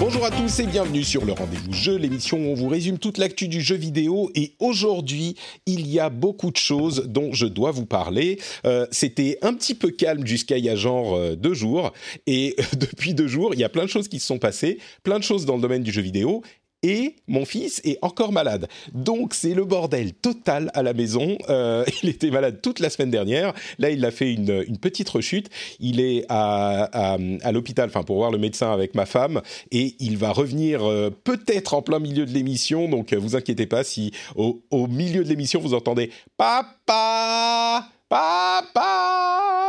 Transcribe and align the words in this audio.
Bonjour 0.00 0.24
à 0.24 0.30
tous 0.32 0.58
et 0.58 0.66
bienvenue 0.66 1.04
sur 1.04 1.24
le 1.24 1.32
Rendez-vous 1.32 1.72
Jeu, 1.72 1.96
l'émission 1.96 2.36
où 2.38 2.50
on 2.50 2.54
vous 2.54 2.68
résume 2.68 2.98
toute 2.98 3.16
l'actu 3.16 3.46
du 3.46 3.60
jeu 3.60 3.76
vidéo. 3.76 4.30
Et 4.34 4.54
aujourd'hui, 4.58 5.36
il 5.66 5.86
y 5.86 6.00
a 6.00 6.10
beaucoup 6.10 6.50
de 6.50 6.56
choses 6.56 7.04
dont 7.06 7.32
je 7.32 7.46
dois 7.46 7.70
vous 7.70 7.86
parler. 7.86 8.40
Euh, 8.66 8.86
C'était 8.90 9.38
un 9.40 9.54
petit 9.54 9.74
peu 9.74 9.90
calme 9.90 10.26
jusqu'à 10.26 10.58
il 10.58 10.64
y 10.64 10.68
a 10.68 10.74
genre 10.74 11.14
euh, 11.14 11.36
deux 11.36 11.54
jours. 11.54 11.92
Et 12.26 12.56
depuis 12.76 13.14
deux 13.14 13.28
jours, 13.28 13.54
il 13.54 13.60
y 13.60 13.64
a 13.64 13.68
plein 13.68 13.84
de 13.84 13.90
choses 13.90 14.08
qui 14.08 14.18
se 14.18 14.26
sont 14.26 14.38
passées, 14.38 14.78
plein 15.04 15.18
de 15.20 15.24
choses 15.24 15.46
dans 15.46 15.54
le 15.54 15.62
domaine 15.62 15.84
du 15.84 15.92
jeu 15.92 16.02
vidéo 16.02 16.42
et 16.84 17.16
mon 17.26 17.46
fils 17.46 17.80
est 17.84 17.98
encore 18.02 18.30
malade. 18.30 18.68
Donc 18.92 19.32
c'est 19.32 19.54
le 19.54 19.64
bordel 19.64 20.12
total 20.12 20.70
à 20.74 20.82
la 20.82 20.92
maison. 20.92 21.38
Euh, 21.48 21.84
il 22.02 22.10
était 22.10 22.30
malade 22.30 22.60
toute 22.62 22.78
la 22.78 22.90
semaine 22.90 23.10
dernière. 23.10 23.54
Là, 23.78 23.90
il 23.90 24.04
a 24.04 24.10
fait 24.10 24.32
une, 24.32 24.64
petite 24.78 25.08
rechute. 25.08 25.48
Il 25.80 25.98
est 25.98 26.26
à, 26.28 27.16
l'hôpital, 27.52 27.88
enfin 27.88 28.02
pour 28.02 28.16
voir 28.16 28.30
le 28.30 28.38
médecin 28.38 28.70
avec 28.70 28.94
ma 28.94 29.06
femme, 29.06 29.40
et 29.70 29.96
il 29.98 30.18
va 30.18 30.30
revenir 30.32 30.84
euh, 30.84 31.10
peut-être 31.10 31.72
en 31.72 31.80
plein 31.80 31.98
milieu 31.98 32.26
de 32.26 32.32
l'émission. 32.32 32.88
Donc 32.88 33.12
euh, 33.12 33.18
vous 33.18 33.34
inquiétez 33.34 33.66
pas 33.66 33.82
si 33.82 34.12
au 34.36 34.86
milieu 34.86 35.24
de 35.24 35.28
l'émission 35.28 35.60
vous 35.60 35.72
entendez 35.72 36.10
papa 36.36 37.88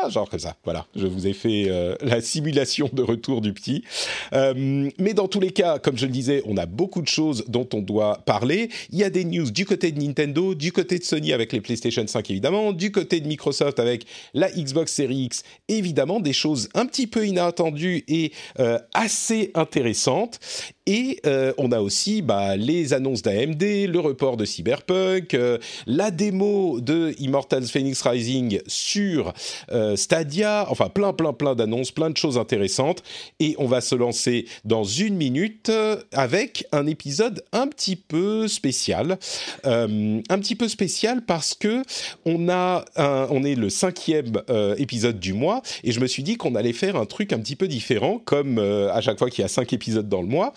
genre 0.09 0.30
comme 0.30 0.39
ça 0.39 0.55
voilà. 0.64 0.86
Je 0.95 1.08
vous 1.08 1.28
ai 1.28 1.33
fait 1.33 1.66
euh, 1.67 1.95
la 2.02 2.22
simulation 2.22 2.89
de 2.92 3.02
retour 3.02 3.42
du 3.42 3.53
petit. 3.53 3.83
Euh, 4.33 4.89
mais 5.00 5.14
dans 5.14 5.27
tous 5.27 5.39
les 5.39 5.52
cas 5.52 5.80
comme 5.80 5.97
je 5.97 6.05
le 6.05 6.11
disais 6.11 6.44
on 6.45 6.58
a 6.58 6.66
beaucoup 6.66 7.02
de 7.02 7.08
choses 7.08 7.45
dont 7.47 7.67
on 7.73 7.81
doit 7.81 8.19
parler. 8.25 8.69
Il 8.92 9.00
y 9.00 9.03
a 9.03 9.09
des 9.09 9.25
news 9.25 9.50
du 9.50 9.66
côté 9.66 9.92
de 9.92 10.02
Nintendo 10.02 10.55
du 10.55 10.72
côté 10.72 11.00
de 11.00 11.03
Sony 11.03 11.33
avec 11.33 11.53
les 11.53 11.61
PlayStation 11.61 12.05
5 12.05 12.30
évidemment 12.30 12.73
du 12.73 12.92
côté 12.92 13.19
de 13.19 13.27
Microsoft 13.27 13.80
avec 13.80 14.05
la 14.33 14.52
Xbox 14.52 14.94
Series 14.94 15.23
X 15.25 15.44
évidemment 15.67 16.20
des 16.20 16.33
choses 16.33 16.70
un 16.73 16.86
petit 16.86 17.08
peu 17.08 17.25
inattendues 17.25 18.03
et 18.08 18.31
euh, 18.59 18.80
assez 18.94 19.52
intéressantes 19.55 20.39
et 20.88 21.19
euh, 21.25 21.52
on 21.58 21.72
a 21.72 21.80
aussi 21.80 22.22
bah, 22.22 22.55
les 22.55 22.94
annonces 22.94 23.23
d'AMD, 23.23 23.61
le 23.61 24.00
report 24.00 24.38
de 24.38 24.45
Cyberpunk, 24.45 25.33
euh, 25.33 25.58
la 25.88 26.11
démo 26.11 26.80
de 26.80 27.16
Immortals 27.19 27.66
Phoenix 27.66 28.02
Rising 28.03 28.59
sur 28.67 29.33
euh, 29.72 29.95
Stadia, 29.95 30.67
enfin 30.69 30.89
plein 30.89 31.11
plein 31.14 31.33
plein 31.33 31.55
d'annonces, 31.55 31.92
plein 31.92 32.11
de 32.11 32.17
choses 32.17 32.38
intéressantes. 32.38 33.02
Et 33.39 33.55
on 33.58 33.66
va 33.66 33.81
se 33.81 33.95
lancer 33.95 34.45
dans 34.64 34.83
une 34.83 35.16
minute 35.16 35.72
avec 36.11 36.67
un 36.72 36.86
épisode 36.86 37.44
un 37.52 37.67
petit 37.67 37.95
peu 37.95 38.47
spécial, 38.47 39.17
un 39.64 40.39
petit 40.39 40.55
peu 40.55 40.67
spécial 40.67 41.25
parce 41.25 41.55
que 41.55 41.81
on 42.25 42.49
a, 42.49 42.86
un, 42.95 43.27
on 43.31 43.44
est 43.44 43.55
le 43.55 43.70
cinquième 43.70 44.33
épisode 44.77 45.20
du 45.20 45.33
mois 45.33 45.61
et 45.83 45.92
je 45.92 45.99
me 45.99 46.08
suis 46.08 46.23
dit 46.23 46.38
qu'on 46.38 46.55
allait 46.55 46.73
faire 46.73 46.95
un 46.95 47.05
truc 47.05 47.33
un 47.33 47.39
petit 47.39 47.55
peu 47.55 47.67
différent, 47.67 48.20
comme 48.23 48.59
à 48.59 49.02
chaque 49.02 49.17
fois 49.17 49.30
qu'il 49.30 49.42
y 49.42 49.45
a 49.45 49.49
cinq 49.49 49.73
épisodes 49.73 50.08
dans 50.08 50.21
le 50.21 50.27
mois. 50.27 50.54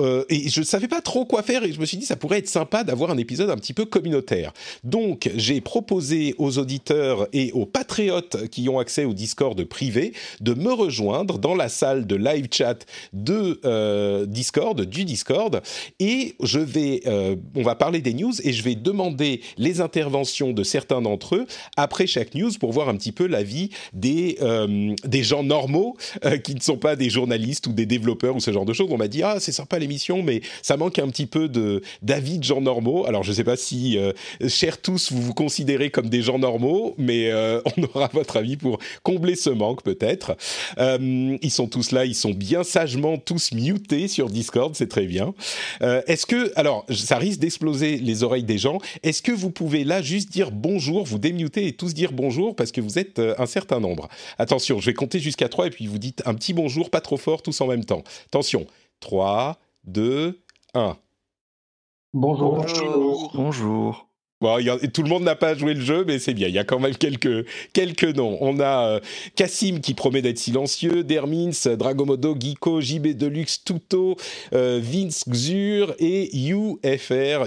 Euh, 0.00 0.24
et 0.28 0.48
je 0.48 0.58
ne 0.58 0.64
savais 0.64 0.88
pas 0.88 1.00
trop 1.00 1.24
quoi 1.24 1.42
faire 1.44 1.62
et 1.62 1.72
je 1.72 1.78
me 1.78 1.86
suis 1.86 1.96
dit 1.96 2.04
ça 2.04 2.16
pourrait 2.16 2.38
être 2.38 2.48
sympa 2.48 2.82
d'avoir 2.82 3.12
un 3.12 3.16
épisode 3.16 3.50
un 3.50 3.56
petit 3.56 3.72
peu 3.72 3.84
communautaire. 3.84 4.52
Donc 4.82 5.30
j'ai 5.36 5.60
proposé 5.60 6.34
aux 6.38 6.58
auditeurs 6.58 7.28
et 7.32 7.52
aux 7.52 7.66
patriotes 7.66 8.48
qui 8.48 8.68
ont 8.68 8.80
accès 8.80 9.04
au 9.04 9.12
Discord 9.12 9.62
privé 9.64 10.12
de 10.40 10.52
me 10.54 10.72
rejoindre 10.72 11.38
dans 11.38 11.54
la 11.54 11.68
salle 11.68 12.08
de 12.08 12.16
live 12.16 12.48
chat 12.50 12.84
de 13.12 13.60
euh, 13.64 14.26
Discord, 14.26 14.80
du 14.80 15.04
Discord, 15.04 15.62
et 16.00 16.34
je 16.42 16.58
vais, 16.58 17.02
euh, 17.06 17.36
on 17.54 17.62
va 17.62 17.76
parler 17.76 18.00
des 18.00 18.14
news 18.14 18.32
et 18.42 18.52
je 18.52 18.64
vais 18.64 18.74
demander 18.74 19.42
les 19.58 19.80
interventions 19.80 20.52
de 20.52 20.64
certains 20.64 21.02
d'entre 21.02 21.36
eux 21.36 21.46
après 21.76 22.08
chaque 22.08 22.34
news 22.34 22.50
pour 22.58 22.72
voir 22.72 22.88
un 22.88 22.96
petit 22.96 23.12
peu 23.12 23.26
l'avis 23.26 23.70
des 23.92 24.38
des 25.04 25.22
gens 25.22 25.42
normaux 25.42 25.96
qui 26.42 26.54
ne 26.54 26.60
sont 26.60 26.76
pas 26.76 26.96
des 26.96 27.10
journalistes 27.10 27.66
ou 27.66 27.72
des 27.72 27.86
développeurs 27.86 28.34
ou 28.34 28.40
ce 28.40 28.52
genre 28.52 28.64
de 28.64 28.72
choses. 28.72 28.88
On 28.90 28.96
m'a 28.96 29.08
dit 29.08 29.22
ah 29.22 29.38
c'est 29.38 29.52
sympa 29.52 29.78
l'émission, 29.84 30.22
mais 30.22 30.40
ça 30.62 30.76
manque 30.76 30.98
un 30.98 31.08
petit 31.08 31.26
peu 31.26 31.48
d'avis 32.02 32.38
de 32.38 32.44
gens 32.44 32.60
normaux. 32.60 33.06
Alors 33.06 33.22
je 33.22 33.30
ne 33.30 33.34
sais 33.34 33.44
pas 33.44 33.56
si, 33.56 33.98
euh, 33.98 34.12
chers 34.48 34.80
tous, 34.80 35.12
vous 35.12 35.20
vous 35.20 35.34
considérez 35.34 35.90
comme 35.90 36.08
des 36.08 36.22
gens 36.22 36.38
normaux, 36.38 36.94
mais 36.98 37.30
euh, 37.30 37.60
on 37.76 37.82
aura 37.84 38.08
votre 38.12 38.36
avis 38.36 38.56
pour 38.56 38.78
combler 39.02 39.36
ce 39.36 39.50
manque 39.50 39.82
peut-être. 39.82 40.36
Euh, 40.78 41.36
ils 41.40 41.50
sont 41.50 41.66
tous 41.66 41.92
là, 41.92 42.04
ils 42.04 42.14
sont 42.14 42.30
bien 42.30 42.64
sagement 42.64 43.18
tous 43.18 43.52
mutés 43.52 44.08
sur 44.08 44.30
Discord, 44.30 44.74
c'est 44.74 44.88
très 44.88 45.06
bien. 45.06 45.34
Est-ce 45.80 46.26
que, 46.26 46.52
alors 46.56 46.86
ça 46.90 47.18
risque 47.18 47.40
d'exploser 47.40 47.98
les 47.98 48.22
oreilles 48.22 48.44
des 48.44 48.58
gens. 48.58 48.78
Est-ce 49.02 49.22
que 49.22 49.32
vous 49.32 49.50
pouvez 49.50 49.84
là 49.84 50.00
juste 50.02 50.32
dire 50.32 50.50
bonjour, 50.50 51.04
vous 51.04 51.18
démuter 51.18 51.66
et 51.66 51.72
tous 51.72 51.92
dire 51.94 52.12
bonjour 52.12 52.56
parce 52.56 52.72
que 52.72 52.80
vous 52.80 52.98
êtes 52.98 53.20
un 53.38 53.46
certain 53.46 53.80
nombre. 53.80 54.08
Attention, 54.38 54.80
je 54.80 54.86
vais 54.86 54.94
compter 54.94 55.20
jusqu'à 55.20 55.48
3 55.48 55.66
et 55.66 55.70
puis 55.70 55.86
vous 55.86 55.98
dites 55.98 56.22
un 56.26 56.34
petit 56.34 56.54
bonjour, 56.54 56.90
pas 56.90 57.00
trop 57.00 57.16
fort, 57.16 57.42
tous 57.42 57.60
en 57.60 57.66
même 57.66 57.84
temps. 57.84 58.02
Attention, 58.26 58.66
3, 59.00 59.58
2, 59.84 60.42
1. 60.74 60.98
Bonjour. 62.14 62.54
Bonjour. 62.54 63.32
Bonjour. 63.34 64.08
Tout 64.92 65.02
le 65.02 65.08
monde 65.08 65.24
n'a 65.24 65.36
pas 65.36 65.54
joué 65.54 65.74
le 65.74 65.80
jeu, 65.80 66.04
mais 66.06 66.18
c'est 66.18 66.34
bien. 66.34 66.48
Il 66.48 66.54
y 66.54 66.58
a 66.58 66.64
quand 66.64 66.78
même 66.78 66.96
quelques, 66.96 67.46
quelques 67.72 68.04
noms. 68.16 68.36
On 68.40 68.60
a 68.60 68.88
euh, 68.88 69.00
Cassim 69.36 69.80
qui 69.80 69.94
promet 69.94 70.22
d'être 70.22 70.38
silencieux, 70.38 71.02
Dermins, 71.02 71.50
Dragomodo, 71.78 72.36
Geeko, 72.38 72.80
JB 72.80 73.16
Deluxe, 73.16 73.64
Tuto, 73.64 74.16
euh, 74.52 74.80
Vince 74.82 75.24
Xur 75.28 75.94
et 75.98 76.30
UFR. 76.36 77.46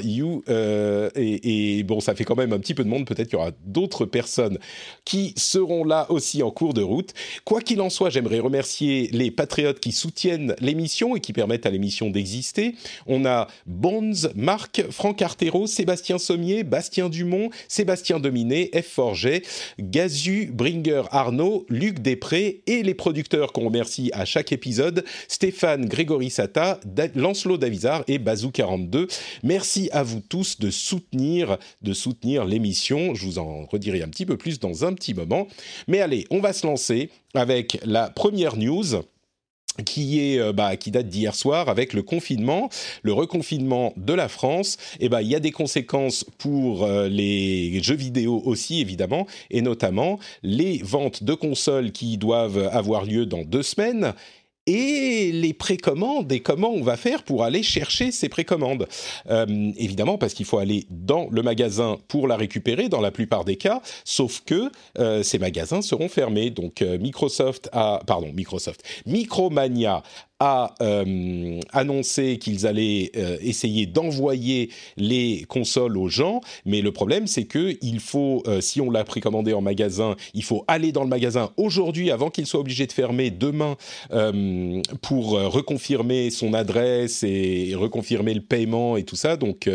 Euh, 0.49 1.09
et, 1.15 1.77
et, 1.77 1.83
bon, 1.83 1.99
ça 1.99 2.15
fait 2.15 2.23
quand 2.23 2.35
même 2.35 2.53
un 2.53 2.59
petit 2.59 2.73
peu 2.73 2.83
de 2.83 2.89
monde. 2.89 3.05
Peut-être 3.05 3.27
qu'il 3.27 3.37
y 3.37 3.41
aura 3.41 3.51
d'autres 3.65 4.05
personnes 4.05 4.57
qui 5.05 5.33
seront 5.37 5.83
là 5.83 6.07
aussi 6.09 6.41
en 6.41 6.51
cours 6.51 6.73
de 6.73 6.81
route. 6.81 7.13
Quoi 7.45 7.61
qu'il 7.61 7.81
en 7.81 7.89
soit, 7.89 8.09
j'aimerais 8.09 8.39
remercier 8.39 9.09
les 9.11 9.31
patriotes 9.31 9.79
qui 9.79 9.91
soutiennent 9.91 10.55
l'émission 10.59 11.15
et 11.15 11.19
qui 11.19 11.33
permettent 11.33 11.65
à 11.65 11.69
l'émission 11.69 12.09
d'exister. 12.09 12.75
On 13.05 13.25
a 13.25 13.47
Bones, 13.65 14.15
Marc, 14.35 14.83
Franck 14.89 15.21
Artero, 15.21 15.67
Sébastien 15.67 16.17
Sommier, 16.17 16.63
Bastien 16.63 16.86
Dumont, 17.09 17.49
Sébastien 17.67 18.19
Dominé, 18.19 18.71
F. 18.73 18.87
Forget, 18.87 19.43
Gazu, 19.79 20.49
Bringer 20.51 21.03
Arnaud, 21.11 21.65
Luc 21.69 21.99
Després 21.99 22.61
et 22.65 22.83
les 22.83 22.93
producteurs 22.93 23.53
qu'on 23.53 23.65
remercie 23.65 24.09
à 24.13 24.25
chaque 24.25 24.51
épisode, 24.51 25.03
Stéphane 25.27 25.85
Grégory 25.85 26.29
Sata, 26.29 26.79
Lancelot 27.15 27.57
Davizard 27.57 28.03
et 28.07 28.19
Bazou42. 28.19 29.07
Merci 29.43 29.89
à 29.91 30.03
vous 30.03 30.21
tous 30.21 30.59
de 30.59 30.69
soutenir, 30.69 31.57
de 31.81 31.93
soutenir 31.93 32.45
l'émission. 32.45 33.13
Je 33.15 33.25
vous 33.25 33.39
en 33.39 33.65
redirai 33.65 34.01
un 34.01 34.09
petit 34.09 34.25
peu 34.25 34.37
plus 34.37 34.59
dans 34.59 34.85
un 34.85 34.93
petit 34.93 35.13
moment. 35.13 35.47
Mais 35.87 36.01
allez, 36.01 36.25
on 36.31 36.39
va 36.39 36.53
se 36.53 36.65
lancer 36.65 37.09
avec 37.33 37.79
la 37.85 38.09
première 38.09 38.57
news 38.57 39.03
qui 39.85 40.19
est 40.19 40.39
euh, 40.39 40.53
bah, 40.53 40.75
qui 40.77 40.91
date 40.91 41.07
d'hier 41.07 41.35
soir 41.35 41.69
avec 41.69 41.93
le 41.93 42.03
confinement, 42.03 42.69
le 43.03 43.13
reconfinement 43.13 43.93
de 43.97 44.13
la 44.13 44.27
France. 44.27 44.77
Et 44.99 45.09
bah 45.09 45.21
il 45.21 45.27
y 45.27 45.35
a 45.35 45.39
des 45.39 45.51
conséquences 45.51 46.25
pour 46.37 46.83
euh, 46.83 47.07
les 47.07 47.81
jeux 47.81 47.95
vidéo 47.95 48.41
aussi 48.45 48.81
évidemment, 48.81 49.27
et 49.51 49.61
notamment 49.61 50.19
les 50.43 50.79
ventes 50.83 51.23
de 51.23 51.33
consoles 51.33 51.91
qui 51.91 52.17
doivent 52.17 52.69
avoir 52.71 53.05
lieu 53.05 53.25
dans 53.25 53.43
deux 53.43 53.63
semaines 53.63 54.13
et 54.67 55.31
les 55.31 55.53
précommandes 55.53 56.31
et 56.31 56.41
comment 56.41 56.69
on 56.69 56.83
va 56.83 56.97
faire 56.97 57.23
pour 57.23 57.43
aller 57.43 57.63
chercher 57.63 58.11
ces 58.11 58.29
précommandes. 58.29 58.87
Euh, 59.29 59.71
évidemment, 59.77 60.17
parce 60.17 60.33
qu'il 60.33 60.45
faut 60.45 60.59
aller 60.59 60.85
dans 60.89 61.27
le 61.31 61.41
magasin 61.41 61.97
pour 62.07 62.27
la 62.27 62.35
récupérer 62.35 62.89
dans 62.89 63.01
la 63.01 63.11
plupart 63.11 63.45
des 63.45 63.55
cas, 63.55 63.81
sauf 64.03 64.41
que 64.45 64.69
euh, 64.99 65.23
ces 65.23 65.39
magasins 65.39 65.81
seront 65.81 66.09
fermés. 66.09 66.49
Donc 66.49 66.81
euh, 66.81 66.97
Microsoft 66.99 67.69
a, 67.71 68.01
pardon, 68.05 68.31
Microsoft, 68.33 68.83
Micromania 69.05 70.03
a 70.39 70.75
euh, 70.81 71.59
annoncé 71.73 72.37
qu'ils 72.37 72.67
allaient 72.67 73.11
euh, 73.17 73.37
essayer 73.41 73.87
d'envoyer 73.87 74.69
les 74.95 75.45
consoles 75.47 75.97
aux 75.97 76.09
gens, 76.09 76.41
mais 76.65 76.81
le 76.81 76.91
problème 76.91 77.25
c'est 77.25 77.45
que 77.45 77.75
il 77.81 77.99
faut, 77.99 78.43
euh, 78.45 78.61
si 78.61 78.79
on 78.79 78.91
l'a 78.91 79.03
précommandé 79.03 79.53
en 79.53 79.61
magasin, 79.61 80.15
il 80.35 80.43
faut 80.43 80.63
aller 80.67 80.91
dans 80.91 81.03
le 81.03 81.09
magasin 81.09 81.51
aujourd'hui 81.57 82.11
avant 82.11 82.29
qu'il 82.29 82.45
soit 82.45 82.59
obligé 82.59 82.85
de 82.85 82.91
fermer 82.91 83.31
demain 83.31 83.75
pour 85.01 85.31
reconfirmer 85.31 86.29
son 86.29 86.53
adresse 86.53 87.23
et 87.23 87.73
reconfirmer 87.75 88.33
le 88.33 88.41
paiement 88.41 88.97
et 88.97 89.03
tout 89.03 89.15
ça. 89.15 89.37
Donc 89.37 89.69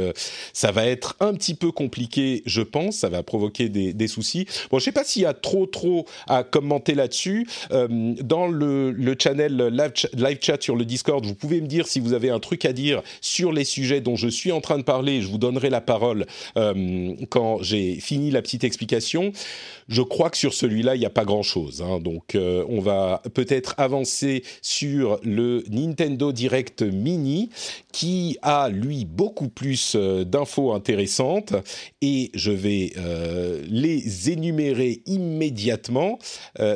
ça 0.52 0.72
va 0.72 0.86
être 0.86 1.16
un 1.20 1.34
petit 1.34 1.54
peu 1.54 1.70
compliqué, 1.72 2.42
je 2.46 2.62
pense. 2.62 2.96
Ça 2.96 3.08
va 3.08 3.22
provoquer 3.22 3.68
des, 3.68 3.92
des 3.92 4.08
soucis. 4.08 4.46
Bon, 4.70 4.78
je 4.78 4.84
sais 4.84 4.92
pas 4.92 5.04
s'il 5.04 5.22
y 5.22 5.26
a 5.26 5.34
trop 5.34 5.66
trop 5.66 6.06
à 6.26 6.44
commenter 6.44 6.94
là-dessus. 6.94 7.46
dans 7.70 8.46
le, 8.46 8.90
le 8.90 9.16
channel 9.18 9.56
live, 9.68 9.92
live 10.14 10.38
sur 10.60 10.76
le 10.76 10.84
Discord, 10.84 11.24
vous 11.24 11.34
pouvez 11.34 11.60
me 11.60 11.66
dire 11.66 11.86
si 11.86 12.00
vous 12.00 12.12
avez 12.12 12.30
un 12.30 12.40
truc 12.40 12.64
à 12.64 12.72
dire 12.72 13.02
sur 13.20 13.52
les 13.52 13.64
sujets 13.64 14.00
dont 14.00 14.16
je 14.16 14.28
suis 14.28 14.52
en 14.52 14.60
train 14.60 14.78
de 14.78 14.82
parler. 14.82 15.22
Je 15.22 15.28
vous 15.28 15.38
donnerai 15.38 15.70
la 15.70 15.80
parole 15.80 16.26
euh, 16.56 17.14
quand 17.30 17.62
j'ai 17.62 18.00
fini 18.00 18.30
la 18.30 18.42
petite 18.42 18.64
explication. 18.64 19.32
Je 19.92 20.02
crois 20.02 20.30
que 20.30 20.36
sur 20.36 20.54
celui-là, 20.54 20.96
il 20.96 21.00
n'y 21.00 21.06
a 21.06 21.10
pas 21.10 21.24
grand-chose. 21.24 21.82
Hein. 21.82 22.00
donc, 22.00 22.34
euh, 22.34 22.64
on 22.68 22.80
va 22.80 23.22
peut-être 23.34 23.74
avancer 23.76 24.42
sur 24.62 25.20
le 25.22 25.62
Nintendo 25.70 26.32
Direct 26.32 26.82
Mini, 26.82 27.50
qui 27.92 28.38
a, 28.42 28.70
lui, 28.70 29.04
beaucoup 29.04 29.48
plus 29.48 29.94
euh, 29.94 30.24
d'infos 30.24 30.72
intéressantes. 30.72 31.52
Et 32.00 32.30
je 32.34 32.50
vais 32.50 32.92
les 33.68 34.30
énumérer 34.30 35.02
immédiatement. 35.06 36.18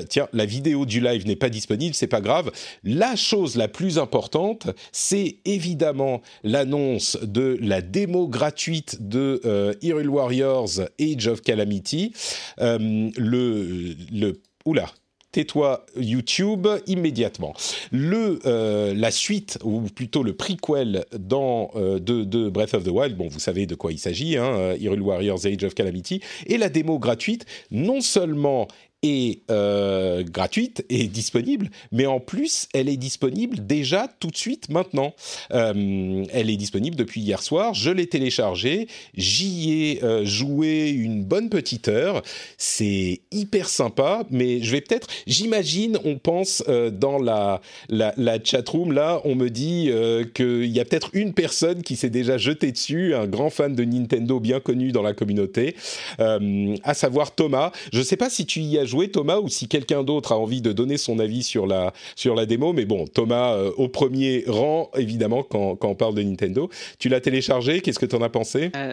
tiens, 0.08 0.28
la 0.32 0.44
vidéo 0.44 0.86
du 0.86 1.00
live 1.00 1.26
n'est 1.26 1.36
pas 1.36 1.48
disponible, 1.48 1.94
c'est 1.94 2.06
pas 2.06 2.20
grave. 2.20 2.52
La 2.84 3.16
chose 3.16 3.56
la 3.56 3.69
plus 3.69 3.98
importante, 3.98 4.69
c'est 4.92 5.38
évidemment 5.44 6.20
l'annonce 6.44 7.19
de 7.22 7.58
la 7.60 7.80
démo 7.80 8.28
gratuite 8.28 8.98
de 9.00 9.40
euh, 9.44 9.74
Hyrule 9.82 10.10
Warriors 10.10 10.80
Age 11.00 11.26
of 11.28 11.42
Calamity. 11.42 12.12
Euh, 12.60 13.06
le, 13.17 13.94
le, 14.12 14.41
oula, 14.64 14.91
tais-toi 15.32 15.85
YouTube 15.97 16.67
immédiatement. 16.87 17.55
Le, 17.93 18.38
euh, 18.47 18.94
la 18.94 19.11
suite, 19.11 19.58
ou 19.64 19.82
plutôt 19.82 20.23
le 20.23 20.35
prequel 20.35 21.05
dans, 21.19 21.70
de, 21.75 22.49
Breath 22.49 22.75
of 22.75 22.85
the 22.85 22.91
Wild, 22.91 23.17
bon, 23.17 23.29
vous 23.29 23.38
savez 23.38 23.67
de 23.67 23.75
quoi 23.75 23.93
il 23.93 23.99
s'agit, 23.99 24.37
hein, 24.37 24.75
Hyrule 24.79 25.03
Warriors 25.03 25.44
Age 25.47 25.64
of 25.64 25.75
Calamity, 25.75 26.20
et 26.47 26.56
la 26.56 26.69
démo 26.69 26.99
gratuite, 26.99 27.44
non 27.70 28.00
seulement 28.00 28.69
est 29.02 29.43
euh, 29.50 30.22
gratuite 30.25 30.84
et 30.88 31.06
disponible, 31.08 31.70
mais 31.93 32.06
en 32.06 32.20
plus, 32.20 32.69
elle 32.75 32.88
est 32.88 32.96
disponible 32.96 33.66
déjà 33.66 34.08
tout 34.20 34.31
de 34.31 34.37
suite 34.37 34.69
maintenant. 34.70 35.14
Euh, 35.52 36.25
elle 36.32 36.50
est 36.50 36.56
disponible 36.56 36.96
depuis 36.96 37.20
hier 37.20 37.43
soir. 37.43 37.75
Je 37.75 37.90
l'ai 37.90 38.06
téléchargée, 38.06 38.88
j'y 39.14 39.72
ai 39.72 40.04
euh, 40.04 40.25
joué 40.25 40.90
une 40.90 41.25
bonne 41.25 41.48
petite 41.48 41.88
heure. 41.88 42.22
C'est 42.58 43.20
hyper 43.32 43.69
sympa, 43.69 44.25
mais 44.31 44.62
je 44.62 44.72
vais 44.72 44.81
peut-être, 44.81 45.08
j'imagine, 45.26 45.98
on 46.04 46.19
pense 46.19 46.62
dans 46.93 47.19
la, 47.19 47.60
la, 47.88 48.14
la 48.16 48.43
chatroom 48.43 48.93
là, 48.93 49.20
on 49.25 49.34
me 49.34 49.48
dit 49.48 49.90
qu'il 50.34 50.66
y 50.66 50.81
a 50.81 50.84
peut-être 50.84 51.10
une 51.12 51.34
personne 51.34 51.82
qui 51.82 51.96
s'est 51.96 52.10
déjà 52.10 52.38
jetée 52.38 52.72
dessus, 52.72 53.14
un 53.14 53.26
grand 53.26 53.50
fan 53.50 53.75
de 53.75 53.84
Nintendo 53.84 54.40
bien 54.40 54.60
connu 54.60 54.93
dans 54.93 55.02
la 55.02 55.12
communauté, 55.14 55.76
à 56.19 56.94
savoir 56.94 57.34
Thomas. 57.34 57.72
Je 57.93 57.98
ne 57.98 58.04
sais 58.04 58.16
pas 58.16 58.31
si 58.31 58.46
tu 58.46 58.60
y 58.60 58.78
as 58.78 58.85
jouer 58.86 59.10
Thomas 59.10 59.38
ou 59.38 59.48
si 59.48 59.68
quelqu'un 59.68 60.02
d'autre 60.02 60.32
a 60.32 60.38
envie 60.38 60.62
de 60.62 60.72
donner 60.72 60.96
son 60.96 61.18
avis 61.18 61.42
sur 61.42 61.66
la, 61.66 61.92
sur 62.14 62.34
la 62.34 62.46
démo. 62.46 62.72
Mais 62.72 62.84
bon, 62.84 63.06
Thomas 63.06 63.54
euh, 63.54 63.72
au 63.76 63.88
premier 63.88 64.44
rang, 64.46 64.90
évidemment, 64.96 65.42
quand, 65.42 65.76
quand, 65.76 65.88
on 65.88 65.94
parle 65.94 66.14
de 66.14 66.22
Nintendo. 66.22 66.70
Tu 66.98 67.08
l'as 67.08 67.20
téléchargé, 67.20 67.80
qu'est-ce 67.80 67.98
que 67.98 68.06
tu 68.06 68.16
en 68.16 68.22
as 68.22 68.28
pensé? 68.28 68.70
Euh, 68.76 68.92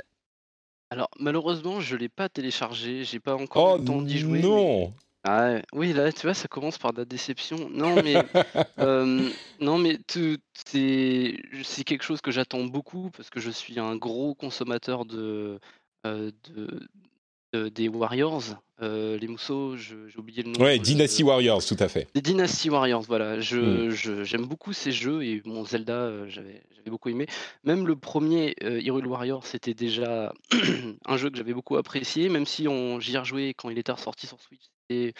Alors, 0.89 1.09
malheureusement, 1.19 1.79
je 1.79 1.95
ne 1.95 2.01
l'ai 2.01 2.09
pas 2.09 2.29
téléchargé, 2.29 3.03
j'ai 3.03 3.19
pas 3.19 3.35
encore 3.35 3.75
oh, 3.75 3.77
le 3.77 3.85
temps 3.85 4.01
d'y 4.01 4.17
jouer. 4.17 4.41
Non 4.41 4.91
Ah, 5.23 5.59
oui, 5.73 5.93
là, 5.93 6.11
tu 6.11 6.21
vois, 6.21 6.33
ça 6.33 6.47
commence 6.47 6.77
par 6.77 6.93
de 6.93 6.99
la 6.99 7.05
déception. 7.05 7.69
Non, 7.69 7.95
mais, 8.03 8.15
euh, 8.79 9.29
non, 9.59 9.77
mais 9.77 9.97
c'est 10.65 11.83
quelque 11.85 12.03
chose 12.03 12.21
que 12.21 12.31
j'attends 12.31 12.65
beaucoup 12.65 13.11
parce 13.15 13.29
que 13.29 13.39
je 13.39 13.49
suis 13.49 13.79
un 13.79 13.95
gros 13.95 14.35
consommateur 14.35 15.05
de, 15.05 15.59
de, 16.03 17.69
des 17.69 17.87
Warriors, 17.87 18.43
euh, 18.83 19.17
les 19.17 19.27
mousseaux, 19.27 19.77
j'ai 19.77 19.95
oublié 20.17 20.43
le 20.43 20.51
nom. 20.51 20.59
Ouais, 20.63 20.77
Dynasty 20.77 21.23
Warriors, 21.23 21.63
tout 21.65 21.77
à 21.79 21.87
fait. 21.87 22.07
Des 22.13 22.21
Dynasty 22.21 22.69
Warriors, 22.69 23.03
voilà. 23.03 23.39
Je, 23.39 23.57
hmm. 23.57 24.23
j'aime 24.23 24.45
beaucoup 24.45 24.73
ces 24.73 24.91
jeux 24.91 25.23
et 25.23 25.41
mon 25.45 25.63
Zelda, 25.65 25.93
euh, 25.93 26.27
j'avais, 26.27 26.61
beaucoup 26.87 27.09
aimé. 27.09 27.27
Même 27.63 27.87
le 27.87 27.95
premier 27.95 28.55
euh, 28.63 28.81
Hyrule 28.81 29.07
Warriors, 29.07 29.45
c'était 29.47 29.73
déjà 29.73 30.33
un 31.05 31.17
jeu 31.17 31.29
que 31.29 31.37
j'avais 31.37 31.53
beaucoup 31.53 31.77
apprécié, 31.77 32.27
même 32.27 32.45
si 32.45 32.67
on, 32.67 32.99
j'y 32.99 33.15
ai 33.15 33.19
rejoué 33.19 33.53
quand 33.53 33.69
il 33.69 33.77
était 33.77 33.93
ressorti 33.93 34.27
sur 34.27 34.39
Switch. 34.41 34.65
Et 34.89 35.13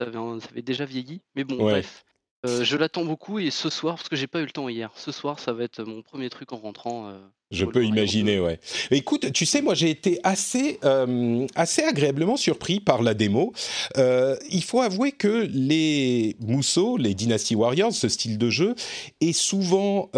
ça 0.00 0.06
avait, 0.06 0.40
ça 0.40 0.48
avait 0.50 0.62
déjà 0.62 0.86
vieilli. 0.86 1.20
Mais 1.34 1.44
bon, 1.44 1.56
bref. 1.56 2.04
Euh, 2.46 2.62
je 2.62 2.76
l'attends 2.76 3.04
beaucoup 3.04 3.40
et 3.40 3.50
ce 3.50 3.68
soir, 3.68 3.96
parce 3.96 4.08
que 4.08 4.14
j'ai 4.14 4.28
pas 4.28 4.38
eu 4.38 4.44
le 4.44 4.50
temps 4.50 4.68
hier, 4.68 4.92
ce 4.94 5.10
soir 5.10 5.40
ça 5.40 5.52
va 5.52 5.64
être 5.64 5.82
mon 5.82 6.02
premier 6.02 6.30
truc 6.30 6.52
en 6.52 6.58
rentrant. 6.58 7.08
Euh, 7.08 7.18
je 7.50 7.64
peux 7.64 7.84
imaginer, 7.84 8.38
ouais. 8.38 8.60
Écoute, 8.92 9.32
tu 9.32 9.44
sais, 9.44 9.60
moi 9.60 9.74
j'ai 9.74 9.90
été 9.90 10.20
assez, 10.22 10.78
euh, 10.84 11.46
assez 11.56 11.82
agréablement 11.82 12.36
surpris 12.36 12.78
par 12.78 13.02
la 13.02 13.14
démo. 13.14 13.52
il 13.96 14.62
faut 14.62 14.80
avouer 14.80 15.10
que 15.10 15.48
les 15.50 16.36
Mousseaux, 16.40 16.96
les 16.96 17.14
Dynasty 17.14 17.56
Warriors, 17.56 17.92
ce 17.92 18.08
style 18.08 18.38
de 18.38 18.50
jeu, 18.50 18.76
est 19.20 19.32
souvent 19.32 20.10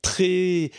très 0.00 0.70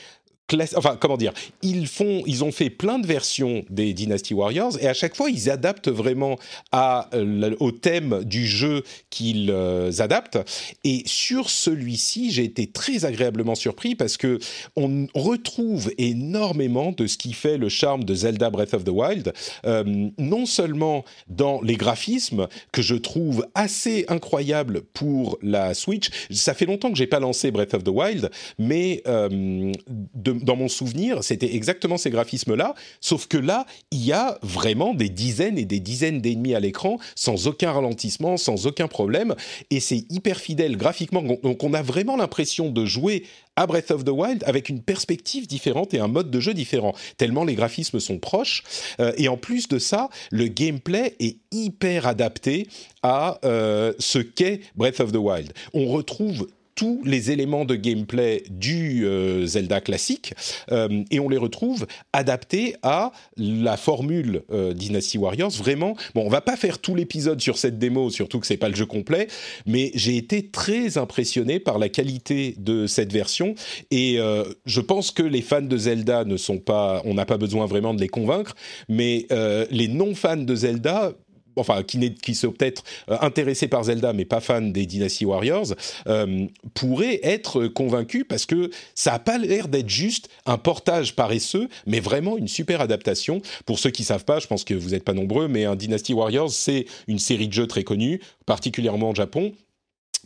enfin 0.75 0.97
comment 0.99 1.17
dire, 1.17 1.33
ils 1.61 1.87
font, 1.87 2.23
ils 2.25 2.43
ont 2.43 2.51
fait 2.51 2.69
plein 2.69 2.99
de 2.99 3.07
versions 3.07 3.63
des 3.69 3.93
Dynasty 3.93 4.33
Warriors 4.33 4.77
et 4.81 4.87
à 4.87 4.93
chaque 4.93 5.15
fois 5.15 5.29
ils 5.29 5.49
adaptent 5.49 5.89
vraiment 5.89 6.37
euh, 6.73 7.55
au 7.59 7.71
thème 7.71 8.23
du 8.23 8.45
jeu 8.45 8.83
qu'ils 9.09 9.51
euh, 9.51 9.91
adaptent. 9.99 10.39
Et 10.83 11.03
sur 11.05 11.49
celui-ci, 11.49 12.31
j'ai 12.31 12.43
été 12.43 12.67
très 12.67 13.05
agréablement 13.05 13.55
surpris 13.55 13.95
parce 13.95 14.17
que 14.17 14.39
on 14.75 15.07
retrouve 15.13 15.91
énormément 15.97 16.91
de 16.91 17.07
ce 17.07 17.17
qui 17.17 17.33
fait 17.33 17.57
le 17.57 17.69
charme 17.69 18.03
de 18.03 18.13
Zelda 18.13 18.49
Breath 18.49 18.73
of 18.73 18.83
the 18.83 18.89
Wild, 18.89 19.33
euh, 19.65 20.09
non 20.17 20.45
seulement 20.45 21.05
dans 21.27 21.61
les 21.61 21.75
graphismes 21.75 22.47
que 22.71 22.81
je 22.81 22.95
trouve 22.95 23.45
assez 23.55 24.05
incroyables 24.07 24.81
pour 24.93 25.37
la 25.41 25.73
Switch. 25.73 26.09
Ça 26.31 26.53
fait 26.53 26.65
longtemps 26.65 26.91
que 26.91 26.97
j'ai 26.97 27.07
pas 27.07 27.19
lancé 27.19 27.51
Breath 27.51 27.73
of 27.73 27.83
the 27.83 27.89
Wild, 27.89 28.29
mais 28.57 29.03
de, 29.05 30.31
dans 30.43 30.55
mon 30.55 30.67
souvenir, 30.67 31.23
c'était 31.23 31.55
exactement 31.55 31.97
ces 31.97 32.09
graphismes-là, 32.09 32.75
sauf 33.01 33.27
que 33.27 33.37
là, 33.37 33.65
il 33.91 34.03
y 34.03 34.11
a 34.11 34.37
vraiment 34.41 34.93
des 34.93 35.09
dizaines 35.09 35.57
et 35.57 35.65
des 35.65 35.79
dizaines 35.79 36.21
d'ennemis 36.21 36.55
à 36.55 36.59
l'écran, 36.59 36.97
sans 37.15 37.47
aucun 37.47 37.71
ralentissement, 37.71 38.37
sans 38.37 38.67
aucun 38.67 38.87
problème, 38.87 39.35
et 39.69 39.79
c'est 39.79 40.05
hyper 40.09 40.37
fidèle 40.37 40.77
graphiquement. 40.77 41.21
Donc 41.21 41.63
on 41.63 41.73
a 41.73 41.81
vraiment 41.81 42.17
l'impression 42.17 42.69
de 42.69 42.85
jouer 42.85 43.23
à 43.55 43.67
Breath 43.67 43.91
of 43.91 44.05
the 44.05 44.09
Wild 44.09 44.43
avec 44.45 44.69
une 44.69 44.81
perspective 44.81 45.45
différente 45.45 45.93
et 45.93 45.99
un 45.99 46.07
mode 46.07 46.31
de 46.31 46.39
jeu 46.39 46.53
différent, 46.53 46.95
tellement 47.17 47.43
les 47.43 47.55
graphismes 47.55 47.99
sont 47.99 48.17
proches. 48.17 48.63
Euh, 48.99 49.11
et 49.17 49.27
en 49.27 49.35
plus 49.35 49.67
de 49.67 49.79
ça, 49.79 50.09
le 50.31 50.47
gameplay 50.47 51.15
est 51.19 51.37
hyper 51.51 52.07
adapté 52.07 52.67
à 53.03 53.39
euh, 53.43 53.93
ce 53.99 54.19
qu'est 54.19 54.61
Breath 54.75 55.01
of 55.01 55.11
the 55.11 55.17
Wild. 55.17 55.51
On 55.73 55.87
retrouve 55.87 56.47
tous 56.79 57.01
les 57.03 57.29
éléments 57.29 57.65
de 57.65 57.75
gameplay 57.75 58.41
du 58.49 59.05
euh, 59.05 59.45
Zelda 59.45 59.81
classique 59.81 60.33
euh, 60.71 61.03
et 61.11 61.19
on 61.19 61.27
les 61.27 61.35
retrouve 61.35 61.85
adaptés 62.13 62.77
à 62.83 63.11
la 63.35 63.75
formule 63.75 64.43
euh, 64.49 64.71
Dynasty 64.71 65.17
Warriors. 65.17 65.51
Vraiment, 65.51 65.97
bon, 66.15 66.25
on 66.25 66.29
va 66.29 66.39
pas 66.39 66.55
faire 66.55 66.79
tout 66.79 66.95
l'épisode 66.95 67.41
sur 67.41 67.57
cette 67.57 67.79
démo, 67.79 68.09
surtout 68.09 68.39
que 68.39 68.47
c'est 68.47 68.55
pas 68.55 68.69
le 68.69 68.75
jeu 68.75 68.85
complet, 68.85 69.27
mais 69.65 69.91
j'ai 69.93 70.15
été 70.15 70.47
très 70.47 70.97
impressionné 70.97 71.59
par 71.59 71.79
la 71.79 71.89
qualité 71.89 72.55
de 72.57 72.87
cette 72.87 73.11
version 73.11 73.55
et 73.91 74.17
je 74.65 74.79
pense 74.81 75.11
que 75.11 75.23
les 75.23 75.41
fans 75.41 75.61
de 75.61 75.77
Zelda 75.77 76.23
ne 76.23 76.37
sont 76.37 76.59
pas, 76.59 77.01
on 77.03 77.13
n'a 77.13 77.25
pas 77.25 77.37
besoin 77.37 77.65
vraiment 77.65 77.93
de 77.93 77.99
les 77.99 78.07
convaincre, 78.07 78.55
mais 78.87 79.27
les 79.69 79.89
non 79.89 80.15
fans 80.15 80.37
de 80.37 80.55
Zelda 80.55 81.13
enfin 81.59 81.83
qui, 81.83 82.13
qui 82.15 82.35
sont 82.35 82.51
peut-être 82.51 82.83
euh, 83.09 83.17
intéressés 83.21 83.67
par 83.67 83.83
Zelda 83.83 84.13
mais 84.13 84.25
pas 84.25 84.39
fans 84.39 84.61
des 84.61 84.85
Dynasty 84.85 85.25
Warriors, 85.25 85.73
euh, 86.07 86.45
pourraient 86.73 87.19
être 87.23 87.67
convaincus 87.67 88.25
parce 88.27 88.45
que 88.45 88.69
ça 88.95 89.11
n'a 89.11 89.19
pas 89.19 89.37
l'air 89.37 89.67
d'être 89.67 89.89
juste 89.89 90.29
un 90.45 90.57
portage 90.57 91.15
paresseux, 91.15 91.69
mais 91.85 91.99
vraiment 91.99 92.37
une 92.37 92.47
super 92.47 92.81
adaptation. 92.81 93.41
Pour 93.65 93.79
ceux 93.79 93.91
qui 93.91 94.03
savent 94.03 94.25
pas, 94.25 94.39
je 94.39 94.47
pense 94.47 94.63
que 94.63 94.73
vous 94.73 94.89
n'êtes 94.89 95.03
pas 95.03 95.13
nombreux, 95.13 95.47
mais 95.47 95.65
un 95.65 95.75
Dynasty 95.75 96.13
Warriors, 96.13 96.51
c'est 96.51 96.85
une 97.07 97.19
série 97.19 97.47
de 97.47 97.53
jeux 97.53 97.67
très 97.67 97.83
connue, 97.83 98.21
particulièrement 98.45 99.11
au 99.11 99.15
Japon, 99.15 99.53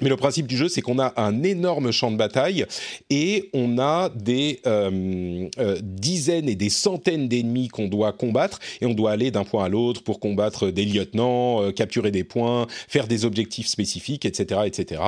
mais 0.02 0.10
le 0.10 0.18
principe 0.18 0.48
du 0.48 0.58
jeu, 0.58 0.68
c'est 0.68 0.82
qu'on 0.82 1.00
a 1.00 1.14
un 1.18 1.44
énorme 1.44 1.92
champ 1.92 2.12
de 2.12 2.18
bataille 2.18 2.66
et 3.10 3.50
on 3.54 3.78
a 3.78 4.10
des 4.10 4.60
euh, 4.66 5.48
euh, 5.60 5.78
dizaines 5.82 6.50
et 6.50 6.56
des 6.56 6.70
centaines 6.70 7.28
d'ennemis 7.28 7.68
qu'on 7.68 7.88
doit 7.88 8.12
combattre 8.12 8.60
et 8.82 8.86
on 8.86 8.94
doit 8.94 9.12
aller 9.12 9.32
d'un 9.32 9.44
point 9.44 9.66
à 9.66 9.70
l'autre 9.70 10.04
pour 10.04 10.20
combattre 10.20 10.70
des 10.70 10.86
lieutenants, 10.86 11.62
euh, 11.62 11.72
capturer 11.72 12.12
des 12.12 12.24
points, 12.24 12.68
faire 12.88 13.08
des 13.08 13.26
objectifs 13.26 13.68
spécifiques, 13.68 14.26
etc., 14.26 14.62
etc. 14.66 15.02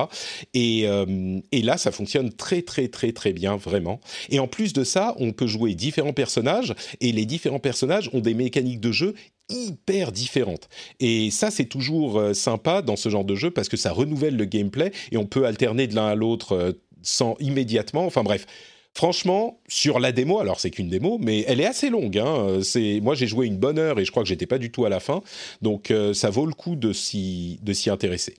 Et, 0.54 0.86
et 1.52 1.62
là, 1.62 1.78
ça 1.78 1.92
fonctionne 1.92 2.32
très 2.32 2.62
très 2.62 2.88
très 2.88 3.12
très 3.12 3.34
bien 3.34 3.56
vraiment. 3.56 4.00
Et 4.30 4.40
en 4.40 4.48
plus 4.48 4.74
de 4.74 4.84
ça, 4.84 5.16
on 5.20 5.32
peut 5.32 5.48
jouer 5.48 5.76
différents 5.76 6.14
personnages 6.14 6.76
et 7.02 7.12
les 7.12 7.26
différents 7.26 7.60
personnages 7.60 8.10
ont 8.14 8.20
des 8.20 8.34
mécaniques 8.34 8.80
de 8.80 8.92
jeu 8.92 9.16
hyper 9.50 10.12
différentes. 10.12 10.70
Et 11.00 11.32
ça, 11.32 11.52
c'est 11.52 11.66
toujours 11.66 12.20
euh, 12.20 12.34
sympa 12.34 12.82
dans 12.82 12.96
ce 12.96 13.10
genre 13.10 13.26
de 13.26 13.36
jeu 13.36 13.52
parce 13.52 13.70
que 13.70 13.78
ça 13.78 13.92
renouvelle 13.92 14.36
le 14.36 14.46
gameplay 14.46 14.92
et 15.12 15.18
on 15.18 15.26
peut 15.26 15.46
alterner 15.46 15.88
de 15.88 15.96
l'un 15.96 16.08
à 16.08 16.16
l'autre 16.16 16.54
euh, 16.54 16.72
sans 17.02 17.36
immédiatement. 17.40 18.06
Enfin 18.06 18.24
bref. 18.24 18.46
Franchement, 18.98 19.60
sur 19.68 20.00
la 20.00 20.14
démo, 20.14 20.40
alors 20.40 20.62
c'est 20.62 20.72
qu'une 20.72 20.88
démo, 20.88 21.18
mais 21.20 21.44
elle 21.50 21.60
est 21.60 21.66
assez 21.66 21.90
longue. 21.90 22.18
Hein. 22.18 22.60
C'est 22.64 23.02
moi 23.04 23.14
j'ai 23.14 23.28
joué 23.28 23.46
une 23.46 23.58
bonne 23.58 23.78
heure 23.78 24.00
et 24.00 24.06
je 24.06 24.12
crois 24.12 24.24
que 24.24 24.30
j'étais 24.30 24.46
pas 24.46 24.58
du 24.58 24.72
tout 24.72 24.86
à 24.86 24.90
la 24.90 25.02
fin, 25.02 25.22
donc 25.62 25.92
euh, 25.92 26.14
ça 26.14 26.30
vaut 26.30 26.46
le 26.46 26.54
coup 26.54 26.78
de 26.78 26.94
s'y 26.94 27.60
intéresser. 27.88 28.38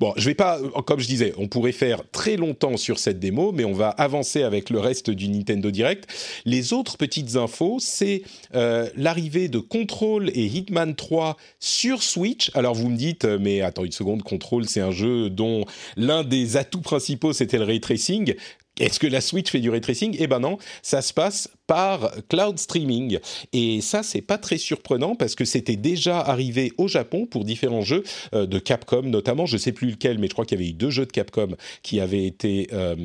Bon, 0.00 0.14
je 0.16 0.24
vais 0.24 0.34
pas, 0.34 0.58
comme 0.86 1.00
je 1.00 1.06
disais, 1.06 1.34
on 1.36 1.46
pourrait 1.46 1.72
faire 1.72 2.02
très 2.10 2.36
longtemps 2.36 2.78
sur 2.78 2.98
cette 2.98 3.18
démo, 3.18 3.52
mais 3.52 3.64
on 3.64 3.74
va 3.74 3.90
avancer 3.90 4.42
avec 4.42 4.70
le 4.70 4.80
reste 4.80 5.10
du 5.10 5.28
Nintendo 5.28 5.70
Direct. 5.70 6.08
Les 6.46 6.72
autres 6.72 6.96
petites 6.96 7.36
infos, 7.36 7.78
c'est 7.78 8.22
euh, 8.54 8.88
l'arrivée 8.96 9.48
de 9.48 9.58
Control 9.58 10.30
et 10.30 10.46
Hitman 10.46 10.94
3 10.94 11.36
sur 11.60 12.02
Switch. 12.02 12.50
Alors 12.54 12.74
vous 12.74 12.88
me 12.88 12.96
dites, 12.96 13.26
euh, 13.26 13.38
mais 13.38 13.60
attends 13.60 13.84
une 13.84 13.92
seconde, 13.92 14.22
Control, 14.22 14.66
c'est 14.66 14.80
un 14.80 14.90
jeu 14.90 15.28
dont 15.28 15.66
l'un 15.96 16.24
des 16.24 16.56
atouts 16.56 16.80
principaux 16.80 17.34
c'était 17.34 17.58
le 17.58 17.64
ray 17.64 17.80
tracing. 17.80 18.34
Est-ce 18.80 19.00
que 19.00 19.06
la 19.06 19.20
Switch 19.20 19.50
fait 19.50 19.60
du 19.60 19.70
ray 19.70 19.80
tracing? 19.80 20.16
Eh 20.18 20.26
ben 20.26 20.40
non, 20.40 20.58
ça 20.82 21.02
se 21.02 21.12
passe 21.12 21.50
par 21.68 22.10
cloud 22.28 22.58
streaming. 22.58 23.18
Et 23.52 23.80
ça, 23.80 24.02
c'est 24.02 24.22
pas 24.22 24.38
très 24.38 24.56
surprenant 24.56 25.14
parce 25.14 25.34
que 25.34 25.44
c'était 25.44 25.76
déjà 25.76 26.18
arrivé 26.18 26.72
au 26.78 26.88
Japon 26.88 27.26
pour 27.26 27.44
différents 27.44 27.82
jeux 27.82 28.02
euh, 28.34 28.46
de 28.46 28.58
Capcom, 28.58 29.02
notamment. 29.02 29.46
Je 29.46 29.56
sais 29.56 29.72
plus 29.72 29.90
lequel, 29.90 30.18
mais 30.18 30.28
je 30.28 30.32
crois 30.32 30.44
qu'il 30.44 30.58
y 30.58 30.62
avait 30.62 30.70
eu 30.70 30.74
deux 30.74 30.90
jeux 30.90 31.06
de 31.06 31.12
Capcom 31.12 31.56
qui 31.82 32.00
avaient 32.00 32.24
été 32.24 32.68
euh, 32.72 32.96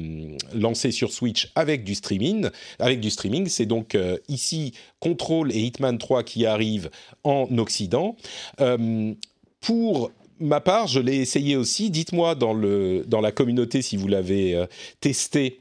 lancés 0.53 0.91
sur 0.91 1.11
Switch 1.11 1.51
avec 1.55 1.83
du 1.83 1.93
streaming. 1.93 2.49
Avec 2.79 2.99
du 2.99 3.09
streaming, 3.09 3.47
c'est 3.47 3.65
donc 3.65 3.95
euh, 3.95 4.17
ici 4.29 4.73
Control 4.99 5.51
et 5.51 5.59
Hitman 5.59 5.97
3 5.97 6.23
qui 6.23 6.45
arrivent 6.45 6.89
en 7.23 7.47
Occident. 7.57 8.15
pour 9.59 10.11
ma 10.39 10.59
part, 10.59 10.87
je 10.87 10.99
l'ai 10.99 11.17
essayé 11.17 11.55
aussi. 11.55 11.89
Dites-moi 11.89 12.35
dans, 12.35 12.55
dans 12.55 13.21
la 13.21 13.31
communauté 13.31 13.81
si 13.81 13.97
vous 13.97 14.07
l'avez 14.07 14.65
testé 14.99 15.59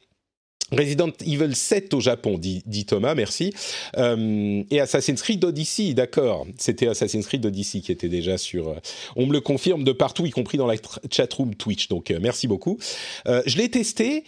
Resident 0.72 1.12
Evil 1.24 1.54
7 1.54 1.94
au 1.94 2.00
Japon, 2.00 2.38
dit, 2.38 2.86
Thomas, 2.86 3.14
merci. 3.14 3.52
Euh, 3.96 4.62
et 4.70 4.80
Assassin's 4.80 5.20
Creed 5.20 5.44
Odyssey, 5.44 5.94
d'accord. 5.94 6.46
C'était 6.58 6.88
Assassin's 6.88 7.26
Creed 7.26 7.44
Odyssey 7.44 7.80
qui 7.80 7.92
était 7.92 8.08
déjà 8.08 8.38
sur... 8.38 8.68
Euh, 8.68 8.76
on 9.16 9.26
me 9.26 9.32
le 9.32 9.40
confirme 9.40 9.84
de 9.84 9.92
partout, 9.92 10.26
y 10.26 10.30
compris 10.30 10.58
dans 10.58 10.66
la 10.66 10.76
chatroom 11.10 11.54
Twitch, 11.54 11.88
donc 11.88 12.10
euh, 12.10 12.18
merci 12.20 12.48
beaucoup. 12.48 12.78
je 13.26 13.56
l'ai 13.56 13.68
testé, 13.68 14.24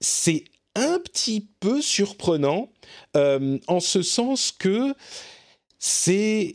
c'est 0.00 0.44
un 0.74 0.98
petit 0.98 1.48
peu 1.60 1.80
surprenant, 1.80 2.68
en 3.14 3.80
ce 3.80 4.02
sens 4.02 4.52
que 4.52 4.94
c'est 5.78 6.52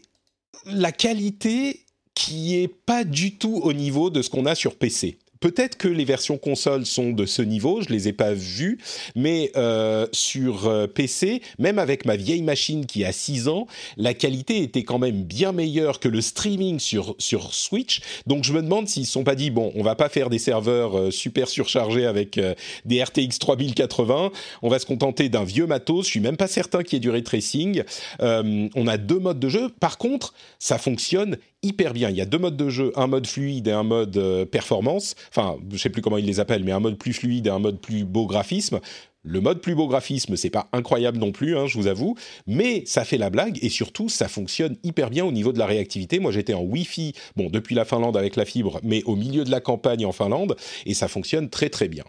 la 0.65 0.91
qualité 0.91 1.86
qui 2.13 2.55
est 2.57 2.67
pas 2.67 3.03
du 3.03 3.38
tout 3.38 3.62
au 3.63 3.74
niveau 3.74 4.10
de 4.10 4.21
ce 4.21 4.29
qu'on 4.29 4.45
a 4.45 4.53
sur 4.53 4.75
PC. 4.75 5.17
Peut-être 5.41 5.75
que 5.75 5.88
les 5.88 6.05
versions 6.05 6.38
consoles 6.38 6.86
sont 6.86 7.12
de 7.12 7.25
ce 7.25 7.41
niveau, 7.41 7.81
je 7.81 7.89
les 7.89 8.07
ai 8.07 8.13
pas 8.13 8.31
vues, 8.31 8.77
mais 9.15 9.51
euh, 9.55 10.05
sur 10.12 10.67
euh, 10.67 10.86
PC, 10.86 11.41
même 11.57 11.79
avec 11.79 12.05
ma 12.05 12.15
vieille 12.15 12.43
machine 12.43 12.86
qui 12.86 13.03
a 13.03 13.12
6 13.12 13.48
ans, 13.48 13.65
la 13.98 14.13
qualité 14.13 14.62
était 14.62 14.83
quand 14.83 15.00
même 15.00 15.24
bien 15.24 15.51
meilleure 15.51 16.00
que 16.00 16.07
le 16.07 16.21
streaming 16.21 16.79
sur, 16.79 17.15
sur 17.17 17.55
Switch. 17.55 18.01
Donc 18.27 18.43
je 18.43 18.53
me 18.53 18.62
demande 18.62 18.88
s'ils 18.88 19.01
ne 19.01 19.07
sont 19.07 19.24
pas 19.24 19.33
dit, 19.33 19.50
bon, 19.50 19.71
on 19.74 19.81
va 19.81 19.95
pas 19.95 20.10
faire 20.10 20.29
des 20.29 20.38
serveurs 20.38 20.95
euh, 20.95 21.10
super 21.10 21.50
surchargés 21.50 22.05
avec 22.05 22.39
des 22.86 23.03
RTX 23.03 23.39
3080, 23.39 24.31
on 24.62 24.69
va 24.69 24.77
se 24.77 24.86
contenter 24.86 25.27
d'un 25.27 25.43
vieux 25.43 25.65
matos, 25.65 26.05
je 26.05 26.12
suis 26.12 26.19
même 26.19 26.38
pas 26.38 26.48
certain 26.48 26.83
qu'il 26.83 26.93
y 26.93 26.98
ait 26.98 27.00
du 27.00 27.10
ray 27.10 27.24
tracing. 27.24 27.83
on 28.19 28.88
a 28.88 28.98
deux 28.98 29.19
modes 29.19 29.39
de 29.39 29.50
jeu, 29.50 29.69
par 29.79 29.98
contre, 29.98 30.36
ça 30.60 30.77
fonctionne 30.77 31.38
hyper 31.63 31.93
bien. 31.93 32.09
Il 32.09 32.15
y 32.15 32.21
a 32.21 32.25
deux 32.25 32.37
modes 32.37 32.57
de 32.57 32.69
jeu, 32.69 32.91
un 32.95 33.07
mode 33.07 33.27
fluide 33.27 33.67
et 33.67 33.71
un 33.71 33.83
mode 33.83 34.17
euh, 34.17 34.45
performance. 34.45 35.15
Enfin, 35.29 35.57
je 35.71 35.77
sais 35.77 35.89
plus 35.89 36.01
comment 36.01 36.17
ils 36.17 36.25
les 36.25 36.39
appellent, 36.39 36.63
mais 36.63 36.71
un 36.71 36.79
mode 36.79 36.97
plus 36.97 37.13
fluide 37.13 37.47
et 37.47 37.49
un 37.49 37.59
mode 37.59 37.79
plus 37.79 38.03
beau 38.03 38.25
graphisme. 38.25 38.79
Le 39.23 39.39
mode 39.39 39.61
plus 39.61 39.75
beau 39.75 39.87
graphisme, 39.87 40.35
c'est 40.35 40.49
pas 40.49 40.67
incroyable 40.73 41.19
non 41.19 41.31
plus, 41.31 41.55
hein, 41.55 41.67
je 41.67 41.77
vous 41.77 41.85
avoue, 41.85 42.15
mais 42.47 42.81
ça 42.87 43.05
fait 43.05 43.19
la 43.19 43.29
blague 43.29 43.59
et 43.61 43.69
surtout 43.69 44.09
ça 44.09 44.27
fonctionne 44.27 44.77
hyper 44.83 45.11
bien 45.11 45.23
au 45.23 45.31
niveau 45.31 45.53
de 45.53 45.59
la 45.59 45.67
réactivité. 45.67 46.19
Moi 46.19 46.31
j'étais 46.31 46.55
en 46.55 46.63
Wi-Fi, 46.63 47.13
bon 47.35 47.51
depuis 47.51 47.75
la 47.75 47.85
Finlande 47.85 48.17
avec 48.17 48.35
la 48.35 48.45
fibre, 48.45 48.79
mais 48.81 49.03
au 49.03 49.15
milieu 49.15 49.43
de 49.43 49.51
la 49.51 49.59
campagne 49.59 50.07
en 50.07 50.11
Finlande 50.11 50.55
et 50.87 50.95
ça 50.95 51.07
fonctionne 51.07 51.51
très 51.51 51.69
très 51.69 51.87
bien. 51.87 52.03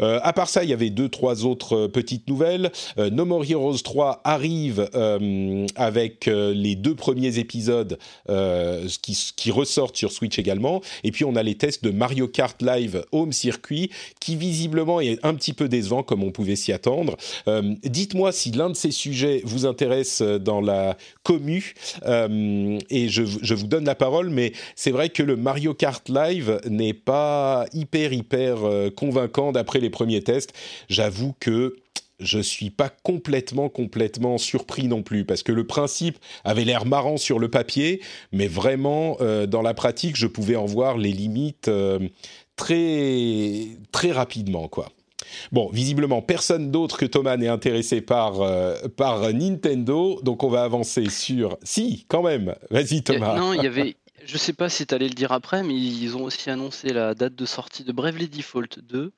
Euh, 0.00 0.20
à 0.22 0.32
part 0.32 0.48
ça, 0.48 0.64
il 0.64 0.70
y 0.70 0.72
avait 0.72 0.90
deux, 0.90 1.08
trois 1.08 1.44
autres 1.44 1.76
euh, 1.76 1.88
petites 1.88 2.28
nouvelles. 2.28 2.70
Euh, 2.98 3.10
no 3.10 3.24
More 3.24 3.44
Heroes 3.48 3.78
3 3.78 4.20
arrive 4.24 4.88
avec 5.76 6.26
les 6.26 6.74
deux 6.74 6.94
premiers 6.94 7.38
épisodes 7.38 7.98
qui, 9.02 9.32
qui, 9.36 9.50
ressortent 9.50 9.96
sur 9.96 10.12
Switch 10.12 10.38
également. 10.38 10.80
Et 11.04 11.10
puis 11.10 11.24
on 11.24 11.36
a 11.36 11.42
les 11.42 11.54
tests 11.56 11.84
de 11.84 11.90
Mario 11.90 12.28
Kart 12.28 12.60
Live 12.62 13.04
Home 13.12 13.32
Circuit, 13.32 13.90
qui 14.20 14.36
visiblement 14.36 15.00
est 15.00 15.18
un 15.24 15.34
petit 15.34 15.52
peu 15.52 15.68
décevant 15.68 16.02
comme 16.02 16.22
on 16.22 16.30
pouvait 16.30 16.47
s'y 16.56 16.72
attendre. 16.72 17.16
Dites-moi 17.84 18.32
si 18.32 18.50
l'un 18.50 18.70
de 18.70 18.76
ces 18.76 18.90
sujets 18.90 19.42
vous 19.44 19.66
intéresse 19.66 20.22
dans 20.22 20.60
la 20.60 20.96
commu, 21.22 21.74
et 22.06 23.08
je, 23.08 23.54
vous 23.54 23.66
donne 23.66 23.84
la 23.84 23.94
parole, 23.94 24.30
mais 24.30 24.52
c'est 24.76 24.90
vrai 24.90 25.08
que 25.08 25.22
le 25.22 25.36
Mario 25.36 25.74
Kart 25.74 26.08
Live 26.08 26.60
n'est 26.68 26.94
pas 26.94 27.66
hyper, 27.72 28.12
hyper 28.12 28.58
convaincant 28.96 29.52
après 29.52 29.80
les 29.80 29.90
premiers 29.90 30.22
tests. 30.22 30.52
J'avoue 30.88 31.34
que 31.40 31.76
je 32.20 32.38
suis 32.40 32.70
pas 32.70 32.88
complètement 32.88 33.68
complètement 33.68 34.38
surpris 34.38 34.88
non 34.88 35.02
plus 35.02 35.24
parce 35.24 35.42
que 35.42 35.52
le 35.52 35.66
principe 35.66 36.18
avait 36.44 36.64
l'air 36.64 36.84
marrant 36.84 37.16
sur 37.16 37.38
le 37.38 37.48
papier, 37.48 38.00
mais 38.32 38.48
vraiment 38.48 39.16
euh, 39.20 39.46
dans 39.46 39.62
la 39.62 39.74
pratique, 39.74 40.16
je 40.16 40.26
pouvais 40.26 40.56
en 40.56 40.66
voir 40.66 40.98
les 40.98 41.12
limites 41.12 41.68
euh, 41.68 42.00
très 42.56 43.68
très 43.92 44.10
rapidement 44.10 44.68
quoi. 44.68 44.90
Bon, 45.52 45.70
visiblement, 45.72 46.22
personne 46.22 46.70
d'autre 46.70 46.98
que 46.98 47.06
Thomas 47.06 47.36
n'est 47.36 47.48
intéressé 47.48 48.00
par, 48.00 48.40
euh, 48.40 48.76
par 48.96 49.32
Nintendo, 49.32 50.20
donc 50.22 50.42
on 50.42 50.48
va 50.48 50.62
avancer 50.62 51.08
sur... 51.10 51.56
Si, 51.62 52.04
quand 52.08 52.22
même, 52.22 52.54
vas-y 52.70 53.02
Thomas. 53.02 53.36
Non, 53.36 53.52
il 53.52 53.62
y 53.62 53.66
avait... 53.66 53.96
Je 54.24 54.36
sais 54.36 54.52
pas 54.52 54.68
si 54.68 54.86
tu 54.86 54.94
allais 54.94 55.08
le 55.08 55.14
dire 55.14 55.32
après, 55.32 55.62
mais 55.62 55.74
ils 55.74 56.14
ont 56.14 56.24
aussi 56.24 56.50
annoncé 56.50 56.92
la 56.92 57.14
date 57.14 57.34
de 57.34 57.46
sortie 57.46 57.82
de 57.82 57.92
Bravely 57.92 58.28
Default 58.28 58.80
2. 58.82 59.10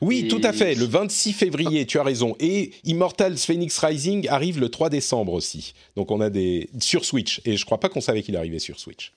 Oui, 0.00 0.28
tout 0.28 0.40
à 0.42 0.52
fait, 0.52 0.74
le 0.74 0.84
26 0.84 1.32
février, 1.32 1.86
tu 1.86 1.98
as 1.98 2.02
raison. 2.02 2.36
Et 2.40 2.72
Immortals 2.84 3.38
Phoenix 3.38 3.78
Rising 3.78 4.28
arrive 4.28 4.58
le 4.58 4.68
3 4.68 4.90
décembre 4.90 5.32
aussi. 5.32 5.74
Donc 5.96 6.10
on 6.10 6.20
a 6.20 6.30
des... 6.30 6.68
sur 6.80 7.04
Switch. 7.04 7.40
Et 7.44 7.56
je 7.56 7.64
crois 7.64 7.78
pas 7.78 7.88
qu'on 7.88 8.00
savait 8.00 8.22
qu'il 8.22 8.36
arrivait 8.36 8.58
sur 8.58 8.78
Switch. 8.78 9.12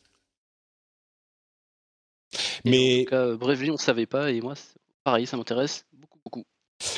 Mais... 2.65 3.01
En 3.01 3.03
tout 3.03 3.09
cas, 3.09 3.35
Bravely, 3.35 3.71
on 3.71 3.77
savait 3.77 4.05
pas. 4.05 4.31
Et 4.31 4.41
moi, 4.41 4.53
pareil, 5.03 5.25
ça 5.25 5.37
m'intéresse 5.37 5.85
beaucoup. 5.93 6.12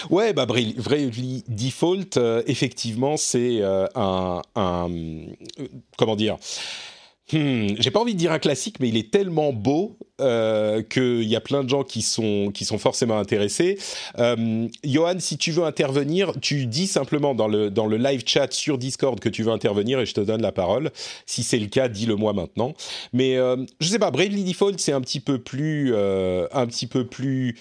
Ouais, 0.09 0.33
bah 0.33 0.45
Bravely 0.45 1.43
Default, 1.47 2.17
euh, 2.17 2.43
effectivement, 2.47 3.17
c'est 3.17 3.61
euh, 3.61 3.87
un, 3.95 4.41
euh, 4.57 5.25
comment 5.97 6.15
dire 6.15 6.37
Hmm, 7.33 7.69
j'ai 7.79 7.89
pas 7.89 7.99
envie 7.99 8.13
de 8.13 8.19
dire 8.19 8.31
un 8.31 8.37
classique, 8.37 8.79
mais 8.79 8.87
il 8.87 8.97
est 8.97 9.09
tellement 9.09 9.51
beau 9.51 9.97
qu'il 10.19 11.23
y 11.23 11.35
a 11.35 11.41
plein 11.41 11.63
de 11.63 11.69
gens 11.69 11.83
qui 11.83 12.03
sont, 12.03 12.51
qui 12.53 12.65
sont 12.65 12.77
forcément 12.77 13.17
intéressés. 13.17 13.79
Johan, 14.83 15.15
si 15.17 15.39
tu 15.39 15.49
veux 15.49 15.63
intervenir, 15.63 16.33
tu 16.39 16.67
dis 16.67 16.85
simplement 16.85 17.33
dans 17.33 17.47
le, 17.47 17.71
dans 17.71 17.87
le 17.87 17.97
live 17.97 18.21
chat 18.27 18.53
sur 18.53 18.77
Discord 18.77 19.19
que 19.19 19.27
tu 19.27 19.41
veux 19.41 19.51
intervenir 19.51 19.99
et 19.99 20.05
je 20.05 20.13
te 20.13 20.21
donne 20.21 20.43
la 20.43 20.51
parole. 20.51 20.91
Si 21.25 21.41
c'est 21.41 21.57
le 21.57 21.65
cas, 21.65 21.87
dis-le 21.87 22.15
moi 22.15 22.33
maintenant. 22.33 22.73
Mais 23.11 23.37
je 23.79 23.87
sais 23.87 23.97
pas, 23.97 24.11
Bravely 24.11 24.43
Default, 24.43 24.77
c'est 24.77 24.93
un 24.93 25.01
petit 25.01 25.19
peu 25.19 25.39
plus, 25.39 25.95
un 25.95 26.67
petit 26.67 26.85
peu 26.85 27.07
plus 27.07 27.57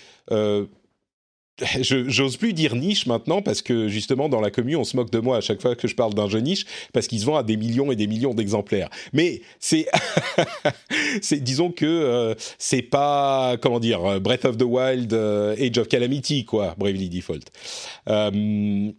j'ose 1.81 2.37
plus 2.37 2.53
dire 2.53 2.75
niche 2.75 3.07
maintenant 3.07 3.41
parce 3.41 3.63
que 3.63 3.87
justement 3.87 4.29
dans 4.29 4.41
la 4.41 4.51
commune 4.51 4.77
on 4.77 4.85
se 4.85 4.97
moque 4.97 5.11
de 5.11 5.21
moi 5.21 5.37
à 5.37 5.41
chaque 5.41 5.63
fois 5.63 5.77
que 5.77 5.87
je 5.87 5.95
parle 5.95 6.13
d'un 6.13 6.29
jeu 6.29 6.41
niche 6.41 6.67
parce 6.93 7.07
qu'il 7.07 7.21
se 7.21 7.27
vend 7.27 7.37
à 7.37 7.45
des 7.45 7.57
millions 7.57 7.93
et 7.93 7.97
des 7.97 8.09
millions 8.09 8.35
d'exemplaires. 8.35 8.89
Mais 9.13 9.41
c'est, 9.61 9.87
disons 11.33 11.71
que 11.71 11.87
euh, 11.87 12.35
c'est 12.59 12.83
pas 12.83 13.57
comment 13.61 13.79
dire 13.79 14.21
Breath 14.21 14.45
of 14.45 14.57
the 14.57 14.65
Wild, 14.65 15.13
euh, 15.13 15.55
Age 15.61 15.79
of 15.79 15.87
Calamity 15.87 16.45
quoi, 16.45 16.75
Bravely 16.77 17.09
Default. 17.09 17.45
Euh, 18.09 18.91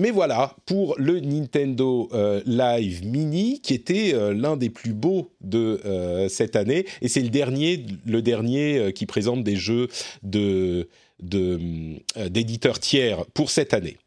mais 0.00 0.12
voilà 0.12 0.54
pour 0.66 0.94
le 0.98 1.18
Nintendo 1.18 2.08
Live 2.46 3.04
Mini 3.04 3.60
qui 3.60 3.74
était 3.74 4.14
l'un 4.32 4.56
des 4.56 4.70
plus 4.70 4.92
beaux 4.92 5.32
de 5.40 6.28
cette 6.28 6.54
année 6.54 6.84
et 7.02 7.08
c'est 7.08 7.22
le 7.22 7.30
dernier, 7.30 7.84
le 8.06 8.22
dernier 8.22 8.92
qui 8.94 9.06
présente 9.06 9.42
des 9.42 9.56
jeux 9.56 9.88
de 10.22 10.88
d'éditeurs 11.20 12.78
tiers 12.78 13.24
pour 13.34 13.50
cette 13.50 13.74
année. 13.74 13.98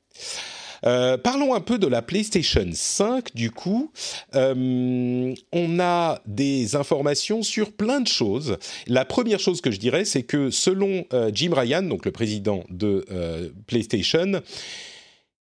Euh, 0.86 1.18
parlons 1.18 1.54
un 1.54 1.62
peu 1.62 1.78
de 1.78 1.88
la 1.88 2.02
PlayStation 2.02 2.68
5 2.72 3.36
du 3.36 3.52
coup. 3.52 3.92
Euh, 4.36 5.34
on 5.52 5.80
a 5.80 6.22
des 6.26 6.76
informations 6.76 7.44
sur 7.44 7.72
plein 7.72 8.02
de 8.02 8.08
choses. 8.08 8.58
La 8.88 9.06
première 9.06 9.40
chose 9.40 9.62
que 9.62 9.72
je 9.72 9.80
dirais, 9.80 10.06
c'est 10.06 10.24
que 10.24 10.50
selon 10.50 11.06
euh, 11.14 11.30
Jim 11.34 11.54
Ryan, 11.54 11.84
donc 11.84 12.06
le 12.06 12.12
président 12.12 12.64
de 12.70 13.06
PlayStation, 13.68 14.42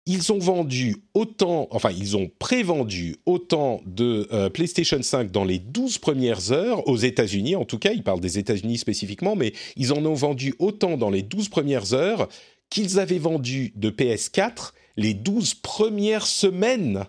ils 0.07 0.33
ont 0.33 0.39
vendu 0.39 0.97
autant, 1.15 1.69
enfin 1.71 1.91
ils 1.91 2.17
ont 2.17 2.31
prévendu 2.39 3.17
autant 3.25 3.81
de 3.87 4.49
PlayStation 4.49 5.01
5 5.01 5.31
dans 5.31 5.45
les 5.45 5.59
12 5.59 5.99
premières 5.99 6.51
heures 6.51 6.89
aux 6.89 6.97
États-Unis, 6.97 7.55
en 7.55 7.65
tout 7.65 7.79
cas, 7.79 7.93
ils 7.93 8.03
parlent 8.03 8.21
des 8.21 8.39
États-Unis 8.39 8.79
spécifiquement, 8.79 9.37
mais 9.37 9.53
ils 9.77 9.93
en 9.93 10.05
ont 10.05 10.15
vendu 10.15 10.55
autant 10.59 10.97
dans 10.97 11.11
les 11.11 11.23
12 11.23 11.49
premières 11.49 11.95
heures 11.95 12.29
qu'ils 12.69 12.99
avaient 12.99 13.19
vendu 13.19 13.73
de 13.77 13.91
PS4 13.91 14.73
les 14.97 15.15
12 15.15 15.55
premières 15.55 16.27
semaines 16.27 17.05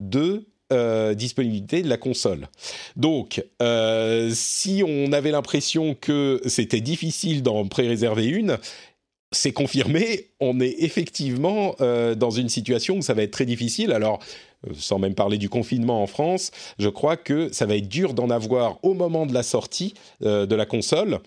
de 0.00 0.46
euh, 0.72 1.12
disponibilité 1.12 1.82
de 1.82 1.88
la 1.88 1.98
console. 1.98 2.48
Donc, 2.96 3.44
euh, 3.60 4.30
si 4.32 4.82
on 4.86 5.12
avait 5.12 5.30
l'impression 5.30 5.94
que 5.94 6.40
c'était 6.46 6.80
difficile 6.80 7.42
d'en 7.42 7.66
pré-réserver 7.66 8.26
une, 8.26 8.56
c'est 9.32 9.52
confirmé, 9.52 10.28
on 10.40 10.60
est 10.60 10.76
effectivement 10.78 11.74
euh, 11.80 12.14
dans 12.14 12.30
une 12.30 12.48
situation 12.48 12.96
où 12.98 13.02
ça 13.02 13.14
va 13.14 13.22
être 13.22 13.32
très 13.32 13.46
difficile. 13.46 13.92
Alors, 13.92 14.20
sans 14.74 14.98
même 14.98 15.14
parler 15.14 15.38
du 15.38 15.48
confinement 15.48 16.02
en 16.02 16.06
France, 16.06 16.52
je 16.78 16.88
crois 16.88 17.16
que 17.16 17.52
ça 17.52 17.66
va 17.66 17.76
être 17.76 17.88
dur 17.88 18.14
d'en 18.14 18.30
avoir 18.30 18.78
au 18.84 18.94
moment 18.94 19.26
de 19.26 19.34
la 19.34 19.42
sortie 19.42 19.94
de 20.20 20.54
la 20.54 20.66
console 20.66 21.18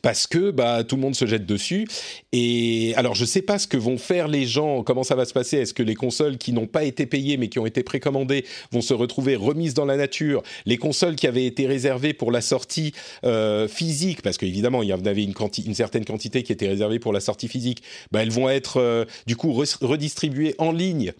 parce 0.00 0.26
que 0.26 0.50
bah, 0.50 0.84
tout 0.84 0.96
le 0.96 1.02
monde 1.02 1.14
se 1.14 1.26
jette 1.26 1.44
dessus. 1.44 1.86
Et 2.32 2.94
alors, 2.96 3.14
je 3.14 3.22
ne 3.22 3.26
sais 3.26 3.42
pas 3.42 3.58
ce 3.58 3.66
que 3.66 3.76
vont 3.76 3.98
faire 3.98 4.28
les 4.28 4.46
gens, 4.46 4.82
comment 4.82 5.02
ça 5.02 5.14
va 5.14 5.24
se 5.24 5.34
passer. 5.34 5.58
Est-ce 5.58 5.74
que 5.74 5.82
les 5.82 5.94
consoles 5.94 6.38
qui 6.38 6.52
n'ont 6.52 6.66
pas 6.66 6.84
été 6.84 7.04
payées 7.04 7.36
mais 7.36 7.48
qui 7.48 7.58
ont 7.58 7.66
été 7.66 7.82
précommandées 7.82 8.44
vont 8.70 8.80
se 8.80 8.94
retrouver 8.94 9.36
remises 9.36 9.74
dans 9.74 9.84
la 9.84 9.96
nature? 9.96 10.42
Les 10.64 10.78
consoles 10.78 11.16
qui 11.16 11.26
avaient 11.26 11.44
été 11.44 11.66
réservées 11.66 12.14
pour 12.14 12.32
la 12.32 12.40
sortie 12.40 12.92
euh, 13.24 13.68
physique, 13.68 14.22
parce 14.22 14.38
qu'évidemment, 14.38 14.82
il 14.82 14.88
y 14.88 14.94
en 14.94 15.04
avait 15.04 15.24
une, 15.24 15.34
une, 15.66 15.74
certaine 15.74 16.04
quantité 16.04 16.42
qui 16.42 16.52
était 16.52 16.68
réservée 16.68 16.98
pour 16.98 17.12
la 17.12 17.20
sortie 17.20 17.48
physique, 17.48 17.82
bah, 18.10 18.22
elles 18.22 18.30
vont 18.30 18.48
être 18.48 18.78
euh, 18.78 19.04
du 19.26 19.36
coup 19.36 19.52
redistribuées 19.52 20.54
en 20.58 20.72
ligne 20.72 21.12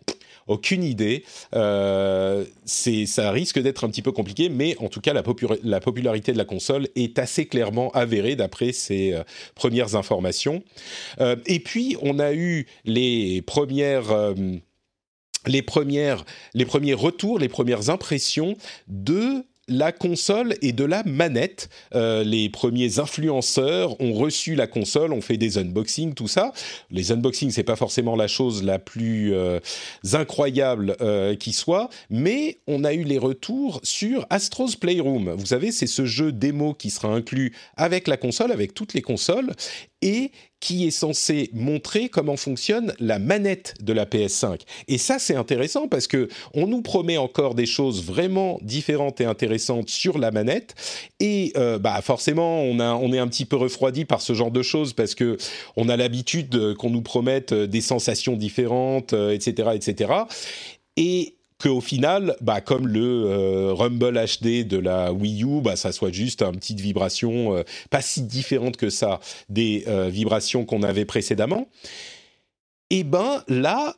aucune 0.46 0.84
idée. 0.84 1.24
Euh, 1.54 2.44
ça 2.64 3.30
risque 3.30 3.60
d'être 3.60 3.84
un 3.84 3.88
petit 3.88 4.02
peu 4.02 4.12
compliqué, 4.12 4.48
mais 4.48 4.76
en 4.78 4.88
tout 4.88 5.00
cas, 5.00 5.12
la, 5.12 5.22
popularité 5.80 6.32
de 6.32 6.38
la 6.38 6.44
console 6.44 6.88
est 6.96 7.18
assez 7.18 7.46
clairement 7.46 7.90
avérée 7.90 8.36
d'après 8.36 8.72
ces 8.72 9.12
euh, 9.12 9.22
premières 9.54 9.94
informations. 9.94 10.62
Euh, 11.20 11.36
et 11.46 11.60
puis, 11.60 11.96
on 12.02 12.18
a 12.18 12.32
eu 12.32 12.66
les 12.84 13.42
premières 13.42 14.34
les 15.46 15.62
premières, 15.62 16.24
les 16.54 16.64
premiers 16.64 16.94
retours, 16.94 17.40
les 17.40 17.48
premières 17.48 17.90
impressions 17.90 18.56
de 18.86 19.44
la 19.68 19.92
console 19.92 20.54
et 20.60 20.72
de 20.72 20.84
la 20.84 21.02
manette. 21.04 21.68
Euh, 21.94 22.24
les 22.24 22.48
premiers 22.48 22.98
influenceurs 22.98 24.00
ont 24.00 24.12
reçu 24.12 24.54
la 24.54 24.66
console, 24.66 25.12
ont 25.12 25.20
fait 25.20 25.36
des 25.36 25.58
unboxings, 25.58 26.14
tout 26.14 26.28
ça. 26.28 26.52
Les 26.90 27.12
unboxings, 27.12 27.50
c'est 27.50 27.62
pas 27.62 27.76
forcément 27.76 28.16
la 28.16 28.26
chose 28.26 28.62
la 28.62 28.78
plus 28.78 29.34
euh, 29.34 29.60
incroyable 30.12 30.96
euh, 31.00 31.36
qui 31.36 31.52
soit, 31.52 31.88
mais 32.10 32.58
on 32.66 32.84
a 32.84 32.92
eu 32.92 33.04
les 33.04 33.18
retours 33.18 33.80
sur 33.82 34.26
Astro's 34.30 34.76
Playroom. 34.76 35.30
Vous 35.30 35.46
savez, 35.46 35.70
c'est 35.70 35.86
ce 35.86 36.04
jeu 36.04 36.32
démo 36.32 36.74
qui 36.74 36.90
sera 36.90 37.08
inclus 37.08 37.54
avec 37.76 38.08
la 38.08 38.16
console, 38.16 38.52
avec 38.52 38.74
toutes 38.74 38.94
les 38.94 39.02
consoles, 39.02 39.52
et 40.02 40.30
qui 40.60 40.86
est 40.86 40.92
censé 40.92 41.50
montrer 41.52 42.08
comment 42.08 42.36
fonctionne 42.36 42.94
la 43.00 43.18
manette 43.18 43.74
de 43.80 43.92
la 43.92 44.06
PS5. 44.06 44.60
Et 44.86 44.96
ça, 44.96 45.18
c'est 45.18 45.34
intéressant 45.34 45.88
parce 45.88 46.06
que 46.06 46.28
on 46.54 46.68
nous 46.68 46.82
promet 46.82 47.16
encore 47.16 47.54
des 47.54 47.66
choses 47.66 48.04
vraiment 48.04 48.60
différentes 48.62 49.20
et 49.20 49.24
intéressantes 49.24 49.88
sur 49.88 50.18
la 50.18 50.30
manette. 50.30 50.74
Et 51.18 51.52
euh, 51.56 51.78
bah 51.78 52.00
forcément, 52.00 52.62
on, 52.62 52.78
a, 52.78 52.94
on 52.94 53.12
est 53.12 53.18
un 53.18 53.26
petit 53.26 53.44
peu 53.44 53.56
refroidi 53.56 54.04
par 54.04 54.20
ce 54.20 54.34
genre 54.34 54.52
de 54.52 54.62
choses 54.62 54.92
parce 54.92 55.16
que 55.16 55.36
on 55.76 55.88
a 55.88 55.96
l'habitude 55.96 56.74
qu'on 56.74 56.90
nous 56.90 57.02
promette 57.02 57.52
des 57.52 57.80
sensations 57.80 58.36
différentes, 58.36 59.12
etc., 59.12 59.68
euh, 59.68 59.72
etc. 59.72 60.12
Et 60.96 61.36
qu'au 61.62 61.80
final, 61.80 62.36
bah, 62.40 62.60
comme 62.60 62.88
le 62.88 63.24
euh, 63.26 63.72
Rumble 63.72 64.18
HD 64.18 64.66
de 64.66 64.78
la 64.78 65.12
Wii 65.12 65.44
U, 65.44 65.60
bah, 65.62 65.76
ça 65.76 65.92
soit 65.92 66.10
juste 66.10 66.42
une 66.42 66.56
petite 66.56 66.80
vibration 66.80 67.56
euh, 67.56 67.62
pas 67.90 68.02
si 68.02 68.22
différente 68.22 68.76
que 68.76 68.90
ça 68.90 69.20
des 69.48 69.84
euh, 69.86 70.08
vibrations 70.08 70.64
qu'on 70.64 70.82
avait 70.82 71.04
précédemment. 71.04 71.68
Et 72.90 72.98
eh 72.98 73.04
ben 73.04 73.42
là, 73.48 73.96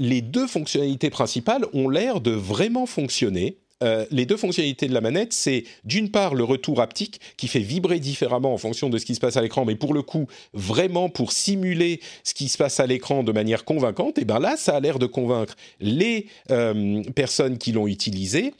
les 0.00 0.20
deux 0.20 0.48
fonctionnalités 0.48 1.10
principales 1.10 1.64
ont 1.74 1.88
l'air 1.88 2.20
de 2.20 2.32
vraiment 2.32 2.86
fonctionner. 2.86 3.61
Euh, 3.82 4.06
les 4.10 4.26
deux 4.26 4.36
fonctionnalités 4.36 4.86
de 4.86 4.94
la 4.94 5.00
manette, 5.00 5.32
c'est 5.32 5.64
d'une 5.84 6.10
part 6.10 6.34
le 6.34 6.44
retour 6.44 6.80
haptique 6.80 7.20
qui 7.36 7.48
fait 7.48 7.60
vibrer 7.60 7.98
différemment 7.98 8.54
en 8.54 8.58
fonction 8.58 8.88
de 8.88 8.98
ce 8.98 9.04
qui 9.04 9.14
se 9.14 9.20
passe 9.20 9.36
à 9.36 9.42
l'écran, 9.42 9.64
mais 9.64 9.74
pour 9.74 9.94
le 9.94 10.02
coup, 10.02 10.26
vraiment 10.52 11.08
pour 11.08 11.32
simuler 11.32 12.00
ce 12.24 12.34
qui 12.34 12.48
se 12.48 12.58
passe 12.58 12.80
à 12.80 12.86
l'écran 12.86 13.22
de 13.22 13.32
manière 13.32 13.64
convaincante, 13.64 14.18
et 14.18 14.24
bien 14.24 14.38
là, 14.38 14.56
ça 14.56 14.76
a 14.76 14.80
l'air 14.80 14.98
de 14.98 15.06
convaincre 15.06 15.56
les 15.80 16.26
euh, 16.50 17.02
personnes 17.14 17.58
qui 17.58 17.72
l'ont 17.72 17.86
utilisé. 17.86 18.54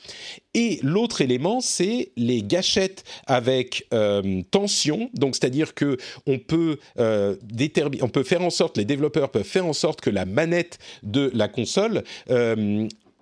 Et 0.54 0.80
l'autre 0.82 1.22
élément, 1.22 1.60
c'est 1.60 2.10
les 2.16 2.42
gâchettes 2.42 3.04
avec 3.26 3.86
euh, 3.94 4.42
tension. 4.50 5.08
Donc, 5.14 5.34
c'est-à-dire 5.34 5.74
que 5.74 5.96
on 6.26 6.38
peut 6.38 6.78
on 6.98 8.08
peut 8.08 8.22
faire 8.22 8.42
en 8.42 8.50
sorte, 8.50 8.76
les 8.76 8.84
développeurs 8.84 9.30
peuvent 9.30 9.44
faire 9.44 9.66
en 9.66 9.72
sorte 9.72 10.00
que 10.00 10.10
la 10.10 10.26
manette 10.26 10.78
de 11.02 11.30
la 11.34 11.48
console 11.48 12.04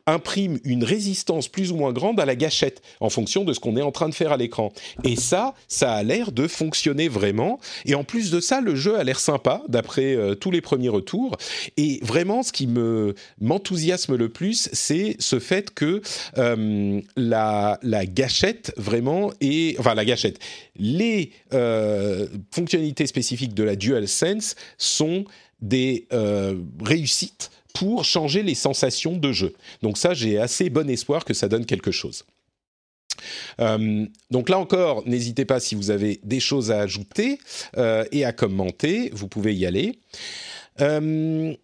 imprime 0.06 0.58
une 0.64 0.84
résistance 0.84 1.48
plus 1.48 1.72
ou 1.72 1.76
moins 1.76 1.92
grande 1.92 2.20
à 2.20 2.24
la 2.24 2.36
gâchette 2.36 2.82
en 3.00 3.10
fonction 3.10 3.44
de 3.44 3.52
ce 3.52 3.60
qu'on 3.60 3.76
est 3.76 3.82
en 3.82 3.92
train 3.92 4.08
de 4.08 4.14
faire 4.14 4.32
à 4.32 4.36
l'écran. 4.36 4.72
Et 5.04 5.16
ça, 5.16 5.54
ça 5.68 5.92
a 5.92 6.02
l'air 6.02 6.32
de 6.32 6.46
fonctionner 6.46 7.08
vraiment. 7.08 7.60
Et 7.84 7.94
en 7.94 8.04
plus 8.04 8.30
de 8.30 8.40
ça, 8.40 8.60
le 8.60 8.74
jeu 8.74 8.98
a 8.98 9.04
l'air 9.04 9.20
sympa 9.20 9.62
d'après 9.68 10.14
euh, 10.14 10.34
tous 10.34 10.50
les 10.50 10.60
premiers 10.60 10.88
retours. 10.88 11.36
Et 11.76 12.00
vraiment, 12.02 12.42
ce 12.42 12.52
qui 12.52 12.66
me 12.66 13.14
m'enthousiasme 13.40 14.16
le 14.16 14.28
plus, 14.28 14.68
c'est 14.72 15.16
ce 15.18 15.38
fait 15.38 15.72
que 15.72 16.02
euh, 16.38 17.00
la, 17.16 17.78
la 17.82 18.06
gâchette 18.06 18.72
vraiment 18.76 19.32
est, 19.40 19.78
enfin 19.78 19.94
la 19.94 20.04
gâchette, 20.04 20.38
les 20.76 21.32
euh, 21.52 22.26
fonctionnalités 22.50 23.06
spécifiques 23.06 23.54
de 23.54 23.62
la 23.62 23.76
DualSense 23.76 24.56
sont 24.78 25.24
des 25.60 26.06
réussites 26.82 27.50
pour 27.74 28.04
changer 28.04 28.42
les 28.42 28.54
sensations 28.54 29.16
de 29.16 29.32
jeu. 29.32 29.54
Donc 29.82 29.98
ça, 29.98 30.14
j'ai 30.14 30.38
assez 30.38 30.70
bon 30.70 30.88
espoir 30.88 31.24
que 31.24 31.34
ça 31.34 31.48
donne 31.48 31.66
quelque 31.66 31.90
chose. 31.90 32.24
Euh, 33.60 34.06
donc 34.30 34.48
là 34.48 34.58
encore, 34.58 35.06
n'hésitez 35.06 35.44
pas 35.44 35.60
si 35.60 35.74
vous 35.74 35.90
avez 35.90 36.20
des 36.22 36.40
choses 36.40 36.70
à 36.70 36.80
ajouter 36.80 37.38
euh, 37.76 38.04
et 38.12 38.24
à 38.24 38.32
commenter, 38.32 39.10
vous 39.12 39.28
pouvez 39.28 39.54
y 39.54 39.66
aller. 39.66 39.98
Euh, 40.80 41.54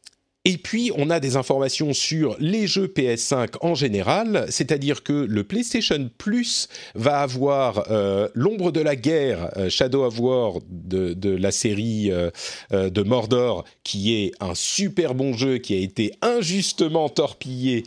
et 0.49 0.59
puis, 0.59 0.93
on 0.95 1.11
a 1.11 1.19
des 1.19 1.35
informations 1.35 1.93
sur 1.93 2.37
les 2.39 2.69
jeux 2.69 2.87
PS5 2.87 3.57
en 3.63 3.75
général, 3.75 4.47
c'est-à-dire 4.49 5.03
que 5.03 5.13
le 5.13 5.43
PlayStation 5.43 6.09
Plus 6.19 6.69
va 6.95 7.19
avoir 7.19 7.91
euh, 7.91 8.29
l'ombre 8.33 8.71
de 8.71 8.81
la 8.81 8.95
guerre, 8.95 9.51
euh, 9.57 9.69
Shadow 9.69 10.05
of 10.05 10.21
War 10.21 10.59
de, 10.71 11.17
la 11.37 11.51
série 11.51 12.13
euh, 12.13 12.31
de 12.71 13.03
Mordor, 13.03 13.65
qui 13.83 14.15
est 14.15 14.35
un 14.39 14.55
super 14.55 15.17
bon 15.17 15.33
jeu 15.33 15.59
qui 15.59 15.75
a 15.75 15.79
été 15.79 16.13
injustement 16.23 17.09
torpillé, 17.09 17.83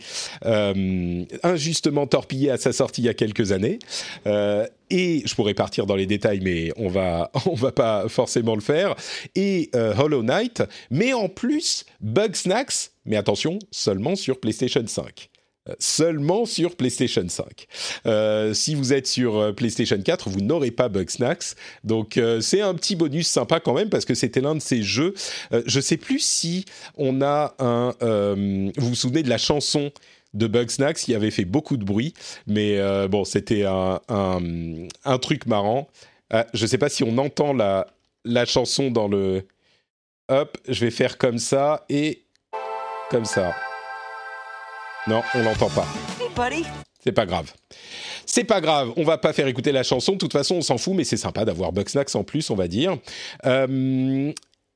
injustement 1.42 2.06
torpillé 2.06 2.50
à 2.50 2.58
sa 2.58 2.74
sortie 2.74 3.00
il 3.00 3.06
y 3.06 3.08
a 3.08 3.14
quelques 3.14 3.52
années 3.52 3.78
et 4.90 5.22
je 5.24 5.34
pourrais 5.34 5.54
partir 5.54 5.86
dans 5.86 5.96
les 5.96 6.06
détails, 6.06 6.40
mais 6.40 6.72
on 6.76 6.88
va 6.88 7.30
on 7.46 7.54
va 7.54 7.72
pas 7.72 8.08
forcément 8.08 8.54
le 8.54 8.60
faire. 8.60 8.94
Et 9.34 9.70
euh, 9.74 9.94
Hollow 9.96 10.22
Knight, 10.22 10.62
mais 10.90 11.12
en 11.12 11.28
plus 11.28 11.84
Bugsnax, 12.00 12.92
mais 13.04 13.16
attention, 13.16 13.58
seulement 13.70 14.16
sur 14.16 14.40
PlayStation 14.40 14.84
5 14.86 15.30
euh, 15.68 15.74
seulement 15.78 16.46
sur 16.46 16.74
PlayStation 16.74 17.28
5. 17.28 17.66
Euh, 18.06 18.54
si 18.54 18.74
vous 18.74 18.94
êtes 18.94 19.06
sur 19.06 19.54
PlayStation 19.54 20.00
4, 20.00 20.30
vous 20.30 20.40
n'aurez 20.40 20.70
pas 20.70 20.88
Bugsnax. 20.88 21.54
Donc 21.84 22.18
c'est 22.40 22.62
un 22.62 22.74
petit 22.74 22.96
bonus 22.96 23.28
sympa 23.28 23.60
quand 23.60 23.74
même 23.74 23.90
parce 23.90 24.06
que 24.06 24.14
c'était 24.14 24.40
l'un 24.40 24.54
de 24.54 24.60
ces 24.60 24.82
jeux. 24.82 25.12
je 25.66 25.80
sais 25.80 25.98
plus 25.98 26.20
si 26.20 26.64
on 26.96 27.20
a 27.20 27.54
un. 27.58 27.94
vous 28.00 28.88
vous 28.88 28.94
souvenez 28.94 29.22
de 29.22 29.28
la 29.28 29.38
chanson 29.38 29.92
de 30.34 30.46
Bugsnax 30.46 31.04
qui 31.04 31.14
avait 31.14 31.30
fait 31.30 31.44
beaucoup 31.44 31.76
de 31.76 31.84
bruit, 31.84 32.14
mais 32.46 32.78
euh, 32.78 33.08
bon, 33.08 33.24
c'était 33.24 33.64
un, 33.64 34.00
un, 34.08 35.18
truc 35.18 35.46
marrant. 35.46 35.88
Euh, 36.32 36.44
je 36.54 36.62
ne 36.62 36.66
sais 36.68 36.78
pas 36.78 36.88
si 36.88 37.02
on 37.02 37.18
entend 37.18 37.52
la, 37.52 37.86
la 38.24 38.44
chanson 38.44 38.90
dans 38.90 39.08
le... 39.08 39.46
Hop, 40.28 40.56
je 40.68 40.84
vais 40.84 40.92
faire 40.92 41.18
comme 41.18 41.38
ça 41.38 41.84
et... 41.88 42.22
comme 43.10 43.24
ça. 43.24 43.54
Non, 45.08 45.22
on 45.34 45.42
l'entend 45.42 45.70
pas. 45.70 45.86
C'est 47.02 47.12
pas 47.12 47.26
grave. 47.26 47.52
C'est 48.26 48.44
pas 48.44 48.60
grave, 48.60 48.92
on 48.96 49.02
va 49.02 49.18
pas 49.18 49.32
faire 49.32 49.48
écouter 49.48 49.72
la 49.72 49.82
chanson. 49.82 50.12
De 50.12 50.18
toute 50.18 50.32
façon, 50.32 50.56
on 50.56 50.60
s'en 50.60 50.78
fout, 50.78 50.94
mais 50.94 51.02
c'est 51.02 51.16
sympa 51.16 51.44
d'avoir 51.44 51.72
Bugsnax 51.72 52.14
en 52.14 52.22
plus, 52.22 52.48
on 52.50 52.54
va 52.54 52.68
dire. 52.68 52.96
Euh, 53.46 54.32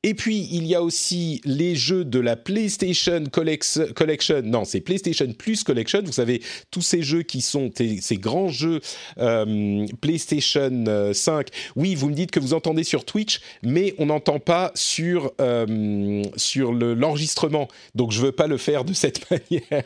et 0.07 0.13
puis, 0.13 0.47
il 0.53 0.67
y 0.67 0.75
a 0.75 0.83
aussi 0.83 1.41
les 1.47 1.75
jeux 1.75 2.05
de 2.05 2.19
la 2.19 2.37
PlayStation 2.37 3.25
Collection. 3.33 4.43
Non, 4.45 4.67
c'est 4.67 4.83
PlayStation 4.83 5.33
Plus 5.33 5.65
Collection. 5.65 6.03
Vous 6.05 6.13
savez, 6.13 6.43
tous 6.71 6.83
ces 6.83 7.01
jeux 7.03 7.23
qui 7.23 7.41
sont 7.41 7.71
ces 7.75 8.17
grands 8.17 8.51
jeux 8.51 8.83
euh, 9.17 9.87
PlayStation 10.03 10.85
5. 11.15 11.49
Euh, 11.49 11.51
oui, 11.77 11.95
vous 11.95 12.11
me 12.11 12.15
dites 12.15 12.31
que 12.33 12.39
vous 12.39 12.53
entendez 12.53 12.85
sur 12.85 13.07
Twitch, 13.07 13.41
mais 13.63 13.95
on 13.97 14.07
n'entend 14.07 14.41
pas 14.41 14.73
sur, 14.75 15.33
euh, 15.41 16.23
sur 16.37 16.73
l'enregistrement. 16.73 17.69
Donc, 17.95 18.13
je 18.13 18.21
veux 18.21 18.33
pas 18.33 18.47
le 18.47 18.59
faire 18.59 18.85
de 18.85 18.93
cette 18.93 19.31
manière 19.31 19.85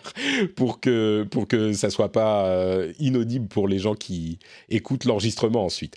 pour 0.57 0.81
que, 0.81 1.29
pour 1.31 1.47
que 1.47 1.73
ça 1.73 1.91
soit 1.91 2.11
pas 2.11 2.77
inaudible 2.99 3.47
pour 3.47 3.69
les 3.69 3.79
gens 3.79 3.95
qui 3.95 4.41
écoutent 4.69 5.05
l'enregistrement 5.05 5.65
ensuite. 5.65 5.97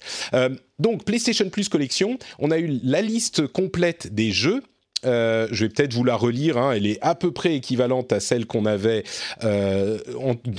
Donc 0.82 1.06
PlayStation 1.06 1.48
Plus 1.50 1.70
Collection, 1.70 2.17
on 2.39 2.50
a 2.50 2.58
eu 2.58 2.80
la 2.84 3.04
liste 3.04 3.46
complète 3.46 4.13
des 4.13 4.32
jeux. 4.32 4.63
Euh, 5.06 5.48
je 5.52 5.65
vais 5.65 5.70
peut-être 5.70 5.94
vous 5.94 6.04
la 6.04 6.15
relire. 6.15 6.58
Hein. 6.58 6.72
elle 6.72 6.88
est 6.88 6.98
à 7.02 7.13
peu 7.13 7.32
près 7.32 7.56
équivalente 7.56 8.12
à 8.12 8.20
celle 8.20 8.48
qu'on 8.48 8.65
avait 8.65 9.04
euh, 9.44 10.00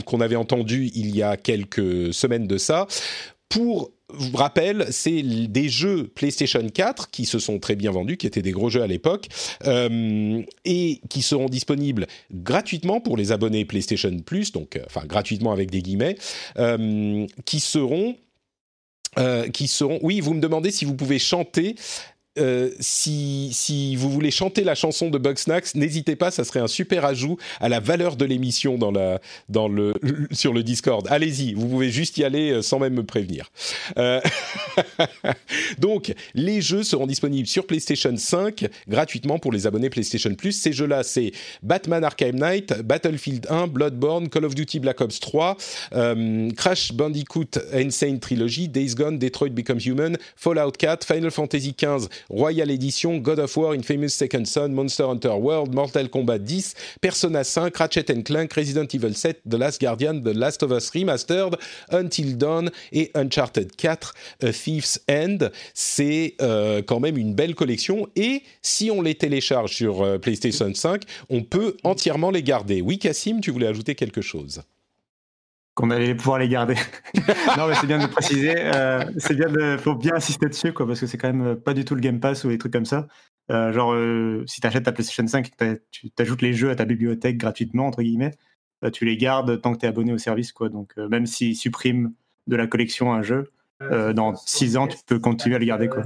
qu'on 0.06 0.20
avait 0.20 0.36
entendue 0.36 0.90
il 0.94 1.14
y 1.14 1.22
a 1.22 1.36
quelques 1.36 2.14
semaines 2.14 2.46
de 2.46 2.56
ça. 2.56 2.86
Pour 3.48 3.90
rappel, 4.34 4.86
c'est 4.90 5.22
des 5.22 5.68
jeux 5.68 6.06
PlayStation 6.06 6.66
4 6.68 7.10
qui 7.10 7.24
se 7.24 7.40
sont 7.40 7.58
très 7.58 7.74
bien 7.74 7.90
vendus, 7.90 8.16
qui 8.16 8.26
étaient 8.28 8.42
des 8.42 8.52
gros 8.52 8.70
jeux 8.70 8.82
à 8.82 8.86
l'époque, 8.86 9.26
euh, 9.66 10.42
et 10.64 11.00
qui 11.08 11.22
seront 11.22 11.46
disponibles 11.46 12.06
gratuitement 12.32 13.00
pour 13.00 13.16
les 13.16 13.32
abonnés 13.32 13.64
PlayStation 13.64 14.16
Plus, 14.24 14.52
donc 14.52 14.80
enfin 14.86 15.04
gratuitement 15.04 15.52
avec 15.52 15.70
des 15.70 15.82
guillemets, 15.82 16.16
qui 17.44 17.60
seront 17.60 18.16
euh, 19.18 19.48
qui 19.48 19.68
seront. 19.68 19.98
Oui, 20.02 20.20
vous 20.20 20.34
me 20.34 20.40
demandez 20.40 20.70
si 20.70 20.84
vous 20.84 20.94
pouvez 20.94 21.18
chanter. 21.18 21.76
Euh, 22.38 22.70
si, 22.80 23.94
vous 23.96 24.10
voulez 24.10 24.30
chanter 24.30 24.64
la 24.64 24.74
chanson 24.74 25.10
de 25.10 25.18
Bugsnax, 25.18 25.74
n'hésitez 25.74 26.16
pas, 26.16 26.30
ça 26.30 26.44
serait 26.44 26.60
un 26.60 26.66
super 26.66 27.04
ajout 27.04 27.36
à 27.60 27.68
la 27.68 27.78
valeur 27.78 28.16
de 28.16 28.24
l'émission 28.24 28.78
dans 28.78 28.90
le, 28.90 29.94
sur 30.30 30.54
le 30.54 30.62
Discord. 30.62 31.06
Allez-y, 31.10 31.52
vous 31.54 31.68
pouvez 31.68 31.90
juste 31.90 32.16
y 32.16 32.24
aller 32.24 32.50
euh, 32.50 32.62
sans 32.62 32.78
même 32.78 32.94
me 32.94 33.04
prévenir. 33.04 33.50
Euh, 33.98 34.20
donc, 35.78 36.14
les 36.34 36.62
jeux 36.62 36.82
seront 36.82 37.06
disponibles 37.06 37.48
sur 37.48 37.66
PlayStation 37.66 38.16
5 38.16 38.66
gratuitement 38.88 39.38
pour 39.38 39.52
les 39.52 39.66
abonnés 39.66 39.90
PlayStation 39.90 40.34
Plus. 40.34 40.52
Ces 40.52 40.72
jeux-là, 40.72 41.02
c'est 41.02 41.32
Batman 41.62 42.02
Arkham 42.02 42.36
Knight, 42.36 42.80
Battlefield 42.82 43.46
1, 43.50 43.66
Bloodborne, 43.66 44.28
Call 44.28 44.46
of 44.46 44.54
Duty 44.54 44.80
Black 44.80 45.00
Ops 45.00 45.20
3, 45.20 45.56
Crash 46.56 46.92
Bandicoot 46.92 47.58
Insane 47.74 48.20
Trilogy, 48.20 48.68
Days 48.68 48.94
Gone, 48.94 49.18
Detroit 49.18 49.50
Becomes 49.50 49.80
Human, 49.84 50.16
Fallout 50.36 50.72
4, 50.78 51.04
Final 51.04 51.30
Fantasy 51.30 51.74
15 51.74 52.08
Royal 52.30 52.70
Edition, 52.70 53.18
God 53.18 53.38
of 53.38 53.56
War, 53.56 53.74
Infamous 53.74 54.10
Second 54.10 54.44
Son, 54.46 54.68
Monster 54.68 55.04
Hunter 55.04 55.34
World, 55.34 55.74
Mortal 55.74 56.08
Kombat 56.08 56.38
10, 56.38 56.74
Persona 57.00 57.44
5, 57.44 57.72
Ratchet 57.76 58.22
Clank, 58.24 58.52
Resident 58.54 58.94
Evil 58.94 59.14
7, 59.14 59.40
The 59.48 59.54
Last 59.54 59.80
Guardian, 59.80 60.20
The 60.22 60.34
Last 60.34 60.62
of 60.62 60.72
Us 60.72 60.90
Remastered, 60.90 61.56
Until 61.90 62.36
Dawn 62.36 62.70
et 62.92 63.10
Uncharted 63.14 63.76
4, 63.76 64.14
A 64.42 64.52
Thief's 64.52 65.00
End. 65.08 65.50
C'est 65.74 66.34
euh, 66.40 66.82
quand 66.82 67.00
même 67.00 67.16
une 67.16 67.34
belle 67.34 67.54
collection 67.54 68.08
et 68.16 68.42
si 68.62 68.90
on 68.90 69.02
les 69.02 69.14
télécharge 69.14 69.74
sur 69.74 70.02
euh, 70.02 70.18
PlayStation 70.18 70.72
5, 70.72 71.02
on 71.30 71.42
peut 71.42 71.76
entièrement 71.84 72.30
les 72.30 72.42
garder. 72.42 72.80
Oui, 72.80 72.98
Cassim, 72.98 73.40
tu 73.40 73.50
voulais 73.50 73.66
ajouter 73.66 73.94
quelque 73.94 74.20
chose? 74.20 74.62
Qu'on 75.74 75.90
allait 75.90 76.14
pouvoir 76.14 76.38
les 76.38 76.48
garder. 76.48 76.74
non, 77.56 77.68
mais 77.68 77.74
c'est 77.74 77.86
bien 77.86 77.98
de 77.98 78.06
préciser. 78.06 78.54
Euh, 78.56 79.04
c'est 79.18 79.34
bien 79.34 79.48
de, 79.48 79.76
faut 79.76 79.94
bien 79.94 80.14
insister 80.14 80.46
dessus, 80.46 80.72
quoi, 80.72 80.86
parce 80.86 81.00
que 81.00 81.06
c'est 81.06 81.18
quand 81.18 81.32
même 81.32 81.56
pas 81.56 81.74
du 81.74 81.84
tout 81.84 81.94
le 81.94 82.00
Game 82.00 82.20
Pass 82.20 82.44
ou 82.44 82.48
des 82.48 82.58
trucs 82.58 82.72
comme 82.72 82.84
ça. 82.84 83.06
Euh, 83.50 83.72
genre, 83.72 83.92
euh, 83.94 84.44
si 84.46 84.60
tu 84.60 84.66
achètes 84.66 84.84
ta 84.84 84.92
PlayStation 84.92 85.26
5 85.26 85.48
et 85.48 85.50
que 85.50 85.82
tu 85.90 86.10
ajoutes 86.18 86.42
les 86.42 86.52
jeux 86.52 86.70
à 86.70 86.76
ta 86.76 86.84
bibliothèque 86.84 87.38
gratuitement, 87.38 87.86
entre 87.86 88.02
guillemets, 88.02 88.32
bah, 88.82 88.90
tu 88.90 89.04
les 89.04 89.16
gardes 89.16 89.60
tant 89.60 89.72
que 89.72 89.78
tu 89.78 89.86
es 89.86 89.88
abonné 89.88 90.12
au 90.12 90.18
service, 90.18 90.52
quoi. 90.52 90.68
Donc, 90.68 90.96
même 90.96 91.26
s'ils 91.26 91.56
suppriment 91.56 92.12
de 92.46 92.56
la 92.56 92.66
collection 92.66 93.12
un 93.12 93.22
jeu, 93.22 93.50
dans 94.14 94.36
6 94.36 94.76
ans, 94.76 94.86
tu 94.86 94.96
peux 95.06 95.18
continuer 95.18 95.56
à 95.56 95.58
le 95.58 95.64
garder, 95.64 95.88
quoi. 95.88 96.04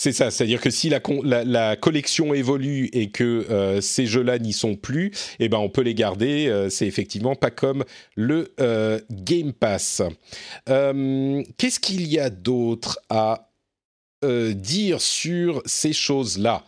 C'est 0.00 0.12
ça, 0.12 0.30
c'est-à-dire 0.30 0.60
que 0.60 0.70
si 0.70 0.90
la, 0.90 1.74
collection 1.74 2.32
évolue 2.32 2.88
et 2.92 3.10
que 3.10 3.44
euh, 3.50 3.80
ces 3.80 4.06
jeux-là 4.06 4.38
n'y 4.38 4.52
sont 4.52 4.76
plus, 4.76 5.10
eh 5.40 5.48
ben 5.48 5.58
on 5.58 5.68
peut 5.68 5.80
les 5.80 5.96
garder. 5.96 6.46
Euh, 6.46 6.70
c'est 6.70 6.86
effectivement 6.86 7.34
pas 7.34 7.50
comme 7.50 7.82
le 8.14 8.54
euh, 8.60 9.00
Game 9.10 9.52
Pass. 9.52 10.02
Qu'est-ce 10.66 11.80
qu'il 11.80 12.06
y 12.06 12.20
a 12.20 12.30
d'autre 12.30 13.00
à 13.10 13.47
dire 14.22 15.00
sur 15.00 15.62
ces 15.64 15.92
choses-là 15.92 16.64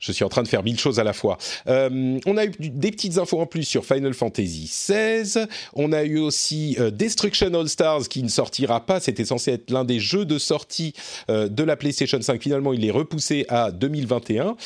je 0.00 0.12
suis 0.12 0.24
en 0.24 0.28
train 0.28 0.42
de 0.42 0.48
faire 0.48 0.62
mille 0.62 0.78
choses 0.78 0.98
à 0.98 1.04
la 1.04 1.12
fois. 1.12 1.38
Euh, 1.68 2.18
on 2.26 2.36
a 2.36 2.46
eu 2.46 2.50
des 2.58 2.90
petites 2.90 3.18
infos 3.18 3.38
en 3.38 3.46
plus 3.46 3.64
sur 3.64 3.84
Final 3.84 4.14
Fantasy 4.14 4.64
XVI. 4.64 5.46
On 5.74 5.92
a 5.92 6.02
eu 6.02 6.18
aussi 6.18 6.76
euh, 6.80 6.90
Destruction 6.90 7.52
All 7.52 7.68
Stars 7.68 8.08
qui 8.08 8.22
ne 8.22 8.28
sortira 8.28 8.84
pas. 8.86 8.98
C'était 8.98 9.26
censé 9.26 9.52
être 9.52 9.70
l'un 9.70 9.84
des 9.84 10.00
jeux 10.00 10.24
de 10.24 10.38
sortie 10.38 10.94
euh, 11.28 11.48
de 11.48 11.62
la 11.62 11.76
PlayStation 11.76 12.20
5. 12.20 12.42
Finalement, 12.42 12.72
il 12.72 12.84
est 12.84 12.90
repoussé 12.90 13.44
à 13.48 13.70
2021, 13.70 14.56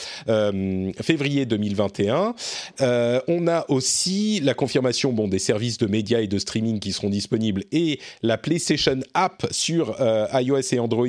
février 1.02 1.46
2021. 1.46 2.34
on 2.80 3.48
a 3.48 3.64
aussi 3.68 4.40
la 4.40 4.54
confirmation 4.54 5.12
bon, 5.12 5.26
des 5.26 5.40
services 5.40 5.78
de 5.78 5.86
médias 5.86 6.20
et 6.20 6.28
de 6.28 6.38
streaming 6.38 6.78
qui 6.78 6.92
seront 6.92 7.08
disponibles 7.08 7.64
et 7.72 7.98
la 8.22 8.38
PlayStation 8.38 9.00
App 9.14 9.46
sur 9.50 9.96
iOS 10.32 10.60
et 10.72 10.78
Android 10.78 11.06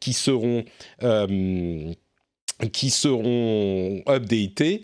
qui 0.00 0.12
seront 0.14 0.64
qui 2.72 2.90
seront 2.90 4.02
updatés. 4.08 4.82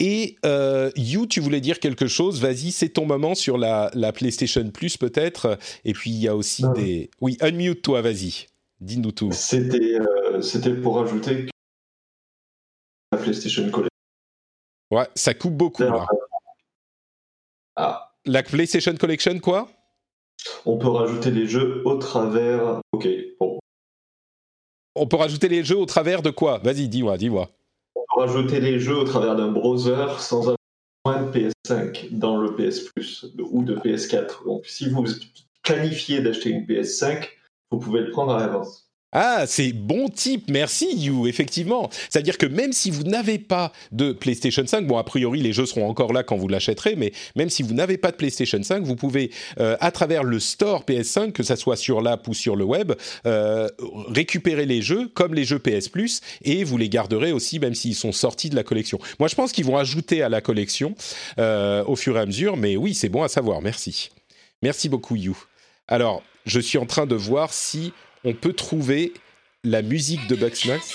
Et 0.00 0.36
euh, 0.44 0.90
You, 0.96 1.26
tu 1.26 1.40
voulais 1.40 1.60
dire 1.60 1.78
quelque 1.78 2.06
chose 2.06 2.40
Vas-y, 2.40 2.72
c'est 2.72 2.90
ton 2.90 3.06
moment 3.06 3.34
sur 3.34 3.56
la, 3.56 3.90
la 3.94 4.12
PlayStation 4.12 4.68
Plus 4.70 4.96
peut-être. 4.96 5.58
Et 5.84 5.92
puis 5.92 6.10
il 6.10 6.18
y 6.18 6.28
a 6.28 6.34
aussi 6.34 6.64
des. 6.74 7.10
Oui, 7.20 7.36
unmute 7.40 7.82
toi, 7.82 8.02
vas-y. 8.02 8.46
Dis-nous 8.80 9.12
tout. 9.12 9.30
C'était 9.32 10.00
euh, 10.00 10.42
c'était 10.42 10.74
pour 10.74 11.00
ajouter 11.00 11.46
la 13.12 13.18
PlayStation 13.18 13.62
Collection. 13.70 13.88
Ouais, 14.90 15.08
ça 15.14 15.32
coupe 15.32 15.54
beaucoup 15.54 15.82
là. 15.82 16.06
Ah. 17.76 18.14
La 18.26 18.42
PlayStation 18.42 18.94
Collection, 18.96 19.38
quoi? 19.38 19.68
On 20.66 20.76
peut 20.76 20.88
rajouter 20.88 21.30
les 21.30 21.46
jeux 21.46 21.82
au 21.84 21.96
travers. 21.96 22.80
Ok, 22.92 23.08
bon, 23.38 23.58
on 24.94 25.06
peut 25.06 25.16
rajouter 25.16 25.48
les 25.48 25.64
jeux 25.64 25.78
au 25.78 25.86
travers 25.86 26.22
de 26.22 26.30
quoi? 26.30 26.58
Vas-y, 26.58 26.88
dis-moi, 26.88 27.16
dis-moi. 27.16 27.50
On 27.94 28.00
peut 28.00 28.20
rajouter 28.20 28.60
les 28.60 28.78
jeux 28.78 28.96
au 28.96 29.04
travers 29.04 29.36
d'un 29.36 29.50
browser 29.50 30.06
sans 30.18 30.42
avoir 30.42 30.56
de 31.06 31.50
PS5 31.66 32.10
dans 32.12 32.38
le 32.38 32.54
PS 32.54 32.80
Plus 32.80 33.26
ou 33.38 33.62
de 33.62 33.76
PS4. 33.76 34.44
Donc, 34.44 34.66
si 34.66 34.88
vous 34.88 35.04
planifiez 35.62 36.20
d'acheter 36.20 36.50
une 36.50 36.64
PS5, 36.64 37.28
vous 37.70 37.78
pouvez 37.78 38.00
le 38.00 38.10
prendre 38.10 38.34
à 38.34 38.40
l'avance. 38.40 38.90
Ah, 39.16 39.44
c'est 39.46 39.72
bon 39.72 40.08
type, 40.08 40.50
merci 40.50 40.88
You, 40.96 41.28
effectivement. 41.28 41.88
C'est-à-dire 42.10 42.36
que 42.36 42.46
même 42.46 42.72
si 42.72 42.90
vous 42.90 43.04
n'avez 43.04 43.38
pas 43.38 43.72
de 43.92 44.10
PlayStation 44.10 44.66
5, 44.66 44.88
bon, 44.88 44.98
a 44.98 45.04
priori, 45.04 45.40
les 45.40 45.52
jeux 45.52 45.66
seront 45.66 45.88
encore 45.88 46.12
là 46.12 46.24
quand 46.24 46.36
vous 46.36 46.48
l'achèterez, 46.48 46.96
mais 46.96 47.12
même 47.36 47.48
si 47.48 47.62
vous 47.62 47.74
n'avez 47.74 47.96
pas 47.96 48.10
de 48.10 48.16
PlayStation 48.16 48.60
5, 48.60 48.82
vous 48.82 48.96
pouvez, 48.96 49.30
euh, 49.60 49.76
à 49.78 49.92
travers 49.92 50.24
le 50.24 50.40
store 50.40 50.82
PS5, 50.82 51.30
que 51.30 51.44
ça 51.44 51.54
soit 51.54 51.76
sur 51.76 52.02
l'app 52.02 52.26
ou 52.26 52.34
sur 52.34 52.56
le 52.56 52.64
web, 52.64 52.92
euh, 53.24 53.68
récupérer 54.08 54.66
les 54.66 54.82
jeux 54.82 55.08
comme 55.14 55.32
les 55.32 55.44
jeux 55.44 55.60
PS 55.60 55.88
Plus 55.88 56.20
et 56.42 56.64
vous 56.64 56.76
les 56.76 56.88
garderez 56.88 57.30
aussi, 57.30 57.60
même 57.60 57.76
s'ils 57.76 57.94
sont 57.94 58.10
sortis 58.10 58.50
de 58.50 58.56
la 58.56 58.64
collection. 58.64 58.98
Moi, 59.20 59.28
je 59.28 59.36
pense 59.36 59.52
qu'ils 59.52 59.64
vont 59.64 59.78
ajouter 59.78 60.22
à 60.22 60.28
la 60.28 60.40
collection 60.40 60.96
euh, 61.38 61.84
au 61.86 61.94
fur 61.94 62.16
et 62.16 62.20
à 62.20 62.26
mesure, 62.26 62.56
mais 62.56 62.76
oui, 62.76 62.94
c'est 62.94 63.08
bon 63.08 63.22
à 63.22 63.28
savoir, 63.28 63.62
merci. 63.62 64.10
Merci 64.60 64.88
beaucoup, 64.88 65.14
You. 65.14 65.36
Alors, 65.86 66.24
je 66.46 66.58
suis 66.58 66.78
en 66.78 66.86
train 66.86 67.06
de 67.06 67.14
voir 67.14 67.52
si 67.52 67.92
on 68.24 68.32
peut 68.32 68.54
trouver 68.54 69.12
la 69.64 69.82
musique 69.82 70.26
de 70.28 70.34
Bugsnax. 70.34 70.94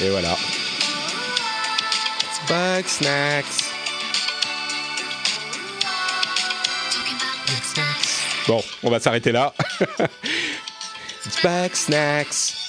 Et 0.00 0.10
voilà. 0.10 0.36
Bugsnax. 2.48 3.68
Bon, 8.46 8.62
on 8.82 8.90
va 8.90 8.98
s'arrêter 8.98 9.32
là. 9.32 9.52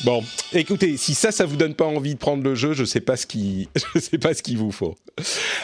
Bon, 0.04 0.24
écoutez, 0.54 0.98
si 0.98 1.14
ça, 1.14 1.32
ça 1.32 1.46
vous 1.46 1.56
donne 1.56 1.76
pas 1.76 1.86
envie 1.86 2.14
de 2.14 2.20
prendre 2.20 2.44
le 2.44 2.56
jeu, 2.56 2.74
je 2.74 2.84
sais 2.84 3.00
pas 3.00 3.18
ce 3.18 3.26
qui, 3.26 3.70
je 3.96 4.00
sais 4.00 4.18
pas 4.18 4.34
ce 4.34 4.44
qu'il 4.44 4.58
vous 4.58 4.72
faut. 4.72 4.96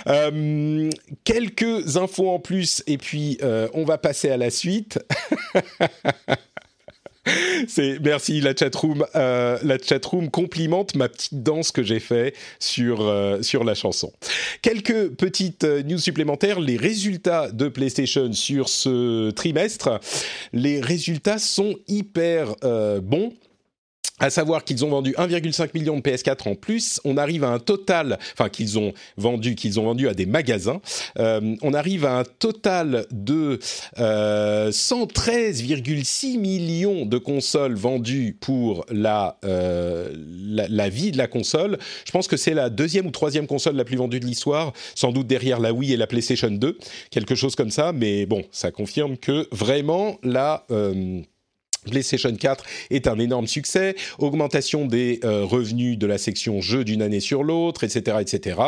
Euh, 0.07 0.89
quelques 1.23 1.97
infos 1.97 2.29
en 2.29 2.39
plus, 2.39 2.83
et 2.87 2.97
puis 2.97 3.37
euh, 3.43 3.67
on 3.73 3.85
va 3.85 3.97
passer 3.97 4.29
à 4.29 4.37
la 4.37 4.49
suite. 4.49 4.99
Merci 8.03 8.41
la 8.41 8.55
chatroom. 8.55 9.05
Euh, 9.15 9.57
la 9.63 9.77
chatroom 9.77 10.29
complimente 10.29 10.95
ma 10.95 11.09
petite 11.09 11.43
danse 11.43 11.71
que 11.71 11.83
j'ai 11.83 11.99
fait 11.99 12.33
sur 12.59 13.01
euh, 13.01 13.41
sur 13.41 13.63
la 13.63 13.73
chanson. 13.73 14.11
Quelques 14.61 15.09
petites 15.09 15.63
euh, 15.63 15.83
news 15.83 15.97
supplémentaires. 15.97 16.59
Les 16.59 16.77
résultats 16.77 17.51
de 17.51 17.67
PlayStation 17.67 18.31
sur 18.33 18.69
ce 18.69 19.31
trimestre, 19.31 19.99
les 20.53 20.79
résultats 20.79 21.39
sont 21.39 21.75
hyper 21.87 22.55
euh, 22.63 23.01
bons 23.01 23.33
à 24.19 24.29
savoir 24.29 24.63
qu'ils 24.63 24.85
ont 24.85 24.89
vendu 24.89 25.11
1,5 25.17 25.69
million 25.73 25.97
de 25.97 26.01
PS4 26.01 26.49
en 26.49 26.55
plus. 26.55 27.01
On 27.03 27.17
arrive 27.17 27.43
à 27.43 27.49
un 27.49 27.59
total, 27.59 28.17
enfin 28.33 28.49
qu'ils 28.49 28.79
ont 28.79 28.93
vendu, 29.17 29.55
qu'ils 29.55 29.79
ont 29.79 29.83
vendu 29.83 30.07
à 30.07 30.13
des 30.13 30.25
magasins. 30.25 30.81
Euh, 31.19 31.55
on 31.61 31.73
arrive 31.73 32.05
à 32.05 32.19
un 32.19 32.23
total 32.23 33.05
de 33.11 33.59
euh, 33.99 34.71
113,6 34.71 36.39
millions 36.39 37.05
de 37.05 37.17
consoles 37.17 37.75
vendues 37.75 38.37
pour 38.39 38.85
la, 38.89 39.37
euh, 39.43 40.13
la, 40.15 40.67
la 40.69 40.89
vie 40.89 41.11
de 41.11 41.17
la 41.17 41.27
console. 41.27 41.77
Je 42.05 42.11
pense 42.11 42.27
que 42.27 42.37
c'est 42.37 42.53
la 42.53 42.69
deuxième 42.69 43.07
ou 43.07 43.11
troisième 43.11 43.47
console 43.47 43.75
la 43.75 43.83
plus 43.83 43.97
vendue 43.97 44.19
de 44.19 44.25
l'histoire, 44.25 44.71
sans 44.95 45.11
doute 45.11 45.27
derrière 45.27 45.59
la 45.59 45.73
Wii 45.73 45.93
et 45.93 45.97
la 45.97 46.07
PlayStation 46.07 46.49
2, 46.49 46.77
quelque 47.11 47.35
chose 47.35 47.55
comme 47.55 47.71
ça. 47.71 47.91
Mais 47.91 48.25
bon, 48.25 48.43
ça 48.51 48.71
confirme 48.71 49.17
que 49.17 49.47
vraiment 49.51 50.17
la 50.23 50.65
euh, 50.71 51.21
PlayStation 51.85 52.35
4 52.35 52.65
est 52.89 53.07
un 53.07 53.19
énorme 53.19 53.47
succès, 53.47 53.95
augmentation 54.19 54.85
des 54.85 55.19
euh, 55.23 55.43
revenus 55.43 55.97
de 55.97 56.07
la 56.07 56.17
section 56.17 56.61
jeux 56.61 56.83
d'une 56.83 57.01
année 57.01 57.19
sur 57.19 57.43
l'autre, 57.43 57.83
etc., 57.83 58.17
etc. 58.21 58.59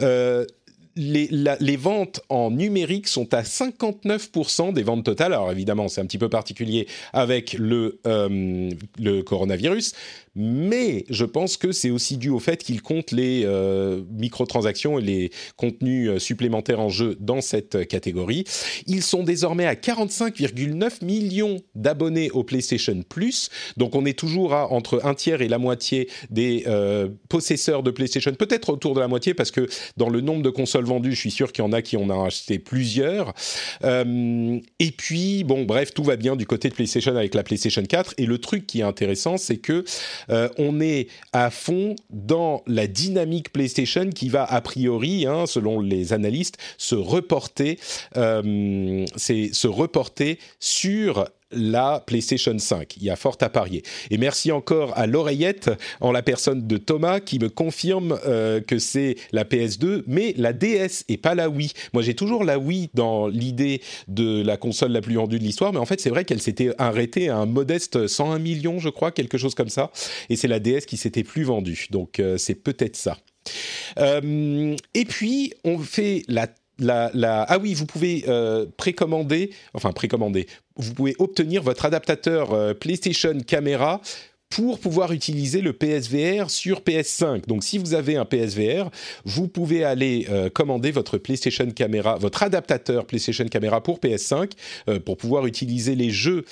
Euh, 0.00 0.44
les, 0.98 1.76
ventes 1.76 2.20
en 2.28 2.50
numérique 2.50 3.08
sont 3.08 3.32
à 3.32 3.42
59% 3.42 4.72
des 4.72 4.82
ventes 4.82 5.04
totales. 5.04 5.32
Alors 5.32 5.50
évidemment, 5.50 5.88
c'est 5.88 6.00
un 6.00 6.06
petit 6.06 6.18
peu 6.18 6.28
particulier 6.28 6.86
avec 7.12 7.54
le, 7.54 8.00
euh, 8.06 8.70
le 8.98 9.22
coronavirus, 9.22 9.94
mais 10.38 11.04
je 11.10 11.24
pense 11.24 11.56
que 11.56 11.72
c'est 11.72 11.90
aussi 11.90 12.16
dû 12.16 12.30
au 12.30 12.38
fait 12.38 12.62
qu'ils 12.62 12.80
comptent 12.80 13.10
les 13.10 13.42
euh, 13.44 14.02
microtransactions 14.12 14.98
et 14.98 15.02
les 15.02 15.30
contenus 15.56 16.08
euh, 16.08 16.18
supplémentaires 16.20 16.80
en 16.80 16.88
jeu 16.88 17.16
dans 17.18 17.40
cette 17.40 17.88
catégorie. 17.88 18.44
Ils 18.86 19.02
sont 19.02 19.24
désormais 19.24 19.66
à 19.66 19.74
45,9 19.74 21.04
millions 21.04 21.56
d'abonnés 21.74 22.30
au 22.30 22.44
PlayStation 22.44 23.02
Plus, 23.08 23.50
donc 23.76 23.96
on 23.96 24.06
est 24.06 24.16
toujours 24.16 24.54
à 24.54 24.70
entre 24.72 25.04
un 25.04 25.14
tiers 25.14 25.42
et 25.42 25.48
la 25.48 25.58
moitié 25.58 26.08
des 26.30 26.64
euh, 26.66 27.08
possesseurs 27.28 27.82
de 27.82 27.90
PlayStation, 27.90 28.32
peut-être 28.32 28.70
autour 28.70 28.94
de 28.94 29.00
la 29.00 29.08
moitié 29.08 29.34
parce 29.34 29.50
que 29.50 29.68
dans 29.96 30.08
le 30.08 30.20
nombre 30.20 30.42
de 30.42 30.50
consoles 30.50 30.84
vendues, 30.84 31.14
je 31.14 31.20
suis 31.20 31.30
sûr 31.30 31.52
qu'il 31.52 31.64
y 31.64 31.66
en 31.66 31.72
a 31.72 31.82
qui 31.82 31.96
en 31.96 32.08
ont 32.10 32.24
acheté 32.24 32.58
plusieurs. 32.58 33.34
Euh, 33.84 34.58
et 34.78 34.90
puis, 34.92 35.44
bon, 35.44 35.64
bref, 35.64 35.92
tout 35.92 36.04
va 36.04 36.16
bien 36.16 36.36
du 36.36 36.46
côté 36.46 36.68
de 36.68 36.74
PlayStation 36.74 37.16
avec 37.16 37.34
la 37.34 37.42
PlayStation 37.42 37.82
4. 37.82 38.14
Et 38.18 38.26
le 38.26 38.38
truc 38.38 38.66
qui 38.66 38.80
est 38.80 38.84
intéressant, 38.84 39.36
c'est 39.36 39.58
que 39.58 39.84
euh, 40.30 40.48
on 40.58 40.80
est 40.80 41.08
à 41.32 41.50
fond 41.50 41.96
dans 42.10 42.62
la 42.66 42.86
dynamique 42.86 43.52
PlayStation 43.52 44.10
qui 44.10 44.28
va 44.28 44.44
a 44.44 44.60
priori, 44.60 45.26
hein, 45.26 45.46
selon 45.46 45.80
les 45.80 46.12
analystes, 46.12 46.58
se 46.76 46.94
reporter, 46.94 47.78
euh, 48.16 49.04
c'est 49.16 49.50
se 49.52 49.68
reporter 49.68 50.38
sur 50.60 51.26
la 51.50 52.02
PlayStation 52.06 52.56
5. 52.58 52.96
Il 52.96 53.04
y 53.04 53.10
a 53.10 53.16
fort 53.16 53.36
à 53.40 53.48
parier. 53.48 53.82
Et 54.10 54.18
merci 54.18 54.52
encore 54.52 54.96
à 54.96 55.06
l'oreillette, 55.06 55.70
en 56.00 56.12
la 56.12 56.22
personne 56.22 56.66
de 56.66 56.76
Thomas, 56.76 57.20
qui 57.20 57.38
me 57.38 57.48
confirme 57.48 58.18
euh, 58.26 58.60
que 58.60 58.78
c'est 58.78 59.16
la 59.32 59.44
PS2, 59.44 60.02
mais 60.06 60.34
la 60.36 60.52
DS 60.52 61.04
et 61.08 61.16
pas 61.16 61.34
la 61.34 61.48
Wii. 61.48 61.72
Moi, 61.92 62.02
j'ai 62.02 62.14
toujours 62.14 62.44
la 62.44 62.58
Wii 62.58 62.90
dans 62.94 63.28
l'idée 63.28 63.80
de 64.08 64.42
la 64.42 64.56
console 64.56 64.92
la 64.92 65.00
plus 65.00 65.14
vendue 65.14 65.38
de 65.38 65.44
l'histoire, 65.44 65.72
mais 65.72 65.78
en 65.78 65.86
fait, 65.86 66.00
c'est 66.00 66.10
vrai 66.10 66.24
qu'elle 66.24 66.42
s'était 66.42 66.70
arrêtée 66.78 67.28
à 67.28 67.36
un 67.36 67.46
modeste 67.46 68.06
101 68.06 68.38
millions, 68.38 68.78
je 68.78 68.88
crois, 68.88 69.10
quelque 69.10 69.38
chose 69.38 69.54
comme 69.54 69.68
ça. 69.68 69.90
Et 70.28 70.36
c'est 70.36 70.48
la 70.48 70.60
DS 70.60 70.86
qui 70.86 70.96
s'était 70.96 71.24
plus 71.24 71.44
vendue. 71.44 71.86
Donc, 71.90 72.20
euh, 72.20 72.36
c'est 72.38 72.54
peut-être 72.54 72.96
ça. 72.96 73.16
Euh, 73.98 74.76
et 74.94 75.04
puis, 75.04 75.54
on 75.64 75.78
fait 75.78 76.22
la 76.28 76.48
ah 76.86 77.58
oui, 77.60 77.74
vous 77.74 77.86
pouvez 77.86 78.24
euh, 78.28 78.66
précommander, 78.76 79.50
enfin 79.74 79.92
précommander, 79.92 80.46
vous 80.76 80.94
pouvez 80.94 81.14
obtenir 81.18 81.62
votre 81.62 81.84
adaptateur 81.84 82.52
euh, 82.52 82.74
PlayStation 82.74 83.38
Camera 83.46 84.00
pour 84.50 84.78
pouvoir 84.78 85.12
utiliser 85.12 85.60
le 85.60 85.72
PSVR 85.72 86.50
sur 86.50 86.80
PS5. 86.80 87.46
Donc 87.46 87.64
si 87.64 87.78
vous 87.78 87.94
avez 87.94 88.16
un 88.16 88.24
PSVR, 88.24 88.90
vous 89.24 89.48
pouvez 89.48 89.84
aller 89.84 90.26
euh, 90.30 90.48
commander 90.48 90.90
votre 90.90 91.18
PlayStation 91.18 91.70
Camera, 91.70 92.16
votre 92.16 92.42
adaptateur 92.42 93.06
PlayStation 93.06 93.46
Camera 93.46 93.82
pour 93.82 93.98
PS5 93.98 94.52
euh, 94.88 95.00
pour 95.00 95.16
pouvoir 95.16 95.46
utiliser 95.46 95.94
les 95.94 96.10
jeux 96.10 96.44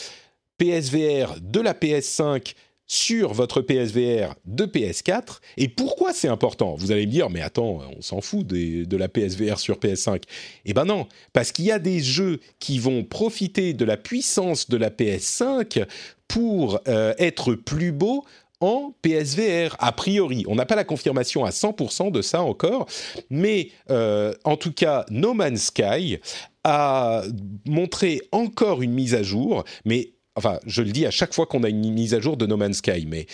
PSVR 0.59 1.37
de 1.41 1.61
la 1.61 1.73
PS5 1.73 2.55
sur 2.87 3.33
votre 3.33 3.61
PSVR 3.61 4.35
de 4.45 4.65
PS4. 4.65 5.41
Et 5.57 5.69
pourquoi 5.69 6.13
c'est 6.13 6.29
important? 6.29 6.75
Vous 6.77 6.93
allez 6.93 7.07
me 7.07 7.11
dire, 7.11 7.31
mais 7.31 7.43
attends, 7.43 7.81
on 7.97 8.03
s'en 8.03 8.21
fout 8.21 8.47
de 8.47 8.97
la 8.97 9.09
PSVR 9.09 9.59
sur 9.59 9.79
PS5. 9.79 10.23
Eh 10.65 10.73
ben 10.73 10.85
non, 10.85 11.07
parce 11.33 11.53
qu'il 11.53 11.65
y 11.65 11.73
a 11.73 11.79
des 11.79 12.01
jeux 12.01 12.41
qui 12.61 12.79
vont 12.79 13.05
profiter 13.05 13.75
de 13.75 13.85
la 13.85 13.97
puissance 13.97 14.69
de 14.69 14.77
la 14.77 14.91
PS5 14.91 15.85
pour 16.29 16.81
euh, 16.89 17.15
être 17.19 17.55
plus 17.55 17.93
beaux 17.93 18.25
en 18.61 18.95
PSVR, 19.03 19.77
a 19.79 19.93
priori. 19.93 20.45
On 20.49 20.55
n'a 20.55 20.65
pas 20.65 20.77
la 20.77 20.85
confirmation 20.85 21.45
à 21.45 21.51
100% 21.51 22.11
de 22.11 22.23
ça 22.23 22.43
encore, 22.43 22.87
mais 23.29 23.71
euh, 23.91 24.33
en 24.45 24.57
tout 24.57 24.73
cas, 24.73 25.05
No 25.11 25.35
Man's 25.35 25.67
Sky 25.67 26.19
a 26.65 27.23
montré 27.67 28.23
encore 28.33 28.83
une 28.83 28.93
mise 28.93 29.15
à 29.15 29.23
jour, 29.23 29.65
mais 29.85 30.13
enfin, 30.37 30.61
je 30.67 30.83
le 30.83 30.93
dis 30.93 31.05
à 31.07 31.11
chaque 31.11 31.35
fois 31.35 31.47
qu'on 31.47 31.65
a 31.65 31.69
une 31.69 31.93
mise 31.93 32.15
à 32.15 32.21
jour 32.21 32.37
de 32.37 32.47
No 32.47 32.57
Man's 32.57 32.77
Sky, 32.79 33.07
mais 33.09 33.27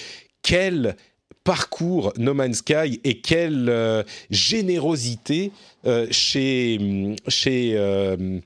quel 0.42 0.96
parcours 1.44 2.12
No 2.16 2.34
Man's 2.34 2.58
Sky 2.58 3.00
et 3.04 3.20
quelle 3.20 3.68
euh, 3.68 4.02
générosité 4.30 5.52
euh, 5.86 6.06
chez 6.10 7.14
chez 7.28 7.72
euh, 7.74 8.40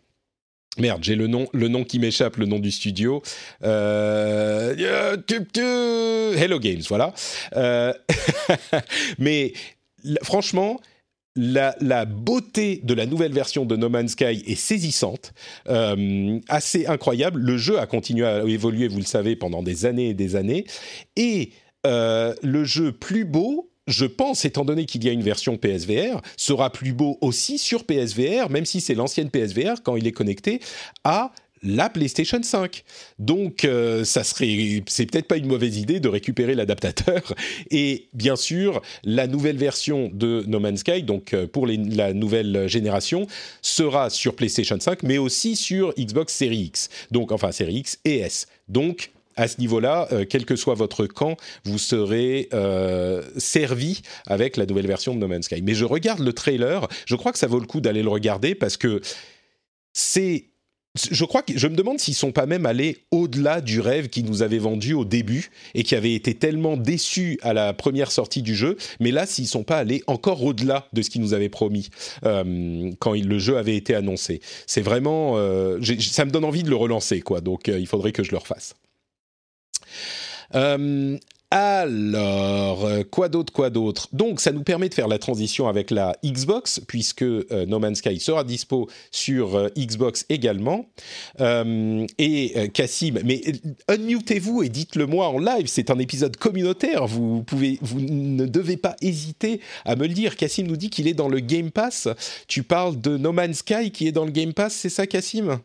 Merde, 0.78 1.02
j'ai 1.04 1.14
le 1.14 1.26
nom, 1.26 1.46
le 1.54 1.68
nom 1.68 1.84
qui 1.84 1.98
m'échappe, 1.98 2.36
le 2.36 2.44
nom 2.44 2.58
du 2.58 2.70
studio. 2.70 3.22
Hello 3.62 4.74
Games, 6.58 6.82
voilà. 6.88 7.14
Mais 9.18 9.54
franchement, 10.22 10.78
la, 11.36 12.04
beauté 12.04 12.80
de 12.82 12.94
la 12.94 13.06
nouvelle 13.06 13.32
version 13.32 13.64
de 13.64 13.76
No 13.76 13.88
Man's 13.88 14.12
Sky 14.12 14.42
est 14.46 14.54
saisissante, 14.54 15.32
euh, 15.68 16.38
assez 16.48 16.86
incroyable. 16.86 17.40
Le 17.40 17.56
jeu 17.58 17.78
a 17.78 17.86
continué 17.86 18.26
à 18.26 18.42
évoluer, 18.44 18.88
vous 18.88 18.98
le 18.98 19.04
savez, 19.04 19.36
pendant 19.36 19.62
des 19.62 19.86
années 19.86 20.08
et 20.08 20.14
des 20.14 20.36
années. 20.36 20.64
Et 21.16 21.50
euh, 21.86 22.34
le 22.42 22.64
jeu 22.64 22.92
plus 22.92 23.24
beau, 23.24 23.70
je 23.86 24.06
pense, 24.06 24.44
étant 24.44 24.64
donné 24.64 24.86
qu'il 24.86 25.04
y 25.04 25.08
a 25.08 25.12
une 25.12 25.22
version 25.22 25.56
PSVR, 25.56 26.20
sera 26.36 26.72
plus 26.72 26.92
beau 26.92 27.18
aussi 27.20 27.58
sur 27.58 27.84
PSVR, 27.84 28.50
même 28.50 28.64
si 28.64 28.80
c'est 28.80 28.94
l'ancienne 28.94 29.30
PSVR, 29.30 29.82
quand 29.82 29.96
il 29.96 30.06
est 30.06 30.12
connecté 30.12 30.60
à 31.04 31.32
la 31.62 31.88
PlayStation 31.88 32.42
5. 32.42 32.84
Donc, 33.18 33.64
euh, 33.64 34.04
ça 34.04 34.24
serait, 34.24 34.82
c'est 34.86 35.06
peut-être 35.06 35.26
pas 35.26 35.36
une 35.36 35.46
mauvaise 35.46 35.78
idée 35.78 36.00
de 36.00 36.08
récupérer 36.08 36.54
l'adaptateur. 36.54 37.34
Et 37.70 38.08
bien 38.12 38.36
sûr, 38.36 38.82
la 39.04 39.26
nouvelle 39.26 39.56
version 39.56 40.10
de 40.12 40.44
No 40.46 40.60
Man's 40.60 40.80
Sky, 40.80 41.02
donc 41.02 41.34
euh, 41.34 41.46
pour 41.46 41.66
la 41.66 42.12
nouvelle 42.12 42.68
génération, 42.68 43.26
sera 43.62 44.10
sur 44.10 44.34
PlayStation 44.34 44.78
5, 44.78 45.02
mais 45.02 45.18
aussi 45.18 45.56
sur 45.56 45.92
Xbox 45.98 46.34
Series 46.34 46.64
X. 46.66 46.88
Donc, 47.10 47.32
enfin, 47.32 47.52
Series 47.52 47.78
X 47.78 47.98
et 48.04 48.18
S. 48.18 48.46
Donc, 48.68 49.10
à 49.38 49.48
ce 49.48 49.60
niveau-là, 49.60 50.08
euh, 50.12 50.24
quel 50.28 50.46
que 50.46 50.56
soit 50.56 50.74
votre 50.74 51.06
camp, 51.06 51.36
vous 51.64 51.78
serez 51.78 52.48
servi 53.36 54.02
avec 54.26 54.56
la 54.56 54.66
nouvelle 54.66 54.86
version 54.86 55.14
de 55.14 55.20
No 55.20 55.28
Man's 55.28 55.46
Sky. 55.46 55.62
Mais 55.62 55.74
je 55.74 55.84
regarde 55.84 56.20
le 56.20 56.32
trailer, 56.32 56.88
je 57.06 57.16
crois 57.16 57.32
que 57.32 57.38
ça 57.38 57.46
vaut 57.46 57.60
le 57.60 57.66
coup 57.66 57.80
d'aller 57.80 58.02
le 58.02 58.08
regarder 58.08 58.54
parce 58.54 58.76
que 58.76 59.00
c'est 59.92 60.46
je 60.96 61.66
me 61.68 61.76
demande 61.76 61.98
s'ils 61.98 62.14
sont 62.14 62.32
pas 62.32 62.46
même 62.46 62.66
allés 62.66 62.98
au-delà 63.10 63.60
du 63.60 63.80
rêve 63.80 64.08
qu'ils 64.08 64.24
nous 64.26 64.42
avaient 64.42 64.58
vendu 64.58 64.94
au 64.94 65.04
début 65.04 65.50
et 65.74 65.82
qui 65.82 65.94
avait 65.94 66.14
été 66.14 66.34
tellement 66.34 66.76
déçus 66.76 67.38
à 67.42 67.52
la 67.52 67.72
première 67.72 68.10
sortie 68.10 68.42
du 68.42 68.54
jeu, 68.54 68.76
mais 69.00 69.10
là 69.10 69.26
s'ils 69.26 69.46
sont 69.46 69.64
pas 69.64 69.78
allés 69.78 70.02
encore 70.06 70.42
au-delà 70.42 70.88
de 70.92 71.02
ce 71.02 71.10
qu'ils 71.10 71.22
nous 71.22 71.34
avaient 71.34 71.48
promis 71.48 71.90
euh, 72.24 72.90
quand 72.98 73.14
le 73.14 73.38
jeu 73.38 73.56
avait 73.56 73.76
été 73.76 73.94
annoncé. 73.94 74.40
C'est 74.66 74.80
vraiment, 74.80 75.34
euh, 75.36 75.78
ça 76.00 76.24
me 76.24 76.30
donne 76.30 76.44
envie 76.44 76.62
de 76.62 76.70
le 76.70 76.76
relancer 76.76 77.20
quoi. 77.20 77.40
Donc 77.40 77.68
euh, 77.68 77.78
il 77.78 77.86
faudrait 77.86 78.12
que 78.12 78.22
je 78.22 78.30
le 78.30 78.38
refasse. 78.38 78.74
Euh, 80.54 81.18
Alors, 81.52 82.84
euh, 82.84 83.04
quoi 83.08 83.28
d'autre, 83.28 83.52
quoi 83.52 83.70
d'autre? 83.70 84.08
Donc, 84.12 84.40
ça 84.40 84.50
nous 84.50 84.64
permet 84.64 84.88
de 84.88 84.94
faire 84.94 85.06
la 85.06 85.18
transition 85.18 85.68
avec 85.68 85.92
la 85.92 86.16
Xbox, 86.24 86.80
puisque 86.88 87.22
euh, 87.22 87.66
No 87.66 87.78
Man's 87.78 87.98
Sky 87.98 88.18
sera 88.18 88.42
dispo 88.42 88.88
sur 89.12 89.54
euh, 89.54 89.68
Xbox 89.78 90.26
également. 90.28 90.86
et 91.38 92.70
Cassim, 92.74 93.20
mais 93.24 93.42
unmutez-vous 93.88 94.64
et 94.64 94.68
dites-le 94.68 95.06
moi 95.06 95.28
en 95.28 95.38
live, 95.38 95.66
c'est 95.68 95.90
un 95.90 95.98
épisode 96.00 96.36
communautaire, 96.36 97.06
vous, 97.06 97.44
pouvez, 97.44 97.78
vous 97.80 98.00
ne 98.00 98.46
devez 98.46 98.76
pas 98.76 98.96
hésiter 99.00 99.60
à 99.84 99.94
me 99.94 100.08
le 100.08 100.14
dire. 100.14 100.36
Cassim 100.36 100.66
nous 100.66 100.76
dit 100.76 100.90
qu'il 100.90 101.06
est 101.06 101.14
dans 101.14 101.28
le 101.28 101.38
Game 101.38 101.70
Pass. 101.70 102.08
Tu 102.48 102.64
parles 102.64 103.00
de 103.00 103.16
No 103.16 103.32
Man's 103.32 103.58
Sky 103.58 103.92
qui 103.92 104.08
est 104.08 104.12
dans 104.12 104.24
le 104.24 104.32
Game 104.32 104.52
Pass, 104.52 104.74
c'est 104.74 104.88
ça 104.88 105.06
Cassim? 105.06 105.60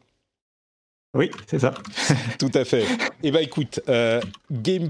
Oui, 1.13 1.29
c'est 1.45 1.59
ça. 1.59 1.73
Tout 2.39 2.51
à 2.53 2.63
fait. 2.63 2.85
Eh 3.21 3.31
bien, 3.31 3.41
écoute, 3.41 3.81
euh, 3.89 4.21
Game, 4.49 4.87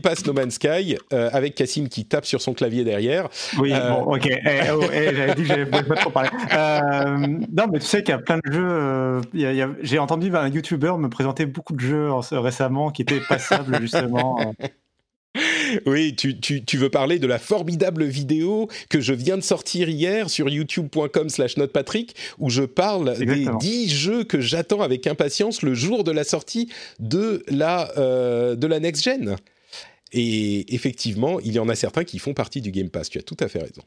Pass 0.00 0.24
No 0.24 0.32
Man's 0.32 0.54
Sky, 0.54 0.96
euh, 1.12 1.30
avec 1.32 1.56
Cassim 1.56 1.88
qui 1.88 2.04
tape 2.04 2.26
sur 2.26 2.40
son 2.40 2.54
clavier 2.54 2.84
derrière. 2.84 3.28
Oui, 3.58 3.72
euh, 3.72 3.90
bon, 3.90 4.14
ok. 4.14 4.26
Eh, 4.26 4.70
oh, 4.72 4.84
eh, 4.92 5.14
j'avais 5.16 5.34
dit 5.34 5.42
que 5.42 5.48
j'allais 5.48 5.66
pas 5.66 5.82
trop 5.96 6.10
parler. 6.10 6.30
non, 7.52 7.66
mais 7.72 7.80
tu 7.80 7.86
sais 7.86 8.04
qu'il 8.04 8.12
y 8.12 8.16
a 8.16 8.18
plein 8.18 8.38
de 8.38 8.52
jeux. 8.52 9.20
J'ai 9.82 9.98
entendu 9.98 10.34
un 10.34 10.48
YouTuber 10.48 10.92
me 10.98 11.08
présenter 11.08 11.44
beaucoup 11.44 11.72
de 11.72 11.80
jeux 11.80 12.10
récemment 12.30 12.90
qui 12.90 13.02
étaient 13.02 13.20
passables, 13.20 13.76
justement. 13.80 14.54
Oui, 15.86 16.14
tu, 16.14 16.38
tu, 16.38 16.76
veux 16.76 16.90
parler 16.90 17.18
de 17.18 17.26
la 17.26 17.38
formidable 17.38 18.04
vidéo 18.04 18.68
que 18.88 19.00
je 19.00 19.12
viens 19.12 19.36
de 19.36 19.42
sortir 19.42 19.88
hier 19.88 20.30
sur 20.30 20.48
youtube.com 20.48 21.28
slash 21.28 21.56
notepatrick 21.56 22.14
où 22.38 22.50
je 22.50 22.62
parle 22.62 23.16
des 23.18 23.46
10 23.60 23.88
jeux 23.88 24.24
que 24.24 24.40
j'attends 24.40 24.82
avec 24.82 25.06
impatience 25.06 25.62
le 25.62 25.74
jour 25.74 26.04
de 26.04 26.10
la 26.10 26.24
sortie 26.24 26.68
de 26.98 27.42
la, 27.48 27.92
euh, 27.98 28.56
de 28.56 28.66
la 28.66 28.80
next-gen. 28.80 29.36
Et 30.12 30.74
effectivement, 30.74 31.40
il 31.40 31.52
y 31.52 31.58
en 31.58 31.68
a 31.68 31.74
certains 31.74 32.04
qui 32.04 32.18
font 32.18 32.34
partie 32.34 32.60
du 32.60 32.70
Game 32.70 32.88
Pass, 32.88 33.10
tu 33.10 33.18
as 33.18 33.22
tout 33.22 33.36
à 33.40 33.48
fait 33.48 33.58
raison. 33.60 33.82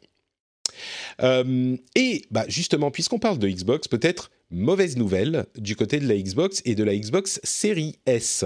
Euh, 1.23 1.75
et 1.95 2.23
bah 2.31 2.45
justement, 2.47 2.91
puisqu'on 2.91 3.19
parle 3.19 3.39
de 3.39 3.47
Xbox, 3.47 3.87
peut-être 3.87 4.29
mauvaise 4.51 4.97
nouvelle 4.97 5.45
du 5.57 5.75
côté 5.75 5.99
de 5.99 6.07
la 6.07 6.15
Xbox 6.15 6.61
et 6.65 6.75
de 6.75 6.83
la 6.83 6.95
Xbox 6.95 7.39
Series 7.43 7.97
S. 8.05 8.45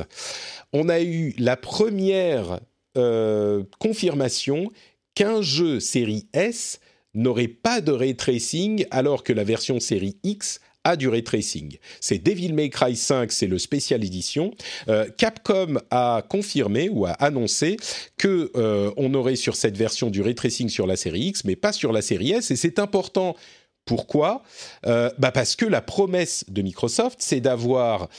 On 0.74 0.90
a 0.90 1.02
eu 1.02 1.34
la 1.38 1.58
première 1.58 2.60
euh, 2.98 3.64
confirmation 3.80 4.70
qu'un 5.16 5.42
jeu 5.42 5.80
série 5.80 6.28
S 6.34 6.80
n'aurait 7.14 7.48
pas 7.48 7.82
de 7.82 7.92
ray 7.92 8.16
tracing 8.16 8.86
alors 8.92 9.24
que 9.24 9.34
la 9.34 9.44
version 9.44 9.80
série 9.80 10.18
X 10.24 10.60
a 10.84 10.96
du 10.96 11.08
ray 11.08 11.24
tracing. 11.24 11.78
C'est 12.00 12.18
Devil 12.18 12.54
May 12.54 12.70
Cry 12.70 12.96
5, 12.96 13.32
c'est 13.32 13.48
le 13.48 13.60
spécial 13.60 14.04
édition. 14.04 14.52
Euh, 14.88 15.08
Capcom 15.18 15.78
a 15.92 16.24
confirmé 16.28 16.90
ou 16.90 17.06
a 17.06 17.12
annoncé 17.12 17.78
que 18.18 18.52
euh, 18.56 18.92
on 18.98 19.14
aurait 19.14 19.36
sur 19.36 19.56
cette 19.56 19.78
version 19.78 20.10
du 20.10 20.22
ray 20.22 20.34
tracing 20.34 20.70
sur 20.70 20.88
la 20.88 20.96
série 20.96 21.28
X, 21.28 21.44
mais 21.46 21.56
pas 21.56 21.72
sur 21.72 21.92
la 21.92 22.02
série 22.02 22.32
S, 22.32 22.50
et 22.52 22.56
c'est 22.56 22.80
important. 22.80 23.36
Pourquoi? 23.86 24.44
Bah 24.84 25.32
Parce 25.34 25.56
que 25.56 25.66
la 25.66 25.82
promesse 25.82 26.46
de 26.48 26.62
Microsoft, 26.62 27.18
c'est 27.20 27.42
d'avoir 27.42 28.10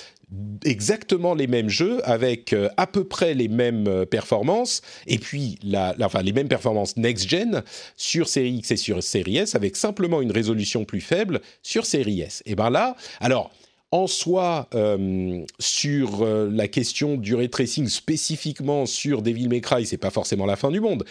exactement 0.65 1.35
les 1.35 1.47
mêmes 1.47 1.69
jeux 1.69 2.01
avec 2.09 2.53
euh, 2.53 2.69
à 2.77 2.87
peu 2.87 3.05
près 3.05 3.35
les 3.35 3.49
mêmes 3.49 3.87
euh, 3.89 4.07
performances 4.07 4.81
et 5.07 5.19
puis 5.19 5.59
la, 5.63 5.95
enfin 6.01 6.23
les 6.23 6.33
mêmes 6.33 6.49
performances 6.49 6.97
next-gen 6.97 7.63
sur 7.97 8.29
série 8.29 8.55
X 8.55 8.71
et 8.71 8.77
sur 8.77 9.03
série 9.03 9.39
S 9.39 9.55
avec 9.55 9.77
simplement 9.77 10.23
une 10.23 10.33
résolution 10.33 10.85
plus 10.85 11.01
faible 11.01 11.41
sur 11.63 11.85
série 11.85 12.21
S. 12.21 12.43
Et 12.47 12.55
ben 12.55 12.71
là, 12.71 12.97
alors 13.21 13.51
en 13.95 14.07
soi, 14.07 14.71
euh, 14.75 15.45
sur 15.59 16.25
la 16.25 16.67
question 16.67 17.19
du 17.19 17.35
ray 17.35 17.51
tracing 17.51 17.89
spécifiquement 17.89 18.87
sur 18.87 19.21
Devil 19.21 19.49
May 19.49 19.61
Cry, 19.61 19.85
c'est 19.85 19.99
pas 19.99 20.09
forcément 20.09 20.47
la 20.47 20.57
fin 20.57 20.71
du 20.71 20.81
monde, 20.81 21.05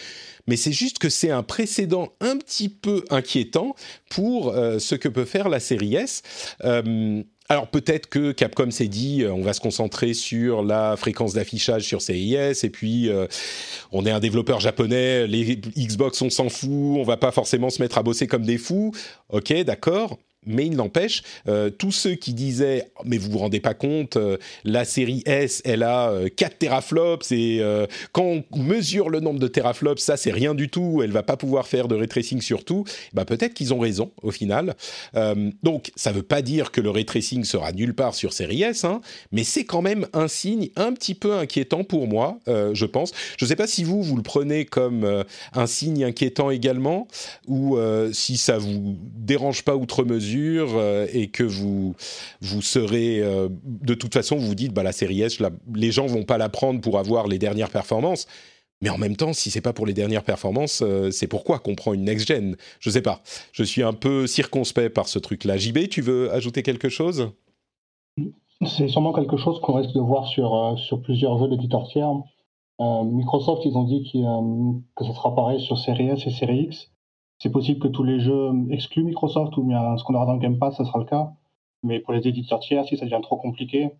mais 0.48 0.56
c'est 0.56 0.72
juste 0.72 0.98
que 0.98 1.08
c'est 1.08 1.30
un 1.30 1.44
précédent 1.44 2.12
un 2.20 2.38
petit 2.38 2.68
peu 2.68 3.04
inquiétant 3.10 3.76
pour 4.10 4.52
ce 4.52 4.96
que 4.96 5.08
peut 5.08 5.26
faire 5.26 5.48
la 5.48 5.60
série 5.60 5.94
S. 5.94 6.22
Alors 7.48 7.68
peut-être 7.68 8.08
que 8.08 8.32
Capcom 8.32 8.70
s'est 8.70 8.88
dit, 8.88 9.22
euh, 9.22 9.32
on 9.32 9.42
va 9.42 9.52
se 9.52 9.60
concentrer 9.60 10.14
sur 10.14 10.62
la 10.62 10.96
fréquence 10.96 11.34
d'affichage 11.34 11.82
sur 11.82 12.00
CIS, 12.00 12.64
et 12.64 12.70
puis 12.70 13.08
euh, 13.08 13.26
on 13.90 14.06
est 14.06 14.10
un 14.10 14.20
développeur 14.20 14.60
japonais, 14.60 15.26
les 15.26 15.56
Xbox 15.56 16.22
on 16.22 16.30
s'en 16.30 16.48
fout, 16.48 16.70
on 16.70 17.02
va 17.02 17.16
pas 17.16 17.32
forcément 17.32 17.68
se 17.68 17.82
mettre 17.82 17.98
à 17.98 18.02
bosser 18.02 18.26
comme 18.26 18.44
des 18.44 18.58
fous. 18.58 18.92
Ok, 19.28 19.52
d'accord. 19.64 20.18
Mais 20.44 20.66
il 20.66 20.74
n'empêche, 20.74 21.22
euh, 21.46 21.70
tous 21.70 21.92
ceux 21.92 22.14
qui 22.14 22.34
disaient 22.34 22.90
mais 23.04 23.16
vous 23.16 23.30
vous 23.30 23.38
rendez 23.38 23.60
pas 23.60 23.74
compte, 23.74 24.16
euh, 24.16 24.38
la 24.64 24.84
série 24.84 25.22
S, 25.24 25.62
elle 25.64 25.84
a 25.84 26.12
4 26.36 26.52
euh, 26.52 26.56
teraflops 26.58 27.30
et 27.30 27.62
quand 28.12 28.24
on 28.24 28.44
mesure 28.56 29.08
le 29.08 29.20
nombre 29.20 29.38
de 29.38 29.46
teraflops, 29.46 30.02
ça 30.02 30.16
c'est 30.16 30.32
rien 30.32 30.54
du 30.54 30.68
tout, 30.68 31.00
elle 31.02 31.12
va 31.12 31.22
pas 31.22 31.36
pouvoir 31.36 31.66
faire 31.66 31.86
de 31.86 31.94
ray 31.94 32.08
tracing 32.08 32.40
sur 32.40 32.64
tout. 32.64 32.84
Bah 33.12 33.24
peut-être 33.24 33.54
qu'ils 33.54 33.72
ont 33.72 33.78
raison 33.78 34.10
au 34.22 34.30
final. 34.30 34.74
donc 35.62 35.92
ça 35.96 36.12
veut 36.12 36.22
pas 36.22 36.42
dire 36.42 36.70
que 36.70 36.80
le 36.80 36.90
ray 36.90 37.04
tracing 37.04 37.44
sera 37.44 37.72
nulle 37.72 37.94
part 37.94 38.14
sur 38.14 38.32
série 38.32 38.62
S, 38.62 38.84
hein, 38.84 39.00
mais 39.30 39.44
c'est 39.44 39.64
quand 39.64 39.82
même 39.82 40.06
un 40.12 40.28
signe 40.28 40.70
un 40.76 40.92
petit 40.92 41.14
peu 41.14 41.34
inquiétant 41.34 41.84
pour 41.84 42.08
moi, 42.08 42.38
je 42.46 42.86
pense. 42.86 43.12
Je 43.38 43.44
sais 43.44 43.56
pas 43.56 43.66
si 43.66 43.84
vous 43.84 44.02
vous 44.02 44.16
le 44.16 44.22
prenez 44.22 44.64
comme 44.64 45.24
un 45.52 45.66
signe 45.66 46.04
inquiétant 46.04 46.50
également 46.50 47.06
ou 47.46 47.78
si 48.12 48.36
ça 48.36 48.58
vous 48.58 48.96
dérange 49.16 49.62
pas 49.62 49.76
outre 49.76 50.04
mesure 50.04 50.31
euh, 50.36 51.06
et 51.12 51.28
que 51.28 51.42
vous, 51.42 51.94
vous 52.40 52.62
serez, 52.62 53.20
euh, 53.20 53.48
de 53.64 53.94
toute 53.94 54.12
façon, 54.12 54.36
vous 54.36 54.54
dites, 54.54 54.72
bah, 54.72 54.82
la 54.82 54.92
série 54.92 55.22
S, 55.22 55.38
les 55.74 55.92
gens 55.92 56.06
vont 56.06 56.24
pas 56.24 56.38
la 56.38 56.48
prendre 56.48 56.80
pour 56.80 56.98
avoir 56.98 57.26
les 57.26 57.38
dernières 57.38 57.70
performances. 57.70 58.26
Mais 58.80 58.90
en 58.90 58.98
même 58.98 59.16
temps, 59.16 59.32
si 59.32 59.50
c'est 59.50 59.60
pas 59.60 59.72
pour 59.72 59.86
les 59.86 59.94
dernières 59.94 60.24
performances, 60.24 60.82
euh, 60.82 61.10
c'est 61.10 61.28
pourquoi 61.28 61.60
qu'on 61.60 61.76
prend 61.76 61.92
une 61.92 62.04
next 62.04 62.26
gen? 62.26 62.56
Je 62.80 62.90
sais 62.90 63.02
pas. 63.02 63.22
Je 63.52 63.62
suis 63.62 63.82
un 63.82 63.92
peu 63.92 64.26
circonspect 64.26 64.92
par 64.92 65.06
ce 65.06 65.18
truc-là. 65.18 65.56
JB, 65.56 65.88
tu 65.88 66.02
veux 66.02 66.32
ajouter 66.32 66.62
quelque 66.62 66.88
chose? 66.88 67.30
C'est 68.66 68.88
sûrement 68.88 69.12
quelque 69.12 69.36
chose 69.36 69.60
qu'on 69.60 69.74
risque 69.74 69.94
de 69.94 70.00
voir 70.00 70.26
sur, 70.26 70.76
sur 70.78 71.00
plusieurs 71.00 71.38
jeux 71.38 71.48
d'éditeurs 71.48 71.88
tiers. 71.88 72.12
Microsoft, 72.80 73.62
ils 73.64 73.76
ont 73.76 73.84
dit 73.84 74.10
que 74.96 75.04
ça 75.04 75.14
sera 75.14 75.34
pareil 75.34 75.60
sur 75.60 75.78
Series 75.78 76.08
S 76.08 76.26
et 76.26 76.30
Series 76.30 76.64
X. 76.64 76.91
C'est 77.42 77.50
possible 77.50 77.80
que 77.80 77.88
tous 77.88 78.04
les 78.04 78.20
jeux 78.20 78.52
excluent 78.70 79.02
Microsoft 79.02 79.56
ou 79.56 79.64
bien 79.64 79.96
ce 79.96 80.04
qu'on 80.04 80.14
aura 80.14 80.26
dans 80.26 80.34
le 80.34 80.38
Game 80.38 80.58
Pass, 80.58 80.76
ça 80.76 80.84
sera 80.84 81.00
le 81.00 81.06
cas. 81.06 81.32
Mais 81.82 81.98
pour 81.98 82.14
les 82.14 82.28
éditeurs 82.28 82.60
tiers, 82.60 82.86
si 82.86 82.96
ça 82.96 83.04
devient 83.04 83.18
trop 83.20 83.36
compliqué, 83.36 83.90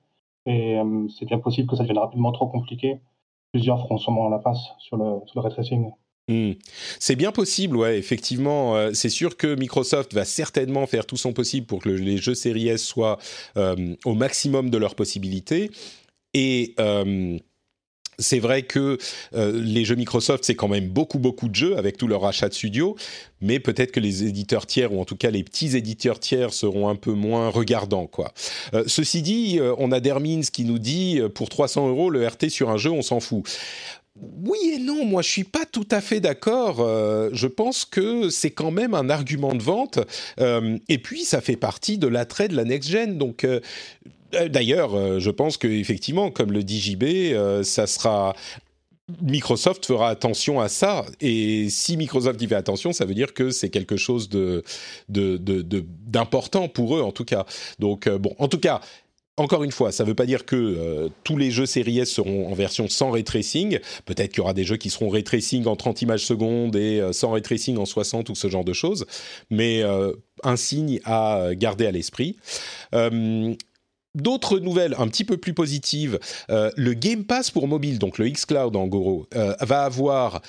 et 0.46 0.78
euh, 0.78 1.09
c'est 1.18 1.26
bien 1.26 1.38
possible 1.38 1.68
que 1.68 1.74
ça 1.74 1.83
devienne 1.83 1.98
rapidement 1.98 2.31
trop 2.31 2.46
compliqué, 2.46 3.00
plusieurs 3.52 3.81
feront 3.81 3.98
sûrement 3.98 4.28
la 4.28 4.38
passe 4.38 4.61
sur 4.78 4.96
le, 4.96 5.26
sur 5.26 5.42
le 5.42 5.48
ray. 5.48 5.76
Hmm. 6.28 6.52
C'est 7.00 7.16
bien 7.16 7.33
possible, 7.33 7.76
ouais, 7.76 7.98
effectivement. 7.98 8.76
Euh, 8.76 8.92
c'est 8.92 9.09
sûr 9.09 9.37
que 9.37 9.57
Microsoft 9.57 10.14
va 10.14 10.24
certainement 10.24 10.87
faire 10.87 11.05
tout 11.05 11.16
son 11.16 11.33
possible 11.33 11.66
pour 11.66 11.81
que 11.81 11.88
les 11.88 12.18
jeux 12.18 12.37
Series 12.37 12.68
S 12.68 12.85
soient 12.85 13.18
euh, 13.57 13.96
au 14.05 14.14
maximum 14.14 14.70
de 14.70 14.78
leurs 14.78 14.94
possibilités. 14.94 15.72
Et 16.33 16.76
c'est 18.22 18.38
vrai 18.38 18.62
que 18.62 18.98
euh, 19.35 19.61
les 19.62 19.85
jeux 19.85 19.96
Microsoft, 19.96 20.44
c'est 20.44 20.54
quand 20.54 20.68
même 20.68 20.88
beaucoup, 20.88 21.18
beaucoup 21.18 21.48
de 21.48 21.54
jeux 21.54 21.76
avec 21.76 21.96
tout 21.96 22.08
leur 22.08 22.24
achat 22.24 22.48
de 22.48 22.54
studio, 22.54 22.96
mais 23.40 23.61
peut-être 23.61 23.92
que 23.92 24.00
les 24.00 24.24
éditeurs 24.24 24.66
tiers, 24.66 24.92
ou 24.92 25.00
en 25.00 25.04
tout 25.04 25.16
cas 25.16 25.30
les 25.30 25.42
petits 25.42 25.76
éditeurs 25.76 26.20
tiers, 26.20 26.52
seront 26.52 26.88
un 26.88 26.96
peu 26.96 27.12
moins 27.12 27.48
regardants. 27.48 28.06
Quoi. 28.06 28.32
Euh, 28.74 28.85
ceci 28.87 29.22
dit, 29.22 29.58
euh, 29.58 29.74
on 29.78 29.92
a 29.92 30.00
Dermins 30.00 30.42
qui 30.52 30.64
nous 30.64 30.78
dit, 30.78 31.20
pour 31.35 31.48
300 31.48 31.88
euros, 31.88 32.11
le 32.11 32.26
RT 32.26 32.48
sur 32.48 32.70
un 32.70 32.76
jeu, 32.76 32.90
on 32.90 33.02
s'en 33.02 33.20
fout. 33.20 33.44
Oui 34.20 34.59
et 34.75 34.79
non, 34.79 35.05
moi 35.07 35.22
je 35.22 35.29
suis 35.29 35.44
pas 35.44 35.64
tout 35.64 35.88
à 35.90 36.01
fait 36.01 36.20
d'accord. 36.20 36.79
je 37.33 37.46
pense 37.46 37.85
que 37.85 38.29
c'est 38.29 38.51
quand 38.51 38.70
même 38.70 38.92
un 38.94 39.09
argument 39.09 39.55
de 39.55 39.62
vente. 39.62 39.98
et 40.38 40.98
puis 40.98 41.25
ça 41.25 41.40
fait 41.40 41.57
partie 41.57 41.96
de 41.96 42.09
l'attrait 42.09 42.48
de 42.48 42.57
la 42.57 42.64
next 42.64 42.90
gen. 42.90 43.16
Donc 43.16 43.46
euh, 44.35 44.48
d'ailleurs, 44.48 44.94
euh, 44.94 45.18
je 45.18 45.31
pense 45.31 45.57
qu'effectivement, 45.57 46.31
comme 46.31 46.53
le 46.53 46.62
dit 46.62 46.81
JB, 46.81 47.05
euh, 47.05 47.62
ça 47.62 47.87
sera 47.87 48.35
Microsoft 49.20 49.85
fera 49.85 50.09
attention 50.09 50.61
à 50.61 50.68
ça. 50.68 51.05
Et 51.20 51.68
si 51.68 51.96
Microsoft 51.96 52.40
y 52.40 52.46
fait 52.46 52.55
attention, 52.55 52.92
ça 52.92 53.05
veut 53.05 53.14
dire 53.14 53.35
que 53.35 53.51
c'est 53.51 53.68
quelque 53.68 53.96
chose 53.96 54.29
d'important 55.09 56.68
pour 56.68 56.96
eux, 56.96 57.03
en 57.03 57.12
tout 57.12 57.25
cas. 57.25 57.44
Donc, 57.79 58.09
bon, 58.09 58.35
en 58.38 58.48
tout 58.48 58.61
cas. 58.61 58.81
Encore 59.38 59.64
une 59.64 59.73
fois, 59.73 59.92
ça 59.92 60.05
ne 60.05 60.09
veut 60.09 60.14
pas 60.14 60.27
dire 60.27 60.45
que 60.45 61.11
tous 61.25 61.38
les 61.38 61.51
jeux 61.51 61.64
Series 61.64 62.01
S 62.01 62.11
seront 62.11 62.51
en 62.51 62.55
version 62.55 62.87
sans 62.87 63.11
ray 63.11 63.25
tracing. 63.25 63.79
Peut-être 64.05 64.31
qu'il 64.31 64.38
y 64.38 64.40
aura 64.42 64.53
des 64.53 64.64
jeux 64.64 64.77
qui 64.77 64.90
seront 64.90 65.09
ray 65.09 65.25
en 65.64 65.75
30 65.75 66.03
images 66.03 66.27
secondes 66.27 66.77
et 66.77 67.03
sans 67.12 67.33
ray 67.33 67.40
tracing 67.40 67.79
en 67.79 67.87
60 67.87 68.29
ou 68.29 68.35
ce 68.35 68.49
genre 68.49 68.64
de 68.64 68.75
choses. 68.75 69.07
Mais 69.49 69.83
un 70.42 70.57
signe 70.57 71.01
à 71.05 71.49
garder 71.55 71.87
à 71.87 71.92
l'esprit. 71.92 72.37
D'autres 74.14 74.59
nouvelles 74.59 74.95
un 74.99 75.09
petit 75.09 75.25
peu 75.25 75.38
plus 75.38 75.55
positives, 75.55 76.18
euh, 76.51 76.71
le 76.77 76.92
Game 76.92 77.25
Pass 77.25 77.51
pour 77.51 77.66
mobile, 77.66 77.99
donc 77.99 78.18
le 78.18 78.29
xCloud 78.29 78.77
en 78.77 78.87
gros, 78.87 79.27
euh, 79.35 79.55
va 79.61 79.85
avoir 79.85 80.42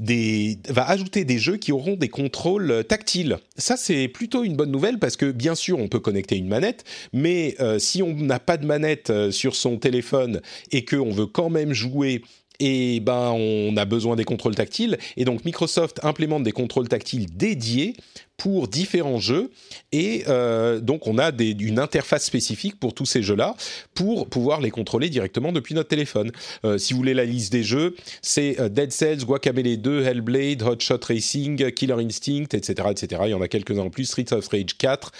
des, 0.00 0.58
va 0.68 0.88
ajouter 0.88 1.24
des 1.24 1.38
jeux 1.38 1.56
qui 1.56 1.70
auront 1.70 1.94
des 1.94 2.08
contrôles 2.08 2.84
tactiles. 2.88 3.38
Ça, 3.56 3.76
c'est 3.76 4.08
plutôt 4.08 4.42
une 4.42 4.56
bonne 4.56 4.72
nouvelle 4.72 4.98
parce 4.98 5.16
que 5.16 5.30
bien 5.30 5.54
sûr, 5.54 5.78
on 5.78 5.86
peut 5.86 6.00
connecter 6.00 6.36
une 6.36 6.48
manette, 6.48 6.84
mais 7.12 7.54
euh, 7.60 7.78
si 7.78 8.02
on 8.02 8.14
n'a 8.14 8.40
pas 8.40 8.56
de 8.56 8.66
manette 8.66 9.12
sur 9.30 9.54
son 9.54 9.76
téléphone 9.76 10.40
et 10.72 10.84
qu'on 10.84 11.10
veut 11.10 11.26
quand 11.26 11.50
même 11.50 11.72
jouer 11.72 12.22
et 12.60 13.00
ben 13.00 13.32
on 13.34 13.76
a 13.76 13.84
besoin 13.84 14.16
des 14.16 14.24
contrôles 14.24 14.54
tactiles 14.54 14.98
et 15.16 15.24
donc 15.24 15.44
Microsoft 15.44 15.98
implémente 16.02 16.42
des 16.42 16.52
contrôles 16.52 16.88
tactiles 16.88 17.26
dédiés 17.34 17.94
pour 18.40 18.68
différents 18.68 19.18
jeux 19.18 19.50
et 19.92 20.24
euh, 20.26 20.80
donc 20.80 21.06
on 21.06 21.18
a 21.18 21.30
des, 21.30 21.50
une 21.50 21.78
interface 21.78 22.24
spécifique 22.24 22.80
pour 22.80 22.94
tous 22.94 23.04
ces 23.04 23.22
jeux-là 23.22 23.54
pour 23.94 24.30
pouvoir 24.30 24.62
les 24.62 24.70
contrôler 24.70 25.10
directement 25.10 25.52
depuis 25.52 25.74
notre 25.74 25.90
téléphone. 25.90 26.32
Euh, 26.64 26.78
si 26.78 26.94
vous 26.94 27.00
voulez 27.00 27.12
la 27.12 27.26
liste 27.26 27.52
des 27.52 27.62
jeux, 27.62 27.94
c'est 28.22 28.58
euh, 28.58 28.70
Dead 28.70 28.92
Cells, 28.92 29.26
Guacamelee 29.26 29.76
2, 29.76 30.04
Hellblade, 30.04 30.62
Hot 30.62 30.80
Shot 30.80 31.00
Racing, 31.06 31.70
Killer 31.72 31.96
Instinct, 31.98 32.54
etc., 32.54 32.88
etc. 32.90 33.22
Il 33.26 33.30
y 33.32 33.34
en 33.34 33.42
a 33.42 33.48
quelques-uns 33.48 33.82
en 33.82 33.90
plus, 33.90 34.06
Streets 34.06 34.32
of 34.32 34.48
Rage 34.48 34.78
4, 34.78 35.12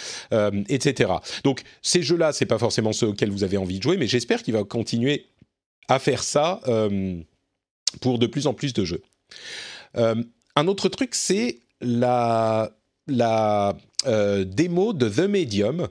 etc. 0.70 1.12
Donc 1.44 1.60
ces 1.82 2.02
jeux-là, 2.02 2.32
c'est 2.32 2.46
pas 2.46 2.58
forcément 2.58 2.94
ceux 2.94 3.08
auxquels 3.08 3.30
vous 3.30 3.44
avez 3.44 3.58
envie 3.58 3.76
de 3.76 3.82
jouer, 3.82 3.98
mais 3.98 4.06
j'espère 4.06 4.42
qu'il 4.42 4.54
va 4.54 4.64
continuer 4.64 5.26
à 5.88 5.98
faire 5.98 6.22
ça 6.22 6.62
pour 8.00 8.18
de 8.18 8.26
plus 8.26 8.46
en 8.46 8.54
plus 8.54 8.72
de 8.72 8.86
jeux. 8.86 9.02
un 9.94 10.66
autre 10.66 10.88
truc, 10.88 11.14
c'est 11.14 11.58
la 11.82 12.72
la 13.10 13.76
euh, 14.06 14.44
démo 14.44 14.94
de 14.94 15.08
The 15.08 15.28
Medium. 15.28 15.88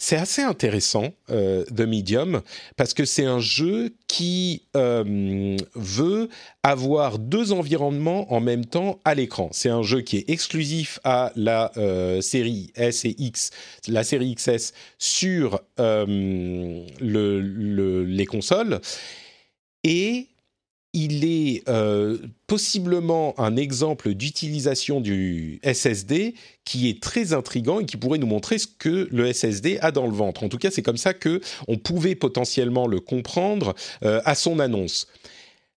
C'est 0.00 0.14
assez 0.14 0.42
intéressant, 0.42 1.08
euh, 1.28 1.64
The 1.64 1.80
Medium, 1.80 2.40
parce 2.76 2.94
que 2.94 3.04
c'est 3.04 3.24
un 3.24 3.40
jeu 3.40 3.92
qui 4.06 4.62
euh, 4.76 5.56
veut 5.74 6.28
avoir 6.62 7.18
deux 7.18 7.50
environnements 7.50 8.32
en 8.32 8.38
même 8.38 8.64
temps 8.64 9.00
à 9.04 9.16
l'écran. 9.16 9.48
C'est 9.50 9.70
un 9.70 9.82
jeu 9.82 10.02
qui 10.02 10.18
est 10.18 10.30
exclusif 10.30 11.00
à 11.02 11.32
la 11.34 11.72
série 12.20 12.70
S 12.76 13.04
et 13.04 13.16
X, 13.18 13.50
la 13.88 14.04
série 14.04 14.36
XS 14.36 14.72
sur 14.98 15.60
le, 15.78 16.84
les 18.04 18.26
consoles. 18.26 18.80
Et 19.82 20.28
il 20.98 21.24
est 21.24 21.62
euh, 21.68 22.18
possiblement 22.48 23.38
un 23.38 23.56
exemple 23.56 24.14
d'utilisation 24.14 25.00
du 25.00 25.60
SSD 25.62 26.34
qui 26.64 26.88
est 26.88 27.00
très 27.00 27.32
intrigant 27.32 27.78
et 27.78 27.86
qui 27.86 27.96
pourrait 27.96 28.18
nous 28.18 28.26
montrer 28.26 28.58
ce 28.58 28.66
que 28.66 29.06
le 29.12 29.32
SSD 29.32 29.78
a 29.80 29.92
dans 29.92 30.06
le 30.06 30.12
ventre. 30.12 30.42
En 30.42 30.48
tout 30.48 30.58
cas, 30.58 30.72
c'est 30.72 30.82
comme 30.82 30.96
ça 30.96 31.14
que 31.14 31.40
on 31.68 31.78
pouvait 31.78 32.16
potentiellement 32.16 32.88
le 32.88 32.98
comprendre 32.98 33.74
euh, 34.02 34.20
à 34.24 34.34
son 34.34 34.58
annonce. 34.58 35.06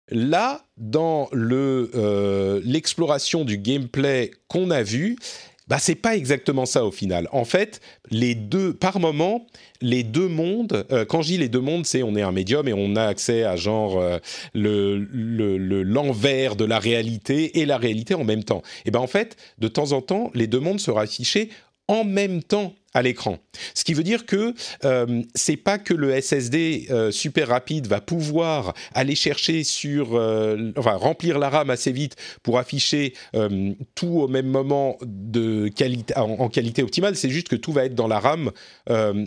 Là, 0.09 0.63
dans 0.77 1.29
euh, 1.33 2.61
l'exploration 2.63 3.43
du 3.43 3.57
gameplay 3.57 4.31
qu'on 4.47 4.71
a 4.71 4.83
vu, 4.83 5.17
bah 5.69 5.77
c'est 5.79 5.95
pas 5.95 6.15
exactement 6.15 6.65
ça 6.65 6.83
au 6.83 6.91
final. 6.91 7.27
En 7.31 7.45
fait, 7.45 7.79
les 8.09 8.35
deux, 8.35 8.73
par 8.73 8.99
moment, 8.99 9.45
les 9.81 10.03
deux 10.03 10.27
mondes. 10.27 10.85
Euh, 10.91 11.05
quand 11.05 11.21
je 11.21 11.27
dis 11.27 11.37
les 11.37 11.49
deux 11.49 11.61
mondes, 11.61 11.85
c'est 11.85 12.03
on 12.03 12.15
est 12.15 12.21
un 12.21 12.31
médium 12.31 12.67
et 12.67 12.73
on 12.73 12.95
a 12.95 13.03
accès 13.03 13.43
à 13.43 13.55
genre 13.55 13.99
euh, 13.99 14.17
le 14.53 14.97
l'envers 15.83 16.55
de 16.55 16.65
la 16.65 16.79
réalité 16.79 17.59
et 17.59 17.65
la 17.65 17.77
réalité 17.77 18.15
en 18.15 18.23
même 18.23 18.43
temps. 18.43 18.63
Et 18.85 18.91
ben 18.91 18.99
en 18.99 19.07
fait, 19.07 19.37
de 19.59 19.67
temps 19.67 19.91
en 19.91 20.01
temps, 20.01 20.31
les 20.33 20.47
deux 20.47 20.59
mondes 20.59 20.79
seront 20.79 20.99
affichés 20.99 21.49
en 21.87 22.03
même 22.03 22.43
temps 22.43 22.73
à 22.93 23.01
l'écran. 23.01 23.37
Ce 23.75 23.83
qui 23.83 23.93
veut 23.93 24.03
dire 24.03 24.25
que 24.25 24.53
euh, 24.83 25.21
c'est 25.35 25.57
pas 25.57 25.77
que 25.77 25.93
le 25.93 26.19
SSD 26.19 26.87
euh, 26.89 27.11
super 27.11 27.49
rapide 27.49 27.87
va 27.87 28.01
pouvoir 28.01 28.73
aller 28.93 29.15
chercher 29.15 29.63
sur, 29.63 30.15
euh, 30.15 30.71
enfin 30.77 30.93
remplir 30.93 31.37
la 31.37 31.49
RAM 31.49 31.69
assez 31.69 31.91
vite 31.91 32.15
pour 32.41 32.57
afficher 32.57 33.13
euh, 33.35 33.73
tout 33.95 34.07
au 34.07 34.27
même 34.27 34.47
moment 34.47 34.97
de 35.01 35.67
qualité, 35.67 36.17
en, 36.17 36.49
qualité 36.49 36.81
optimale. 36.81 37.15
C'est 37.15 37.29
juste 37.29 37.49
que 37.49 37.55
tout 37.55 37.71
va 37.71 37.85
être 37.85 37.95
dans 37.95 38.07
la 38.07 38.19
RAM 38.19 38.51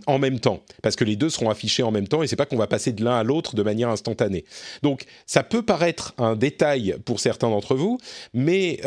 en 0.06 0.18
même 0.18 0.40
temps, 0.40 0.62
parce 0.82 0.96
que 0.96 1.04
les 1.04 1.14
deux 1.14 1.30
seront 1.30 1.50
affichés 1.50 1.82
en 1.82 1.92
même 1.92 2.08
temps 2.08 2.22
et 2.22 2.26
c'est 2.26 2.36
pas 2.36 2.46
qu'on 2.46 2.56
va 2.56 2.66
passer 2.66 2.92
de 2.92 3.04
l'un 3.04 3.16
à 3.16 3.22
l'autre 3.22 3.54
de 3.54 3.62
manière 3.62 3.88
instantanée. 3.88 4.44
Donc 4.82 5.04
ça 5.26 5.42
peut 5.42 5.62
paraître 5.62 6.14
un 6.18 6.34
détail 6.34 6.96
pour 7.04 7.20
certains 7.20 7.48
d'entre 7.48 7.76
vous, 7.76 7.98
mais 8.34 8.80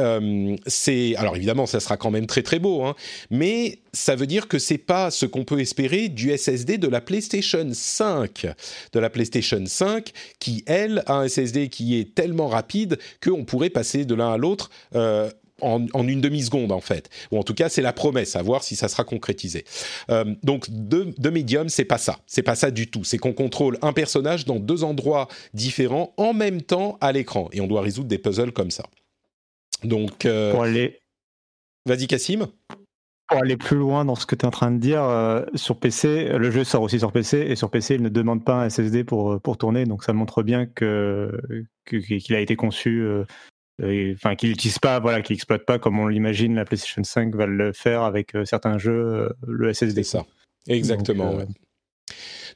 c'est 0.67 1.15
alors 1.15 1.35
évidemment 1.35 1.65
ça 1.65 1.79
sera 1.79 1.97
quand 1.97 2.11
même 2.11 2.27
très 2.27 2.43
très 2.43 2.59
beau, 2.59 2.83
hein, 2.83 2.95
mais 3.29 3.79
ça 3.93 4.15
veut 4.15 4.27
dire 4.27 4.47
que 4.47 4.59
c'est 4.65 4.77
pas 4.79 5.11
ce 5.11 5.25
qu'on 5.25 5.45
peut 5.45 5.59
espérer 5.59 6.09
du 6.09 6.35
SSD 6.35 6.77
de 6.77 6.87
la 6.87 7.01
PlayStation 7.01 7.67
5, 7.71 8.47
de 8.93 8.99
la 8.99 9.09
PlayStation 9.09 9.63
5 9.65 10.11
qui 10.39 10.63
elle 10.65 11.03
a 11.05 11.19
un 11.19 11.27
SSD 11.27 11.69
qui 11.69 11.99
est 11.99 12.15
tellement 12.15 12.47
rapide 12.47 12.97
qu'on 13.23 13.45
pourrait 13.45 13.69
passer 13.69 14.05
de 14.05 14.15
l'un 14.15 14.33
à 14.33 14.37
l'autre. 14.37 14.69
Euh, 14.95 15.29
en, 15.61 15.87
une 16.05 16.19
demi-seconde 16.19 16.73
en 16.73 16.81
fait. 16.81 17.09
Ou 17.31 17.39
en 17.39 17.43
tout 17.43 17.53
cas, 17.53 17.69
c'est 17.69 17.81
la 17.81 17.93
promesse, 17.93 18.35
à 18.35 18.41
voir 18.41 18.61
si 18.61 18.75
ça 18.75 18.89
sera 18.89 19.05
concrétisé. 19.05 19.63
Euh, 20.09 20.35
donc, 20.43 20.69
de, 20.69 21.13
de 21.17 21.29
Medium, 21.29 21.69
c'est 21.69 21.85
pas 21.85 21.97
ça. 21.97 22.19
C'est 22.27 22.43
pas 22.43 22.55
ça 22.55 22.71
du 22.71 22.87
tout. 22.87 23.05
C'est 23.05 23.17
qu'on 23.17 23.31
contrôle 23.31 23.77
un 23.81 23.93
personnage 23.93 24.43
dans 24.43 24.59
deux 24.59 24.83
endroits 24.83 25.29
différents 25.53 26.13
en 26.17 26.33
même 26.33 26.61
temps 26.61 26.97
à 26.99 27.13
l'écran. 27.13 27.47
Et 27.53 27.61
on 27.61 27.67
doit 27.67 27.81
résoudre 27.81 28.09
des 28.09 28.17
puzzles 28.17 28.51
comme 28.51 28.69
ça. 28.69 28.83
Donc... 29.85 30.25
Euh, 30.25 30.51
Pour 30.51 30.63
aller... 30.63 30.99
Vas-y, 31.85 32.07
Cassim 32.07 32.47
pour 33.27 33.37
aller 33.39 33.57
plus 33.57 33.77
loin 33.77 34.05
dans 34.05 34.15
ce 34.15 34.25
que 34.25 34.35
tu 34.35 34.43
es 34.43 34.45
en 34.45 34.51
train 34.51 34.71
de 34.71 34.77
dire, 34.77 35.03
euh, 35.03 35.43
sur 35.55 35.79
PC, 35.79 36.29
le 36.37 36.51
jeu 36.51 36.63
sort 36.63 36.81
aussi 36.81 36.99
sur 36.99 37.11
PC, 37.11 37.39
et 37.39 37.55
sur 37.55 37.69
PC, 37.69 37.95
il 37.95 38.01
ne 38.01 38.09
demande 38.09 38.43
pas 38.43 38.63
un 38.63 38.69
SSD 38.69 39.03
pour, 39.03 39.33
euh, 39.33 39.39
pour 39.39 39.57
tourner, 39.57 39.85
donc 39.85 40.03
ça 40.03 40.13
montre 40.13 40.43
bien 40.43 40.65
que, 40.65 41.31
qu'il 41.85 42.35
a 42.35 42.39
été 42.39 42.55
conçu, 42.55 43.01
euh, 43.01 43.23
enfin 44.13 44.35
qu'il 44.35 44.49
n'utilise 44.49 44.79
pas, 44.79 44.99
voilà, 44.99 45.21
qu'il 45.21 45.33
n'exploite 45.33 45.65
pas 45.65 45.79
comme 45.79 45.99
on 45.99 46.07
l'imagine, 46.07 46.55
la 46.55 46.65
PlayStation 46.65 47.03
5 47.03 47.35
va 47.35 47.47
le 47.47 47.73
faire 47.73 48.03
avec 48.03 48.33
certains 48.45 48.77
jeux, 48.77 49.33
le 49.47 49.73
SSD. 49.73 50.03
C'est 50.03 50.17
ça, 50.17 50.25
exactement. 50.67 51.39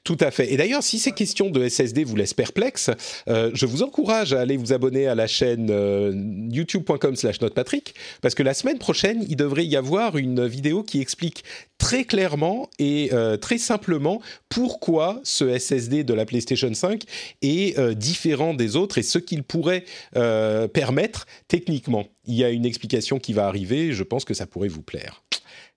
Tout 0.04 0.18
à 0.22 0.32
fait. 0.32 0.52
Et 0.52 0.58
d'ailleurs, 0.58 0.82
si 0.82 0.98
ces 0.98 1.12
questions 1.12 1.50
de 1.50 1.68
SSD 1.68 2.04
vous 2.04 2.16
laissent 2.16 2.34
perplexe, 2.34 2.90
euh, 3.28 3.52
je 3.54 3.66
vous 3.66 3.84
encourage 3.84 4.34
à 4.34 4.40
aller 4.40 4.58
vous 4.58 4.74
abonner 4.74 5.08
à 5.08 5.14
la 5.14 5.28
chaîne 5.28 5.68
euh, 5.70 6.14
youtube.com/slash 6.50 7.42
notepatrick, 7.42 7.94
parce 8.22 8.34
que 8.34 8.42
la 8.42 8.54
semaine 8.54 8.80
prochaine, 8.80 9.26
il 9.28 9.36
devrait 9.36 9.66
y 9.66 9.76
avoir 9.76 10.18
une 10.18 10.48
vidéo 10.48 10.84
qui 10.84 11.02
explique 11.02 11.44
très 11.78 12.06
clairement 12.06 12.70
et 12.80 13.10
euh, 13.14 13.38
très 13.38 13.58
simplement 13.58 14.22
pourquoi 14.48 15.20
ce 15.24 15.58
SSD 15.58 16.04
de 16.04 16.14
la 16.14 16.26
PlayStation 16.26 16.74
5 16.74 17.04
est 17.42 17.80
différent 17.96 18.54
des 18.54 18.76
autres 18.76 18.98
et 18.98 19.04
ce 19.04 19.20
qu'il 19.20 19.44
pourrait 19.44 19.84
permettre 20.14 21.26
techniquement. 21.48 22.08
Il 22.26 22.36
y 22.36 22.44
a 22.44 22.50
une 22.50 22.66
explication 22.66 23.20
qui 23.20 23.34
va 23.34 23.48
arriver, 23.48 23.92
je 23.92 24.04
pense 24.04 24.26
que 24.26 24.34
ça 24.34 24.48
pourrait 24.48 24.70
vous 24.70 24.82
plaire. 24.82 25.24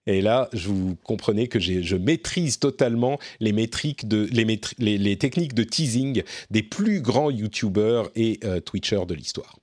Et 0.06 0.20
là, 0.20 0.48
je 0.52 0.68
vous 0.68 0.96
comprenez 1.04 1.48
que 1.48 1.60
je 1.60 1.96
maîtrise 1.96 2.58
totalement 2.58 3.18
les, 3.40 3.52
métriques 3.52 4.08
de, 4.08 4.28
les, 4.32 4.98
les, 4.98 5.16
techniques 5.16 5.54
de 5.54 5.62
teasing 5.62 6.22
des 6.50 6.62
plus 6.62 7.00
grands 7.00 7.30
YouTubers 7.30 8.10
et 8.16 8.40
euh, 8.44 8.60
Twitchers 8.60 9.06
de 9.06 9.14
l'histoire. 9.14 9.58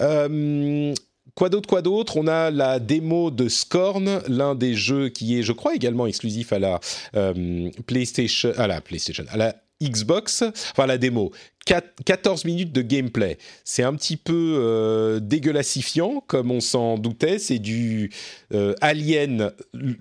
Euh, 0.00 0.94
quoi 1.34 1.48
d'autre, 1.48 1.68
quoi 1.68 1.82
d'autre? 1.82 2.16
On 2.16 2.26
a 2.26 2.50
la 2.50 2.80
démo 2.80 3.30
de 3.30 3.48
Scorn, 3.48 4.20
l'un 4.26 4.54
des 4.56 4.74
jeux 4.74 5.08
qui 5.10 5.38
est, 5.38 5.42
je 5.42 5.52
crois, 5.52 5.74
également 5.74 6.06
exclusif 6.06 6.52
à 6.52 6.58
la 6.58 6.80
euh, 7.14 7.70
PlayStation, 7.86 8.52
à 8.56 8.66
la 8.66 8.80
PlayStation, 8.80 9.24
à 9.28 9.36
la 9.36 9.54
Xbox, 9.82 10.42
enfin 10.72 10.86
la 10.86 10.96
démo, 10.96 11.32
14 11.66 12.44
minutes 12.44 12.72
de 12.72 12.80
gameplay. 12.80 13.38
C'est 13.64 13.82
un 13.82 13.94
petit 13.94 14.16
peu 14.16 14.56
euh, 14.58 15.18
dégueulassifiant, 15.18 16.22
comme 16.28 16.52
on 16.52 16.60
s'en 16.60 16.96
doutait. 16.96 17.38
C'est 17.38 17.58
du 17.58 18.10
euh, 18.54 18.74
Alien, 18.80 19.50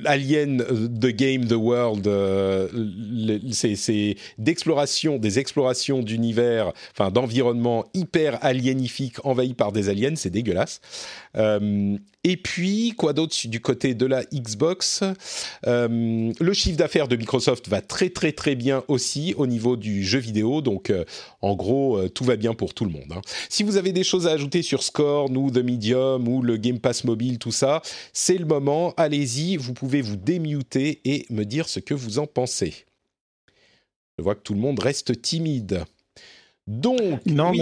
Alien 0.05 0.61
euh, 0.61 0.87
The 0.87 1.07
Game, 1.07 1.47
The 1.47 1.53
World. 1.53 2.07
c'est 3.51 4.15
d'exploration, 4.37 5.17
des 5.17 5.39
explorations 5.39 6.03
d'univers, 6.03 6.71
enfin 6.91 7.09
d'environnement 7.09 7.85
hyper 7.95 8.43
alienifique 8.45 9.25
envahi 9.25 9.55
par 9.55 9.71
des 9.71 9.89
aliens. 9.89 10.15
C'est 10.15 10.29
dégueulasse. 10.29 10.81
et 11.35 12.37
puis, 12.37 12.93
quoi 12.95 13.13
d'autre 13.13 13.35
du 13.45 13.59
côté 13.59 13.95
de 13.95 14.05
la 14.05 14.23
Xbox? 14.25 15.03
Le 15.65 16.53
chiffre 16.53 16.77
d'affaires 16.77 17.07
de 17.07 17.15
Microsoft 17.15 17.67
va 17.69 17.81
très 17.81 18.09
très 18.09 18.31
très 18.31 18.55
bien 18.55 18.83
aussi 18.87 19.33
au 19.37 19.47
niveau 19.47 19.75
du 19.75 20.03
jeu 20.03 20.19
vidéo. 20.19 20.61
Donc, 20.61 20.93
en 21.41 21.54
en 21.55 21.57
gros, 21.57 21.97
euh, 21.97 22.09
tout 22.09 22.25
va 22.25 22.35
bien 22.35 22.53
pour 22.53 22.73
tout 22.73 22.83
le 22.83 22.91
monde. 22.91 23.11
Hein. 23.11 23.21
Si 23.47 23.63
vous 23.63 23.77
avez 23.77 23.93
des 23.93 24.03
choses 24.03 24.27
à 24.27 24.31
ajouter 24.31 24.61
sur 24.61 24.83
Scorn 24.83 25.37
ou 25.37 25.49
The 25.49 25.63
Medium 25.63 26.27
ou 26.27 26.41
le 26.41 26.57
Game 26.57 26.79
Pass 26.79 27.05
mobile, 27.05 27.39
tout 27.39 27.53
ça, 27.53 27.81
c'est 28.11 28.37
le 28.37 28.45
moment. 28.45 28.93
Allez-y, 28.97 29.55
vous 29.55 29.73
pouvez 29.73 30.01
vous 30.01 30.17
démuter 30.17 30.99
et 31.05 31.25
me 31.29 31.45
dire 31.45 31.69
ce 31.69 31.79
que 31.79 31.93
vous 31.93 32.19
en 32.19 32.27
pensez. 32.27 32.85
Je 34.17 34.23
vois 34.23 34.35
que 34.35 34.41
tout 34.41 34.53
le 34.53 34.59
monde 34.59 34.79
reste 34.79 35.21
timide. 35.21 35.85
Donc, 36.67 37.25
non, 37.25 37.53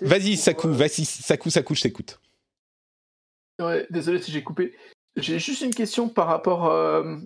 vas-y, 0.00 0.36
Sakou, 0.38 0.72
vas-y, 0.72 1.04
Sakou, 1.04 1.50
Sakou, 1.50 1.74
je 1.74 1.82
t'écoute. 1.82 2.20
désolé 3.90 4.22
si 4.22 4.32
j'ai 4.32 4.42
coupé. 4.42 4.74
J'ai 5.16 5.38
juste 5.38 5.60
une 5.60 5.74
question 5.74 6.08
par 6.08 6.26
rapport 6.26 6.70
euh, 6.70 7.18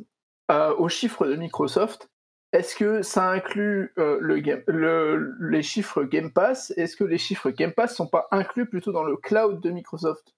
aux 0.79 0.89
chiffres 0.89 1.25
de 1.25 1.37
Microsoft. 1.37 2.09
Est-ce 2.55 2.77
que 2.77 3.03
ça 3.03 3.31
inclut 3.31 3.93
euh, 3.99 4.19
le, 4.21 5.51
les 5.51 5.63
chiffres 5.65 6.05
Game 6.05 6.31
Pass? 6.31 6.73
Est-ce 6.77 6.95
que 6.95 7.03
les 7.03 7.19
chiffres 7.19 7.51
Game 7.51 7.73
Pass 7.73 7.97
sont 7.97 8.07
pas 8.07 8.29
inclus 8.31 8.67
plutôt 8.67 8.93
dans 8.93 9.03
le 9.03 9.17
cloud 9.17 9.61
de 9.61 9.71
Microsoft? 9.71 10.33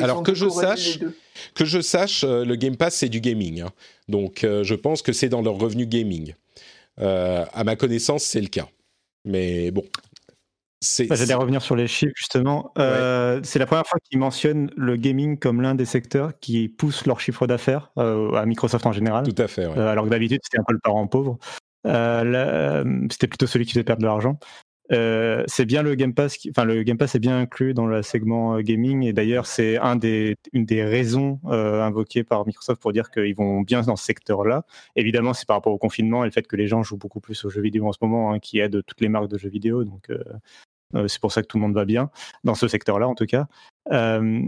Alors 0.00 0.22
que 0.22 0.32
je, 0.32 0.48
sache, 0.48 1.00
que 1.54 1.66
je 1.66 1.82
sache, 1.82 2.24
euh, 2.24 2.46
le 2.46 2.56
Game 2.56 2.76
Pass 2.76 2.94
c'est 2.94 3.10
du 3.10 3.20
gaming, 3.20 3.60
hein. 3.60 3.72
donc 4.08 4.44
euh, 4.44 4.62
je 4.62 4.74
pense 4.76 5.02
que 5.02 5.12
c'est 5.12 5.28
dans 5.28 5.42
leur 5.42 5.58
revenu 5.58 5.84
gaming. 5.84 6.34
à 6.96 7.64
ma 7.64 7.76
connaissance, 7.76 8.22
c'est 8.22 8.40
le 8.40 8.48
cas. 8.48 8.68
Mais 9.26 9.70
bon, 9.70 9.84
j'allais 10.82 11.34
revenir 11.34 11.62
sur 11.62 11.76
les 11.76 11.86
chiffres 11.86 12.12
justement. 12.16 12.72
Euh, 12.78 13.40
c'est 13.42 13.58
la 13.58 13.66
première 13.66 13.86
fois 13.86 13.98
qu'ils 14.02 14.18
mentionnent 14.18 14.70
le 14.76 14.96
gaming 14.96 15.38
comme 15.38 15.60
l'un 15.60 15.74
des 15.74 15.84
secteurs 15.84 16.38
qui 16.40 16.68
pousse 16.68 17.06
leur 17.06 17.20
chiffre 17.20 17.46
d'affaires 17.46 17.92
euh, 17.98 18.32
à 18.32 18.46
Microsoft 18.46 18.86
en 18.86 18.92
général. 18.92 19.24
Tout 19.30 19.42
à 19.42 19.48
fait. 19.48 19.64
Euh, 19.64 19.88
alors 19.88 20.04
que 20.04 20.10
d'habitude 20.10 20.40
c'était 20.42 20.58
un 20.58 20.64
peu 20.66 20.72
le 20.72 20.80
parent 20.80 21.06
pauvre. 21.06 21.38
c'était 21.84 23.26
plutôt 23.26 23.46
celui 23.46 23.66
qui 23.66 23.72
faisait 23.72 23.84
perdre 23.84 24.00
de 24.00 24.06
l'argent. 24.06 24.38
c'est 24.90 25.66
bien 25.66 25.82
le 25.82 25.94
Game 25.96 26.14
Pass, 26.14 26.38
enfin 26.48 26.64
le 26.64 26.82
Game 26.82 26.96
Pass 26.96 27.14
est 27.14 27.20
bien 27.20 27.38
inclus 27.38 27.74
dans 27.74 27.86
le 27.86 28.02
segment 28.02 28.58
gaming 28.60 29.04
et 29.04 29.12
d'ailleurs 29.12 29.44
c'est 29.44 29.76
un 29.76 29.96
des, 29.96 30.36
une 30.54 30.64
des 30.64 30.82
raisons 30.82 31.40
invoquées 31.44 32.24
par 32.24 32.46
Microsoft 32.46 32.80
pour 32.80 32.94
dire 32.94 33.10
qu'ils 33.10 33.36
vont 33.36 33.60
bien 33.60 33.82
dans 33.82 33.96
ce 33.96 34.04
secteur-là. 34.06 34.64
Évidemment 34.96 35.34
c'est 35.34 35.46
par 35.46 35.56
rapport 35.58 35.74
au 35.74 35.78
confinement 35.78 36.24
et 36.24 36.26
le 36.26 36.32
fait 36.32 36.46
que 36.46 36.56
les 36.56 36.68
gens 36.68 36.82
jouent 36.82 36.96
beaucoup 36.96 37.20
plus 37.20 37.44
aux 37.44 37.50
jeux 37.50 37.62
vidéo 37.62 37.86
en 37.86 37.92
ce 37.92 37.98
moment, 38.00 38.32
hein, 38.32 38.38
qui 38.38 38.60
aide 38.60 38.82
toutes 38.86 39.02
les 39.02 39.10
marques 39.10 39.28
de 39.28 39.36
jeux 39.36 39.50
vidéo. 39.50 39.84
Donc 39.84 40.08
c'est 41.06 41.20
pour 41.20 41.32
ça 41.32 41.42
que 41.42 41.46
tout 41.46 41.56
le 41.56 41.62
monde 41.62 41.74
va 41.74 41.84
bien, 41.84 42.10
dans 42.44 42.54
ce 42.54 42.68
secteur-là 42.68 43.08
en 43.08 43.14
tout 43.14 43.26
cas. 43.26 43.46
Euh, 43.92 44.42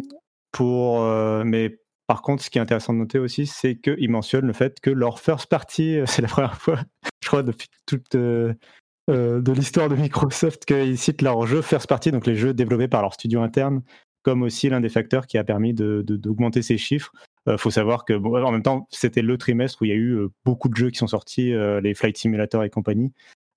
pour, 0.50 1.02
euh, 1.02 1.44
mais 1.44 1.78
par 2.06 2.22
contre, 2.22 2.42
ce 2.42 2.50
qui 2.50 2.58
est 2.58 2.60
intéressant 2.60 2.92
de 2.92 2.98
noter 2.98 3.18
aussi, 3.18 3.46
c'est 3.46 3.76
qu'ils 3.76 4.10
mentionnent 4.10 4.46
le 4.46 4.52
fait 4.52 4.80
que 4.80 4.90
leur 4.90 5.18
first 5.18 5.46
party, 5.46 6.00
c'est 6.06 6.22
la 6.22 6.28
première 6.28 6.56
fois, 6.56 6.78
je 7.22 7.28
crois, 7.28 7.42
depuis 7.42 7.68
toute 7.86 8.16
de 8.16 9.52
l'histoire 9.52 9.88
de 9.88 9.96
Microsoft, 9.96 10.64
qu'ils 10.64 10.98
citent 10.98 11.22
leurs 11.22 11.46
jeux 11.46 11.62
first 11.62 11.88
party, 11.88 12.12
donc 12.12 12.26
les 12.26 12.36
jeux 12.36 12.54
développés 12.54 12.88
par 12.88 13.02
leur 13.02 13.14
studio 13.14 13.42
interne, 13.42 13.82
comme 14.22 14.42
aussi 14.42 14.68
l'un 14.68 14.80
des 14.80 14.88
facteurs 14.88 15.26
qui 15.26 15.38
a 15.38 15.44
permis 15.44 15.74
d'augmenter 15.74 16.62
ces 16.62 16.78
chiffres. 16.78 17.12
Il 17.48 17.58
faut 17.58 17.72
savoir 17.72 18.04
que, 18.04 18.12
en 18.12 18.52
même 18.52 18.62
temps, 18.62 18.86
c'était 18.90 19.20
le 19.20 19.36
trimestre 19.36 19.82
où 19.82 19.84
il 19.84 19.88
y 19.88 19.92
a 19.92 19.96
eu 19.96 20.28
beaucoup 20.44 20.68
de 20.68 20.76
jeux 20.76 20.90
qui 20.90 20.98
sont 20.98 21.08
sortis, 21.08 21.52
les 21.82 21.94
Flight 21.94 22.16
Simulator 22.16 22.62
et 22.62 22.70
compagnie. 22.70 23.12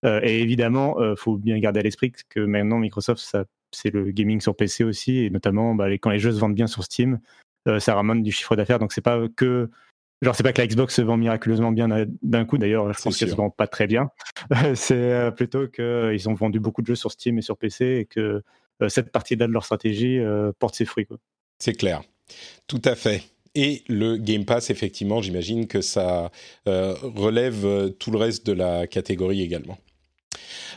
Euh, 0.05 0.19
et 0.23 0.39
évidemment, 0.41 0.95
il 0.99 1.03
euh, 1.03 1.15
faut 1.15 1.37
bien 1.37 1.57
garder 1.59 1.79
à 1.79 1.83
l'esprit 1.83 2.13
que 2.29 2.39
maintenant 2.39 2.77
Microsoft, 2.77 3.35
c'est 3.71 3.91
le 3.91 4.11
gaming 4.11 4.39
sur 4.39 4.55
PC 4.55 4.83
aussi, 4.83 5.17
et 5.17 5.29
notamment 5.29 5.75
bah, 5.75 5.91
quand 5.93 6.11
les 6.11 6.19
jeux 6.19 6.31
se 6.31 6.39
vendent 6.39 6.55
bien 6.55 6.67
sur 6.67 6.83
Steam, 6.83 7.19
euh, 7.67 7.79
ça 7.79 7.95
ramène 7.95 8.21
du 8.21 8.31
chiffre 8.31 8.55
d'affaires. 8.55 8.79
Donc 8.79 8.93
c'est 8.93 9.01
pas 9.01 9.19
que 9.35 9.69
genre 10.21 10.35
c'est 10.35 10.43
pas 10.43 10.53
que 10.53 10.61
la 10.61 10.67
Xbox 10.67 10.95
se 10.95 11.01
vend 11.01 11.17
miraculeusement 11.17 11.71
bien 11.71 11.87
d'un 12.21 12.45
coup. 12.45 12.57
D'ailleurs, 12.57 12.93
je 12.93 13.01
pense 13.01 13.17
qu'elle 13.17 13.29
se 13.29 13.35
vend 13.35 13.49
pas 13.49 13.67
très 13.67 13.87
bien. 13.87 14.11
c'est 14.75 15.31
plutôt 15.35 15.67
qu'ils 15.67 16.29
ont 16.29 16.33
vendu 16.33 16.59
beaucoup 16.59 16.81
de 16.81 16.87
jeux 16.87 16.95
sur 16.95 17.11
Steam 17.11 17.39
et 17.39 17.41
sur 17.41 17.57
PC 17.57 17.85
et 17.85 18.05
que 18.05 18.43
cette 18.87 19.11
partie-là 19.11 19.47
de 19.47 19.51
leur 19.51 19.65
stratégie 19.65 20.19
porte 20.59 20.75
ses 20.75 20.85
fruits. 20.85 21.07
C'est 21.59 21.73
clair. 21.73 22.01
Tout 22.67 22.81
à 22.85 22.95
fait 22.95 23.23
et 23.57 23.83
le 23.87 24.17
Game 24.17 24.43
Pass, 24.43 24.69
effectivement, 24.69 25.21
j'imagine 25.21 25.65
que 25.67 25.79
ça 25.79 26.29
relève 26.65 27.93
tout 27.99 28.11
le 28.11 28.17
reste 28.17 28.45
de 28.45 28.51
la 28.51 28.85
catégorie 28.85 29.41
également. 29.41 29.77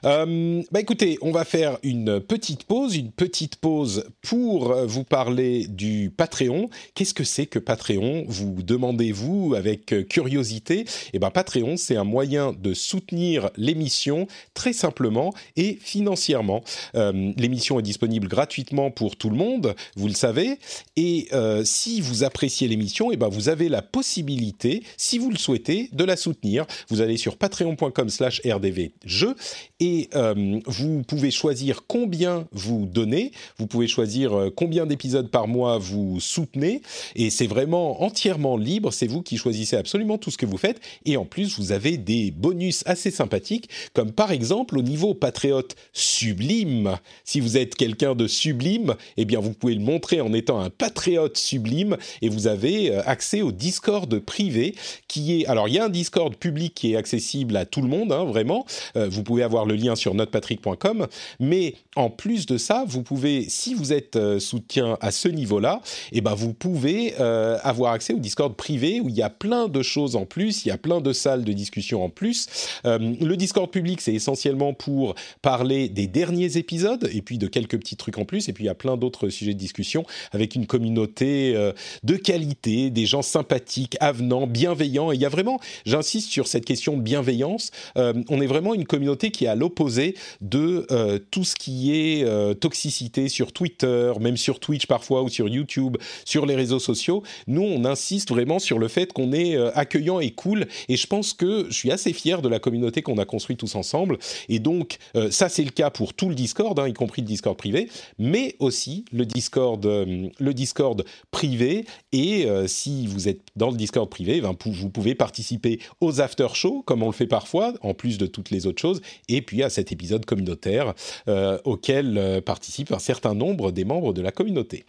Euh, 0.05 0.62
bah 0.70 0.80
écoutez, 0.80 1.18
on 1.22 1.32
va 1.32 1.44
faire 1.44 1.78
une 1.82 2.20
petite 2.20 2.64
pause, 2.64 2.96
une 2.96 3.11
petite 3.11 3.57
pause 3.57 4.05
pour 4.22 4.74
vous 4.86 5.05
parler 5.05 5.66
du 5.66 6.12
Patreon. 6.16 6.70
Qu'est-ce 6.94 7.14
que 7.14 7.24
c'est 7.24 7.46
que 7.46 7.59
Patreon? 7.59 8.24
Vous 8.28 8.62
demandez-vous 8.62 9.55
avec 9.57 10.09
curiosité? 10.09 10.84
Eh 11.12 11.18
ben 11.18 11.30
Patreon, 11.30 11.76
c'est 11.76 11.96
un 11.96 12.05
moyen 12.05 12.53
de 12.53 12.74
soutenir 12.74 13.51
l'émission 13.57 14.26
très 14.55 14.72
simplement 14.72 15.34
et 15.57 15.78
financièrement. 15.80 16.62
Euh, 16.94 17.32
l'émission 17.36 17.78
est 17.78 17.82
disponible 17.82 18.28
gratuitement 18.28 18.90
pour 18.90 19.16
tout 19.16 19.30
le 19.30 19.36
monde, 19.36 19.74
vous 19.96 20.09
le 20.09 20.14
savez. 20.14 20.59
Et 20.96 21.28
euh, 21.32 21.62
si 21.64 22.01
vous 22.01 22.24
appréciez 22.24 22.68
l'émission, 22.68 23.11
eh 23.12 23.16
ben 23.16 23.28
vous 23.28 23.49
avez 23.49 23.68
la 23.68 23.82
possibilité, 23.82 24.82
si 24.96 25.18
vous 25.18 25.30
le 25.30 25.38
souhaitez, 25.38 25.88
de 25.92 26.05
la 26.05 26.16
soutenir. 26.16 26.66
Vous 26.88 27.01
allez 27.01 27.16
sur 27.16 27.36
patreon.com/rdvjeux 27.36 29.34
et 29.80 29.88
euh, 30.14 30.61
vous 30.66 31.03
pouvez 31.03 31.30
choisir 31.30 31.82
combien 31.86 32.47
vous 32.53 32.86
donnez, 32.86 33.32
vous 33.59 33.66
pouvez 33.66 33.86
choisir 33.86 34.32
euh, 34.32 34.51
combien 34.55 34.86
d'épisodes 34.86 35.30
par 35.30 35.49
mois 35.49 35.78
vous 35.78 36.20
soutenez, 36.20 36.82
et 37.16 37.30
c'est 37.30 37.47
vraiment 37.47 38.03
entièrement 38.03 38.57
libre, 38.57 38.93
c'est 38.93 39.07
vous 39.07 39.22
qui 39.22 39.36
choisissez 39.36 39.76
absolument 39.76 40.18
tout 40.18 40.30
ce 40.30 40.39
que 40.39 40.47
vous 40.47 40.57
faites, 40.57 40.80
et 41.05 41.16
en 41.16 41.24
plus 41.24 41.59
vous 41.59 41.72
avez 41.72 41.97
des 41.97 42.30
bonus 42.30 42.82
assez 42.86 43.11
sympathiques, 43.11 43.68
comme 43.95 44.12
par 44.12 44.32
exemple 44.32 44.78
au 44.78 44.82
niveau 44.82 45.14
patriote 45.14 45.76
sublime. 45.93 46.97
Si 47.24 47.41
vous 47.41 47.57
êtes 47.57 47.74
quelqu'un 47.74 48.14
de 48.14 48.26
sublime, 48.26 48.95
eh 49.16 49.24
bien 49.24 49.41
vous 49.41 49.53
pouvez 49.53 49.74
le 49.74 49.82
montrer 49.82 50.20
en 50.20 50.32
étant 50.32 50.61
un 50.61 50.70
patriote 50.70 51.36
sublime, 51.36 51.97
et 52.22 52.28
vous 52.28 52.47
avez 52.47 52.91
euh, 52.91 53.03
accès 53.07 53.43
au 53.43 53.53
Discord 53.53 54.18
privé, 54.20 54.74
qui 55.09 55.41
est... 55.41 55.47
Alors 55.47 55.68
il 55.68 55.74
y 55.74 55.78
a 55.78 55.84
un 55.84 55.91
Discord 55.91 56.34
public 56.36 56.74
qui 56.74 56.93
est 56.93 56.97
accessible 56.97 57.57
à 57.57 57.64
tout 57.64 57.82
le 57.82 57.89
monde, 57.89 58.12
hein, 58.12 58.24
vraiment, 58.24 58.64
vous 58.95 59.22
pouvez 59.22 59.43
avoir 59.43 59.64
le 59.64 59.74
lien 59.79 59.97
sur 59.97 60.14
notrepatrick.com. 60.14 61.07
Mais 61.41 61.74
en 61.97 62.11
plus 62.11 62.47
de 62.47 62.59
ça, 62.59 62.85
vous 62.87 63.03
pouvez, 63.03 63.49
si 63.49 63.74
vous 63.74 63.93
êtes 63.93 64.16
euh, 64.16 64.39
soutien 64.39 64.97
à 65.01 65.11
ce 65.11 65.29
niveau-là, 65.29 65.81
et 66.12 66.18
eh 66.18 66.20
ben 66.20 66.35
vous 66.35 66.53
pouvez 66.53 67.14
euh, 67.20 67.59
avoir 67.62 67.93
accès 67.93 68.12
au 68.12 68.18
Discord 68.18 68.55
privé 68.55 69.01
où 69.01 69.09
il 69.09 69.16
y 69.16 69.22
a 69.22 69.31
plein 69.31 69.68
de 69.68 69.83
choses 69.83 70.16
en 70.16 70.24
plus, 70.24 70.64
il 70.64 70.68
y 70.68 70.70
a 70.70 70.79
plein 70.79 71.01
de 71.01 71.12
salles 71.12 71.45
de 71.45 71.53
discussion 71.53 72.05
en 72.05 72.11
plus. 72.11 72.47
Euh, 72.87 72.99
le 72.99 73.37
Discord 73.37 73.70
public, 73.70 74.01
c'est 74.01 74.14
essentiellement 74.14 74.74
pour 74.74 75.14
parler 75.43 75.89
des 75.89 76.07
derniers 76.07 76.57
épisodes 76.57 77.09
et 77.12 77.22
puis 77.22 77.39
de 77.39 77.47
quelques 77.47 77.79
petits 77.79 77.97
trucs 77.97 78.18
en 78.18 78.24
plus. 78.24 78.49
Et 78.49 78.53
puis 78.53 78.64
il 78.64 78.68
y 78.68 78.70
a 78.70 78.74
plein 78.74 78.97
d'autres 78.97 79.29
sujets 79.29 79.55
de 79.55 79.59
discussion 79.59 80.05
avec 80.33 80.55
une 80.55 80.66
communauté 80.66 81.55
de 82.03 82.16
qualité, 82.16 82.91
des 82.91 83.07
gens 83.07 83.22
sympathiques, 83.22 83.97
avenants, 84.01 84.47
bienveillants. 84.47 85.12
Et 85.12 85.16
il 85.16 85.20
y 85.20 85.26
a 85.26 85.29
vraiment, 85.29 85.61
j'insiste 85.87 86.31
sur 86.31 86.47
cette 86.47 86.64
question 86.64 86.97
de 86.97 87.03
bienveillance, 87.03 87.70
on 87.97 88.41
est 88.41 88.47
vraiment 88.47 88.74
une 88.74 88.87
communauté 88.87 89.31
qui 89.31 89.45
est 89.45 89.49
à 89.49 89.55
l'opposé 89.68 90.14
de 90.40 90.86
euh, 90.90 91.18
tout 91.30 91.44
ce 91.44 91.54
qui 91.54 91.92
est 91.94 92.24
euh, 92.24 92.54
toxicité 92.54 93.28
sur 93.28 93.52
Twitter, 93.52 94.12
même 94.20 94.36
sur 94.36 94.60
Twitch 94.60 94.86
parfois 94.86 95.22
ou 95.22 95.28
sur 95.28 95.48
YouTube, 95.48 95.98
sur 96.24 96.46
les 96.46 96.54
réseaux 96.54 96.78
sociaux. 96.78 97.22
Nous, 97.46 97.62
on 97.62 97.84
insiste 97.84 98.30
vraiment 98.30 98.58
sur 98.58 98.78
le 98.78 98.88
fait 98.88 99.12
qu'on 99.12 99.32
est 99.32 99.56
euh, 99.56 99.70
accueillant 99.74 100.20
et 100.20 100.30
cool. 100.30 100.66
Et 100.88 100.96
je 100.96 101.06
pense 101.06 101.34
que 101.34 101.66
je 101.68 101.74
suis 101.74 101.90
assez 101.90 102.12
fier 102.14 102.40
de 102.40 102.48
la 102.48 102.58
communauté 102.58 103.02
qu'on 103.02 103.18
a 103.18 103.26
construite 103.26 103.58
tous 103.58 103.74
ensemble. 103.74 104.18
Et 104.48 104.58
donc, 104.58 104.98
ça, 105.30 105.48
c'est 105.48 105.64
le 105.64 105.70
cas 105.70 105.90
pour 105.90 106.14
tout 106.14 106.28
le 106.28 106.34
Discord, 106.34 106.78
hein, 106.78 106.88
y 106.88 106.92
compris 106.92 107.22
le 107.22 107.26
Discord 107.26 107.56
privé, 107.56 107.88
mais 108.18 108.54
aussi 108.58 109.04
le 109.12 109.26
Discord, 109.26 109.84
le 109.84 110.52
Discord 110.54 111.04
privé. 111.30 111.84
Et 112.12 112.46
si 112.66 113.06
vous 113.06 113.28
êtes 113.28 113.40
dans 113.56 113.70
le 113.70 113.76
Discord 113.76 114.08
privé, 114.08 114.40
ben, 114.40 114.54
vous 114.64 114.90
pouvez 114.90 115.14
participer 115.14 115.80
aux 116.00 116.20
after 116.20 116.48
shows, 116.54 116.82
comme 116.86 117.02
on 117.02 117.06
le 117.06 117.12
fait 117.12 117.26
parfois, 117.26 117.74
en 117.82 117.94
plus 117.94 118.18
de 118.18 118.26
toutes 118.26 118.50
les 118.50 118.66
autres 118.66 118.80
choses. 118.80 119.00
Et 119.28 119.42
puis 119.42 119.57
à 119.62 119.70
cet 119.70 119.92
épisode 119.92 120.24
communautaire 120.24 120.94
euh, 121.28 121.59
auquel 121.64 122.18
euh, 122.18 122.40
participent 122.40 122.92
un 122.92 122.98
certain 122.98 123.34
nombre 123.34 123.72
des 123.72 123.84
membres 123.84 124.12
de 124.12 124.22
la 124.22 124.32
communauté. 124.32 124.84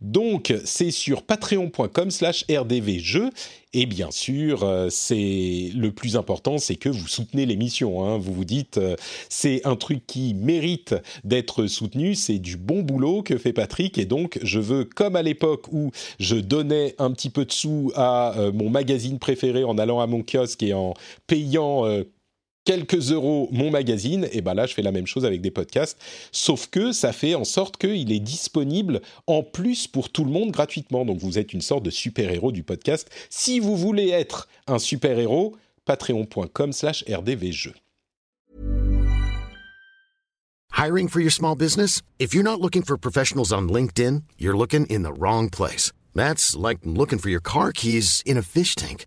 Donc, 0.00 0.52
c'est 0.64 0.90
sur 0.90 1.22
patreon.com 1.22 2.10
slash 2.10 2.44
rdvjeux. 2.50 3.30
Et 3.72 3.86
bien 3.86 4.10
sûr, 4.10 4.62
euh, 4.62 4.88
c'est 4.90 5.70
le 5.74 5.90
plus 5.92 6.16
important, 6.16 6.58
c'est 6.58 6.76
que 6.76 6.88
vous 6.88 7.06
soutenez 7.06 7.46
l'émission. 7.46 8.04
Hein. 8.04 8.18
Vous 8.18 8.32
vous 8.32 8.44
dites, 8.44 8.78
c'est 9.28 9.64
un 9.64 9.76
truc 9.76 10.06
qui 10.06 10.34
mérite 10.34 10.94
d'être 11.22 11.66
soutenu, 11.66 12.14
c'est 12.14 12.38
du 12.38 12.56
bon 12.56 12.82
boulot 12.82 13.22
que 13.22 13.38
fait 13.38 13.52
Patrick. 13.52 13.96
Et 13.96 14.04
donc, 14.04 14.38
je 14.42 14.58
veux, 14.58 14.84
comme 14.84 15.16
à 15.16 15.22
l'époque 15.22 15.66
où 15.72 15.92
je 16.18 16.36
donnais 16.36 16.94
un 16.98 17.12
petit 17.12 17.30
peu 17.30 17.44
de 17.44 17.52
sous 17.52 17.92
à 17.94 18.34
mon 18.52 18.70
magazine 18.70 19.18
préféré 19.18 19.64
en 19.64 19.78
allant 19.78 20.00
à 20.00 20.06
mon 20.06 20.22
kiosque 20.22 20.62
et 20.62 20.74
en 20.74 20.94
payant 21.26 21.84
quelques 22.64 23.12
euros 23.12 23.48
mon 23.52 23.70
magazine, 23.70 24.28
et 24.32 24.40
ben 24.40 24.54
là 24.54 24.66
je 24.66 24.74
fais 24.74 24.82
la 24.82 24.92
même 24.92 25.06
chose 25.06 25.24
avec 25.24 25.40
des 25.40 25.50
podcasts, 25.50 25.98
sauf 26.32 26.68
que 26.68 26.92
ça 26.92 27.12
fait 27.12 27.34
en 27.34 27.44
sorte 27.44 27.76
qu'il 27.76 28.12
est 28.12 28.20
disponible 28.20 29.00
en 29.26 29.42
plus 29.42 29.86
pour 29.86 30.10
tout 30.10 30.24
le 30.24 30.30
monde 30.30 30.50
gratuitement. 30.50 31.04
Donc 31.04 31.18
vous 31.18 31.38
êtes 31.38 31.52
une 31.52 31.60
sorte 31.60 31.82
de 31.84 31.90
super-héros 31.90 32.52
du 32.52 32.62
podcast. 32.62 33.10
Si 33.30 33.60
vous 33.60 33.76
voulez 33.76 34.10
être 34.10 34.48
un 34.66 34.78
super-héros, 34.78 35.56
patreon.com 35.84 36.72
slash 36.72 37.04
rdvjeux. 37.08 37.74
Hiring 40.76 41.08
for 41.08 41.20
your 41.20 41.30
small 41.30 41.54
business? 41.54 42.02
If 42.18 42.34
you're 42.34 42.42
not 42.42 42.60
looking 42.60 42.82
for 42.82 42.98
professionals 42.98 43.52
on 43.52 43.68
LinkedIn, 43.68 44.24
you're 44.38 44.56
looking 44.56 44.86
in 44.86 45.02
the 45.02 45.12
wrong 45.12 45.48
place. 45.48 45.92
That's 46.14 46.56
like 46.56 46.78
looking 46.84 47.20
for 47.20 47.30
your 47.30 47.40
car 47.40 47.70
keys 47.70 48.22
in 48.26 48.36
a 48.36 48.42
fish 48.42 48.74
tank. 48.74 49.06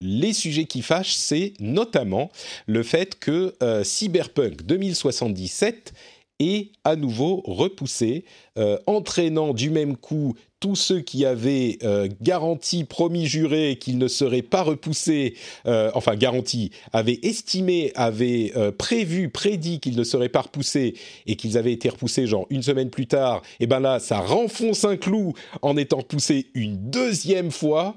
Les 0.00 0.32
sujets 0.32 0.64
qui 0.64 0.82
fâchent, 0.82 1.14
c'est 1.14 1.52
notamment 1.60 2.30
le 2.66 2.82
fait 2.82 3.18
que 3.18 3.54
euh, 3.62 3.84
Cyberpunk 3.84 4.62
2077 4.62 5.92
est 6.40 6.72
à 6.84 6.96
nouveau 6.96 7.42
repoussé, 7.44 8.24
euh, 8.58 8.78
entraînant 8.86 9.52
du 9.52 9.70
même 9.70 9.96
coup 9.96 10.34
tous 10.58 10.74
ceux 10.74 11.00
qui 11.00 11.24
avaient 11.24 11.78
euh, 11.84 12.08
garanti, 12.20 12.84
promis, 12.84 13.26
juré 13.26 13.76
qu'il 13.80 13.98
ne 13.98 14.08
serait 14.08 14.42
pas 14.42 14.62
repoussé, 14.62 15.34
euh, 15.66 15.90
enfin 15.94 16.16
garanti, 16.16 16.70
avaient 16.92 17.18
estimé, 17.22 17.92
avaient 17.94 18.52
prévu, 18.78 19.28
prédit 19.28 19.80
qu'il 19.80 19.96
ne 19.96 20.04
serait 20.04 20.28
pas 20.28 20.42
repoussé 20.42 20.94
et 21.26 21.36
qu'ils 21.36 21.56
avaient 21.56 21.72
été 21.72 21.88
repoussés 21.88 22.26
genre 22.26 22.46
une 22.50 22.62
semaine 22.62 22.90
plus 22.90 23.06
tard, 23.06 23.42
et 23.60 23.66
ben 23.66 23.80
là 23.80 24.00
ça 24.00 24.18
renfonce 24.18 24.84
un 24.84 24.96
clou 24.96 25.34
en 25.62 25.76
étant 25.76 25.98
repoussé 25.98 26.46
une 26.54 26.90
deuxième 26.90 27.50
fois 27.50 27.96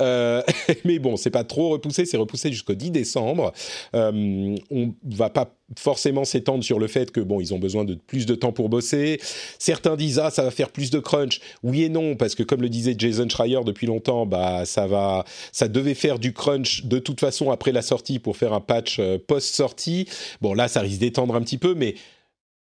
euh, 0.00 0.42
mais 0.84 0.98
bon, 0.98 1.16
c'est 1.16 1.30
pas 1.30 1.44
trop 1.44 1.70
repoussé, 1.70 2.04
c'est 2.04 2.16
repoussé 2.16 2.50
jusqu'au 2.50 2.74
10 2.74 2.90
décembre. 2.90 3.52
Euh, 3.94 4.56
on 4.70 4.94
va 5.04 5.30
pas 5.30 5.52
forcément 5.76 6.24
s'étendre 6.24 6.62
sur 6.62 6.78
le 6.78 6.86
fait 6.86 7.10
que 7.10 7.20
bon, 7.20 7.40
ils 7.40 7.52
ont 7.52 7.58
besoin 7.58 7.84
de 7.84 7.94
plus 7.94 8.26
de 8.26 8.34
temps 8.34 8.52
pour 8.52 8.68
bosser. 8.68 9.20
Certains 9.58 9.96
disent 9.96 10.18
ah 10.18 10.30
ça 10.30 10.44
va 10.44 10.50
faire 10.50 10.70
plus 10.70 10.90
de 10.90 10.98
crunch. 10.98 11.40
Oui 11.62 11.82
et 11.82 11.88
non 11.88 12.14
parce 12.14 12.34
que 12.34 12.42
comme 12.42 12.62
le 12.62 12.68
disait 12.68 12.94
Jason 12.96 13.28
Schreier 13.28 13.60
depuis 13.64 13.86
longtemps, 13.86 14.26
bah 14.26 14.64
ça 14.64 14.86
va, 14.86 15.24
ça 15.50 15.68
devait 15.68 15.94
faire 15.94 16.18
du 16.18 16.32
crunch 16.32 16.84
de 16.84 16.98
toute 16.98 17.20
façon 17.20 17.50
après 17.50 17.72
la 17.72 17.82
sortie 17.82 18.18
pour 18.18 18.36
faire 18.36 18.52
un 18.52 18.60
patch 18.60 18.98
euh, 19.00 19.18
post 19.18 19.54
sortie. 19.54 20.08
Bon 20.40 20.54
là, 20.54 20.68
ça 20.68 20.80
risque 20.80 21.00
d'étendre 21.00 21.34
un 21.34 21.40
petit 21.40 21.58
peu, 21.58 21.74
mais 21.74 21.96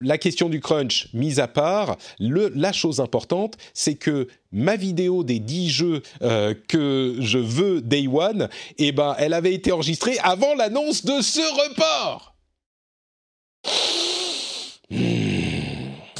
la 0.03 0.19
question 0.19 0.49
du 0.49 0.61
crunch 0.61 1.09
mise 1.15 1.41
à 1.41 1.49
part, 1.49 1.97
la 2.19 2.73
chose 2.73 3.01
importante, 3.01 3.57
c'est 3.75 3.95
que 3.95 4.29
ma 4.53 4.77
vidéo 4.77 5.25
des 5.25 5.39
10 5.39 5.71
jeux 5.71 6.03
euh, 6.23 6.55
que 6.69 7.17
je 7.21 7.39
veux 7.39 7.81
Day 7.81 8.07
One, 8.07 8.49
eh 8.79 8.93
ben, 8.93 9.15
elle 9.19 9.33
avait 9.33 9.55
été 9.55 9.73
enregistrée 9.73 10.19
avant 10.23 10.55
l'annonce 10.55 11.05
de 11.05 11.21
ce 11.23 11.41
report. 11.71 12.35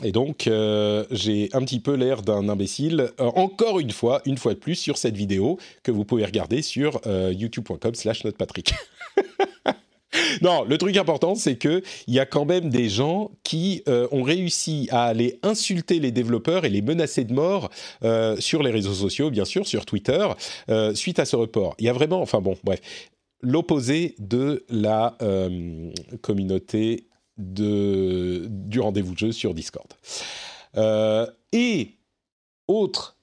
Et 0.05 0.11
donc, 0.11 0.49
euh, 0.49 1.05
j'ai 1.13 1.49
un 1.53 1.61
petit 1.61 1.79
peu 1.79 1.95
l'air 1.95 2.23
d'un 2.23 2.49
imbécile, 2.49 3.11
euh, 3.21 3.31
encore 3.37 3.79
une 3.79 3.93
fois, 3.93 4.21
une 4.25 4.37
fois 4.37 4.55
de 4.55 4.59
plus, 4.59 4.75
sur 4.75 4.99
cette 4.99 5.17
vidéo 5.17 5.59
que 5.85 5.93
vous 5.93 6.05
pouvez 6.05 6.25
regarder 6.25 6.63
sur 6.63 7.01
youtube.com 7.07 7.95
slash 7.95 8.25
notepatrick. 8.25 8.75
non, 10.43 10.65
le 10.65 10.79
truc 10.79 10.97
important, 10.97 11.35
c'est 11.35 11.57
que 11.57 11.83
il 12.07 12.15
y 12.15 12.21
a 12.21 12.27
quand 12.27 12.45
même 12.45 12.71
des 12.71 12.89
gens 12.89 13.31
qui 13.43 13.83
euh, 13.89 14.09
ont 14.13 14.23
réussi 14.23 14.89
à 14.91 15.05
aller 15.05 15.39
insulter 15.43 15.99
les 16.01 16.11
développeurs 16.11 16.65
et 16.65 16.69
les 16.69 16.83
menacer 16.83 17.25
de 17.25 17.33
mort 17.33 17.71
euh, 18.05 18.37
sur 18.39 18.63
les 18.63 18.71
réseaux 18.71 18.95
sociaux, 18.95 19.31
bien 19.31 19.45
sûr, 19.45 19.67
sur 19.67 19.87
Twitter, 19.87 20.27
euh, 20.69 20.95
suite 20.95 21.19
à 21.19 21.25
ce 21.25 21.37
report. 21.37 21.75
Il 21.79 21.87
y 21.87 21.89
a 21.89 21.93
vraiment, 21.93 22.21
enfin 22.21 22.41
bon, 22.41 22.57
bref, 22.65 22.81
l'opposé 23.41 24.15
de 24.19 24.65
la 24.69 25.17
communauté 26.21 27.07
de, 27.39 28.47
du 28.49 28.79
rendez-vous 28.79 29.15
de 29.15 29.19
jeu 29.19 29.33
sur 29.33 29.53
Discord. 29.53 29.89
et 31.53 31.89
autre 32.69 33.17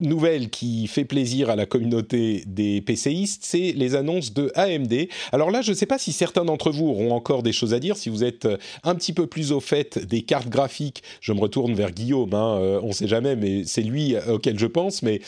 nouvelle 0.00 0.50
qui 0.50 0.86
fait 0.86 1.04
plaisir 1.04 1.50
à 1.50 1.56
la 1.56 1.66
communauté 1.66 2.42
des 2.46 2.80
PCistes, 2.80 3.44
c'est 3.44 3.72
les 3.72 3.94
annonces 3.94 4.32
de 4.32 4.50
AMD. 4.54 5.08
Alors 5.32 5.50
là, 5.50 5.62
je 5.62 5.70
ne 5.70 5.76
sais 5.76 5.86
pas 5.86 5.98
si 5.98 6.12
certains 6.12 6.44
d'entre 6.44 6.70
vous 6.70 6.88
auront 6.88 7.12
encore 7.12 7.42
des 7.42 7.52
choses 7.52 7.74
à 7.74 7.80
dire. 7.80 7.96
Si 7.96 8.08
vous 8.08 8.24
êtes 8.24 8.46
euh, 8.46 8.56
un 8.82 8.94
petit 8.94 9.12
peu 9.12 9.26
plus 9.26 9.52
au 9.52 9.60
fait 9.60 9.98
des 9.98 10.22
cartes 10.22 10.48
graphiques, 10.48 11.02
je 11.20 11.32
me 11.32 11.40
retourne 11.40 11.74
vers 11.74 11.92
Guillaume. 11.92 12.34
Hein, 12.34 12.58
euh, 12.60 12.80
on 12.82 12.88
ne 12.88 12.92
sait 12.92 13.08
jamais, 13.08 13.36
mais 13.36 13.64
c'est 13.64 13.82
lui 13.82 14.14
euh, 14.14 14.34
auquel 14.34 14.58
je 14.58 14.66
pense. 14.66 15.02
Mais 15.02 15.20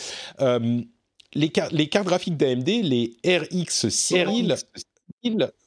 les, 1.35 1.49
cartes 1.51 2.07
graphiques 2.07 2.37
d'AMD, 2.37 2.69
les 2.69 3.17
RX 3.25 3.89
6000, 3.89 4.57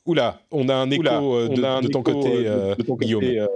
oula, 0.05 0.41
on 0.51 0.69
a 0.69 0.75
un 0.75 0.89
écho 0.91 1.03
de, 1.03 1.87
ton 1.87 2.03
côté, 2.03 2.47
Guillaume. 2.99 3.47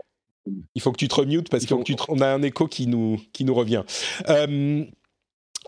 Il 0.73 0.81
faut 0.81 0.91
que 0.91 0.97
tu 0.97 1.07
te 1.07 1.15
remutes 1.15 1.49
parce 1.49 1.65
qu'on 1.67 2.21
a 2.21 2.27
un 2.27 2.41
écho 2.41 2.67
qui 2.67 2.87
nous, 2.87 3.19
qui 3.33 3.45
nous 3.45 3.53
revient 3.53 3.83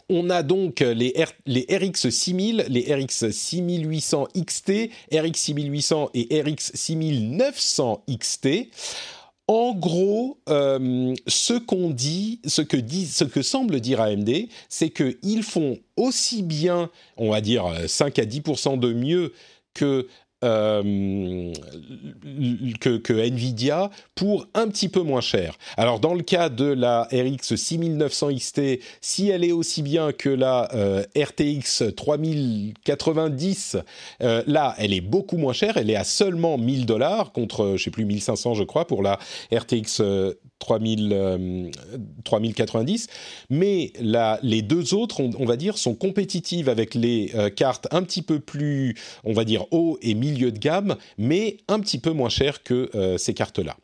on 0.09 0.29
a 0.29 0.43
donc 0.43 0.81
les, 0.81 1.13
les 1.45 1.65
RX 1.69 2.09
6000, 2.09 2.65
les 2.69 2.93
RX 2.93 3.31
6800 3.31 4.27
XT, 4.37 4.89
RX 5.13 5.33
6800 5.35 6.09
et 6.13 6.41
RX 6.41 6.71
6900 6.73 8.03
XT. 8.09 8.69
En 9.47 9.73
gros, 9.73 10.39
euh, 10.47 11.13
ce 11.27 11.53
qu'on 11.53 11.89
dit, 11.89 12.39
ce 12.45 12.61
que 12.61 12.77
dit, 12.77 13.05
ce 13.05 13.25
que 13.25 13.41
semble 13.41 13.81
dire 13.81 13.99
AMD, 13.99 14.29
c'est 14.69 14.91
qu'ils 14.91 15.43
font 15.43 15.77
aussi 15.97 16.41
bien, 16.41 16.89
on 17.17 17.31
va 17.31 17.41
dire 17.41 17.65
5 17.87 18.17
à 18.19 18.23
10% 18.23 18.79
de 18.79 18.93
mieux 18.93 19.33
que 19.73 20.07
euh, 20.43 21.53
que, 22.79 23.13
Nvidia 23.13 23.91
pour 24.15 24.47
un 24.53 24.67
petit 24.67 24.89
peu 24.89 25.01
moins 25.01 25.21
cher. 25.21 25.57
Alors 25.77 25.99
dans 25.99 26.13
le 26.13 26.23
cas 26.23 26.49
de 26.49 26.65
la 26.65 27.03
RX 27.11 27.55
6900 27.55 28.29
XT, 28.35 28.61
si 29.01 29.29
elle 29.29 29.43
est 29.43 29.51
aussi 29.51 29.83
bien 29.83 30.11
que 30.11 30.29
la 30.29 30.73
euh, 30.73 31.03
RTX 31.15 31.93
3090, 31.95 33.77
euh, 34.23 34.43
là 34.47 34.75
elle 34.77 34.93
est 34.93 35.01
beaucoup 35.01 35.37
moins 35.37 35.53
chère, 35.53 35.77
elle 35.77 35.89
est 35.89 35.95
à 35.95 36.03
seulement 36.03 36.57
1000 36.57 36.85
dollars 36.85 37.31
contre 37.31 37.75
je 37.77 37.83
sais 37.83 37.91
plus 37.91 38.05
1500 38.05 38.55
je 38.55 38.63
crois 38.63 38.87
pour 38.87 39.03
la 39.03 39.19
RTX 39.53 40.01
3000, 40.61 41.71
3090, 42.23 43.07
euh, 43.07 43.13
mais 43.49 43.91
les 44.43 44.61
deux 44.61 44.93
autres, 44.93 45.19
on, 45.21 45.45
va 45.45 45.57
dire, 45.57 45.77
sont 45.77 45.95
compétitives 45.95 46.69
avec 46.69 46.95
les 46.95 47.31
euh, 47.35 47.49
cartes 47.49 47.87
un 47.91 48.03
petit 48.03 48.21
peu 48.21 48.39
plus, 48.39 48.95
on 49.23 49.33
va 49.33 49.43
dire, 49.43 49.65
haut 49.71 49.97
et 50.01 50.13
milieu 50.13 50.51
de 50.51 50.59
gamme, 50.59 50.95
mais 51.17 51.57
un 51.67 51.79
petit 51.79 51.97
peu 51.97 52.11
moins 52.11 52.29
chères 52.29 52.63
que 52.63 52.89
euh, 52.95 53.17
ces 53.17 53.33
cartes-là. 53.33 53.75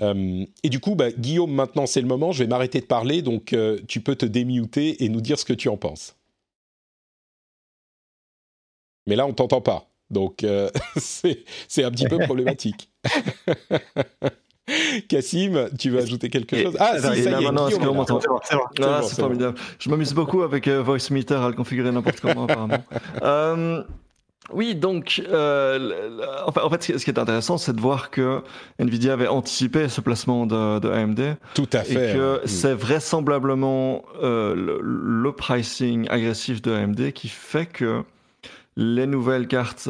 et 0.00 0.68
du 0.68 0.80
coup, 0.80 0.94
bah, 0.94 1.10
Guillaume, 1.10 1.52
maintenant 1.52 1.86
c'est 1.86 2.00
le 2.00 2.06
moment, 2.06 2.32
je 2.32 2.42
vais 2.42 2.48
m'arrêter 2.48 2.80
de 2.80 2.86
parler, 2.86 3.22
donc 3.22 3.56
tu 3.86 4.00
peux 4.00 4.16
te 4.16 4.26
démuter 4.26 5.04
et 5.04 5.08
nous 5.08 5.20
dire 5.20 5.38
ce 5.38 5.44
que 5.44 5.52
tu 5.52 5.68
en 5.68 5.76
penses. 5.76 6.16
Mais 9.06 9.16
là, 9.16 9.26
on 9.26 9.32
t'entend 9.32 9.60
pas, 9.60 9.88
donc 10.10 10.44
c'est 10.96 11.84
un 11.84 11.90
petit 11.90 12.06
peu 12.06 12.18
problématique. 12.18 12.90
Cassim, 15.08 15.68
tu 15.78 15.90
veux 15.90 16.00
ajouter 16.00 16.28
quelque 16.28 16.56
chose? 16.56 16.76
Ah, 16.78 16.94
si, 16.96 17.02
ça 17.02 17.16
y 17.16 17.20
est, 17.20 17.52
non, 17.52 17.68
c'est 19.02 19.20
formidable. 19.20 19.58
Je 19.78 19.90
m'amuse 19.90 20.12
beaucoup 20.12 20.42
avec 20.42 20.68
euh, 20.68 20.82
Voice 20.82 21.10
Meter 21.10 21.34
à 21.34 21.48
le 21.48 21.54
configurer 21.54 21.90
n'importe 21.90 22.20
comment, 22.20 22.44
apparemment. 22.44 22.78
Euh, 23.22 23.82
oui, 24.52 24.74
donc, 24.74 25.22
euh, 25.28 26.20
en 26.46 26.70
fait, 26.70 26.98
ce 26.98 27.04
qui 27.04 27.10
est 27.10 27.18
intéressant, 27.18 27.58
c'est 27.58 27.74
de 27.74 27.80
voir 27.80 28.10
que 28.10 28.42
Nvidia 28.78 29.12
avait 29.12 29.26
anticipé 29.26 29.88
ce 29.88 30.00
placement 30.00 30.46
de, 30.46 30.88
AMD. 30.88 31.36
Tout 31.54 31.68
à 31.72 31.80
fait. 31.80 32.12
Et 32.12 32.14
que 32.14 32.40
c'est 32.44 32.74
vraisemblablement 32.74 34.04
le, 34.22 35.30
pricing 35.32 36.08
agressif 36.08 36.62
de 36.62 36.72
AMD 36.72 37.12
qui 37.12 37.28
fait 37.28 37.66
que 37.66 38.02
les 38.76 39.06
nouvelles 39.06 39.48
cartes 39.48 39.88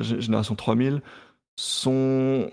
génération 0.00 0.54
3000 0.54 1.00
sont 1.56 2.50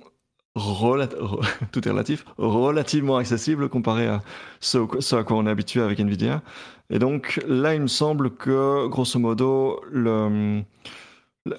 tout 1.72 1.86
est 1.86 1.92
relatif, 1.92 2.24
relativement 2.38 3.18
accessible 3.18 3.68
comparé 3.68 4.08
à 4.08 4.22
ce, 4.62 4.78
à 5.16 5.24
quoi 5.24 5.38
on 5.38 5.48
est 5.48 5.50
habitué 5.50 5.82
avec 5.82 6.00
Nvidia. 6.00 6.42
Et 6.90 7.00
donc 7.00 7.42
là, 7.48 7.76
il 7.76 7.82
me 7.82 7.88
semble 7.88 8.32
que, 8.32 8.88
grosso 8.88 9.20
modo, 9.20 9.82
le... 9.92 10.62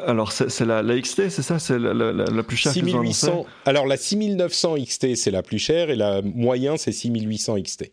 Alors, 0.04 0.32
c'est 0.32 0.64
la, 0.64 0.82
la, 0.82 1.00
XT, 1.00 1.28
c'est 1.28 1.42
ça? 1.42 1.60
C'est 1.60 1.78
la, 1.78 1.92
la, 1.94 2.42
plus 2.42 2.56
chère 2.56 2.72
6800. 2.72 3.46
Alors, 3.66 3.86
la 3.86 3.96
6900 3.96 4.76
XT, 4.82 5.14
c'est 5.14 5.30
la 5.30 5.42
plus 5.42 5.60
chère 5.60 5.90
et 5.90 5.94
la 5.94 6.22
moyenne, 6.22 6.76
c'est 6.76 6.90
6800 6.90 7.62
XT. 7.62 7.92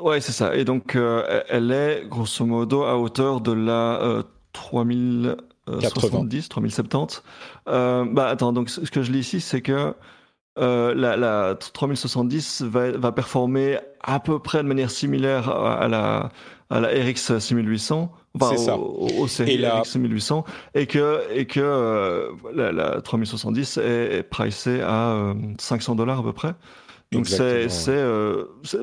Ouais, 0.00 0.20
c'est 0.20 0.32
ça. 0.32 0.56
Et 0.56 0.64
donc, 0.64 0.96
euh, 0.96 1.42
elle 1.48 1.70
est, 1.70 2.08
grosso 2.08 2.44
modo, 2.44 2.82
à 2.82 2.96
hauteur 2.98 3.40
de 3.40 3.52
la 3.52 4.24
3000. 4.52 5.36
Euh, 5.70 5.80
70, 5.80 6.48
3070. 6.48 7.22
Euh, 7.68 8.04
bah 8.10 8.28
attends, 8.28 8.52
donc 8.52 8.70
ce 8.70 8.90
que 8.90 9.02
je 9.02 9.12
lis 9.12 9.20
ici, 9.20 9.40
c'est 9.40 9.62
que 9.62 9.94
euh, 10.58 10.94
la, 10.94 11.16
la, 11.16 11.54
3070 11.54 12.62
va, 12.62 12.90
va, 12.92 13.12
performer 13.12 13.78
à 14.02 14.18
peu 14.18 14.38
près 14.40 14.58
de 14.58 14.68
manière 14.68 14.90
similaire 14.90 15.48
à 15.48 15.86
la, 15.88 16.30
à 16.70 16.80
la 16.80 16.88
RX 16.88 17.38
6800. 17.38 18.12
Enfin, 18.34 18.56
ça. 18.56 18.76
Au, 18.76 19.08
au, 19.08 19.24
RX 19.24 19.84
6800 19.84 20.44
et 20.74 20.86
que 20.86 21.20
et 21.32 21.46
que 21.46 21.60
euh, 21.60 22.30
la, 22.54 22.72
la, 22.72 23.00
3070 23.00 23.78
est, 23.78 23.82
est 24.18 24.22
pricée 24.22 24.80
à 24.82 25.34
500 25.58 25.94
dollars 25.94 26.18
à 26.20 26.22
peu 26.22 26.32
près. 26.32 26.54
Donc 27.12 27.26
c'est 27.26 27.68
c'est 27.68 28.04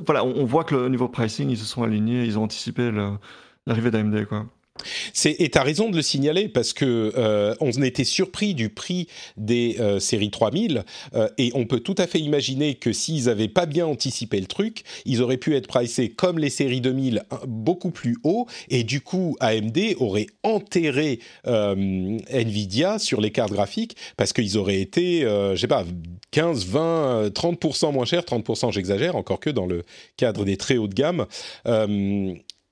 voilà, 0.05 0.23
on, 0.25 0.35
on, 0.37 0.45
voit 0.45 0.63
que 0.63 0.75
le 0.75 0.89
niveau 0.89 1.07
pricing 1.07 1.49
ils 1.49 1.57
se 1.57 1.65
sont 1.65 1.83
alignés, 1.83 2.23
ils 2.23 2.37
ont 2.39 2.43
anticipé 2.43 2.91
l'arrivée 3.65 3.91
d'AMD 3.91 4.25
quoi. 4.25 4.45
Et 5.25 5.49
tu 5.49 5.57
as 5.57 5.63
raison 5.63 5.89
de 5.89 5.95
le 5.95 6.01
signaler 6.01 6.47
parce 6.47 6.73
que 6.73 7.13
euh, 7.17 7.55
on 7.59 7.71
était 7.81 8.03
surpris 8.03 8.53
du 8.53 8.69
prix 8.69 9.07
des 9.35 9.77
euh, 9.79 9.99
séries 9.99 10.31
3000 10.31 10.83
euh, 11.13 11.27
et 11.37 11.51
on 11.53 11.65
peut 11.65 11.79
tout 11.79 11.95
à 11.97 12.07
fait 12.07 12.19
imaginer 12.19 12.75
que 12.75 12.93
s'ils 12.93 13.25
n'avaient 13.25 13.47
pas 13.47 13.65
bien 13.65 13.85
anticipé 13.85 14.39
le 14.39 14.47
truc, 14.47 14.83
ils 15.05 15.21
auraient 15.21 15.37
pu 15.37 15.55
être 15.55 15.67
pricés 15.67 16.09
comme 16.09 16.39
les 16.39 16.49
séries 16.49 16.81
2000 16.81 17.23
beaucoup 17.47 17.91
plus 17.91 18.17
haut 18.23 18.47
et 18.69 18.83
du 18.83 19.01
coup 19.01 19.35
AMD 19.39 19.77
aurait 19.99 20.27
enterré 20.43 21.19
Nvidia 21.45 22.99
sur 22.99 23.21
les 23.21 23.31
cartes 23.31 23.51
graphiques 23.51 23.95
parce 24.15 24.33
qu'ils 24.33 24.57
auraient 24.57 24.81
été, 24.81 25.21
je 25.21 25.55
sais 25.55 25.67
pas, 25.67 25.85
15, 26.31 26.65
20, 26.67 27.27
30% 27.29 27.93
moins 27.93 28.05
cher, 28.05 28.23
30% 28.23 28.71
j'exagère, 28.71 29.15
encore 29.15 29.39
que 29.39 29.49
dans 29.49 29.65
le 29.65 29.83
cadre 30.17 30.45
des 30.45 30.57
très 30.57 30.77
haut 30.77 30.87
de 30.87 30.93
gamme. 30.93 31.25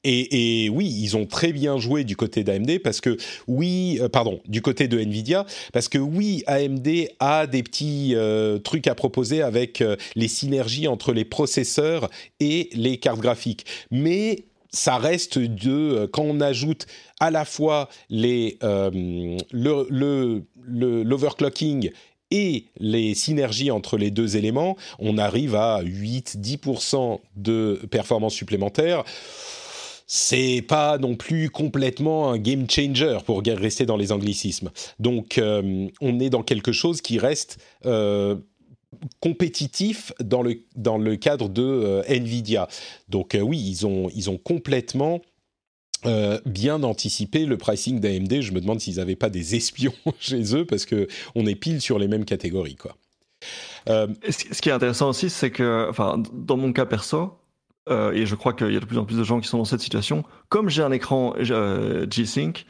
Et, 0.08 0.70
oui, 0.70 0.86
ils 1.02 1.18
ont 1.18 1.26
très 1.26 1.52
bien 1.52 1.78
joué 1.80 2.04
du 2.04 2.16
côté 2.16 2.44
d'AMD 2.44 2.80
parce 2.84 3.02
que 3.02 3.18
oui, 3.48 3.98
euh, 4.02 4.08
pardon, 4.08 4.40
du 4.48 4.62
côté 4.62 4.88
de 4.88 5.00
Nvidia 5.00 5.46
parce 5.74 5.90
que 5.90 5.98
oui, 5.98 6.44
AMD 6.46 6.88
a 7.20 7.48
des 7.48 7.64
petits 7.64 8.14
euh, 8.14 8.60
trucs 8.60 8.86
à 8.88 8.94
proposer 8.94 9.42
avec 9.42 9.82
euh, 9.82 9.96
les 10.16 10.28
synergies 10.28 10.88
entre 10.88 11.12
les 11.12 11.26
processeurs 11.26 12.10
et 12.40 12.70
les 12.74 12.98
cartes 12.98 13.20
graphiques, 13.20 13.66
mais 13.90 14.46
ça 14.70 14.98
reste 14.98 15.40
de 15.40 16.08
quand 16.12 16.24
on 16.24 16.40
ajoute 16.40 16.86
à 17.20 17.32
la 17.32 17.46
fois 17.46 17.90
les 18.10 18.60
le 18.62 20.44
l'overclocking 20.68 21.92
et 22.32 22.66
les 22.78 23.14
synergies 23.14 23.72
entre 23.72 23.98
les 23.98 24.12
deux 24.12 24.36
éléments, 24.36 24.76
on 25.00 25.18
arrive 25.18 25.56
à 25.56 25.82
8-10% 25.84 27.20
de 27.38 27.80
performance 27.90 28.34
supplémentaire 28.34 29.06
c'est 30.08 30.64
pas 30.68 30.98
non 30.98 31.16
plus 31.16 31.50
complètement 31.50 32.32
un 32.32 32.38
game 32.38 32.70
changer 32.70 33.18
pour 33.26 33.42
rester 33.46 33.86
dans 33.86 33.98
les 33.98 34.12
anglicismes. 34.12 34.72
Donc 35.00 35.38
euh, 35.38 35.88
on 36.02 36.20
est 36.20 36.30
dans 36.30 36.44
quelque 36.44 36.72
chose 36.72 37.02
qui 37.02 37.18
reste 37.18 37.58
euh, 37.86 38.36
compétitif 39.20 40.14
dans 40.24 40.42
le, 40.42 40.62
dans 40.76 40.98
le 40.98 41.16
cadre 41.16 41.50
de 41.50 41.64
euh, 41.64 42.04
Nvidia. 42.08 42.68
Donc 43.10 43.38
oui, 43.40 43.60
ils 43.60 43.88
ont, 43.88 44.10
ils 44.16 44.30
ont 44.30 44.38
complètement 44.38 45.22
bien 46.46 46.84
anticipé 46.84 47.48
le 47.48 47.58
pricing 47.58 48.00
d'AMD. 48.00 48.42
Je 48.42 48.52
me 48.52 48.62
demande 48.62 48.80
s'ils 48.80 48.98
n'avaient 48.98 49.16
pas 49.16 49.32
des 49.32 49.56
espions 49.56 49.94
chez 50.20 50.56
eux 50.56 50.64
parce 50.64 50.86
que 50.86 51.08
on 51.34 51.48
est 51.48 51.56
pile 51.56 51.82
sur 51.82 51.98
les 51.98 52.08
mêmes 52.08 52.26
catégories, 52.26 52.76
quoi. 52.76 52.96
Ce 53.88 54.62
qui 54.62 54.70
est 54.70 54.72
intéressant 54.72 55.10
aussi, 55.10 55.32
c'est 55.32 55.50
que, 55.50 55.88
enfin, 55.90 56.22
dans 56.32 56.58
mon 56.58 56.74
cas 56.74 56.86
perso, 56.86 57.34
euh, 57.90 58.12
et 58.14 58.26
je 58.26 58.36
crois 58.36 58.54
qu'il 58.54 58.72
y 58.72 58.78
a 58.78 58.80
de 58.80 58.86
plus 58.86 58.98
en 58.98 59.06
plus 59.06 59.18
de 59.18 59.24
gens 59.24 59.40
qui 59.40 59.48
sont 59.48 59.58
dans 59.58 59.66
cette 59.66 59.82
situation. 59.82 60.24
Comme 60.50 60.70
j'ai 60.70 60.84
un 60.84 60.92
écran 60.92 61.36
euh, 61.38 62.08
G-Sync, 62.10 62.66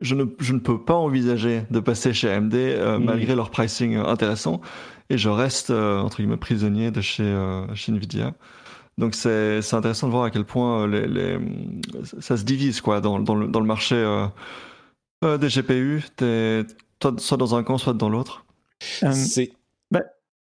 je 0.00 0.14
ne, 0.14 0.24
je 0.38 0.52
ne, 0.52 0.58
peux 0.58 0.82
pas 0.82 0.94
envisager 0.94 1.62
de 1.70 1.80
passer 1.80 2.12
chez 2.12 2.30
AMD 2.30 2.54
euh, 2.54 2.98
mm. 2.98 3.04
malgré 3.04 3.34
leur 3.34 3.50
pricing 3.50 3.96
intéressant. 3.96 4.60
Et 5.10 5.16
je 5.16 5.30
reste, 5.30 5.70
entre 5.70 6.18
guillemets, 6.18 6.36
prisonnier 6.36 6.90
de 6.90 7.00
chez, 7.00 7.34
chez 7.74 7.92
Nvidia. 7.92 8.34
Donc 8.98 9.14
c'est 9.14 9.60
intéressant 9.72 10.08
de 10.08 10.12
voir 10.12 10.24
à 10.24 10.30
quel 10.30 10.44
point 10.44 10.86
les, 10.86 11.06
les, 11.06 11.38
ça 12.20 12.36
se 12.36 12.44
divise 12.44 12.82
quoi, 12.82 13.00
dans, 13.00 13.18
dans, 13.18 13.34
le, 13.34 13.46
dans 13.46 13.60
le 13.60 13.66
marché 13.66 13.96
des 15.22 15.48
GPU, 15.48 16.02
soit 17.18 17.36
dans 17.38 17.54
un 17.54 17.62
camp, 17.62 17.78
soit 17.78 17.94
dans 17.94 18.10
l'autre. 18.10 18.44
C'est 18.80 19.52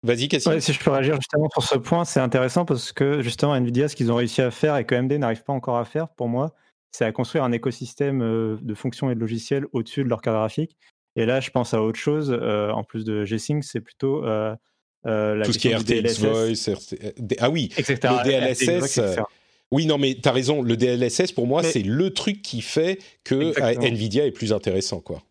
Vas-y, 0.06 0.28
Cassie. 0.28 0.48
si 0.60 0.72
je 0.72 0.78
peux 0.78 0.90
réagir 0.90 1.16
justement 1.16 1.48
sur 1.50 1.62
ce 1.62 1.76
point, 1.76 2.04
c'est 2.04 2.20
intéressant 2.20 2.64
parce 2.64 2.92
que 2.92 3.22
justement, 3.22 3.54
Nvidia, 3.56 3.88
ce 3.88 3.96
qu'ils 3.96 4.12
ont 4.12 4.16
réussi 4.16 4.40
à 4.40 4.52
faire 4.52 4.76
et 4.76 4.84
que 4.84 4.94
AMD 4.94 5.12
n'arrive 5.14 5.42
pas 5.42 5.52
encore 5.52 5.78
à 5.78 5.84
faire, 5.84 6.08
pour 6.08 6.28
moi, 6.28 6.54
c'est 6.92 7.04
à 7.04 7.10
construire 7.10 7.42
un 7.42 7.50
écosystème 7.50 8.22
euh, 8.22 8.56
de 8.62 8.74
fonctions 8.74 9.10
et 9.10 9.16
de 9.16 9.20
logiciels 9.20 9.66
au-dessus 9.72 10.04
de 10.04 10.08
leur 10.08 10.22
carte 10.22 10.36
graphique. 10.36 10.76
Et 11.16 11.26
là, 11.26 11.40
je 11.40 11.50
pense 11.50 11.74
à 11.74 11.82
autre 11.82 11.98
chose, 11.98 12.30
euh, 12.30 12.70
en 12.70 12.84
plus 12.84 13.04
de 13.04 13.24
G-Sync, 13.24 13.64
c'est 13.64 13.80
plutôt 13.80 14.24
euh, 14.24 14.54
la 15.04 15.44
Tout 15.44 15.52
ce 15.52 15.58
qui 15.58 15.68
est 15.68 15.76
RTX 15.76 16.20
Voice, 16.20 16.70
ah 17.40 17.50
oui, 17.50 17.72
etc. 17.76 17.98
le 18.02 18.24
DLSS. 18.24 19.00
Oui, 19.72 19.86
non, 19.86 19.98
mais 19.98 20.14
tu 20.14 20.28
as 20.28 20.32
raison, 20.32 20.62
le 20.62 20.76
DLSS, 20.76 21.32
pour 21.32 21.48
moi, 21.48 21.64
c'est 21.64 21.82
le 21.82 22.10
truc 22.10 22.42
qui 22.42 22.60
fait 22.60 22.98
que 23.24 23.52
Nvidia 23.82 24.24
est 24.24 24.30
plus 24.30 24.52
intéressant, 24.52 25.00
quoi. 25.00 25.22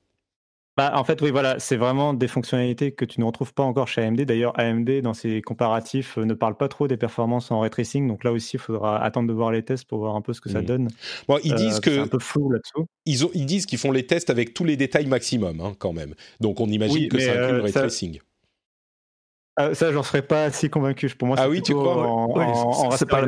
Bah, 0.77 0.91
en 0.95 1.05
fait, 1.05 1.21
oui, 1.21 1.31
voilà, 1.31 1.57
c'est 1.57 1.77
vraiment 1.77 2.13
des 2.13 2.27
fonctionnalités 2.27 2.91
que 2.91 3.05
tu 3.05 3.21
ne 3.21 3.25
retrouves 3.25 3.53
pas 3.53 3.63
encore 3.63 3.87
chez 3.87 4.01
AMD. 4.01 4.21
D'ailleurs, 4.21 4.59
AMD, 4.59 5.01
dans 5.01 5.13
ses 5.13 5.41
comparatifs, 5.41 6.17
euh, 6.17 6.25
ne 6.25 6.33
parle 6.33 6.57
pas 6.57 6.67
trop 6.67 6.89
des 6.89 6.97
performances 6.97 7.49
en 7.51 7.61
ray 7.61 7.69
tracing. 7.69 8.07
Donc 8.07 8.25
là 8.25 8.33
aussi, 8.33 8.57
il 8.57 8.59
faudra 8.59 9.01
attendre 9.01 9.29
de 9.29 9.33
voir 9.33 9.51
les 9.51 9.63
tests 9.63 9.85
pour 9.85 9.99
voir 9.99 10.15
un 10.15 10.21
peu 10.21 10.33
ce 10.33 10.41
que 10.41 10.49
ça 10.49 10.61
mmh. 10.61 10.65
donne. 10.65 10.87
Bon, 11.29 11.39
ils 11.43 11.55
disent 11.55 11.77
euh, 11.77 11.79
que. 11.79 11.91
C'est 11.91 11.99
un 11.99 12.07
peu 12.07 12.19
flou 12.19 12.51
là-dessous. 12.51 12.87
Ils, 13.05 13.19
ils, 13.33 13.45
disent 13.45 13.65
qu'ils 13.65 13.79
font 13.79 13.91
les 13.91 14.05
tests 14.05 14.29
avec 14.29 14.53
tous 14.53 14.65
les 14.65 14.75
détails 14.75 15.05
maximum, 15.05 15.61
hein, 15.61 15.73
quand 15.79 15.93
même. 15.93 16.13
Donc 16.41 16.59
on 16.59 16.67
imagine 16.67 17.07
que 17.07 17.19
ça 17.19 17.31
inclut 17.31 17.53
le 17.53 17.59
euh, 17.59 17.63
ray 17.63 17.71
tracing. 17.71 18.19
Ah, 19.57 19.73
ça, 19.73 19.89
j'en 19.93 20.03
serais 20.03 20.21
pas 20.21 20.51
si 20.51 20.69
convaincu. 20.69 21.09
Pour 21.17 21.29
moi, 21.29 21.37
ah 21.39 21.47
oui, 21.47 21.61
tu 21.61 21.73
crois 21.73 21.95
en, 21.95 22.27
oui, 22.27 22.43
c'est 22.97 23.07
pas, 23.07 23.23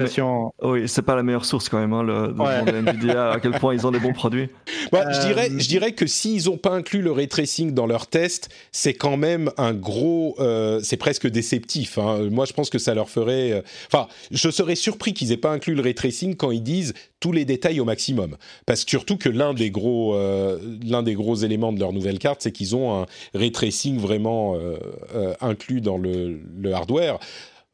oui, 0.61 0.85
pas 1.05 1.15
la 1.15 1.23
meilleure 1.23 1.45
source 1.45 1.69
quand 1.69 1.79
même, 1.79 1.93
hein, 1.93 2.03
le, 2.03 2.33
de 2.33 2.89
Nvidia, 2.89 3.31
à 3.31 3.39
quel 3.39 3.53
point 3.53 3.73
ils 3.73 3.87
ont 3.87 3.91
des 3.91 3.99
bons 3.99 4.11
produits. 4.11 4.49
je, 4.91 4.97
euh, 4.97 5.25
dirais, 5.25 5.49
je 5.57 5.67
dirais 5.69 5.93
que 5.93 6.05
s'ils 6.05 6.47
n'ont 6.47 6.57
pas 6.57 6.71
inclus 6.71 7.01
le 7.01 7.13
ray 7.13 7.29
tracing 7.29 7.73
dans 7.73 7.85
leur 7.85 8.07
test, 8.07 8.49
c'est 8.73 8.93
quand 8.93 9.15
même 9.15 9.51
un 9.57 9.73
gros. 9.73 10.35
Euh, 10.39 10.81
c'est 10.83 10.97
presque 10.97 11.27
déceptif. 11.27 11.97
Hein. 11.97 12.27
Moi, 12.29 12.43
je 12.43 12.51
pense 12.51 12.69
que 12.69 12.77
ça 12.77 12.93
leur 12.93 13.09
ferait. 13.09 13.53
Euh, 13.53 13.61
enfin, 13.89 14.07
je 14.29 14.49
serais 14.49 14.75
surpris 14.75 15.13
qu'ils 15.13 15.31
aient 15.31 15.37
pas 15.37 15.51
inclus 15.51 15.75
le 15.75 15.81
ray 15.81 15.95
tracing 15.95 16.35
quand 16.35 16.51
ils 16.51 16.63
disent 16.63 16.93
tous 17.19 17.31
les 17.31 17.45
détails 17.45 17.79
au 17.79 17.85
maximum. 17.85 18.37
Parce 18.65 18.83
que 18.83 18.91
surtout 18.91 19.17
que 19.17 19.29
l'un 19.29 19.53
des 19.53 19.71
gros, 19.71 20.15
l'un 20.83 21.03
des 21.03 21.13
gros 21.13 21.35
éléments 21.35 21.73
de 21.73 21.79
leur 21.79 21.93
nouvelle 21.93 22.19
carte, 22.19 22.41
c'est 22.41 22.51
qu'ils 22.51 22.75
ont 22.75 23.01
un 23.01 23.05
ray 23.33 23.51
tracing 23.51 23.97
vraiment 23.97 24.55
inclus 25.41 25.81
dans 25.81 25.97
le 25.97 26.07
le, 26.07 26.73
hardware. 26.73 27.19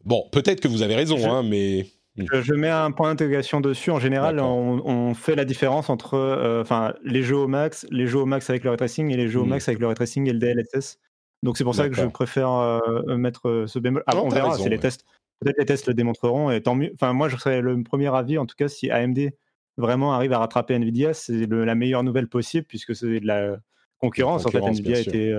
Bon, 0.06 0.28
peut-être 0.32 0.60
que 0.60 0.68
vous 0.68 0.82
avez 0.82 0.96
raison, 0.96 1.18
je, 1.18 1.28
hein, 1.28 1.44
mais. 1.44 1.88
Je, 2.16 2.54
mets 2.54 2.70
un 2.70 2.92
point 2.92 3.10
d'intégration 3.10 3.62
dessus. 3.62 3.92
En 3.92 4.00
général, 4.00 4.40
on, 4.40 5.14
fait 5.14 5.36
la 5.36 5.46
différence 5.46 5.90
entre 5.90 6.16
euh, 6.16 6.62
enfin 6.62 6.94
les 7.04 7.24
jeux 7.24 7.38
au 7.38 7.48
max, 7.48 7.88
les 7.90 8.08
jeux 8.08 8.20
au 8.20 8.26
max 8.26 8.50
avec 8.50 8.64
le 8.64 8.70
ray 8.70 8.78
tracing 8.78 9.10
et 9.12 9.18
les 9.18 9.30
jeux 9.30 9.40
au 9.40 9.46
hmm. 9.46 9.50
max 9.50 9.68
avec 9.68 9.80
le 9.80 9.88
ray 9.88 9.96
tracing 9.96 10.28
et 10.28 10.34
le 10.34 10.40
DLSS. 10.40 11.00
Donc 11.42 11.58
c'est 11.58 11.64
pour 11.64 11.76
ça 11.76 11.90
que 11.90 11.96
je 11.96 12.06
préfère 12.06 12.52
euh, 12.52 13.18
mettre 13.18 13.66
ce 13.68 13.80
bémol. 13.80 14.04
Ah, 14.08 14.16
on 14.18 14.30
verra 14.30 14.58
si 14.58 14.70
les 14.70 14.80
tests. 14.80 15.06
Peut-être 15.40 15.58
les 15.58 15.66
tests 15.66 15.88
le 15.88 15.94
démontreront 15.94 16.52
et 16.52 16.62
tant 16.62 16.76
mieux. 16.76 16.92
Enfin, 16.94 17.14
moi, 17.14 17.28
je 17.30 17.38
serais 17.38 17.62
le 17.62 17.82
premier 17.84 18.14
avis, 18.16 18.38
en 18.38 18.46
tout 18.46 18.56
cas, 18.56 18.68
si 18.68 18.90
AMD 18.90 19.32
vraiment 19.78 20.14
arrive 20.14 20.34
à 20.34 20.40
rattraper 20.40 20.76
Nvidia, 20.76 21.14
c'est 21.14 21.48
la 21.48 21.76
meilleure 21.76 22.04
nouvelle 22.04 22.28
possible 22.28 22.66
puisque 22.68 22.96
c'est 22.96 23.20
de 23.20 23.28
la 23.28 23.58
concurrence. 24.00 24.46
en 24.46 24.52
fait, 24.52 24.62
Nvidia 24.62 25.00
était 25.00 25.34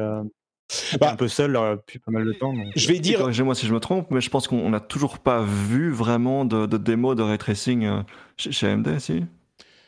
bah, 0.99 1.13
un 1.13 1.17
peu 1.17 1.29
seul 1.29 1.53
depuis 1.53 1.99
pas 1.99 2.11
mal 2.11 2.25
de 2.25 2.33
temps. 2.33 2.55
Je 2.75 2.89
vais 2.89 2.99
dire. 2.99 3.19
Corrigez-moi 3.19 3.55
si 3.55 3.67
je 3.67 3.75
me 3.75 3.81
trompe, 3.81 4.11
mais 4.11 4.21
je 4.21 4.31
pense 4.31 4.49
qu'on 4.49 4.71
n'a 4.71 4.81
toujours 4.81 5.19
pas 5.19 5.43
vu 5.43 5.91
vraiment 5.91 6.45
de, 6.45 6.67
de 6.67 6.77
démo 6.77 7.15
de 7.15 7.23
ray 7.23 7.39
tracing 7.39 7.85
euh, 7.85 8.03
chez, 8.37 8.67
AMD, 8.67 8.99
si? 8.99 9.25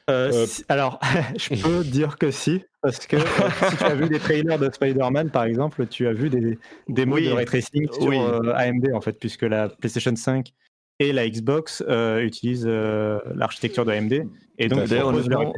Euh, 0.09 0.31
euh, 0.33 0.47
alors, 0.69 1.01
je 1.37 1.61
peux 1.61 1.83
dire 1.83 2.19
que 2.19 2.31
si, 2.31 2.63
parce 2.87 3.07
que 3.07 3.19
si 3.19 3.77
tu 3.77 3.85
as 3.85 3.95
vu 3.95 4.09
des 4.09 4.19
trailers 4.19 4.59
de 4.59 4.71
Spider-Man, 4.73 5.31
par 5.31 5.45
exemple, 5.45 5.87
tu 5.87 6.07
as 6.07 6.13
vu 6.13 6.31
des 6.31 6.59
démos 6.89 7.21
de 7.21 7.31
ray 7.31 7.45
tracing 7.45 7.89
sur 7.93 8.13
AMD, 8.55 8.93
en 8.95 9.01
fait, 9.01 9.19
puisque 9.19 9.43
la 9.43 9.69
PlayStation 9.69 10.15
5 10.15 10.53
et 11.01 11.13
la 11.13 11.29
Xbox 11.29 11.83
utilisent 12.21 12.67
l'architecture 12.67 13.85
de 13.85 13.93
AMD. 13.93 14.27
Et 14.59 14.69
donc, 14.69 14.85
d'ailleurs, 14.85 15.09
Honnêtement, 15.09 15.53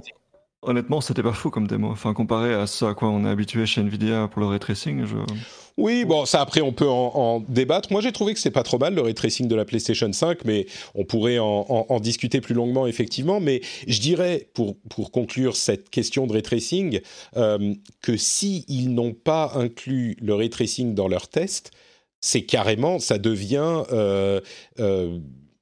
c'était 1.00 1.22
pas 1.22 1.32
fou 1.32 1.50
comme 1.50 1.66
démo. 1.66 1.88
Enfin, 1.88 2.14
comparé 2.14 2.52
à 2.52 2.66
ce 2.66 2.84
à 2.84 2.94
quoi 2.94 3.08
on 3.08 3.24
est 3.24 3.28
habitué 3.28 3.66
chez 3.66 3.80
Nvidia 3.80 4.28
pour 4.28 4.40
le 4.40 4.48
ray 4.48 4.58
tracing. 4.58 5.04
Oui, 5.76 6.04
bon, 6.04 6.26
ça 6.26 6.40
après 6.40 6.60
on 6.60 6.72
peut 6.72 6.88
en, 6.88 7.40
débattre. 7.48 7.92
Moi, 7.92 8.00
j'ai 8.00 8.10
trouvé 8.10 8.34
que 8.34 8.40
c'est 8.40 8.50
pas 8.50 8.64
trop 8.64 8.78
mal 8.78 8.94
le 8.94 9.00
ray 9.00 9.14
tracing 9.14 9.46
de 9.46 9.54
la 9.54 9.64
PlayStation 9.64 10.12
5, 10.12 10.44
mais 10.44 10.66
on 10.94 11.04
pourrait 11.04 11.38
en, 11.38 12.00
discuter 12.00 12.40
plus 12.40 12.54
longuement 12.54 12.86
effectivement. 12.86 13.38
Mais 13.40 13.60
je 13.86 14.00
dirais, 14.00 14.48
pour, 14.54 14.76
pour 14.90 15.12
conclure 15.12 15.56
cette 15.56 15.90
question 15.90 16.26
de 16.26 16.32
ray 16.32 16.42
tracing, 16.42 17.00
euh, 17.36 17.74
que 18.02 18.16
si 18.16 18.64
ils 18.68 18.92
n'ont 18.92 19.12
pas 19.12 19.52
inclus 19.54 20.16
le 20.20 20.34
ray 20.34 20.50
tracing 20.50 20.94
dans 20.94 21.06
leur 21.06 21.28
test, 21.28 21.70
c'est 22.20 22.42
carrément, 22.42 22.98
ça 22.98 23.18
devient 23.18 23.84
euh, 23.92 24.40
euh, 24.80 25.18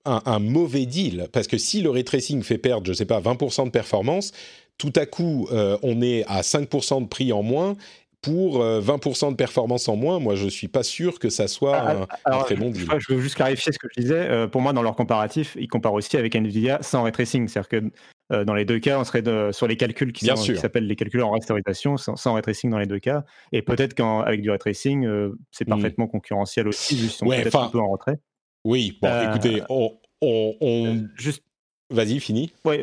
un, 0.07 0.23
un, 0.25 0.39
mauvais 0.39 0.87
deal. 0.87 1.29
Parce 1.33 1.49
que 1.49 1.59
si 1.59 1.83
le 1.83 1.91
ray 1.91 2.05
tracing 2.05 2.43
fait 2.43 2.57
perdre, 2.57 2.87
je 2.87 2.95
sais 2.95 3.05
pas, 3.05 3.21
20% 3.21 3.67
de 3.67 3.71
performance, 3.71 4.33
tout 4.79 4.93
à 4.97 5.07
coup, 5.07 5.49
euh, 5.53 5.79
on 5.83 6.03
est 6.03 6.24
à 6.27 6.43
5% 6.43 7.03
de 7.03 7.09
prix 7.09 7.33
en 7.33 7.43
moins 7.43 7.77
pour 8.22 8.61
20% 8.61 9.27
euh, 9.27 9.31
de 9.31 9.37
performance 9.37 9.89
en 9.89 9.95
moins, 9.95 10.18
moi 10.18 10.35
je 10.35 10.49
suis 10.49 10.66
pas 10.66 10.83
sûr 10.83 11.20
que 11.20 11.31
ça 11.31 11.47
soit 11.47 11.77
ah, 11.77 12.07
un, 12.24 12.39
très 12.41 12.57
bon 12.57 12.70
deal. 12.70 12.89
Je 12.99 13.14
veux 13.14 13.20
juste 13.20 13.37
clarifier 13.37 13.72
ce 13.72 13.79
que 13.79 13.87
je 13.95 14.01
disais. 14.01 14.29
Euh, 14.29 14.49
pour 14.49 14.61
moi, 14.61 14.72
dans 14.72 14.83
leur 14.83 14.97
comparatif, 14.97 15.57
ils 15.61 15.68
comparent 15.68 15.95
aussi 15.95 16.16
avec 16.16 16.35
Nvidia 16.35 16.79
sans 16.83 17.05
ray 17.05 17.12
tracing. 17.12 17.47
C'est-à-dire 17.47 17.68
que 17.68 18.45
dans 18.45 18.55
les 18.55 18.64
deux 18.64 18.81
cas, 18.81 18.99
on 18.99 19.05
serait 19.05 19.22
sur 19.53 19.68
les 19.68 19.77
calculs 19.77 20.12
qui, 20.12 20.27
s'appellent 20.27 20.89
les 20.89 20.97
calculs 20.97 21.22
en 21.22 21.31
rasterisation, 21.31 21.97
sans, 21.97 22.16
sans 22.16 22.35
ray 22.35 22.43
tracing 22.43 22.70
dans 22.70 22.79
les 22.79 22.87
deux 22.87 22.99
cas. 22.99 23.22
Et 23.53 23.62
peut-être 23.62 23.95
qu'avec 23.95 24.43
du 24.43 24.51
ray 24.51 24.59
tracing, 24.59 25.09
c'est 25.53 25.68
hmm. 25.68 25.70
parfaitement 25.70 26.09
concurrentiel 26.09 26.66
aussi, 26.66 26.99
juste 26.99 27.22
on 27.22 27.29
peut-être 27.29 27.57
un 27.57 27.68
peu 27.68 27.79
en 27.79 27.91
retrait. 27.91 28.18
Oui, 28.64 28.99
bon, 29.01 29.31
écoutez, 29.31 29.62
on, 29.68 29.93
on... 30.20 31.07
Juste 31.14 31.45
Vas-y, 31.91 32.18
fini. 32.20 32.53
Oui, 32.64 32.76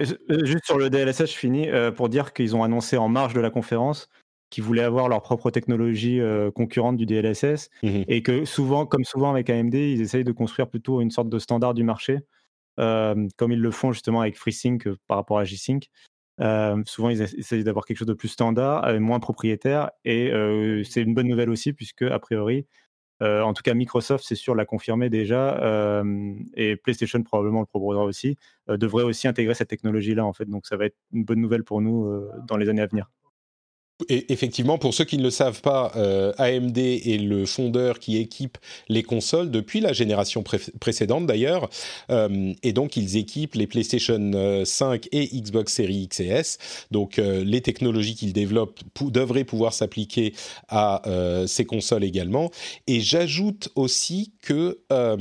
juste 0.44 0.66
sur 0.66 0.78
le 0.78 0.90
DLSS, 0.90 1.32
je 1.32 1.38
finis 1.38 1.68
pour 1.96 2.08
dire 2.10 2.34
qu'ils 2.34 2.56
ont 2.56 2.64
annoncé 2.64 2.96
en 2.98 3.10
marge 3.10 3.34
de 3.34 3.42
la 3.42 3.50
conférence 3.50 4.08
qu'ils 4.50 4.64
voulaient 4.64 4.84
avoir 4.84 5.10
leur 5.10 5.22
propre 5.24 5.50
technologie 5.50 6.22
concurrente 6.56 6.96
du 6.96 7.06
DLSS 7.06 7.70
Mhm. 7.82 8.06
et 8.08 8.22
que 8.22 8.46
souvent, 8.46 8.86
comme 8.86 9.04
souvent 9.04 9.32
avec 9.32 9.50
AMD, 9.50 9.74
ils 9.74 10.02
essayent 10.02 10.24
de 10.24 10.32
construire 10.32 10.70
plutôt 10.70 11.02
une 11.02 11.12
sorte 11.12 11.28
de 11.28 11.40
standard 11.40 11.74
du 11.74 11.84
marché, 11.84 12.20
euh, 12.80 13.28
comme 13.36 13.52
ils 13.52 13.60
le 13.60 13.72
font 13.72 13.92
justement 13.92 14.22
avec 14.22 14.38
FreeSync 14.38 14.88
euh, 14.88 14.96
par 15.08 15.18
rapport 15.18 15.40
à 15.40 15.44
G-Sync. 15.44 15.90
Euh, 16.40 16.82
souvent, 16.86 17.10
ils 17.10 17.22
essa- 17.22 17.36
essayent 17.38 17.64
d'avoir 17.64 17.86
quelque 17.86 17.98
chose 17.98 18.08
de 18.08 18.14
plus 18.14 18.28
standard, 18.30 18.86
euh, 18.86 19.00
moins 19.00 19.20
propriétaire, 19.20 19.92
et 20.06 20.32
euh, 20.32 20.84
c'est 20.84 21.02
une 21.02 21.14
bonne 21.14 21.28
nouvelle 21.28 21.50
aussi, 21.50 21.74
puisque 21.74 22.04
a 22.04 22.20
priori, 22.20 22.60
euh, 22.60 22.64
en 23.22 23.54
tout 23.54 23.64
cas 23.64 23.74
Microsoft, 23.74 24.26
c'est 24.28 24.36
sûr, 24.36 24.56
l'a 24.56 24.66
confirmé 24.66 25.10
déjà, 25.10 25.58
euh, 25.62 26.34
et 26.56 26.76
PlayStation 26.76 27.22
probablement 27.24 27.62
le 27.62 27.66
proposera 27.66 28.04
aussi, 28.04 28.38
euh, 28.70 28.78
devrait 28.78 29.04
aussi 29.04 29.28
intégrer 29.28 29.54
cette 29.54 29.70
technologie-là 29.70 30.26
en 30.26 30.34
fait. 30.34 30.46
Donc 30.46 30.66
ça 30.66 30.78
va 30.78 30.86
être 30.86 30.98
une 31.12 31.24
bonne 31.24 31.40
nouvelle 31.40 31.64
pour 31.64 31.82
nous 31.82 32.06
euh, 32.06 32.30
dans 32.48 32.58
les 32.58 32.70
années 32.70 32.82
à 32.82 32.88
venir. 32.88 33.10
Effectivement, 34.10 34.78
pour 34.78 34.94
ceux 34.94 35.04
qui 35.06 35.18
ne 35.18 35.24
le 35.24 35.30
savent 35.32 35.62
pas, 35.62 35.92
euh, 35.96 36.34
AMD 36.38 36.78
est 36.78 37.22
le 37.22 37.46
fondeur 37.46 38.00
qui 38.00 38.18
équipe 38.18 38.58
les 38.90 39.04
consoles 39.04 39.52
depuis 39.52 39.80
la 39.80 39.94
génération 39.94 40.44
pré- 40.44 40.60
précédente 40.80 41.26
d'ailleurs, 41.26 41.70
Euh, 42.10 42.54
et 42.64 42.74
donc 42.74 42.98
ils 42.98 43.18
équipent 43.18 43.56
les 43.56 43.68
PlayStation 43.68 44.20
euh, 44.36 44.66
5 44.66 45.08
et 45.12 45.26
Xbox 45.28 45.74
Series 45.74 46.04
X 46.04 46.20
et 46.20 46.28
S. 46.28 46.58
Donc 46.92 47.18
euh, 47.20 47.44
les 47.44 47.62
technologies 47.62 48.16
qu'ils 48.16 48.34
développent 48.34 48.80
devraient 49.10 49.44
pouvoir 49.46 49.74
s'appliquer 49.74 50.34
à 50.68 51.08
euh, 51.08 51.48
ces 51.48 51.66
consoles 51.66 52.04
également. 52.04 52.52
Et 52.88 53.00
j'ajoute 53.02 53.70
aussi 53.76 54.32
que 54.42 54.80
euh, 54.92 55.16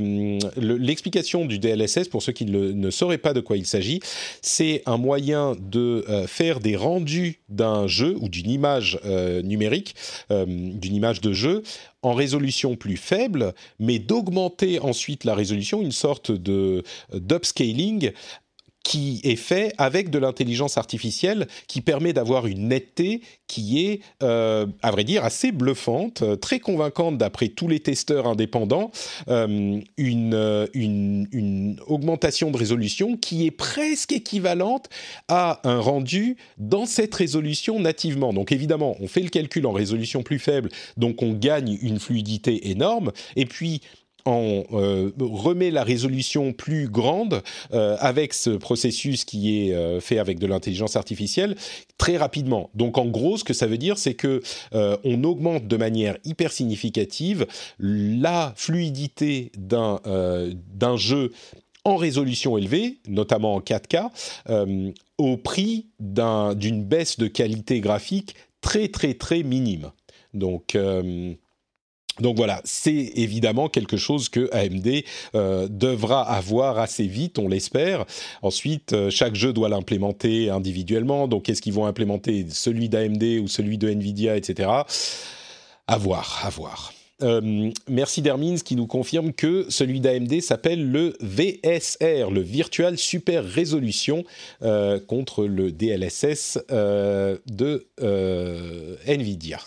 le- 0.56 0.76
l'explication 0.76 1.44
du 1.46 1.58
DLSS, 1.58 2.08
pour 2.08 2.22
ceux 2.22 2.32
qui 2.32 2.46
ne, 2.46 2.90
sauraient 2.90 3.18
pas 3.18 3.32
de 3.34 3.40
quoi 3.40 3.56
il 3.56 3.66
s'agit, 3.66 4.00
c'est 4.42 4.82
un 4.86 4.96
moyen 4.96 5.54
de 5.60 6.04
euh, 6.08 6.26
faire 6.26 6.58
des 6.60 6.76
rendus 6.76 7.40
d'un 7.48 7.86
jeu 7.86 8.16
ou 8.20 8.28
d'une 8.28 8.50
image 8.50 8.71
euh, 9.04 9.42
numérique, 9.42 9.94
euh, 10.30 10.44
d'une 10.46 10.94
image 10.94 11.20
de 11.20 11.32
jeu, 11.32 11.62
en 12.02 12.14
résolution 12.14 12.74
plus 12.76 12.96
faible, 12.96 13.54
mais 13.78 13.98
d'augmenter 13.98 14.80
ensuite 14.80 15.24
la 15.24 15.34
résolution, 15.34 15.82
une 15.82 15.92
sorte 15.92 16.32
de 16.32 16.82
d'upscaling 17.12 18.12
qui 18.82 19.20
est 19.24 19.36
fait 19.36 19.72
avec 19.78 20.10
de 20.10 20.18
l'intelligence 20.18 20.76
artificielle 20.76 21.46
qui 21.68 21.80
permet 21.80 22.12
d'avoir 22.12 22.46
une 22.46 22.68
netteté 22.68 23.22
qui 23.46 23.86
est, 23.86 24.00
euh, 24.22 24.66
à 24.82 24.90
vrai 24.90 25.04
dire, 25.04 25.24
assez 25.24 25.52
bluffante, 25.52 26.22
euh, 26.22 26.36
très 26.36 26.58
convaincante 26.58 27.18
d'après 27.18 27.48
tous 27.48 27.68
les 27.68 27.80
testeurs 27.80 28.26
indépendants, 28.26 28.90
euh, 29.28 29.78
une, 29.96 30.68
une 30.74 31.80
augmentation 31.86 32.50
de 32.50 32.56
résolution 32.56 33.16
qui 33.16 33.46
est 33.46 33.50
presque 33.50 34.12
équivalente 34.12 34.88
à 35.28 35.60
un 35.68 35.80
rendu 35.80 36.36
dans 36.56 36.86
cette 36.86 37.14
résolution 37.14 37.78
nativement. 37.78 38.32
Donc 38.32 38.52
évidemment, 38.52 38.96
on 39.00 39.06
fait 39.06 39.20
le 39.20 39.28
calcul 39.28 39.66
en 39.66 39.72
résolution 39.72 40.22
plus 40.22 40.38
faible, 40.38 40.70
donc 40.96 41.22
on 41.22 41.34
gagne 41.34 41.78
une 41.82 41.98
fluidité 41.98 42.70
énorme, 42.70 43.12
et 43.36 43.44
puis 43.44 43.82
on 44.26 44.64
euh, 44.72 45.10
remet 45.20 45.70
la 45.70 45.82
résolution 45.84 46.52
plus 46.52 46.88
grande 46.88 47.42
euh, 47.72 47.96
avec 47.98 48.34
ce 48.34 48.50
processus 48.50 49.24
qui 49.24 49.58
est 49.68 49.74
euh, 49.74 50.00
fait 50.00 50.18
avec 50.18 50.38
de 50.38 50.46
l'intelligence 50.46 50.96
artificielle 50.96 51.56
très 51.98 52.16
rapidement. 52.16 52.70
Donc 52.74 52.98
en 52.98 53.06
gros, 53.06 53.36
ce 53.36 53.44
que 53.44 53.54
ça 53.54 53.66
veut 53.66 53.78
dire, 53.78 53.98
c'est 53.98 54.14
que 54.14 54.42
on 54.72 55.24
augmente 55.24 55.66
de 55.66 55.76
manière 55.76 56.16
hyper 56.24 56.52
significative 56.52 57.46
la 57.78 58.52
fluidité 58.56 59.52
d'un 59.56 60.00
d'un 60.74 60.96
jeu 60.96 61.32
en 61.84 61.96
résolution 61.96 62.56
élevée, 62.58 62.98
notamment 63.08 63.54
en 63.56 63.60
4K, 63.60 64.10
euh, 64.50 64.90
au 65.18 65.36
prix 65.36 65.86
d'un- 65.98 66.54
d'une 66.54 66.84
baisse 66.84 67.18
de 67.18 67.26
qualité 67.26 67.80
graphique 67.80 68.34
très 68.60 68.88
très 68.88 69.14
très 69.14 69.42
minime. 69.42 69.90
Donc 70.34 70.76
donc 72.20 72.36
voilà, 72.36 72.60
c'est 72.64 73.12
évidemment 73.14 73.68
quelque 73.68 73.96
chose 73.96 74.28
que 74.28 74.50
AMD 74.52 75.04
euh, 75.34 75.66
devra 75.70 76.22
avoir 76.22 76.78
assez 76.78 77.06
vite, 77.06 77.38
on 77.38 77.48
l'espère. 77.48 78.04
Ensuite, 78.42 78.92
euh, 78.92 79.10
chaque 79.10 79.34
jeu 79.34 79.52
doit 79.52 79.70
l'implémenter 79.70 80.50
individuellement. 80.50 81.26
Donc, 81.26 81.48
est-ce 81.48 81.62
qu'ils 81.62 81.72
vont 81.72 81.86
implémenter 81.86 82.46
celui 82.50 82.88
d'AMD 82.88 83.22
ou 83.42 83.48
celui 83.48 83.78
de 83.78 83.88
Nvidia, 83.88 84.36
etc. 84.36 84.68
À 85.86 85.98
voir, 85.98 86.40
à 86.44 86.50
voir. 86.50 86.92
Euh, 87.22 87.70
merci 87.88 88.20
Dermins 88.20 88.56
qui 88.56 88.76
nous 88.76 88.86
confirme 88.86 89.32
que 89.32 89.64
celui 89.68 90.00
d'AMD 90.00 90.40
s'appelle 90.40 90.90
le 90.90 91.16
VSR, 91.20 92.30
le 92.30 92.40
Virtual 92.40 92.98
Super 92.98 93.44
Resolution, 93.44 94.24
euh, 94.62 94.98
contre 94.98 95.44
le 95.44 95.70
DLSS 95.72 96.58
de 96.68 97.86
Nvidia. 99.06 99.60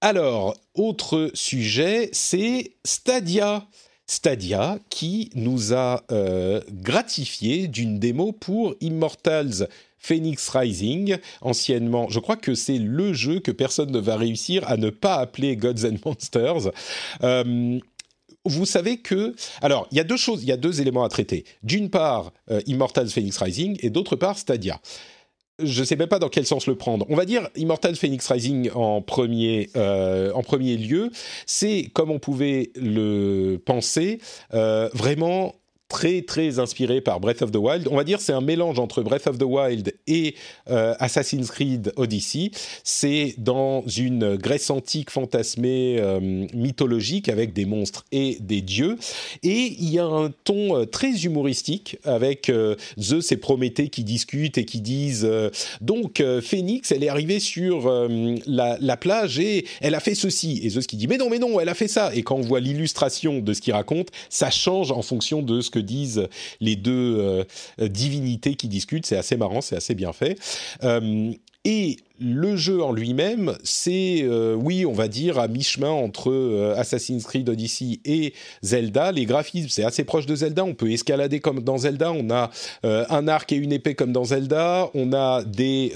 Alors, 0.00 0.54
autre 0.74 1.32
sujet, 1.34 2.08
c'est 2.12 2.74
Stadia. 2.84 3.66
Stadia 4.06 4.78
qui 4.90 5.28
nous 5.34 5.74
a 5.74 6.04
euh, 6.12 6.60
gratifié 6.70 7.66
d'une 7.66 7.98
démo 7.98 8.30
pour 8.30 8.76
Immortals 8.80 9.68
Phoenix 9.98 10.48
Rising, 10.50 11.16
anciennement, 11.40 12.08
je 12.08 12.20
crois 12.20 12.36
que 12.36 12.54
c'est 12.54 12.78
le 12.78 13.12
jeu 13.12 13.40
que 13.40 13.50
personne 13.50 13.90
ne 13.90 13.98
va 13.98 14.16
réussir 14.16 14.62
à 14.68 14.76
ne 14.76 14.90
pas 14.90 15.16
appeler 15.16 15.56
Gods 15.56 15.84
and 15.84 15.96
Monsters. 16.06 16.70
Euh, 17.24 17.80
vous 18.44 18.66
savez 18.66 18.98
que, 18.98 19.34
alors, 19.60 19.88
il 19.90 19.98
y 19.98 20.00
a 20.00 20.04
deux 20.04 20.16
choses, 20.16 20.44
il 20.44 20.48
y 20.48 20.52
a 20.52 20.56
deux 20.56 20.80
éléments 20.80 21.02
à 21.02 21.08
traiter. 21.08 21.44
D'une 21.64 21.90
part, 21.90 22.32
euh, 22.52 22.60
Immortals 22.66 23.10
Phoenix 23.10 23.36
Rising, 23.36 23.76
et 23.80 23.90
d'autre 23.90 24.14
part, 24.14 24.38
Stadia 24.38 24.80
je 25.60 25.82
sais 25.82 25.96
même 25.96 26.08
pas 26.08 26.18
dans 26.18 26.28
quel 26.28 26.46
sens 26.46 26.66
le 26.66 26.76
prendre. 26.76 27.06
On 27.08 27.16
va 27.16 27.24
dire 27.24 27.48
Immortal 27.56 27.96
Phoenix 27.96 28.26
Rising 28.28 28.70
en 28.74 29.02
premier, 29.02 29.70
euh, 29.76 30.32
en 30.32 30.42
premier 30.42 30.76
lieu. 30.76 31.10
C'est, 31.46 31.90
comme 31.92 32.10
on 32.10 32.18
pouvait 32.18 32.70
le 32.76 33.56
penser, 33.64 34.20
euh, 34.54 34.88
vraiment 34.94 35.54
très 35.88 36.22
très 36.22 36.58
inspiré 36.58 37.00
par 37.00 37.18
Breath 37.18 37.42
of 37.42 37.50
the 37.50 37.56
Wild. 37.56 37.88
On 37.90 37.96
va 37.96 38.04
dire 38.04 38.20
c'est 38.20 38.32
un 38.32 38.42
mélange 38.42 38.78
entre 38.78 39.02
Breath 39.02 39.26
of 39.26 39.38
the 39.38 39.44
Wild 39.44 39.94
et 40.06 40.34
euh, 40.70 40.94
Assassin's 40.98 41.50
Creed 41.50 41.92
Odyssey. 41.96 42.50
C'est 42.84 43.34
dans 43.38 43.84
une 43.86 44.36
Grèce 44.36 44.68
antique 44.70 45.10
fantasmée 45.10 45.96
euh, 45.98 46.20
mythologique 46.52 47.28
avec 47.28 47.54
des 47.54 47.64
monstres 47.64 48.04
et 48.12 48.36
des 48.40 48.60
dieux. 48.60 48.96
Et 49.42 49.76
il 49.78 49.90
y 49.90 49.98
a 49.98 50.04
un 50.04 50.30
ton 50.44 50.76
euh, 50.76 50.84
très 50.84 51.24
humoristique 51.24 51.96
avec 52.04 52.52
Zeus 52.98 53.32
et 53.32 53.36
Prométhée 53.36 53.88
qui 53.88 54.04
discutent 54.04 54.58
et 54.58 54.64
qui 54.64 54.80
disent 54.80 55.28
donc 55.80 56.22
Phénix 56.42 56.92
elle 56.92 57.04
est 57.04 57.08
arrivée 57.08 57.40
sur 57.40 57.90
la, 58.46 58.76
la 58.80 58.96
plage 58.96 59.38
et 59.38 59.64
elle 59.80 59.94
a 59.94 60.00
fait 60.00 60.14
ceci 60.14 60.60
et 60.62 60.70
Zeus 60.70 60.86
qui 60.86 60.96
dit 60.96 61.06
mais 61.06 61.16
non 61.16 61.30
mais 61.30 61.38
non 61.38 61.60
elle 61.60 61.68
a 61.68 61.74
fait 61.74 61.88
ça 61.88 62.14
et 62.14 62.22
quand 62.22 62.36
on 62.36 62.42
voit 62.42 62.60
l'illustration 62.60 63.40
de 63.40 63.52
ce 63.52 63.60
qu'il 63.60 63.72
raconte 63.72 64.08
ça 64.28 64.50
change 64.50 64.92
en 64.92 65.02
fonction 65.02 65.42
de 65.42 65.60
ce 65.60 65.70
que 65.70 65.77
disent 65.78 66.28
les 66.60 66.76
deux 66.76 67.44
euh, 67.80 67.88
divinités 67.88 68.54
qui 68.54 68.68
discutent. 68.68 69.06
C'est 69.06 69.16
assez 69.16 69.36
marrant, 69.36 69.60
c'est 69.60 69.76
assez 69.76 69.94
bien 69.94 70.12
fait. 70.12 70.38
Euh, 70.82 71.32
et 71.64 71.96
le 72.18 72.56
jeu 72.56 72.82
en 72.82 72.92
lui-même, 72.92 73.56
c'est, 73.62 74.20
euh, 74.22 74.54
oui, 74.54 74.86
on 74.86 74.92
va 74.92 75.06
dire, 75.06 75.38
à 75.38 75.48
mi-chemin 75.48 75.90
entre 75.90 76.74
Assassin's 76.76 77.24
Creed 77.24 77.48
Odyssey 77.48 78.00
et 78.04 78.32
Zelda. 78.62 79.12
Les 79.12 79.26
graphismes, 79.26 79.68
c'est 79.68 79.84
assez 79.84 80.04
proche 80.04 80.24
de 80.24 80.34
Zelda. 80.34 80.64
On 80.64 80.74
peut 80.74 80.90
escalader 80.90 81.40
comme 81.40 81.62
dans 81.62 81.78
Zelda. 81.78 82.12
On 82.12 82.30
a 82.30 82.50
un 82.84 83.28
arc 83.28 83.52
et 83.52 83.56
une 83.56 83.72
épée 83.72 83.94
comme 83.94 84.12
dans 84.12 84.24
Zelda. 84.24 84.88
On 84.94 85.12
a 85.12 85.44
des 85.44 85.92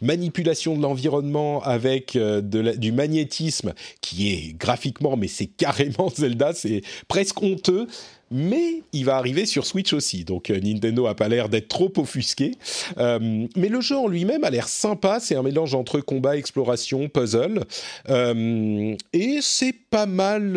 manipulations 0.00 0.76
de 0.76 0.82
l'environnement 0.82 1.62
avec 1.62 2.16
du 2.16 2.92
magnétisme 2.92 3.74
qui 4.00 4.32
est 4.32 4.56
graphiquement, 4.58 5.16
mais 5.16 5.28
c'est 5.28 5.48
carrément 5.48 6.08
Zelda. 6.16 6.54
C'est 6.54 6.82
presque 7.08 7.42
honteux 7.42 7.86
mais 8.30 8.82
il 8.92 9.04
va 9.04 9.16
arriver 9.16 9.44
sur 9.44 9.66
Switch 9.66 9.92
aussi. 9.92 10.24
Donc 10.24 10.50
euh, 10.50 10.60
Nintendo 10.60 11.06
a 11.06 11.16
pas 11.16 11.28
l'air 11.28 11.48
d'être 11.48 11.68
trop 11.68 11.92
offusqué. 11.96 12.52
Euh, 12.98 13.46
mais 13.56 13.68
le 13.68 13.80
jeu 13.80 13.96
en 13.96 14.06
lui-même 14.06 14.44
a 14.44 14.50
l'air 14.50 14.68
sympa. 14.68 15.18
C'est 15.20 15.34
un 15.34 15.42
mélange 15.42 15.74
entre 15.74 16.00
combat, 16.00 16.36
exploration, 16.36 17.08
puzzle. 17.08 17.64
Euh, 18.08 18.94
et 19.12 19.38
c'est 19.42 19.72
pas 19.72 20.06
mal. 20.06 20.52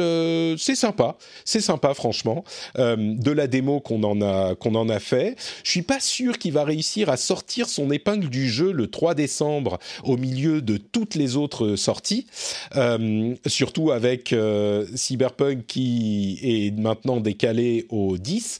c'est 0.59 0.75
sympa. 0.75 1.17
C'est 1.45 1.61
sympa, 1.61 1.93
franchement. 1.95 2.43
De 2.77 3.31
la 3.31 3.47
démo 3.47 3.79
qu'on 3.79 4.03
en 4.03 4.21
a 4.21 4.53
qu'on 4.53 4.75
en 4.75 4.89
a 4.89 4.99
fait. 4.99 5.35
Je 5.63 5.71
suis 5.71 5.81
pas 5.81 5.99
sûr 5.99 6.37
qu'il 6.37 6.53
va 6.53 6.63
réussir 6.63 7.09
à 7.09 7.17
sortir 7.17 7.67
son 7.67 7.89
épingle 7.91 8.29
du 8.29 8.47
jeu 8.47 8.71
le 8.71 8.87
3 8.87 9.15
décembre 9.15 9.79
au 10.03 10.17
milieu 10.17 10.61
de 10.61 10.77
toutes 10.77 11.15
les 11.15 11.35
autres 11.35 11.75
sorties. 11.75 12.27
Surtout 13.47 13.91
avec 13.91 14.35
Cyberpunk 14.95 15.65
qui 15.65 16.39
est 16.43 16.77
maintenant 16.77 17.19
décalé 17.19 17.62
au 17.89 18.17
10. 18.17 18.59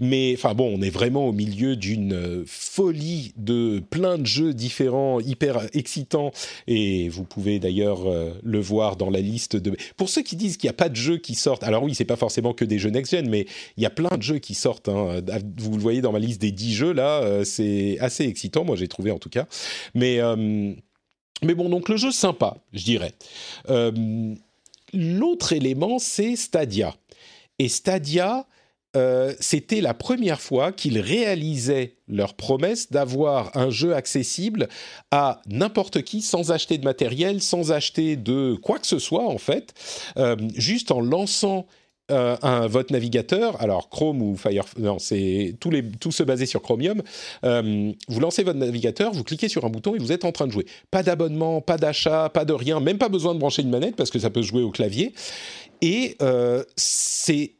Mais 0.00 0.34
enfin 0.36 0.54
bon, 0.54 0.74
on 0.76 0.82
est 0.82 0.90
vraiment 0.90 1.26
au 1.28 1.32
milieu 1.32 1.76
d'une 1.76 2.12
euh, 2.12 2.44
folie 2.46 3.32
de 3.36 3.82
plein 3.90 4.18
de 4.18 4.26
jeux 4.26 4.54
différents, 4.54 5.20
hyper 5.20 5.68
excitant 5.72 6.32
et 6.66 7.08
vous 7.08 7.24
pouvez 7.24 7.58
d'ailleurs 7.58 8.00
le 8.42 8.60
voir 8.60 8.96
dans 8.96 9.10
la 9.10 9.20
liste 9.20 9.56
de. 9.56 9.76
Pour 9.96 10.08
ceux 10.08 10.22
qui 10.22 10.36
disent 10.36 10.56
qu'il 10.56 10.68
n'y 10.68 10.72
a 10.72 10.76
pas 10.76 10.88
de 10.88 10.96
jeux 10.96 11.18
qui 11.18 11.34
sortent, 11.34 11.64
alors 11.64 11.82
oui, 11.82 11.94
c'est 11.94 12.04
pas 12.04 12.16
forcément 12.16 12.52
que 12.52 12.64
des 12.64 12.78
jeux 12.78 12.90
next-gen, 12.90 13.28
mais 13.28 13.46
il 13.76 13.82
y 13.82 13.86
a 13.86 13.90
plein 13.90 14.16
de 14.16 14.22
jeux 14.22 14.38
qui 14.38 14.54
sortent. 14.54 14.88
Hein. 14.88 15.20
Vous 15.58 15.76
le 15.76 15.82
voyez 15.82 16.00
dans 16.00 16.12
ma 16.12 16.18
liste 16.18 16.40
des 16.40 16.52
10 16.52 16.74
jeux 16.74 16.92
là, 16.92 17.44
c'est 17.44 17.98
assez 18.00 18.24
excitant. 18.24 18.64
Moi, 18.64 18.76
j'ai 18.76 18.88
trouvé 18.88 19.10
en 19.10 19.18
tout 19.18 19.30
cas. 19.30 19.46
Mais 19.94 20.20
mais 21.42 21.54
bon, 21.54 21.68
donc 21.68 21.88
le 21.88 21.96
jeu 21.96 22.10
sympa, 22.10 22.56
je 22.72 22.84
dirais. 22.84 23.12
L'autre 24.94 25.52
élément, 25.52 25.98
c'est 25.98 26.36
Stadia. 26.36 26.94
Et 27.58 27.68
Stadia, 27.68 28.46
euh, 28.96 29.32
c'était 29.40 29.80
la 29.80 29.94
première 29.94 30.40
fois 30.40 30.72
qu'ils 30.72 31.00
réalisaient 31.00 31.96
leur 32.06 32.34
promesse 32.34 32.92
d'avoir 32.92 33.56
un 33.56 33.70
jeu 33.70 33.94
accessible 33.94 34.68
à 35.10 35.40
n'importe 35.48 36.02
qui 36.02 36.22
sans 36.22 36.52
acheter 36.52 36.78
de 36.78 36.84
matériel, 36.84 37.42
sans 37.42 37.72
acheter 37.72 38.16
de 38.16 38.54
quoi 38.62 38.78
que 38.78 38.86
ce 38.86 38.98
soit 38.98 39.26
en 39.26 39.38
fait, 39.38 39.74
euh, 40.16 40.36
juste 40.54 40.92
en 40.92 41.00
lançant 41.00 41.66
euh, 42.10 42.36
un, 42.42 42.66
votre 42.66 42.92
navigateur, 42.92 43.60
alors 43.62 43.88
Chrome 43.88 44.20
ou 44.20 44.36
Firefox, 44.36 44.78
non, 44.78 44.98
c'est 44.98 45.56
tout 45.58 46.12
se 46.12 46.22
baser 46.22 46.44
sur 46.44 46.60
Chromium. 46.60 47.02
vous 47.42 48.20
lancez 48.20 48.44
votre 48.44 48.58
navigateur, 48.58 49.12
vous 49.12 49.24
cliquez 49.24 49.48
sur 49.48 49.64
un 49.64 49.70
bouton 49.70 49.94
et 49.94 49.98
vous 49.98 50.12
êtes 50.12 50.24
en 50.24 50.30
train 50.30 50.46
de 50.46 50.52
jouer. 50.52 50.66
Pas 50.90 51.02
d'abonnement, 51.02 51.62
pas 51.62 51.78
d'achat, 51.78 52.28
pas 52.28 52.44
de 52.44 52.52
rien, 52.52 52.78
même 52.78 52.98
pas 52.98 53.08
besoin 53.08 53.34
de 53.34 53.40
brancher 53.40 53.62
une 53.62 53.70
manette 53.70 53.96
parce 53.96 54.10
que 54.10 54.18
ça 54.18 54.30
peut 54.30 54.42
jouer 54.42 54.62
au 54.62 54.70
clavier. 54.70 55.14
Et 55.86 56.16
c'est 56.76 57.52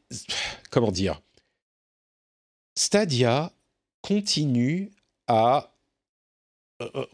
comment 0.71 0.91
dire 0.91 1.21
Stadia 2.75 3.51
continue 4.01 4.91
à 5.27 5.71
euh, 6.81 7.05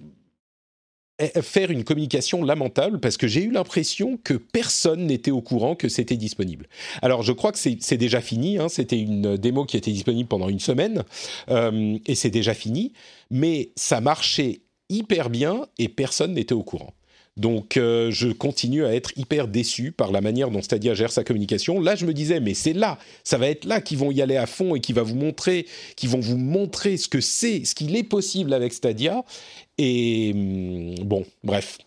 euh, 1.22 1.42
faire 1.42 1.72
une 1.72 1.84
communication 1.84 2.44
lamentable 2.44 3.00
parce 3.00 3.16
que 3.16 3.28
j'ai 3.28 3.44
eu 3.44 3.52
l'impression 3.52 4.18
que 4.18 4.34
personne 4.34 5.06
n'était 5.06 5.32
au 5.32 5.42
courant 5.42 5.76
que 5.76 5.88
c'était 5.88 6.18
disponible. 6.18 6.68
Alors 7.02 7.22
je 7.22 7.32
crois 7.32 7.52
que 7.52 7.60
c'est 7.60 7.98
déjà 7.98 8.22
fini, 8.22 8.58
hein. 8.58 8.70
c'était 8.70 9.00
une 9.00 9.38
démo 9.38 9.66
qui 9.66 9.78
était 9.78 9.92
disponible 9.92 10.28
pendant 10.28 10.50
une 10.50 10.60
semaine 10.60 11.04
euh, 11.50 11.98
et 12.08 12.16
c'est 12.16 12.32
déjà 12.32 12.54
fini, 12.54 12.94
mais 13.30 13.72
ça 13.76 14.02
marchait 14.02 14.62
hyper 14.90 15.30
bien 15.30 15.68
et 15.78 15.88
personne 15.88 16.34
n'était 16.34 16.54
au 16.54 16.64
courant. 16.64 16.94
Donc 17.38 17.78
euh, 17.78 18.12
je 18.12 18.28
continue 18.28 18.86
à 18.86 18.94
être 18.94 19.18
hyper 19.18 19.48
déçu 19.48 19.92
par 19.92 20.12
la 20.12 20.22
manière 20.22 20.52
dont 20.52 20.62
Stadia 20.62 20.94
gère 20.94 21.12
sa 21.12 21.24
communication. 21.24 21.80
Là, 21.80 21.96
je 21.96 22.06
me 22.06 22.14
disais, 22.14 22.40
mais 22.40 22.54
c'est 22.54 22.74
là, 22.74 22.98
ça 23.24 23.38
va 23.38 23.48
être 23.48 23.66
là 23.66 23.80
qu'ils 23.82 23.98
vont 23.98 24.12
y 24.12 24.22
aller 24.22 24.38
à 24.38 24.46
fond 24.46 24.76
et 24.76 24.82
qui 24.82 24.94
va 24.94 25.02
vous 25.04 25.16
montrer, 25.16 25.66
qui 25.96 26.08
vont 26.08 26.20
vous 26.20 26.38
montrer 26.38 26.98
ce 26.98 27.08
que 27.08 27.22
c'est, 27.22 27.64
ce 27.64 27.74
qu'il 27.74 27.96
est 27.96 28.04
possible 28.04 28.54
avec 28.54 28.74
Stadia. 28.74 29.24
Et 29.78 30.32
hum, 30.34 30.96
bon, 31.06 31.26
bref, 31.44 31.78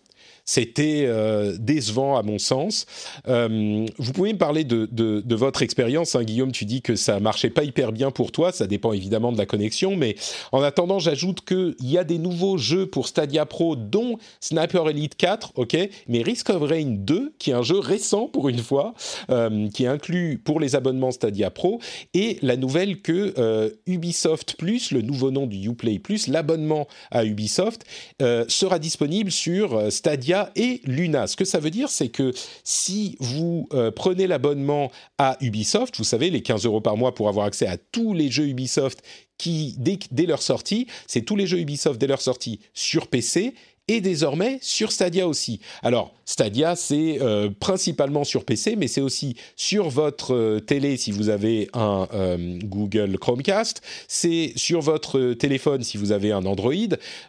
c'était 0.45 1.05
euh, 1.07 1.57
décevant 1.59 2.17
à 2.17 2.23
mon 2.23 2.39
sens. 2.39 2.87
Euh, 3.29 3.87
vous 3.99 4.13
pouvez 4.13 4.33
me 4.33 4.39
parler 4.39 4.65
de, 4.65 5.35
votre 5.35 5.63
expérience, 5.63 6.15
hein, 6.15 6.23
Guillaume. 6.23 6.53
Tu 6.53 6.65
dis 6.65 6.83
que 6.83 6.97
ça 6.97 7.19
marchait 7.19 7.51
pas 7.51 7.65
hyper 7.65 7.93
bien 7.93 8.11
pour 8.11 8.31
toi. 8.31 8.53
Ça 8.53 8.67
dépend 8.67 8.93
évidemment 8.93 9.33
de 9.33 9.39
la 9.39 9.47
connexion, 9.47 9.97
mais 9.97 10.17
en 10.53 10.63
attendant, 10.63 10.99
j'ajoute 10.99 11.45
qu'il 11.45 11.75
y 11.81 11.99
a 11.99 12.05
des 12.05 12.19
nouveaux 12.19 12.59
jeux 12.59 12.87
pour 12.87 13.09
Stadia 13.09 13.47
Pro, 13.47 13.75
dont 13.77 14.19
Sniper 14.41 14.89
Elite 14.89 15.17
4, 15.17 15.53
ok, 15.57 15.77
mais 16.09 16.23
Risk 16.23 16.51
of 16.51 16.63
Rain 16.63 16.97
2, 16.99 17.35
qui 17.39 17.51
est 17.51 17.55
un 17.55 17.63
jeu 17.63 17.79
récent 17.79 18.29
pour 18.29 18.49
une 18.49 18.59
fois, 18.59 18.95
euh, 19.31 19.69
qui 19.71 19.85
est 19.85 19.89
inclus 19.89 20.41
pour 20.43 20.61
les 20.61 20.77
abonnements 20.77 21.11
Stadia 21.11 21.51
Pro, 21.51 21.81
et 22.13 22.39
la 22.43 22.57
nouvelle 22.57 23.01
que 23.01 23.75
Ubisoft 23.87 24.57
Plus, 24.57 24.91
le 24.91 25.03
nouveau 25.03 25.31
nom 25.31 25.47
du 25.47 25.69
Uplay 25.69 25.99
Plus, 25.99 26.29
l'abonnement 26.29 26.87
à 27.11 27.25
Ubisoft, 27.25 27.85
sera 28.21 28.79
disponible 28.79 29.31
sur 29.31 29.91
Stadia 29.91 30.34
et 30.57 30.81
Luna. 30.85 31.27
Ce 31.27 31.37
que 31.37 31.45
ça 31.45 31.59
veut 31.59 31.71
dire, 31.71 31.89
c'est 31.89 32.09
que 32.09 32.33
si 32.63 33.17
vous 33.21 33.69
euh, 33.73 33.91
prenez 33.91 34.27
l'abonnement 34.27 34.91
à 35.19 35.37
Ubisoft, 35.41 35.97
vous 35.99 36.05
savez, 36.05 36.31
les 36.31 36.43
15 36.43 36.65
euros 36.67 36.81
par 36.81 36.97
mois 36.97 37.15
pour 37.15 37.29
avoir 37.29 37.47
accès 37.47 37.67
à 37.67 37.77
tous 37.77 38.15
les 38.15 38.31
jeux 38.31 38.49
Ubisoft 38.49 39.03
qui, 39.39 39.75
dès, 39.79 39.99
dès 40.11 40.27
leur 40.27 40.43
sortie, 40.43 40.87
c'est 41.07 41.23
tous 41.23 41.37
les 41.37 41.47
jeux 41.47 41.59
Ubisoft 41.59 42.01
dès 42.01 42.07
leur 42.07 42.21
sortie 42.21 42.61
sur 42.73 43.09
PC 43.09 43.55
et 43.89 44.01
désormais 44.01 44.59
sur 44.63 44.93
Stadia 44.93 45.29
aussi. 45.29 45.61
Alors, 45.83 46.15
Stadia, 46.25 46.77
c'est 46.77 47.19
euh, 47.21 47.51
principalement 47.59 48.25
sur 48.25 48.45
PC, 48.45 48.77
mais 48.77 48.89
c'est 48.89 49.01
aussi 49.01 49.37
sur 49.57 49.89
votre 49.89 50.35
euh, 50.35 50.61
télé 50.61 50.97
si 50.97 51.13
vous 51.13 51.29
avez 51.29 51.69
un 51.75 52.09
euh, 52.15 52.59
Google 52.63 53.19
Chromecast, 53.19 53.83
c'est 54.09 54.53
sur 54.57 54.81
votre 54.81 55.35
téléphone 55.35 55.83
si 55.83 55.97
vous 55.97 56.13
avez 56.13 56.33
un 56.33 56.45
Android, 56.47 56.73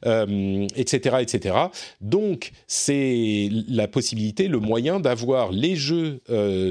etc., 0.03 1.17
etc. 1.21 1.55
Donc, 2.01 2.51
c'est 2.67 3.49
la 3.67 3.87
possibilité, 3.87 4.47
le 4.47 4.59
moyen 4.59 4.99
d'avoir 4.99 5.51
les 5.51 5.75
jeux 5.75 6.21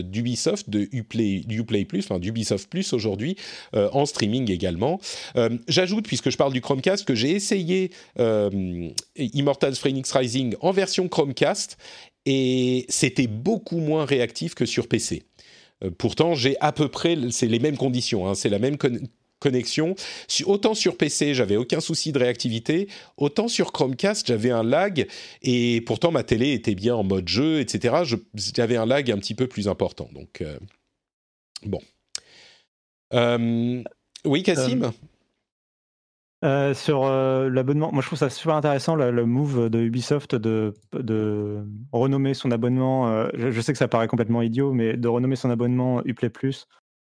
d'Ubisoft, 0.02 0.70
de 0.70 0.88
Uplay, 0.92 1.42
Uplay 1.48 1.84
Plus, 1.84 2.04
enfin 2.04 2.18
d'Ubisoft 2.18 2.68
Plus 2.68 2.92
aujourd'hui, 2.92 3.36
en 3.72 4.06
streaming 4.06 4.50
également. 4.50 5.00
J'ajoute, 5.68 6.06
puisque 6.06 6.30
je 6.30 6.36
parle 6.36 6.52
du 6.52 6.60
Chromecast, 6.60 7.04
que 7.04 7.14
j'ai 7.14 7.30
essayé 7.30 7.90
Immortals 9.16 9.76
Phoenix 9.76 10.12
Rising 10.12 10.54
en 10.60 10.72
version 10.72 11.08
Chromecast 11.08 11.76
et 12.26 12.86
c'était 12.88 13.26
beaucoup 13.26 13.78
moins 13.78 14.04
réactif 14.04 14.54
que 14.54 14.66
sur 14.66 14.88
PC. 14.88 15.24
Euh, 15.82 15.90
pourtant, 15.96 16.34
j'ai 16.34 16.56
à 16.60 16.72
peu 16.72 16.88
près, 16.88 17.16
c'est 17.30 17.46
les 17.46 17.58
mêmes 17.58 17.76
conditions, 17.76 18.28
hein, 18.28 18.34
c'est 18.34 18.48
la 18.48 18.58
même 18.58 18.76
connexion. 19.40 19.94
Autant 20.46 20.74
sur 20.74 20.96
PC, 20.96 21.34
j'avais 21.34 21.56
aucun 21.56 21.80
souci 21.80 22.12
de 22.12 22.18
réactivité, 22.18 22.88
autant 23.16 23.48
sur 23.48 23.72
Chromecast, 23.72 24.26
j'avais 24.26 24.50
un 24.50 24.62
lag, 24.62 25.06
et 25.42 25.80
pourtant 25.82 26.10
ma 26.10 26.22
télé 26.22 26.52
était 26.52 26.74
bien 26.74 26.94
en 26.94 27.04
mode 27.04 27.28
jeu, 27.28 27.60
etc. 27.60 28.04
J'avais 28.34 28.76
un 28.76 28.86
lag 28.86 29.10
un 29.10 29.18
petit 29.18 29.34
peu 29.34 29.46
plus 29.46 29.68
important. 29.68 30.08
Donc, 30.12 30.40
euh, 30.40 30.58
bon. 31.64 31.80
Euh, 33.12 33.82
oui, 34.24 34.42
Cassim? 34.42 34.92
Euh, 36.44 36.74
sur 36.74 37.04
euh, 37.04 37.48
l'abonnement, 37.48 37.90
moi 37.90 38.02
je 38.02 38.06
trouve 38.06 38.18
ça 38.18 38.28
super 38.28 38.54
intéressant 38.54 38.96
le, 38.96 39.24
move 39.24 39.70
de 39.70 39.80
Ubisoft 39.80 40.34
de, 40.34 40.74
de 40.92 41.64
renommer 41.90 42.34
son 42.34 42.50
abonnement. 42.50 43.08
Euh, 43.08 43.28
je, 43.32 43.60
sais 43.62 43.72
que 43.72 43.78
ça 43.78 43.88
paraît 43.88 44.08
complètement 44.08 44.42
idiot, 44.42 44.72
mais 44.72 44.94
de 44.94 45.08
renommer 45.08 45.36
son 45.36 45.48
abonnement 45.48 46.02
Uplay 46.04 46.28
Plus 46.28 46.66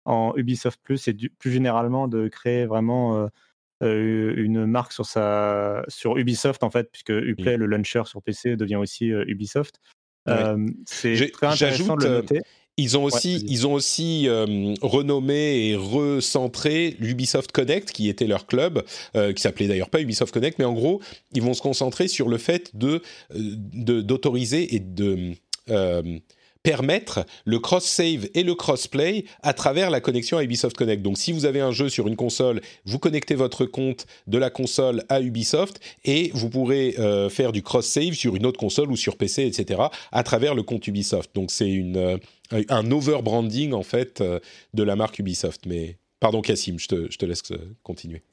en 0.05 0.33
Ubisoft 0.35 0.79
Plus 0.83 1.07
et 1.07 1.15
plus 1.39 1.51
généralement 1.51 2.07
de 2.07 2.27
créer 2.27 2.65
vraiment 2.65 3.27
une 3.81 4.65
marque 4.65 4.91
sur, 4.91 5.05
sa, 5.05 5.83
sur 5.87 6.17
Ubisoft 6.17 6.63
en 6.63 6.69
fait, 6.69 6.91
puisque 6.91 7.09
Uplay, 7.09 7.57
le 7.57 7.65
launcher 7.65 8.03
sur 8.05 8.21
PC, 8.21 8.55
devient 8.55 8.75
aussi 8.75 9.07
Ubisoft. 9.07 9.79
c'est 10.85 11.31
très 11.31 11.47
intéressant 11.47 11.95
de 11.95 12.03
le 12.03 12.11
noter. 12.11 12.41
Ils 12.77 12.97
ont 12.97 13.03
aussi, 13.03 13.45
ils 13.47 13.67
ont 13.67 13.73
aussi 13.73 14.27
euh, 14.27 14.73
renommé 14.81 15.67
et 15.67 15.75
recentré 15.75 16.95
l'Ubisoft 16.99 17.51
Connect, 17.51 17.91
qui 17.91 18.09
était 18.09 18.25
leur 18.25 18.47
club, 18.47 18.83
euh, 19.15 19.31
qui 19.31 19.43
s'appelait 19.43 19.67
d'ailleurs 19.67 19.91
pas 19.91 20.01
Ubisoft 20.01 20.33
Connect, 20.33 20.57
mais 20.57 20.65
en 20.65 20.73
gros, 20.73 20.99
ils 21.33 21.43
vont 21.43 21.53
se 21.53 21.61
concentrer 21.61 22.07
sur 22.07 22.29
le 22.29 22.39
fait 22.39 22.75
de 22.75 23.03
euh, 23.35 24.01
d'autoriser 24.01 24.75
et 24.75 24.79
de 24.79 25.35
permettre 26.63 27.25
le 27.45 27.59
cross-save 27.59 28.29
et 28.33 28.43
le 28.43 28.55
cross-play 28.55 29.25
à 29.43 29.53
travers 29.53 29.89
la 29.89 29.99
connexion 29.99 30.37
à 30.37 30.43
Ubisoft 30.43 30.75
Connect. 30.75 31.01
Donc 31.01 31.17
si 31.17 31.33
vous 31.33 31.45
avez 31.45 31.59
un 31.59 31.71
jeu 31.71 31.89
sur 31.89 32.07
une 32.07 32.15
console, 32.15 32.61
vous 32.85 32.99
connectez 32.99 33.35
votre 33.35 33.65
compte 33.65 34.07
de 34.27 34.37
la 34.37 34.49
console 34.49 35.03
à 35.09 35.21
Ubisoft 35.21 35.79
et 36.05 36.31
vous 36.33 36.49
pourrez 36.49 36.95
euh, 36.97 37.29
faire 37.29 37.51
du 37.51 37.61
cross-save 37.61 38.13
sur 38.13 38.35
une 38.35 38.45
autre 38.45 38.59
console 38.59 38.89
ou 38.89 38.95
sur 38.95 39.17
PC, 39.17 39.45
etc. 39.45 39.81
à 40.11 40.23
travers 40.23 40.55
le 40.55 40.63
compte 40.63 40.87
Ubisoft. 40.87 41.31
Donc 41.35 41.51
c'est 41.51 41.69
une, 41.69 41.97
euh, 41.97 42.17
un 42.69 42.91
over-branding 42.91 43.73
en 43.73 43.83
fait 43.83 44.21
euh, 44.21 44.39
de 44.73 44.83
la 44.83 44.95
marque 44.95 45.19
Ubisoft. 45.19 45.65
Mais 45.65 45.97
pardon 46.19 46.41
Cassim, 46.41 46.77
je 46.79 46.87
te, 46.87 47.11
je 47.11 47.17
te 47.17 47.25
laisse 47.25 47.43
continuer. 47.83 48.23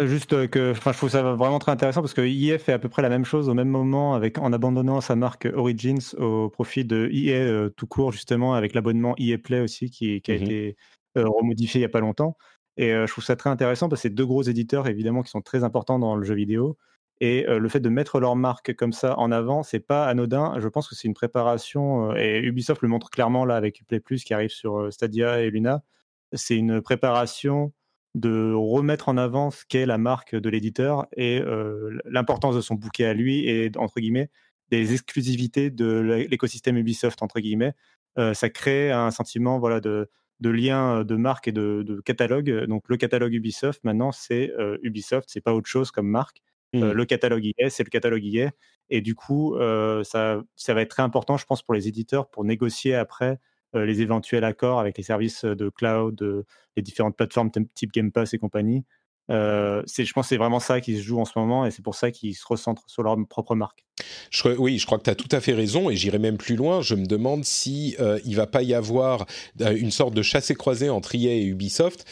Euh, 0.00 0.06
juste 0.06 0.32
euh, 0.32 0.46
que, 0.46 0.70
enfin, 0.70 0.92
je 0.92 0.96
trouve 0.96 1.10
ça 1.10 1.22
vraiment 1.34 1.58
très 1.58 1.72
intéressant 1.72 2.00
parce 2.00 2.14
que 2.14 2.22
EA 2.22 2.58
fait 2.58 2.72
à 2.72 2.78
peu 2.78 2.88
près 2.88 3.02
la 3.02 3.10
même 3.10 3.26
chose 3.26 3.50
au 3.50 3.54
même 3.54 3.68
moment 3.68 4.14
avec, 4.14 4.38
en 4.38 4.52
abandonnant 4.52 5.02
sa 5.02 5.16
marque 5.16 5.46
Origins 5.54 6.14
au 6.18 6.48
profit 6.48 6.84
de 6.86 7.10
EA 7.12 7.34
euh, 7.34 7.68
tout 7.68 7.86
court 7.86 8.10
justement 8.10 8.54
avec 8.54 8.74
l'abonnement 8.74 9.14
EA 9.18 9.36
Play 9.36 9.60
aussi 9.60 9.90
qui, 9.90 10.22
qui 10.22 10.32
a 10.32 10.34
mmh 10.34 10.42
été 10.42 10.76
remodifié 11.14 11.80
il 11.80 11.82
y 11.82 11.84
a 11.84 11.90
pas 11.90 12.00
longtemps. 12.00 12.38
Et 12.78 12.88
je 12.88 13.06
trouve 13.06 13.22
ça 13.22 13.36
très 13.36 13.50
intéressant 13.50 13.90
parce 13.90 14.00
que 14.00 14.08
c'est 14.08 14.14
deux 14.14 14.24
gros 14.24 14.42
éditeurs 14.42 14.88
évidemment 14.88 15.22
qui 15.22 15.28
sont 15.28 15.42
très 15.42 15.62
importants 15.62 15.98
dans 15.98 16.16
le 16.16 16.24
jeu 16.24 16.34
vidéo. 16.34 16.78
Et 17.24 17.46
le 17.46 17.68
fait 17.68 17.78
de 17.78 17.88
mettre 17.88 18.18
leur 18.18 18.34
marque 18.34 18.74
comme 18.74 18.92
ça 18.92 19.16
en 19.16 19.30
avant, 19.30 19.62
c'est 19.62 19.78
pas 19.78 20.06
anodin. 20.06 20.58
Je 20.58 20.66
pense 20.66 20.88
que 20.88 20.96
c'est 20.96 21.06
une 21.06 21.14
préparation 21.14 22.16
et 22.16 22.40
Ubisoft 22.40 22.82
le 22.82 22.88
montre 22.88 23.10
clairement 23.10 23.44
là 23.44 23.54
avec 23.54 23.84
Plus 24.04 24.24
qui 24.24 24.34
arrive 24.34 24.50
sur 24.50 24.92
Stadia 24.92 25.40
et 25.40 25.50
Luna. 25.50 25.84
C'est 26.32 26.56
une 26.56 26.82
préparation 26.82 27.72
de 28.14 28.52
remettre 28.54 29.08
en 29.08 29.16
avant 29.16 29.50
ce 29.50 29.64
qu'est 29.66 29.86
la 29.86 29.98
marque 29.98 30.34
de 30.34 30.48
l'éditeur 30.50 31.06
et 31.16 31.40
euh, 31.40 31.98
l'importance 32.04 32.54
de 32.54 32.60
son 32.60 32.74
bouquet 32.74 33.06
à 33.06 33.14
lui 33.14 33.48
et 33.48 33.70
entre 33.76 34.00
guillemets 34.00 34.30
des 34.70 34.92
exclusivités 34.92 35.70
de 35.70 36.26
l'écosystème 36.28 36.76
Ubisoft 36.76 37.22
entre 37.22 37.40
guillemets. 37.40 37.74
Euh, 38.18 38.34
ça 38.34 38.50
crée 38.50 38.90
un 38.90 39.10
sentiment 39.10 39.58
voilà 39.58 39.80
de, 39.80 40.10
de 40.40 40.50
lien 40.50 41.04
de 41.04 41.16
marque 41.16 41.48
et 41.48 41.52
de, 41.52 42.02
catalogue. 42.04 42.66
Donc 42.66 42.84
le 42.88 42.96
catalogue 42.96 43.32
Ubisoft 43.32 43.82
maintenant 43.84 44.12
c'est 44.12 44.52
euh, 44.58 44.78
Ubisoft, 44.82 45.28
c'est 45.30 45.40
pas 45.40 45.54
autre 45.54 45.68
chose 45.68 45.90
comme 45.90 46.08
marque. 46.08 46.42
Euh, 46.74 46.78
Mhm. 46.88 46.92
le 46.92 47.04
catalogue 47.04 47.44
y 47.44 47.54
est, 47.58 47.70
c'est 47.70 47.84
le 47.84 47.90
catalogue 47.90 48.24
y 48.24 48.38
est. 48.38 48.50
Et 48.90 49.00
du 49.00 49.14
coup, 49.14 49.56
euh, 49.56 50.02
ça, 50.04 50.42
ça 50.56 50.74
va 50.74 50.82
être 50.82 50.90
très 50.90 51.02
important, 51.02 51.36
je 51.36 51.44
pense, 51.46 51.62
pour 51.62 51.74
les 51.74 51.88
éditeurs 51.88 52.28
pour 52.30 52.44
négocier 52.44 52.94
après 52.94 53.38
euh, 53.74 53.86
les 53.86 54.00
éventuels 54.02 54.44
accords 54.44 54.80
avec 54.80 54.98
les 54.98 55.04
services 55.04 55.44
de 55.44 55.68
cloud, 55.70 56.14
de- 56.14 56.44
les 56.76 56.82
différentes 56.82 57.16
plateformes 57.16 57.50
type 57.74 57.92
Game 57.92 58.12
Pass 58.12 58.34
et 58.34 58.38
compagnie. 58.38 58.84
Euh, 59.30 59.82
je 59.86 60.12
pense 60.12 60.24
que 60.26 60.28
c'est 60.30 60.36
vraiment 60.36 60.60
ça 60.60 60.80
qui 60.80 60.96
se 60.96 61.02
joue 61.02 61.18
en 61.20 61.24
ce 61.24 61.38
moment 61.38 61.64
et 61.64 61.70
c'est 61.70 61.80
pour 61.82 61.94
ça 61.94 62.10
qu'ils 62.10 62.34
se 62.34 62.44
recentrent 62.46 62.82
sur 62.88 63.02
leur 63.02 63.16
propre 63.28 63.54
marque. 63.54 63.84
Je 64.30 64.48
oui, 64.58 64.78
je 64.78 64.84
crois 64.86 64.98
que 64.98 65.04
tu 65.04 65.10
as 65.10 65.14
tout 65.14 65.28
à 65.30 65.40
fait 65.40 65.52
raison 65.54 65.90
et 65.90 65.96
j'irai 65.96 66.18
même 66.18 66.36
plus 66.38 66.56
loin. 66.56 66.82
Je 66.82 66.94
me 66.94 67.06
demande 67.06 67.44
si 67.44 67.96
euh, 68.00 68.18
il 68.24 68.34
va 68.36 68.46
pas 68.46 68.62
y 68.62 68.74
avoir 68.74 69.26
une 69.60 69.90
sorte 69.90 70.12
de 70.14 70.22
chassé-croisé 70.22 70.90
entre 70.90 71.14
EA 71.14 71.32
et 71.34 71.44
Ubisoft. 71.44 72.04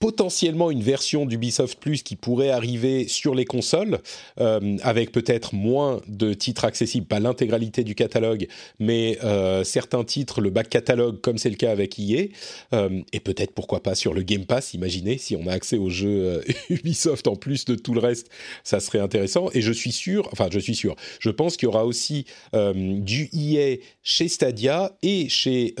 Potentiellement 0.00 0.70
une 0.70 0.82
version 0.82 1.26
d'Ubisoft 1.26 1.80
Plus 1.80 2.04
qui 2.04 2.14
pourrait 2.14 2.50
arriver 2.50 3.08
sur 3.08 3.34
les 3.34 3.44
consoles, 3.44 3.98
euh, 4.38 4.76
avec 4.82 5.10
peut-être 5.10 5.56
moins 5.56 6.00
de 6.06 6.34
titres 6.34 6.64
accessibles, 6.64 7.04
pas 7.04 7.18
l'intégralité 7.18 7.82
du 7.82 7.96
catalogue, 7.96 8.46
mais 8.78 9.18
euh, 9.24 9.64
certains 9.64 10.04
titres, 10.04 10.40
le 10.40 10.50
back 10.50 10.68
catalogue, 10.68 11.20
comme 11.20 11.36
c'est 11.36 11.50
le 11.50 11.56
cas 11.56 11.72
avec 11.72 11.98
EA, 11.98 12.26
euh, 12.74 13.00
et 13.12 13.18
peut-être 13.18 13.50
pourquoi 13.50 13.82
pas 13.82 13.96
sur 13.96 14.14
le 14.14 14.22
Game 14.22 14.44
Pass, 14.44 14.72
imaginez, 14.72 15.18
si 15.18 15.34
on 15.34 15.48
a 15.48 15.52
accès 15.52 15.78
aux 15.78 15.90
jeux 15.90 16.44
Ubisoft 16.70 17.26
en 17.26 17.34
plus 17.34 17.64
de 17.64 17.74
tout 17.74 17.92
le 17.92 18.00
reste, 18.00 18.28
ça 18.62 18.78
serait 18.78 19.00
intéressant. 19.00 19.50
Et 19.52 19.62
je 19.62 19.72
suis 19.72 19.90
sûr, 19.90 20.28
enfin 20.30 20.46
je 20.52 20.60
suis 20.60 20.76
sûr, 20.76 20.94
je 21.18 21.30
pense 21.30 21.56
qu'il 21.56 21.66
y 21.66 21.68
aura 21.68 21.84
aussi 21.84 22.24
du 22.52 23.30
EA 23.32 23.78
chez 24.04 24.28
Stadia 24.28 24.96
et 25.02 25.28
chez 25.28 25.74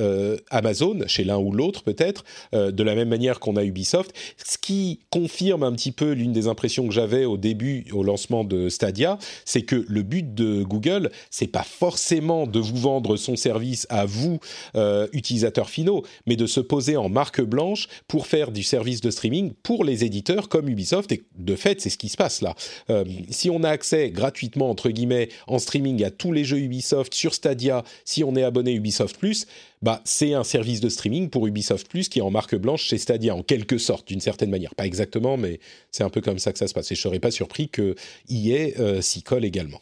Amazon, 0.50 1.04
chez 1.06 1.22
l'un 1.22 1.38
ou 1.38 1.52
l'autre 1.52 1.84
peut-être, 1.84 2.24
de 2.52 2.82
la 2.82 2.96
même 2.96 3.08
manière 3.08 3.38
qu'on 3.38 3.54
a 3.54 3.62
Ubisoft, 3.62 4.07
ce 4.44 4.58
qui 4.58 5.00
confirme 5.10 5.62
un 5.62 5.72
petit 5.72 5.92
peu 5.92 6.12
l'une 6.12 6.32
des 6.32 6.48
impressions 6.48 6.86
que 6.86 6.94
j'avais 6.94 7.24
au 7.24 7.36
début, 7.36 7.86
au 7.92 8.02
lancement 8.02 8.44
de 8.44 8.68
Stadia, 8.68 9.18
c'est 9.44 9.62
que 9.62 9.84
le 9.88 10.02
but 10.02 10.34
de 10.34 10.62
Google, 10.62 11.10
c'est 11.30 11.46
pas 11.46 11.62
forcément 11.62 12.46
de 12.46 12.58
vous 12.58 12.76
vendre 12.76 13.16
son 13.16 13.36
service 13.36 13.86
à 13.90 14.04
vous, 14.04 14.38
euh, 14.76 15.06
utilisateurs 15.12 15.70
finaux, 15.70 16.04
mais 16.26 16.36
de 16.36 16.46
se 16.46 16.60
poser 16.60 16.96
en 16.96 17.08
marque 17.08 17.40
blanche 17.40 17.88
pour 18.06 18.26
faire 18.26 18.50
du 18.50 18.62
service 18.62 19.00
de 19.00 19.10
streaming 19.10 19.52
pour 19.62 19.84
les 19.84 20.04
éditeurs 20.04 20.48
comme 20.48 20.68
Ubisoft. 20.68 21.12
Et 21.12 21.22
de 21.36 21.56
fait, 21.56 21.80
c'est 21.80 21.90
ce 21.90 21.98
qui 21.98 22.08
se 22.08 22.16
passe 22.16 22.42
là. 22.42 22.54
Euh, 22.90 23.04
si 23.30 23.50
on 23.50 23.62
a 23.62 23.70
accès 23.70 24.10
gratuitement, 24.10 24.70
entre 24.70 24.90
guillemets, 24.90 25.28
en 25.46 25.58
streaming 25.58 26.04
à 26.04 26.10
tous 26.10 26.32
les 26.32 26.44
jeux 26.44 26.58
Ubisoft 26.58 27.14
sur 27.14 27.34
Stadia, 27.34 27.84
si 28.04 28.24
on 28.24 28.36
est 28.36 28.42
abonné 28.42 28.72
Ubisoft 28.72 29.16
Plus, 29.18 29.46
bah, 29.82 30.00
c'est 30.04 30.34
un 30.34 30.44
service 30.44 30.80
de 30.80 30.88
streaming 30.88 31.30
pour 31.30 31.46
Ubisoft 31.46 31.88
Plus 31.88 32.08
qui 32.08 32.18
est 32.18 32.22
en 32.22 32.30
marque 32.30 32.56
blanche 32.56 32.82
chez 32.82 32.98
Stadia, 32.98 33.34
en 33.34 33.42
quelque 33.42 33.78
sorte, 33.78 34.08
d'une 34.08 34.20
certaine 34.20 34.50
manière. 34.50 34.74
Pas 34.74 34.86
exactement, 34.86 35.36
mais 35.36 35.60
c'est 35.90 36.04
un 36.04 36.10
peu 36.10 36.20
comme 36.20 36.38
ça 36.38 36.52
que 36.52 36.58
ça 36.58 36.66
se 36.66 36.74
passe. 36.74 36.90
Et 36.92 36.94
je 36.94 37.00
serais 37.00 37.20
pas 37.20 37.30
surpris 37.30 37.68
que 37.68 37.94
EA 38.28 38.78
euh, 38.78 39.00
s'y 39.00 39.22
colle 39.22 39.44
également. 39.44 39.80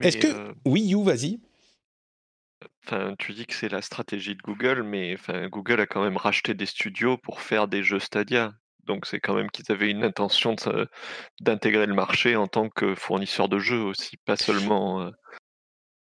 Est-ce 0.00 0.16
que... 0.16 0.26
euh, 0.26 0.52
Oui, 0.64 0.82
You, 0.82 1.02
vas-y. 1.04 1.40
Enfin, 2.84 3.14
tu 3.18 3.32
dis 3.32 3.46
que 3.46 3.54
c'est 3.54 3.68
la 3.68 3.82
stratégie 3.82 4.34
de 4.34 4.42
Google, 4.42 4.82
mais 4.82 5.14
enfin, 5.14 5.48
Google 5.48 5.80
a 5.80 5.86
quand 5.86 6.02
même 6.02 6.16
racheté 6.16 6.54
des 6.54 6.66
studios 6.66 7.16
pour 7.16 7.40
faire 7.40 7.68
des 7.68 7.84
jeux 7.84 8.00
Stadia. 8.00 8.52
Donc 8.84 9.06
c'est 9.06 9.20
quand 9.20 9.34
même 9.34 9.50
qu'ils 9.50 9.70
avaient 9.70 9.90
une 9.90 10.02
intention 10.02 10.56
d'intégrer 11.40 11.86
le 11.86 11.94
marché 11.94 12.34
en 12.34 12.48
tant 12.48 12.68
que 12.68 12.96
fournisseur 12.96 13.48
de 13.48 13.60
jeux 13.60 13.80
aussi, 13.82 14.16
pas 14.24 14.36
seulement. 14.36 15.02
euh, 15.02 15.10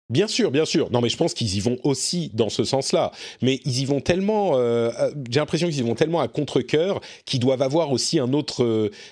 Bien 0.10 0.28
sûr, 0.28 0.50
bien 0.50 0.66
sûr. 0.66 0.90
Non, 0.92 1.02
mais 1.02 1.10
je 1.10 1.18
pense 1.18 1.36
qu'ils 1.36 1.56
y 1.56 1.60
vont 1.60 1.78
aussi 1.84 2.32
dans 2.34 2.50
ce 2.50 2.64
sens-là. 2.64 3.12
Mais 3.44 3.60
ils 3.66 3.82
y 3.82 3.86
vont 3.86 4.02
tellement. 4.02 4.58
euh, 4.58 4.90
euh, 5.00 5.12
J'ai 5.30 5.40
l'impression 5.40 5.68
qu'ils 5.68 5.78
y 5.80 5.84
vont 5.84 5.94
tellement 5.94 6.20
à 6.20 6.28
contre-cœur 6.28 7.00
qu'ils 7.26 7.40
doivent 7.40 7.62
avoir 7.62 7.92
aussi 7.92 8.18
un 8.18 8.34
autre 8.34 8.64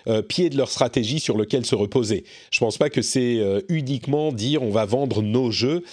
euh, 0.08 0.22
pied 0.24 0.50
de 0.50 0.58
leur 0.58 0.72
stratégie 0.72 1.20
sur 1.20 1.38
lequel 1.38 1.66
se 1.68 1.76
reposer. 1.76 2.24
Je 2.50 2.60
pense 2.60 2.80
pas 2.80 2.90
que 2.90 3.04
c'est 3.04 3.40
uniquement 3.70 4.32
dire 4.32 4.64
on 4.64 4.72
va 4.72 4.86
vendre 4.86 5.22
nos 5.22 5.52
jeux 5.52 5.84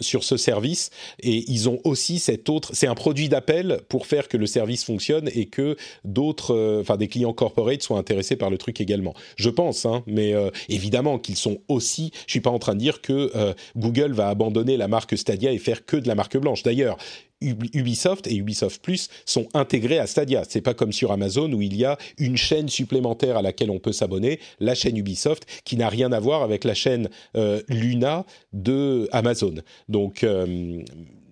sur 0.00 0.24
ce 0.24 0.36
service. 0.36 0.90
Et 1.20 1.44
ils 1.48 1.68
ont 1.68 1.78
aussi 1.84 2.18
cet 2.18 2.48
autre. 2.48 2.70
C'est 2.72 2.86
un 2.86 2.94
produit 2.94 3.28
d'appel 3.28 3.80
pour 3.88 4.06
faire 4.06 4.28
que 4.28 4.36
le 4.36 4.46
service 4.46 4.84
fonctionne 4.84 5.28
et 5.34 5.46
que 5.46 5.76
d'autres, 6.04 6.78
enfin 6.80 6.96
des 6.96 7.08
clients 7.08 7.32
corporate 7.32 7.82
soient 7.82 7.98
intéressés 7.98 8.36
par 8.36 8.48
le 8.50 8.56
truc 8.58 8.80
également. 8.80 9.14
Je 9.36 9.50
pense, 9.50 9.84
hein, 9.84 10.02
mais 10.06 10.34
évidemment 10.68 11.18
qu'ils 11.18 11.36
sont 11.36 11.58
aussi. 11.68 12.10
Je 12.26 12.32
suis 12.32 12.40
pas 12.40 12.50
en 12.50 12.58
train 12.58 12.74
de 12.74 12.80
dire 12.80 13.00
que 13.02 13.30
euh, 13.34 13.52
Google 13.98 14.12
va 14.12 14.28
abandonner 14.28 14.76
la 14.76 14.88
marque 14.88 15.16
Stadia 15.16 15.52
et 15.52 15.58
faire 15.58 15.84
que 15.84 15.96
de 15.96 16.08
la 16.08 16.14
marque 16.14 16.36
blanche. 16.36 16.62
D'ailleurs, 16.62 16.96
Ub- 17.40 17.74
Ubisoft 17.74 18.26
et 18.26 18.34
Ubisoft 18.34 18.82
Plus 18.82 19.08
sont 19.24 19.48
intégrés 19.54 19.98
à 19.98 20.06
Stadia. 20.06 20.42
C'est 20.48 20.60
pas 20.60 20.74
comme 20.74 20.92
sur 20.92 21.12
Amazon 21.12 21.52
où 21.52 21.62
il 21.62 21.76
y 21.76 21.84
a 21.84 21.98
une 22.18 22.36
chaîne 22.36 22.68
supplémentaire 22.68 23.36
à 23.36 23.42
laquelle 23.42 23.70
on 23.70 23.78
peut 23.78 23.92
s'abonner, 23.92 24.40
la 24.60 24.74
chaîne 24.74 24.96
Ubisoft, 24.96 25.46
qui 25.64 25.76
n'a 25.76 25.88
rien 25.88 26.12
à 26.12 26.20
voir 26.20 26.42
avec 26.42 26.64
la 26.64 26.74
chaîne 26.74 27.08
euh, 27.36 27.60
Luna 27.68 28.24
de 28.52 29.08
Amazon. 29.12 29.54
Donc 29.88 30.24
euh, 30.24 30.82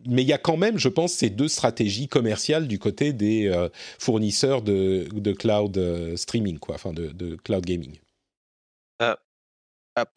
mais 0.08 0.22
il 0.22 0.28
y 0.28 0.32
a 0.32 0.38
quand 0.38 0.56
même, 0.56 0.78
je 0.78 0.88
pense, 0.88 1.12
ces 1.12 1.30
deux 1.30 1.48
stratégies 1.48 2.06
commerciales 2.06 2.68
du 2.68 2.78
côté 2.78 3.12
des 3.12 3.48
euh, 3.48 3.68
fournisseurs 3.98 4.62
de, 4.62 5.08
de 5.12 5.32
cloud 5.32 5.76
streaming, 6.14 6.58
quoi, 6.58 6.76
enfin 6.76 6.92
de, 6.92 7.08
de 7.08 7.34
cloud 7.36 7.64
gaming. 7.64 7.98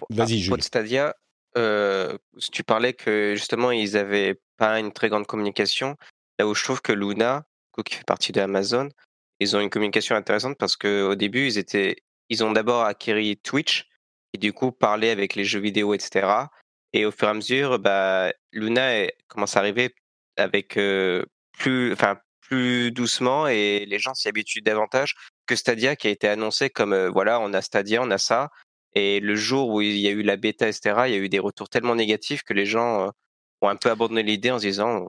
Vas-y, 0.09 0.39
Jules. 0.39 0.61
Stadia, 0.61 1.15
euh, 1.57 2.17
tu 2.51 2.63
parlais 2.63 2.93
que 2.93 3.33
justement 3.35 3.71
ils 3.71 3.97
avaient 3.97 4.39
pas 4.57 4.79
une 4.79 4.91
très 4.91 5.09
grande 5.09 5.27
communication. 5.27 5.95
Là 6.37 6.47
où 6.47 6.55
je 6.55 6.63
trouve 6.63 6.81
que 6.81 6.93
Luna, 6.93 7.45
qui 7.85 7.95
fait 7.95 8.05
partie 8.05 8.31
de 8.31 8.41
Amazon, 8.41 8.89
ils 9.39 9.55
ont 9.55 9.59
une 9.61 9.69
communication 9.69 10.15
intéressante 10.15 10.57
parce 10.57 10.75
que 10.75 11.03
au 11.03 11.15
début 11.15 11.47
ils 11.47 11.57
étaient, 11.57 12.03
ils 12.29 12.43
ont 12.43 12.51
d'abord 12.51 12.83
acquis 12.83 13.37
Twitch 13.37 13.87
et 14.33 14.37
du 14.37 14.53
coup 14.53 14.71
parlé 14.71 15.09
avec 15.09 15.35
les 15.35 15.45
jeux 15.45 15.59
vidéo, 15.59 15.93
etc. 15.93 16.27
Et 16.93 17.05
au 17.05 17.11
fur 17.11 17.27
et 17.27 17.31
à 17.31 17.33
mesure, 17.33 17.79
bah, 17.79 18.31
Luna 18.51 19.07
commence 19.27 19.55
à 19.55 19.59
arriver 19.59 19.95
avec 20.37 20.77
plus, 21.57 21.93
enfin 21.93 22.19
plus 22.41 22.91
doucement 22.91 23.47
et 23.47 23.85
les 23.85 23.99
gens 23.99 24.13
s'y 24.13 24.27
habituent 24.27 24.61
davantage 24.61 25.15
que 25.45 25.55
Stadia 25.55 25.95
qui 25.95 26.07
a 26.07 26.11
été 26.11 26.27
annoncé 26.27 26.69
comme 26.69 27.07
voilà 27.07 27.39
on 27.39 27.53
a 27.53 27.61
Stadia, 27.61 28.01
on 28.01 28.11
a 28.11 28.17
ça. 28.17 28.49
Et 28.95 29.19
le 29.19 29.35
jour 29.35 29.69
où 29.69 29.81
il 29.81 29.97
y 29.97 30.07
a 30.07 30.11
eu 30.11 30.23
la 30.23 30.35
bêta, 30.35 30.67
etc., 30.67 31.03
il 31.07 31.11
y 31.11 31.15
a 31.15 31.19
eu 31.19 31.29
des 31.29 31.39
retours 31.39 31.69
tellement 31.69 31.95
négatifs 31.95 32.43
que 32.43 32.53
les 32.53 32.65
gens 32.65 33.07
euh, 33.07 33.09
ont 33.61 33.69
un 33.69 33.75
peu 33.75 33.89
abandonné 33.89 34.23
l'idée 34.23 34.51
en 34.51 34.59
se 34.59 34.65
disant 34.65 35.05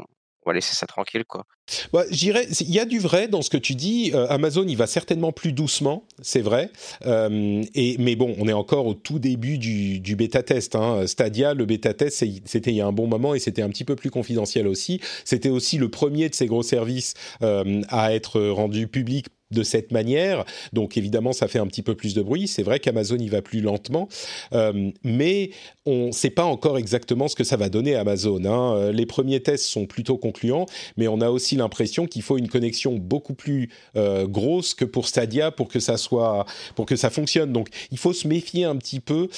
on 0.47 0.51
va 0.51 0.55
laisser 0.55 0.75
ça 0.75 0.87
tranquille, 0.87 1.25
quoi. 1.27 1.45
C'est- 1.69 2.63
il 2.63 2.73
y 2.73 2.81
a 2.81 2.85
du 2.87 2.99
vrai 2.99 3.29
dans 3.29 3.43
ce 3.43 3.51
que 3.51 3.59
tu 3.59 3.75
dis. 3.75 4.11
Euh, 4.15 4.27
Amazon, 4.29 4.65
il 4.67 4.77
va 4.77 4.87
certainement 4.87 5.33
plus 5.33 5.53
doucement, 5.53 6.05
c'est 6.23 6.41
vrai. 6.41 6.71
Euh, 7.05 7.63
et 7.75 7.97
mais 7.99 8.17
bon, 8.17 8.35
on 8.39 8.49
est 8.49 8.55
encore 8.55 8.87
au 8.87 8.95
tout 8.95 9.19
début 9.19 9.59
du, 9.59 10.17
bêta 10.17 10.43
test. 10.43 10.77
Hein. 10.77 11.07
Stadia, 11.07 11.53
le 11.53 11.67
bêta 11.67 11.93
test, 11.93 12.25
c'était 12.47 12.71
il 12.71 12.77
y 12.77 12.81
a 12.81 12.87
un 12.87 12.93
bon 12.93 13.07
moment 13.07 13.35
et 13.35 13.39
c'était 13.39 13.63
un 13.63 13.69
petit 13.69 13.85
peu 13.85 13.97
plus 13.97 14.11
confidentiel 14.11 14.67
aussi. 14.67 15.01
C'était 15.25 15.51
aussi 15.51 15.77
le 15.77 15.91
premier 15.91 16.31
de 16.31 16.35
ces 16.35 16.47
gros 16.47 16.63
services 16.63 17.15
à 17.43 18.15
être 18.15 18.41
rendu 18.41 18.89
public 18.89 19.27
de 19.51 19.63
cette 19.63 19.93
manière. 19.93 20.45
Donc 20.73 20.97
évidemment, 20.97 21.33
ça 21.33 21.49
fait 21.49 21.59
un 21.59 21.67
petit 21.67 21.83
peu 21.83 21.95
plus 21.95 22.15
de 22.15 22.23
bruit. 22.23 22.49
C'est 22.49 22.63
vrai 22.63 22.81
qu'Amazon 22.81 23.17
y 23.17 23.29
va 23.29 23.43
plus 23.43 23.61
lentement, 23.61 24.09
Euh, 24.53 24.91
mais 25.05 25.51
on 25.87 26.09
ne 26.09 26.13
sait 26.13 26.31
pas 26.31 26.45
encore 26.45 26.79
exactement 26.79 27.29
ce 27.29 27.35
que 27.35 27.45
ça 27.45 27.57
va 27.57 27.69
donner 27.69 27.95
à 27.95 28.01
Amazon. 28.01 28.45
hein. 28.45 28.75
Euh, 28.77 28.93
Les 28.93 29.07
premiers 29.07 29.41
tests 29.41 29.65
sont 29.67 29.87
plutôt 29.87 30.19
concluants, 30.19 30.67
mais 30.97 31.09
on 31.09 31.21
a 31.21 31.31
aussi 31.31 31.57
l'impression 31.57 32.07
qu'il 32.07 32.23
faut 32.23 32.39
une 32.39 32.49
connexion 32.49 32.97
beaucoup 32.97 33.35
plus 33.35 33.71
euh, 33.97 34.27
grosse 34.27 34.75
que 34.75 34.85
pour 34.85 35.09
Stadia 35.09 35.51
pour 35.51 35.69
que 35.69 35.81
ça 35.81 35.97
soit, 35.97 36.47
pour 36.75 36.87
que 36.87 36.97
ça 36.97 37.11
fonctionne. 37.11 37.53
Donc 37.53 37.69
il 37.91 37.99
faut 37.99 38.13
se 38.13 38.29
méfier 38.29 38.65
un 38.65 38.77
petit 38.77 39.01
peu 39.01 39.29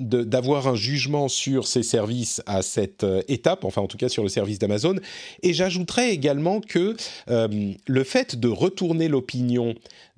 d'avoir 0.00 0.68
un 0.68 0.74
jugement 0.74 1.28
sur 1.28 1.66
ces 1.66 1.82
services 1.82 2.42
à 2.46 2.62
cette 2.62 3.04
étape, 3.28 3.64
enfin 3.64 3.82
en 3.82 3.86
tout 3.86 3.98
cas 3.98 4.08
sur 4.08 4.22
le 4.22 4.28
service 4.28 4.58
d'Amazon. 4.58 4.96
Et 5.42 5.52
j'ajouterais 5.52 6.12
également 6.12 6.60
que 6.60 6.96
le 7.28 8.04
fait 8.04 8.36
de 8.36 8.48
retourner 8.48 9.08
l'opinion 9.08 9.33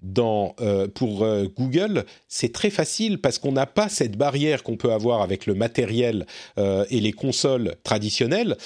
dans, 0.02 0.54
euh, 0.60 0.88
pour 0.88 1.24
euh, 1.24 1.46
Google, 1.56 2.04
c'est 2.28 2.52
très 2.52 2.70
facile 2.70 3.18
parce 3.18 3.38
qu'on 3.38 3.52
n'a 3.52 3.66
pas 3.66 3.88
cette 3.88 4.16
barrière 4.16 4.62
qu'on 4.62 4.76
peut 4.76 4.92
avoir 4.92 5.22
avec 5.22 5.46
le 5.46 5.54
matériel 5.54 6.26
euh, 6.58 6.84
et 6.90 7.00
les 7.00 7.12
consoles 7.12 7.76
traditionnelles. 7.82 8.56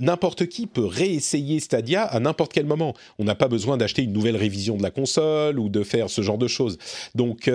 N'importe 0.00 0.46
qui 0.46 0.66
peut 0.66 0.84
réessayer 0.84 1.60
Stadia 1.60 2.02
à 2.02 2.20
n'importe 2.20 2.52
quel 2.52 2.66
moment. 2.66 2.94
On 3.18 3.24
n'a 3.24 3.34
pas 3.34 3.48
besoin 3.48 3.76
d'acheter 3.76 4.02
une 4.02 4.12
nouvelle 4.12 4.36
révision 4.36 4.76
de 4.76 4.82
la 4.82 4.90
console 4.90 5.58
ou 5.58 5.68
de 5.68 5.82
faire 5.82 6.10
ce 6.10 6.22
genre 6.22 6.38
de 6.38 6.48
choses. 6.48 6.78
Donc, 7.14 7.50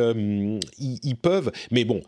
ils, 0.80 1.16
peuvent. 1.16 1.52
Mais 1.72 1.86
bon. 1.86 2.02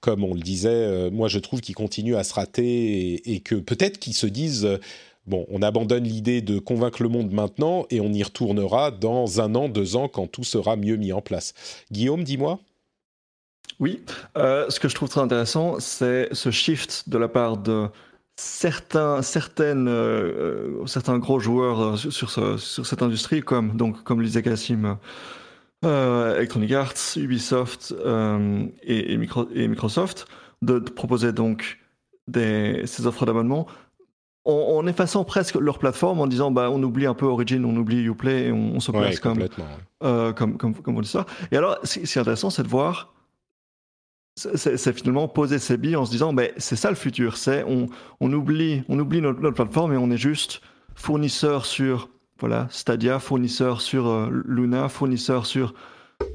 comme 0.00 0.24
on 0.24 0.34
le 0.34 0.40
disait, 0.40 1.10
moi 1.10 1.28
je 1.28 1.38
trouve 1.38 1.60
qu'ils 1.60 1.74
continuent 1.74 2.16
à 2.16 2.24
se 2.24 2.34
rater 2.34 3.32
et, 3.32 3.40
que 3.40 3.54
peut-être 3.56 3.98
qu'ils 3.98 4.14
se 4.14 4.26
disent 4.26 4.68
bon, 5.26 5.46
on 5.50 5.62
abandonne 5.62 6.04
l'idée 6.04 6.40
de 6.42 6.58
convaincre 6.58 7.02
le 7.02 7.08
monde 7.08 7.32
maintenant 7.32 7.86
et 7.90 8.00
on 8.00 8.12
y 8.12 8.22
retournera 8.22 8.90
dans 8.90 9.40
un 9.40 9.54
an, 9.54 9.68
deux 9.68 9.96
ans 9.96 10.08
quand 10.08 10.26
tout 10.26 10.44
sera 10.44 10.76
mieux 10.76 10.96
mis 10.96 11.12
en 11.12 11.20
place. 11.20 11.54
Guillaume, 11.90 12.24
dis-moi. 12.24 12.58
Oui, 13.80 14.02
euh, 14.36 14.66
ce 14.68 14.78
que 14.78 14.88
je 14.88 14.94
trouve 14.94 15.08
très 15.08 15.20
intéressant, 15.20 15.80
c'est 15.80 16.28
ce 16.32 16.50
shift 16.50 17.08
de 17.08 17.18
la 17.18 17.28
part 17.28 17.56
de 17.56 17.88
certains, 18.36 19.22
certaines, 19.22 19.88
euh, 19.88 20.86
certains 20.86 21.18
gros 21.18 21.40
joueurs 21.40 21.80
euh, 21.80 21.96
sur, 21.96 22.12
sur, 22.12 22.30
ce- 22.30 22.56
sur 22.58 22.86
cette 22.86 23.02
industrie, 23.02 23.40
comme, 23.40 23.76
donc, 23.76 24.02
comme 24.04 24.20
le 24.20 24.26
disait 24.26 24.42
Cassim, 24.42 24.98
euh, 25.84 26.36
Electronic 26.36 26.72
Arts, 26.72 26.94
Ubisoft 27.16 27.92
et, 28.82 29.12
et, 29.12 29.16
Micro- 29.16 29.48
et 29.54 29.66
Microsoft 29.66 30.26
de, 30.60 30.78
de 30.78 30.90
proposer 30.90 31.32
donc 31.32 31.78
des, 32.28 32.82
ces 32.86 33.06
offres 33.06 33.26
d'abonnement 33.26 33.66
en, 34.44 34.52
en 34.52 34.86
effaçant 34.86 35.24
presque 35.24 35.54
leur 35.54 35.78
plateforme 35.78 36.20
en 36.20 36.26
disant 36.26 36.50
bah, 36.50 36.70
on 36.70 36.82
oublie 36.82 37.06
un 37.06 37.14
peu 37.14 37.26
Origin, 37.26 37.64
on 37.64 37.76
oublie 37.76 38.02
Uplay 38.04 38.46
et 38.48 38.52
on, 38.52 38.74
on 38.76 38.80
se 38.80 38.90
Ouais, 38.90 39.00
place 39.00 39.20
comme, 39.20 39.38
euh, 40.02 40.32
comme, 40.32 40.56
comme, 40.56 40.74
comme 40.74 40.96
on 40.96 41.00
dit 41.00 41.08
ça. 41.08 41.26
Et 41.52 41.56
alors, 41.56 41.78
ce 41.84 42.00
qui 42.00 42.06
ce 42.06 42.12
qui 42.12 42.18
est 42.18 42.22
intéressant, 42.22 42.50
c'est 42.50 42.62
de 42.64 42.68
voir, 42.68 43.12
c'est- 44.36 44.56
c'est 44.56 44.76
c'est 44.76 44.92
finalement 44.92 45.28
poser 45.28 45.58
ses 45.58 45.76
billes 45.76 45.96
en 45.96 46.04
se 46.04 46.10
disant, 46.10 46.32
ben, 46.32 46.50
c'est 46.56 46.76
ça 46.76 46.88
le 46.90 46.96
futur, 46.96 47.36
c'est 47.36 47.64
on, 47.64 47.86
on 48.20 48.32
oublie, 48.32 48.82
on 48.88 48.98
oublie 48.98 49.20
notre, 49.20 49.40
notre 49.40 49.54
plateforme 49.56 49.92
et 49.92 49.96
on 49.96 50.10
est 50.10 50.16
juste 50.16 50.60
fournisseur 50.94 51.66
sur 51.66 52.08
voilà, 52.40 52.66
Stadia, 52.70 53.20
fournisseur 53.20 53.80
sur 53.80 54.08
euh, 54.08 54.28
Luna, 54.46 54.88
fournisseur 54.88 55.46
sur, 55.46 55.74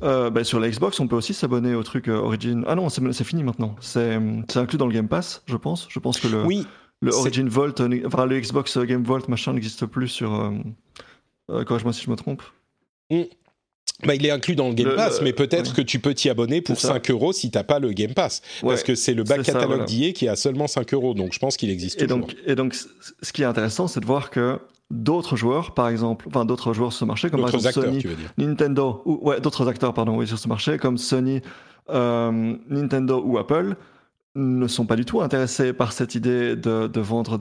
euh, 0.04 0.30
ben, 0.30 0.46
sur 0.46 0.58
la 0.62 0.70
Xbox. 0.70 1.00
On 1.02 1.08
peut 1.08 1.18
aussi 1.18 1.34
s'abonner 1.34 1.76
au 1.76 1.84
truc 1.84 2.08
euh, 2.08 2.16
Origin. 2.16 2.64
Ah 2.68 2.76
non, 2.76 2.88
c'est 2.88 3.02
c'est 3.12 3.26
fini 3.26 3.44
maintenant. 3.44 3.76
C'est 3.82 4.18
c'est 4.48 4.60
inclus 4.60 4.78
dans 4.78 4.88
le 4.88 4.94
Game 4.94 5.10
Pass, 5.10 5.44
je 5.48 5.58
pense. 5.58 5.88
Je 5.90 6.00
pense 6.00 6.20
que 6.22 6.28
le, 6.30 6.46
Oui, 6.46 6.66
le 7.02 7.14
Origin 7.14 7.48
Vault, 7.48 7.80
euh, 7.80 8.02
enfin 8.06 8.26
le 8.26 8.40
Xbox 8.40 8.78
Game 8.80 9.04
Vault 9.04 9.28
machin 9.28 9.54
n'existe 9.54 9.86
plus 9.86 10.08
sur. 10.08 10.34
Euh, 10.34 10.52
euh, 11.52 11.64
Corrige-moi 11.64 11.94
si 11.94 12.04
je 12.04 12.10
me 12.10 12.16
trompe. 12.16 12.42
bah, 14.06 14.16
il 14.16 14.26
est 14.26 14.32
inclus 14.32 14.56
dans 14.56 14.68
le 14.68 14.74
Game 14.74 14.96
Pass, 14.96 15.20
le- 15.20 15.24
mais 15.26 15.34
peut-être 15.34 15.70
oui. 15.70 15.76
que 15.78 15.82
tu 15.82 16.00
peux 16.00 16.14
t'y 16.14 16.30
abonner 16.30 16.62
pour 16.62 16.76
C'est 16.80 16.88
ça. 16.88 16.94
5 16.94 17.10
euros 17.12 17.32
si 17.34 17.50
t'as 17.52 17.64
pas 17.64 17.80
le 17.80 17.92
Game 17.94 18.14
Pass. 18.14 18.42
Parce 18.62 18.84
que 18.84 18.96
c'est 18.96 19.14
le 19.14 19.26
ça, 19.26 19.38
catalogue 19.38 19.68
voilà. 19.68 19.86
d'IA 19.86 20.12
qui 20.12 20.28
à 20.28 20.36
seulement 20.36 20.68
5 20.68 20.94
euros, 20.94 21.14
donc 21.14 21.34
je 21.34 21.40
pense 21.40 21.58
qu'il 21.58 21.70
existe 21.70 22.02
Et 22.02 22.06
toujours. 22.08 22.20
donc, 22.20 22.36
et 22.46 22.56
donc, 22.56 22.76
ce 23.22 23.32
qui 23.34 23.42
est 23.42 23.46
intéressant, 23.46 23.88
c'est 23.88 24.00
de 24.02 24.06
voir 24.06 24.30
que 24.30 24.60
d'autres 24.92 25.36
joueurs, 25.36 25.74
par 25.74 25.90
exemple, 25.90 26.26
enfin 26.30 26.46
d'autres 26.46 26.74
joueurs 26.74 26.92
sur 26.94 27.00
ce 27.00 27.06
marché, 27.06 27.30
comme 27.30 27.42
par 27.42 27.52
D'autres 27.52 27.68
exemple 27.68 27.88
acteurs, 27.96 28.02
Sony. 28.14 28.26
Nintendo, 28.38 29.02
ou 29.06 29.20
ouais, 29.30 29.40
d'autres 29.42 29.68
acteurs, 29.68 29.94
pardon, 29.94 30.18
oui, 30.18 30.28
sur 30.28 30.38
ce 30.40 30.48
marché, 30.48 30.78
comme 30.78 30.98
Sony, 30.98 31.42
euh, 31.90 32.56
Nintendo 32.70 33.22
ou 33.26 33.38
Apple, 33.38 33.76
ne 34.38 34.68
sont 34.68 34.86
pas 34.86 34.96
du 34.96 35.06
tout 35.06 35.22
intéressés 35.22 35.74
par 35.74 35.92
cette 35.92 36.16
idée 36.16 36.56
de, 36.56 37.00
vendre 37.00 37.38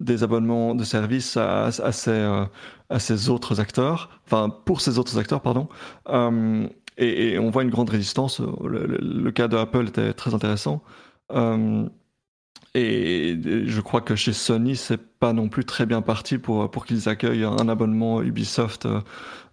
des, 0.00 0.22
abonnements 0.22 0.74
de 0.74 0.84
services 0.84 1.36
à, 1.36 1.66
à 1.66 1.92
ces, 1.92 2.10
euh, 2.10 2.44
à 2.88 2.98
ces 2.98 3.28
autres 3.28 3.60
acteurs, 3.60 4.20
enfin 4.26 4.50
pour 4.64 4.80
ces 4.80 4.98
autres 4.98 5.18
acteurs, 5.18 5.42
pardon. 5.42 5.68
Euh, 6.08 6.66
et, 6.96 7.38
on 7.38 7.50
voit 7.50 7.62
une 7.62 7.70
grande 7.70 7.90
résistance. 7.90 8.40
Le 8.40 9.30
cas 9.30 9.48
de 9.48 9.56
Apple 9.56 9.88
était 9.88 10.12
très 10.12 10.34
intéressant. 10.34 10.82
Euh, 11.32 11.88
et 12.74 13.36
je 13.66 13.80
crois 13.80 14.00
que 14.00 14.16
chez 14.16 14.32
Sony, 14.32 14.76
c'est 14.76 15.00
pas 15.24 15.32
non 15.32 15.48
plus 15.48 15.64
très 15.64 15.86
bien 15.86 16.02
parti 16.02 16.36
pour, 16.36 16.70
pour 16.70 16.84
qu'ils 16.84 17.08
accueillent 17.08 17.44
un 17.44 17.66
abonnement 17.70 18.20
Ubisoft 18.20 18.84
euh, 18.84 19.00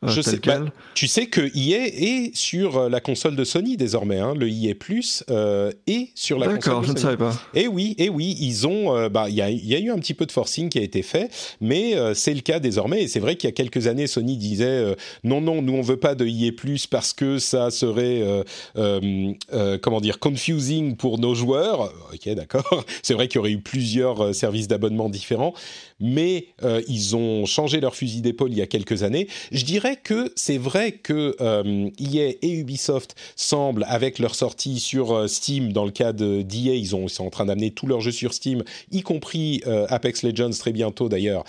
euh, 0.03 0.07
Je 0.10 0.22
tel 0.22 0.23
sais 0.34 0.39
quel. 0.39 0.72
Tu 0.95 1.07
sais 1.07 1.27
que 1.27 1.41
EA 1.56 1.85
est 1.85 2.35
sur 2.35 2.76
euh, 2.77 2.89
la 2.89 2.99
console 2.99 3.38
de 3.38 3.43
Sony 3.45 3.77
désormais, 3.77 4.19
hein, 4.19 4.34
le 4.35 4.49
EA 4.49 4.73
Plus 4.76 5.23
euh, 5.30 5.72
est 5.88 6.10
sur 6.15 6.39
la 6.39 6.48
console 6.48 6.60
D'accord, 6.60 6.81
de 6.81 6.88
je 6.88 6.91
ne 6.91 6.98
Sony. 6.98 7.02
savais 7.03 7.18
pas. 7.18 7.39
Et 7.53 7.68
oui, 7.69 7.95
et 7.99 8.10
oui, 8.10 8.35
ils 8.41 8.68
ont, 8.68 8.98
euh, 8.98 9.07
bah, 9.07 9.30
il 9.30 9.35
y 9.35 9.41
a, 9.41 9.49
il 9.49 9.65
y 9.65 9.76
a 9.76 9.80
eu 9.80 9.91
un 9.91 9.98
petit 9.99 10.14
peu 10.14 10.26
de 10.26 10.31
forcing 10.34 10.68
qui 10.69 10.80
a 10.80 10.81
été 10.81 11.03
fait, 11.03 11.30
mais 11.61 11.95
euh, 11.95 12.14
c'est 12.14 12.34
le 12.34 12.41
cas 12.41 12.60
désormais. 12.60 13.03
Et 13.03 13.07
c'est 13.07 13.19
vrai 13.22 13.38
qu'il 13.38 13.48
y 13.48 13.53
a 13.53 13.56
quelques 13.56 13.88
années, 13.88 14.07
Sony 14.07 14.35
disait 14.35 14.65
euh, 14.65 14.95
non, 15.23 15.39
non, 15.39 15.61
nous 15.61 15.73
on 15.73 15.81
veut 15.81 15.98
pas 15.98 16.15
de 16.15 16.26
EA 16.26 16.52
Plus 16.52 16.85
parce 16.88 17.14
que 17.14 17.38
ça 17.38 17.69
serait, 17.72 18.22
euh, 18.23 18.43
euh, 18.77 19.31
euh, 19.53 19.77
comment 19.81 20.02
dire, 20.02 20.19
confusing 20.19 20.98
pour 20.98 21.18
nos 21.19 21.34
joueurs. 21.34 21.93
Ok, 22.14 22.27
d'accord. 22.34 22.84
C'est 23.03 23.14
vrai 23.14 23.27
qu'il 23.30 23.38
y 23.38 23.39
aurait 23.39 23.52
eu 23.52 23.61
plusieurs 23.61 24.22
euh, 24.22 24.34
services 24.34 24.68
d'abonnement 24.68 25.10
différents, 25.10 25.53
mais 26.02 26.48
euh, 26.64 26.82
ils 26.88 27.16
ont 27.16 27.46
changé 27.46 27.80
leur 27.80 27.96
fusil 27.96 28.22
d'épaule 28.22 28.52
il 28.52 28.58
y 28.58 28.62
a 28.62 28.68
quelques 28.68 29.04
années. 29.04 29.28
Je 29.52 29.64
dirais 29.64 29.98
que 30.02 30.34
c'est 30.36 30.58
vrai 30.58 30.92
que 30.92 31.36
euh, 31.40 31.90
EA 32.00 32.34
et 32.42 32.52
Ubisoft 32.52 33.16
semblent, 33.36 33.86
avec 33.88 34.20
leur 34.20 34.36
sortie 34.36 34.80
sur 34.80 35.12
euh, 35.12 35.28
Steam, 35.28 35.72
dans 35.72 35.86
le 35.86 35.92
cas 35.92 36.12
de 36.12 36.42
d'EA, 36.42 36.76
ils, 36.76 36.96
ont, 36.96 37.06
ils 37.06 37.10
sont 37.10 37.26
en 37.26 37.30
train 37.30 37.46
d'amener 37.46 37.72
tous 37.72 37.88
leurs 37.88 38.02
jeux 38.02 38.12
sur 38.12 38.34
Steam, 38.34 38.64
y 38.92 39.02
compris 39.02 39.62
euh, 39.68 39.86
Apex 39.90 40.24
Legends 40.24 40.50
très 40.52 40.72
bientôt 40.72 41.08
d'ailleurs, 41.08 41.44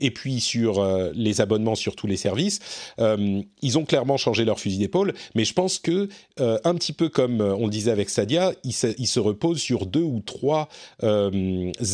et 0.00 0.10
puis 0.10 0.40
sur 0.40 0.84
les 1.14 1.40
abonnements 1.40 1.74
sur 1.74 1.94
tous 1.94 2.06
les 2.06 2.16
services. 2.16 2.58
Ils 2.98 3.78
ont 3.78 3.84
clairement 3.84 4.16
changé 4.16 4.44
leur 4.44 4.58
fusil 4.58 4.78
d'épaule, 4.78 5.14
mais 5.34 5.44
je 5.44 5.52
pense 5.52 5.78
que, 5.78 6.08
un 6.38 6.74
petit 6.74 6.92
peu 6.92 7.08
comme 7.08 7.40
on 7.40 7.66
le 7.66 7.70
disait 7.70 7.90
avec 7.90 8.10
Stadia, 8.10 8.52
ils 8.64 8.72
se, 8.72 8.88
ils 8.98 9.06
se 9.06 9.20
reposent 9.20 9.60
sur 9.60 9.86
deux 9.86 10.02
ou 10.02 10.20
trois 10.20 10.68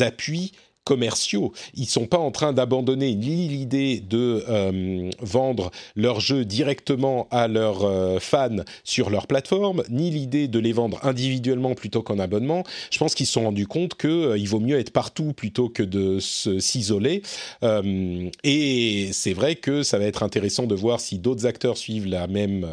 appuis 0.01 0.53
commerciaux. 0.91 1.53
Ils 1.75 1.87
sont 1.87 2.07
pas 2.07 2.19
en 2.19 2.33
train 2.33 2.53
d'abandonner 2.53 3.15
ni 3.15 3.47
l'idée 3.47 4.01
de 4.01 4.43
euh, 4.49 5.09
vendre 5.21 5.71
leurs 5.95 6.19
jeux 6.19 6.45
directement 6.45 7.29
à 7.31 7.47
leurs 7.47 7.85
euh, 7.85 8.19
fans 8.19 8.65
sur 8.83 9.09
leur 9.09 9.29
plateforme, 9.29 9.85
ni 9.89 10.11
l'idée 10.11 10.49
de 10.49 10.59
les 10.59 10.73
vendre 10.73 10.99
individuellement 11.05 11.77
plutôt 11.77 12.03
qu'en 12.03 12.19
abonnement. 12.19 12.65
Je 12.91 12.99
pense 12.99 13.15
qu'ils 13.15 13.27
se 13.27 13.35
sont 13.35 13.45
rendus 13.45 13.69
compte 13.69 13.95
que 13.95 14.09
euh, 14.09 14.37
il 14.37 14.49
vaut 14.49 14.59
mieux 14.59 14.81
être 14.81 14.91
partout 14.91 15.33
plutôt 15.33 15.69
que 15.69 15.85
de 15.85 16.19
s'isoler. 16.19 17.23
Euh, 17.63 18.29
et 18.43 19.11
c'est 19.13 19.33
vrai 19.33 19.55
que 19.55 19.85
ça 19.85 19.97
va 19.97 20.07
être 20.07 20.25
intéressant 20.25 20.67
de 20.67 20.75
voir 20.75 20.99
si 20.99 21.21
d'autres 21.21 21.47
acteurs 21.47 21.77
suivent 21.77 22.09
la 22.09 22.27
même 22.27 22.67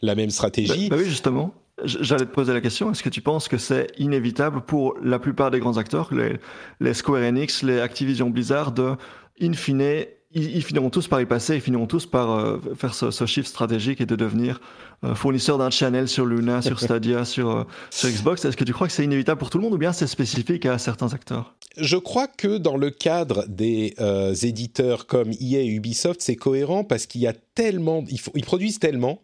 la 0.00 0.14
même 0.14 0.30
stratégie. 0.30 0.88
Bah, 0.88 0.96
bah 0.96 1.02
oui, 1.02 1.10
justement. 1.10 1.52
J'allais 1.84 2.26
te 2.26 2.30
poser 2.30 2.52
la 2.52 2.60
question, 2.60 2.90
est-ce 2.90 3.02
que 3.02 3.08
tu 3.08 3.20
penses 3.20 3.48
que 3.48 3.58
c'est 3.58 3.88
inévitable 3.98 4.62
pour 4.62 4.96
la 5.02 5.18
plupart 5.18 5.50
des 5.50 5.60
grands 5.60 5.76
acteurs, 5.76 6.12
les, 6.12 6.38
les 6.80 6.94
Square 6.94 7.22
Enix, 7.22 7.62
les 7.62 7.80
Activision 7.80 8.30
Blizzard, 8.30 8.72
de, 8.72 8.94
in 9.40 9.52
fine, 9.52 10.04
ils, 10.32 10.56
ils 10.56 10.62
finiront 10.62 10.90
tous 10.90 11.08
par 11.08 11.20
y 11.20 11.26
passer, 11.26 11.54
ils 11.54 11.60
finiront 11.60 11.86
tous 11.86 12.06
par 12.06 12.32
euh, 12.32 12.58
faire 12.76 12.94
ce, 12.94 13.10
ce 13.10 13.26
shift 13.26 13.48
stratégique 13.48 14.00
et 14.00 14.06
de 14.06 14.16
devenir 14.16 14.60
euh, 15.04 15.14
fournisseur 15.14 15.58
d'un 15.58 15.70
channel 15.70 16.08
sur 16.08 16.26
Luna, 16.26 16.60
sur 16.62 16.80
Stadia, 16.80 17.24
sur, 17.24 17.50
euh, 17.50 17.64
sur 17.90 18.08
Xbox. 18.08 18.44
Est-ce 18.44 18.56
que 18.56 18.64
tu 18.64 18.72
crois 18.72 18.88
que 18.88 18.92
c'est 18.92 19.04
inévitable 19.04 19.38
pour 19.38 19.50
tout 19.50 19.58
le 19.58 19.64
monde 19.64 19.74
ou 19.74 19.78
bien 19.78 19.92
c'est 19.92 20.06
spécifique 20.06 20.66
à 20.66 20.78
certains 20.78 21.14
acteurs? 21.14 21.54
Je 21.76 21.96
crois 21.96 22.26
que 22.26 22.58
dans 22.58 22.76
le 22.76 22.90
cadre 22.90 23.46
des 23.48 23.94
euh, 24.00 24.34
éditeurs 24.34 25.06
comme 25.06 25.30
EA 25.30 25.60
et 25.60 25.68
Ubisoft, 25.68 26.20
c'est 26.20 26.36
cohérent 26.36 26.84
parce 26.84 27.06
qu'il 27.06 27.20
y 27.20 27.26
a 27.26 27.32
tellement, 27.54 28.04
ils 28.34 28.44
produisent 28.44 28.80
tellement 28.80 29.22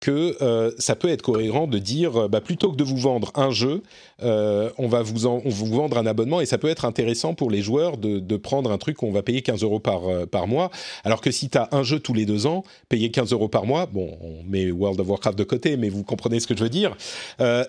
que 0.00 0.36
euh, 0.42 0.70
ça 0.78 0.96
peut 0.96 1.08
être 1.08 1.22
cohérent 1.22 1.66
de 1.66 1.78
dire, 1.78 2.16
euh, 2.16 2.28
bah, 2.28 2.40
plutôt 2.40 2.70
que 2.70 2.76
de 2.76 2.84
vous 2.84 2.96
vendre 2.96 3.32
un 3.34 3.50
jeu, 3.50 3.82
euh, 4.22 4.70
on 4.78 4.88
va 4.88 5.02
vous 5.02 5.26
on 5.26 5.48
vendre 5.48 5.98
un 5.98 6.06
abonnement 6.06 6.40
et 6.40 6.46
ça 6.46 6.58
peut 6.58 6.68
être 6.68 6.84
intéressant 6.84 7.34
pour 7.34 7.50
les 7.50 7.62
joueurs 7.62 7.96
de, 7.96 8.36
prendre 8.36 8.70
un 8.70 8.78
truc 8.78 8.98
qu'on 8.98 9.10
va 9.10 9.22
payer 9.22 9.42
15 9.42 9.62
euros 9.62 9.80
par, 9.80 10.46
mois. 10.46 10.70
Alors 11.04 11.20
que 11.20 11.30
si 11.30 11.50
tu 11.50 11.58
as 11.58 11.68
un 11.72 11.82
jeu 11.82 11.98
tous 11.98 12.14
les 12.14 12.24
deux 12.24 12.46
ans, 12.46 12.62
payer 12.88 13.10
15 13.10 13.32
euros 13.32 13.48
par 13.48 13.66
mois, 13.66 13.86
bon, 13.86 14.16
on 14.20 14.44
met 14.48 14.70
World 14.70 15.00
of 15.00 15.08
Warcraft 15.08 15.36
de 15.36 15.44
côté, 15.44 15.76
mais 15.76 15.88
vous 15.88 16.04
comprenez 16.04 16.38
ce 16.38 16.46
que 16.46 16.56
je 16.56 16.62
veux 16.62 16.70
dire, 16.70 16.96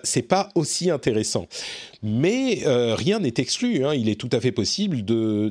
c'est 0.04 0.22
pas 0.22 0.48
aussi 0.54 0.90
intéressant. 0.90 1.46
Mais 2.02 2.62
rien 2.64 3.18
n'est 3.18 3.34
exclu. 3.36 3.84
hein. 3.84 3.94
Il 3.94 4.08
est 4.08 4.18
tout 4.18 4.30
à 4.32 4.40
fait 4.40 4.52
possible 4.52 5.02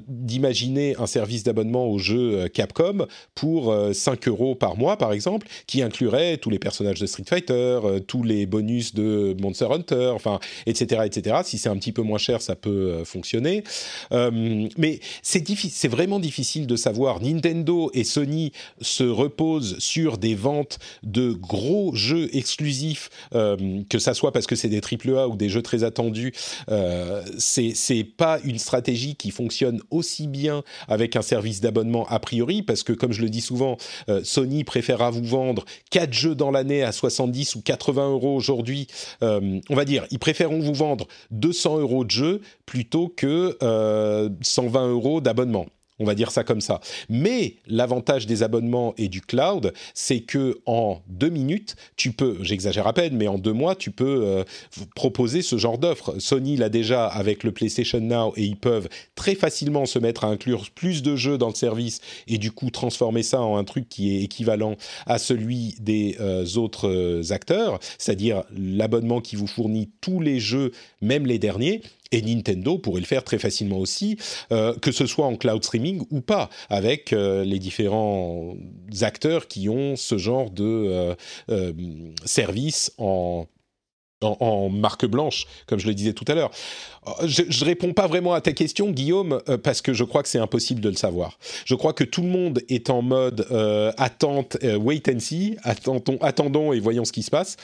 d'imaginer 0.07 0.95
un 0.97 1.05
service 1.05 1.43
d'abonnement 1.43 1.87
au 1.87 1.97
jeu 1.97 2.47
Capcom 2.47 3.07
pour 3.35 3.71
euh, 3.71 3.93
5 3.93 4.27
euros 4.27 4.55
par 4.55 4.77
mois, 4.77 4.97
par 4.97 5.13
exemple, 5.13 5.47
qui 5.67 5.81
inclurait 5.81 6.37
tous 6.37 6.49
les 6.49 6.59
de 6.69 7.05
Street 7.05 7.23
Fighter, 7.27 7.79
euh, 7.83 7.99
tous 7.99 8.23
les 8.23 8.45
bonus 8.45 8.93
de 8.93 9.35
Monster 9.41 9.67
Hunter, 9.71 10.11
enfin, 10.13 10.39
etc., 10.65 11.01
etc. 11.05 11.37
Si 11.43 11.57
c'est 11.57 11.69
un 11.69 11.77
petit 11.77 11.91
peu 11.91 12.01
moins 12.01 12.17
cher, 12.17 12.41
ça 12.41 12.55
peut 12.55 12.69
euh, 12.69 13.05
fonctionner. 13.05 13.63
Euh, 14.11 14.67
mais 14.77 14.99
c'est 15.21 15.43
c'est 15.49 15.87
vraiment 15.87 16.19
difficile 16.19 16.67
de 16.67 16.75
savoir. 16.75 17.21
Nintendo 17.21 17.89
et 17.93 18.03
Sony 18.03 18.51
se 18.81 19.03
reposent 19.03 19.79
sur 19.79 20.17
des 20.17 20.35
ventes 20.35 20.77
de 21.01 21.31
gros 21.31 21.95
jeux 21.95 22.29
exclusifs, 22.35 23.09
que 23.31 23.99
ça 23.99 24.13
soit 24.13 24.31
parce 24.31 24.45
que 24.45 24.55
c'est 24.55 24.69
des 24.69 24.81
AAA 24.81 25.27
ou 25.27 25.37
des 25.37 25.49
jeux 25.49 25.61
très 25.61 25.83
attendus. 25.83 26.33
Euh, 26.69 27.23
c'est 27.37 28.03
pas 28.03 28.39
une 28.43 28.59
stratégie 28.59 29.15
qui 29.15 29.31
fonctionne 29.31 29.81
aussi 29.89 30.27
bien 30.27 30.63
avec 30.87 31.15
un 31.15 31.21
service 31.21 31.61
d'abonnement 31.61 32.05
a 32.09 32.19
priori, 32.19 32.61
parce 32.61 32.83
que 32.83 32.93
comme 32.93 33.13
je 33.13 33.21
le 33.21 33.29
dis 33.29 33.41
souvent, 33.41 33.77
Sony 34.23 34.63
préférera 34.63 35.09
vous 35.09 35.23
vendre 35.23 35.65
4 35.89 36.13
jeux 36.13 36.35
dans 36.35 36.51
à 36.83 36.91
70 36.91 37.55
ou 37.55 37.61
80 37.61 38.09
euros 38.09 38.35
aujourd'hui. 38.35 38.87
Euh, 39.23 39.59
on 39.69 39.75
va 39.75 39.85
dire, 39.85 40.05
ils 40.11 40.19
préféreront 40.19 40.59
vous 40.59 40.73
vendre 40.73 41.07
200 41.31 41.79
euros 41.79 42.03
de 42.03 42.11
jeu 42.11 42.41
plutôt 42.65 43.07
que 43.07 43.57
euh, 43.63 44.29
120 44.41 44.89
euros 44.89 45.21
d'abonnement. 45.21 45.65
On 45.99 46.05
va 46.05 46.15
dire 46.15 46.31
ça 46.31 46.43
comme 46.43 46.61
ça. 46.61 46.79
Mais 47.09 47.55
l'avantage 47.67 48.25
des 48.25 48.43
abonnements 48.43 48.93
et 48.97 49.07
du 49.07 49.21
cloud, 49.21 49.73
c'est 49.93 50.21
que 50.21 50.59
en 50.65 51.01
deux 51.07 51.29
minutes, 51.29 51.75
tu 51.95 52.11
peux, 52.11 52.37
j'exagère 52.41 52.87
à 52.87 52.93
peine, 52.93 53.15
mais 53.15 53.27
en 53.27 53.37
deux 53.37 53.53
mois, 53.53 53.75
tu 53.75 53.91
peux 53.91 54.23
euh, 54.25 54.43
proposer 54.95 55.41
ce 55.41 55.57
genre 55.57 55.77
d'offre. 55.77 56.15
Sony 56.19 56.57
l'a 56.57 56.69
déjà 56.69 57.05
avec 57.05 57.43
le 57.43 57.51
PlayStation 57.51 57.99
Now 57.99 58.33
et 58.37 58.43
ils 58.43 58.57
peuvent 58.57 58.87
très 59.15 59.35
facilement 59.35 59.85
se 59.85 59.99
mettre 59.99 60.23
à 60.23 60.27
inclure 60.27 60.69
plus 60.73 61.01
de 61.01 61.15
jeux 61.15 61.37
dans 61.37 61.49
le 61.49 61.55
service 61.55 62.01
et 62.27 62.37
du 62.37 62.51
coup 62.51 62.69
transformer 62.69 63.23
ça 63.23 63.41
en 63.41 63.57
un 63.57 63.63
truc 63.63 63.89
qui 63.89 64.15
est 64.15 64.23
équivalent 64.23 64.75
à 65.05 65.17
celui 65.17 65.75
des 65.79 66.15
euh, 66.19 66.45
autres 66.55 66.87
euh, 66.87 67.31
acteurs, 67.31 67.79
c'est-à-dire 67.97 68.43
l'abonnement 68.57 69.21
qui 69.21 69.35
vous 69.35 69.47
fournit 69.47 69.89
tous 70.01 70.19
les 70.19 70.39
jeux, 70.39 70.71
même 71.01 71.25
les 71.25 71.39
derniers. 71.39 71.81
Et 72.11 72.21
Nintendo 72.21 72.77
pourrait 72.77 73.01
le 73.01 73.05
faire 73.05 73.23
très 73.23 73.37
facilement 73.37 73.77
aussi, 73.77 74.17
euh, 74.51 74.73
que 74.75 74.91
ce 74.91 75.05
soit 75.05 75.25
en 75.25 75.35
cloud 75.35 75.63
streaming 75.63 76.03
ou 76.09 76.21
pas, 76.21 76.49
avec 76.69 77.13
euh, 77.13 77.43
les 77.43 77.59
différents 77.59 78.55
acteurs 79.01 79.47
qui 79.47 79.69
ont 79.69 79.95
ce 79.95 80.17
genre 80.17 80.49
de 80.49 81.15
euh, 81.49 81.73
service 82.25 82.91
en, 82.97 83.45
en, 84.21 84.69
marque 84.69 85.05
blanche, 85.05 85.45
comme 85.67 85.79
je 85.79 85.87
le 85.87 85.93
disais 85.93 86.13
tout 86.13 86.25
à 86.27 86.35
l'heure. 86.35 86.51
Je 87.25 87.43
ne 87.43 87.65
réponds 87.65 87.93
pas 87.93 88.07
vraiment 88.07 88.33
à 88.33 88.41
ta 88.41 88.51
question, 88.51 88.91
Guillaume, 88.91 89.41
parce 89.63 89.81
que 89.81 89.93
je 89.93 90.03
crois 90.03 90.23
que 90.23 90.29
c'est 90.29 90.39
impossible 90.39 90.81
de 90.81 90.89
le 90.89 90.95
savoir. 90.95 91.37
Je 91.65 91.75
crois 91.75 91.93
que 91.93 92.03
tout 92.03 92.21
le 92.21 92.27
monde 92.27 92.61
est 92.69 92.89
en 92.89 93.01
mode 93.01 93.47
attente, 93.97 94.57
wait 94.61 95.03
and 95.09 95.19
see, 95.19 95.57
attendons, 95.63 96.17
attendons 96.21 96.73
et 96.73 96.79
voyons 96.79 97.05
ce 97.05 97.13
qui 97.13 97.23
se 97.23 97.31
passe. 97.31 97.55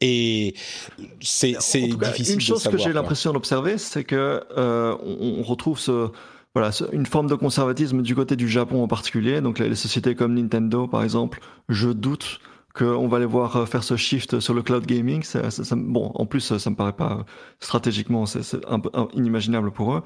Et 0.00 0.54
c'est 1.20 1.52
difficile. 1.52 2.34
Une 2.34 2.40
chose 2.40 2.64
que 2.64 2.78
j'ai 2.78 2.92
l'impression 2.92 3.32
d'observer, 3.32 3.78
c'est 3.78 4.04
que 4.04 4.42
euh, 4.56 4.96
on, 5.02 5.42
retrouve 5.42 5.78
ce, 5.78 6.08
voilà, 6.54 6.70
une 6.92 7.06
forme 7.06 7.28
de 7.28 7.34
conservatisme 7.34 8.02
du 8.02 8.14
côté 8.14 8.36
du 8.36 8.48
Japon 8.48 8.82
en 8.82 8.88
particulier. 8.88 9.40
Donc 9.40 9.58
les, 9.58 9.74
sociétés 9.74 10.14
comme 10.14 10.34
Nintendo, 10.34 10.86
par 10.86 11.02
exemple, 11.02 11.40
je 11.68 11.88
doute 11.88 12.40
qu'on 12.74 13.06
va 13.06 13.18
les 13.18 13.26
voir 13.26 13.56
euh, 13.56 13.66
faire 13.66 13.84
ce 13.84 13.96
shift 13.96 14.40
sur 14.40 14.54
le 14.54 14.62
cloud 14.62 14.86
gaming. 14.86 15.22
Ça, 15.22 15.42
bon, 15.76 16.10
en 16.14 16.26
plus, 16.26 16.56
ça, 16.56 16.70
me 16.70 16.76
paraît 16.76 16.92
pas 16.92 17.24
stratégiquement, 17.60 18.26
c'est 18.26 18.42
un 18.66 18.80
peu 18.80 18.90
inimaginable 19.14 19.70
pour 19.70 19.94
eux. 19.94 20.02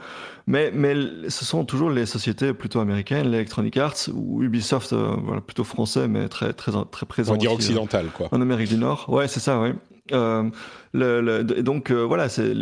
Mais, 0.47 0.70
mais 0.74 0.94
ce 1.28 1.44
sont 1.44 1.64
toujours 1.64 1.90
les 1.90 2.06
sociétés 2.06 2.52
plutôt 2.52 2.80
américaines, 2.80 3.30
l'Electronic 3.30 3.76
Arts 3.76 4.09
ou 4.12 4.43
Ubisoft, 4.43 4.93
euh, 4.93 5.16
voilà, 5.22 5.40
plutôt 5.40 5.64
français, 5.64 6.09
mais 6.09 6.28
très 6.28 6.52
très 6.52 6.72
très 6.90 7.06
présent. 7.06 7.34
On 7.34 7.36
dire 7.36 7.52
occidental, 7.52 8.06
quoi. 8.12 8.28
En 8.32 8.40
Amérique 8.40 8.68
du 8.68 8.76
Nord. 8.76 9.06
Ouais, 9.09 9.28
c'est 9.28 9.40
ça. 9.40 9.62
Euh, 10.12 10.51
le, 10.92 11.42
donc 11.42 11.90
euh, 11.90 12.04
voilà, 12.04 12.28
c'est 12.28 12.52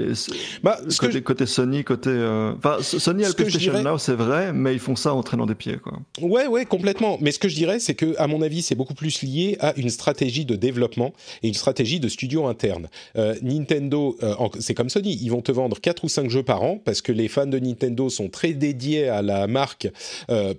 bah, 0.63 0.79
côté, 0.99 1.23
côté, 1.23 1.47
Sony, 1.47 1.85
côté. 1.85 2.11
Euh, 2.11 2.53
enfin, 2.57 2.79
Sony 2.81 3.25
a 3.25 3.29
le 3.29 3.35
PlayStation 3.35 3.81
Now, 3.83 3.99
c'est 3.99 4.15
vrai, 4.15 4.53
mais 4.53 4.73
ils 4.73 4.79
font 4.81 4.97
ça 4.97 5.15
en 5.15 5.23
traînant 5.23 5.47
des 5.47 5.55
pieds, 5.55 5.77
quoi. 5.77 5.99
Ouais, 6.21 6.47
ouais, 6.47 6.65
complètement. 6.65 7.19
Mais 7.21 7.33
ce 7.33 7.39
que 7.39 7.49
je 7.49 7.55
dirais, 7.55 7.79
c'est 7.79 7.95
que, 7.95 8.15
à 8.19 8.27
mon 8.27 8.43
avis, 8.43 8.63
c'est 8.63 8.75
beaucoup 8.75 8.95
plus 8.95 9.23
lié 9.23 9.57
à 9.61 9.75
une 9.77 9.91
stratégie 9.91 10.45
de 10.45 10.57
développement 10.57 11.13
et 11.43 11.49
une 11.49 11.55
stratégie 11.55 12.01
de 12.01 12.09
studio 12.09 12.47
interne. 12.47 12.89
Euh, 13.17 13.35
Nintendo, 13.43 14.17
c'est 14.59 14.75
comme 14.75 14.89
Sony, 14.89 15.19
ils 15.21 15.31
vont 15.31 15.43
te 15.43 15.53
vendre 15.53 15.81
4 15.81 16.05
ou 16.05 16.09
5 16.09 16.31
jeux 16.31 16.43
par 16.43 16.63
an 16.63 16.81
parce 16.85 17.03
que 17.03 17.13
les 17.13 17.29
fans 17.29 17.47
de 17.47 17.59
Nintendo 17.59 18.09
sont 18.09 18.29
très 18.29 18.53
dédiés 18.53 19.09
à 19.09 19.23
la 19.23 19.47
marque 19.47 19.89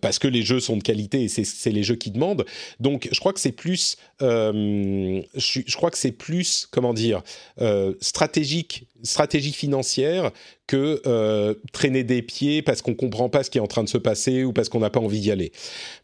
parce 0.02 0.20
que 0.20 0.28
les 0.28 0.44
jeux 0.44 0.60
sont 0.60 0.78
de 0.78 0.84
qualité 0.84 1.24
et 1.24 1.28
c'est 1.28 1.72
les 1.72 1.84
jeux 1.84 1.96
qui 1.96 2.12
demandent. 2.12 2.46
Donc, 2.80 3.10
je 3.12 3.20
crois 3.20 3.34
que 3.34 3.40
c'est 3.40 3.52
plus, 3.52 3.98
je, 4.22 5.22
je, 5.36 5.76
crois 5.76 5.92
que 5.92 5.98
c'est 5.98 6.12
plus, 6.12 6.68
comment 6.72 6.94
dire. 6.94 7.24
Euh, 7.62 7.65
stratégique, 8.00 8.88
stratégie 9.04 9.54
financière 9.54 10.32
que 10.68 11.02
euh, 11.06 11.54
traîner 11.74 12.04
des 12.04 12.22
pieds 12.22 12.62
parce 12.62 12.82
qu'on 12.82 12.96
comprend 12.96 13.30
pas 13.30 13.44
ce 13.44 13.50
qui 13.50 13.58
est 13.58 13.62
en 13.62 13.68
train 13.68 13.84
de 13.84 13.90
se 13.90 13.98
passer 13.98 14.44
ou 14.44 14.54
parce 14.54 14.70
qu'on 14.70 14.80
n'a 14.80 14.90
pas 14.90 15.00
envie 15.00 15.20
d'y 15.20 15.32
aller. 15.32 15.52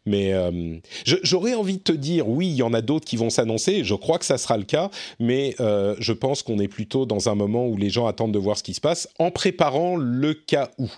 Mais 0.06 0.32
euh, 0.32 0.76
j'aurais 1.04 1.54
envie 1.54 1.78
de 1.78 1.82
te 1.82 1.92
dire, 1.92 2.28
oui, 2.28 2.48
il 2.48 2.54
y 2.54 2.62
en 2.62 2.72
a 2.72 2.80
d'autres 2.80 3.04
qui 3.04 3.16
vont 3.16 3.30
s'annoncer. 3.30 3.84
Je 3.84 3.94
crois 3.94 4.18
que 4.18 4.24
ça 4.24 4.38
sera 4.38 4.56
le 4.56 4.64
cas, 4.64 4.90
mais 5.18 5.54
je 5.58 6.12
pense 6.12 6.42
qu'on 6.42 6.58
est 6.58 6.68
plutôt 6.68 7.06
dans 7.06 7.28
un 7.28 7.34
moment 7.34 7.66
où 7.66 7.76
les 7.76 7.90
gens 7.90 8.06
attendent 8.06 8.32
de 8.32 8.38
voir 8.38 8.56
ce 8.56 8.62
qui 8.62 8.74
se 8.74 8.80
passe 8.80 9.08
en 9.18 9.30
préparant 9.30 9.96
le 9.96 10.34
cas 10.34 10.70
où. 10.78 10.90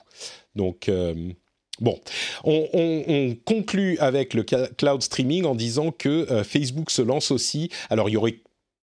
Donc 0.55 0.91
Bon, 1.81 1.99
on, 2.45 2.69
on, 2.73 3.37
conclut 3.45 3.99
avec 3.99 4.33
le 4.33 4.45
cloud 4.45 5.03
streaming 5.03 5.45
en 5.45 5.57
disant 5.57 5.91
que 5.91 6.45
Facebook 6.45 6.91
se 6.91 7.03
lance 7.03 7.33
aussi. 7.33 7.69
Alors, 7.91 8.09
il 8.09 8.13
y 8.13 8.17
aurait 8.17 8.39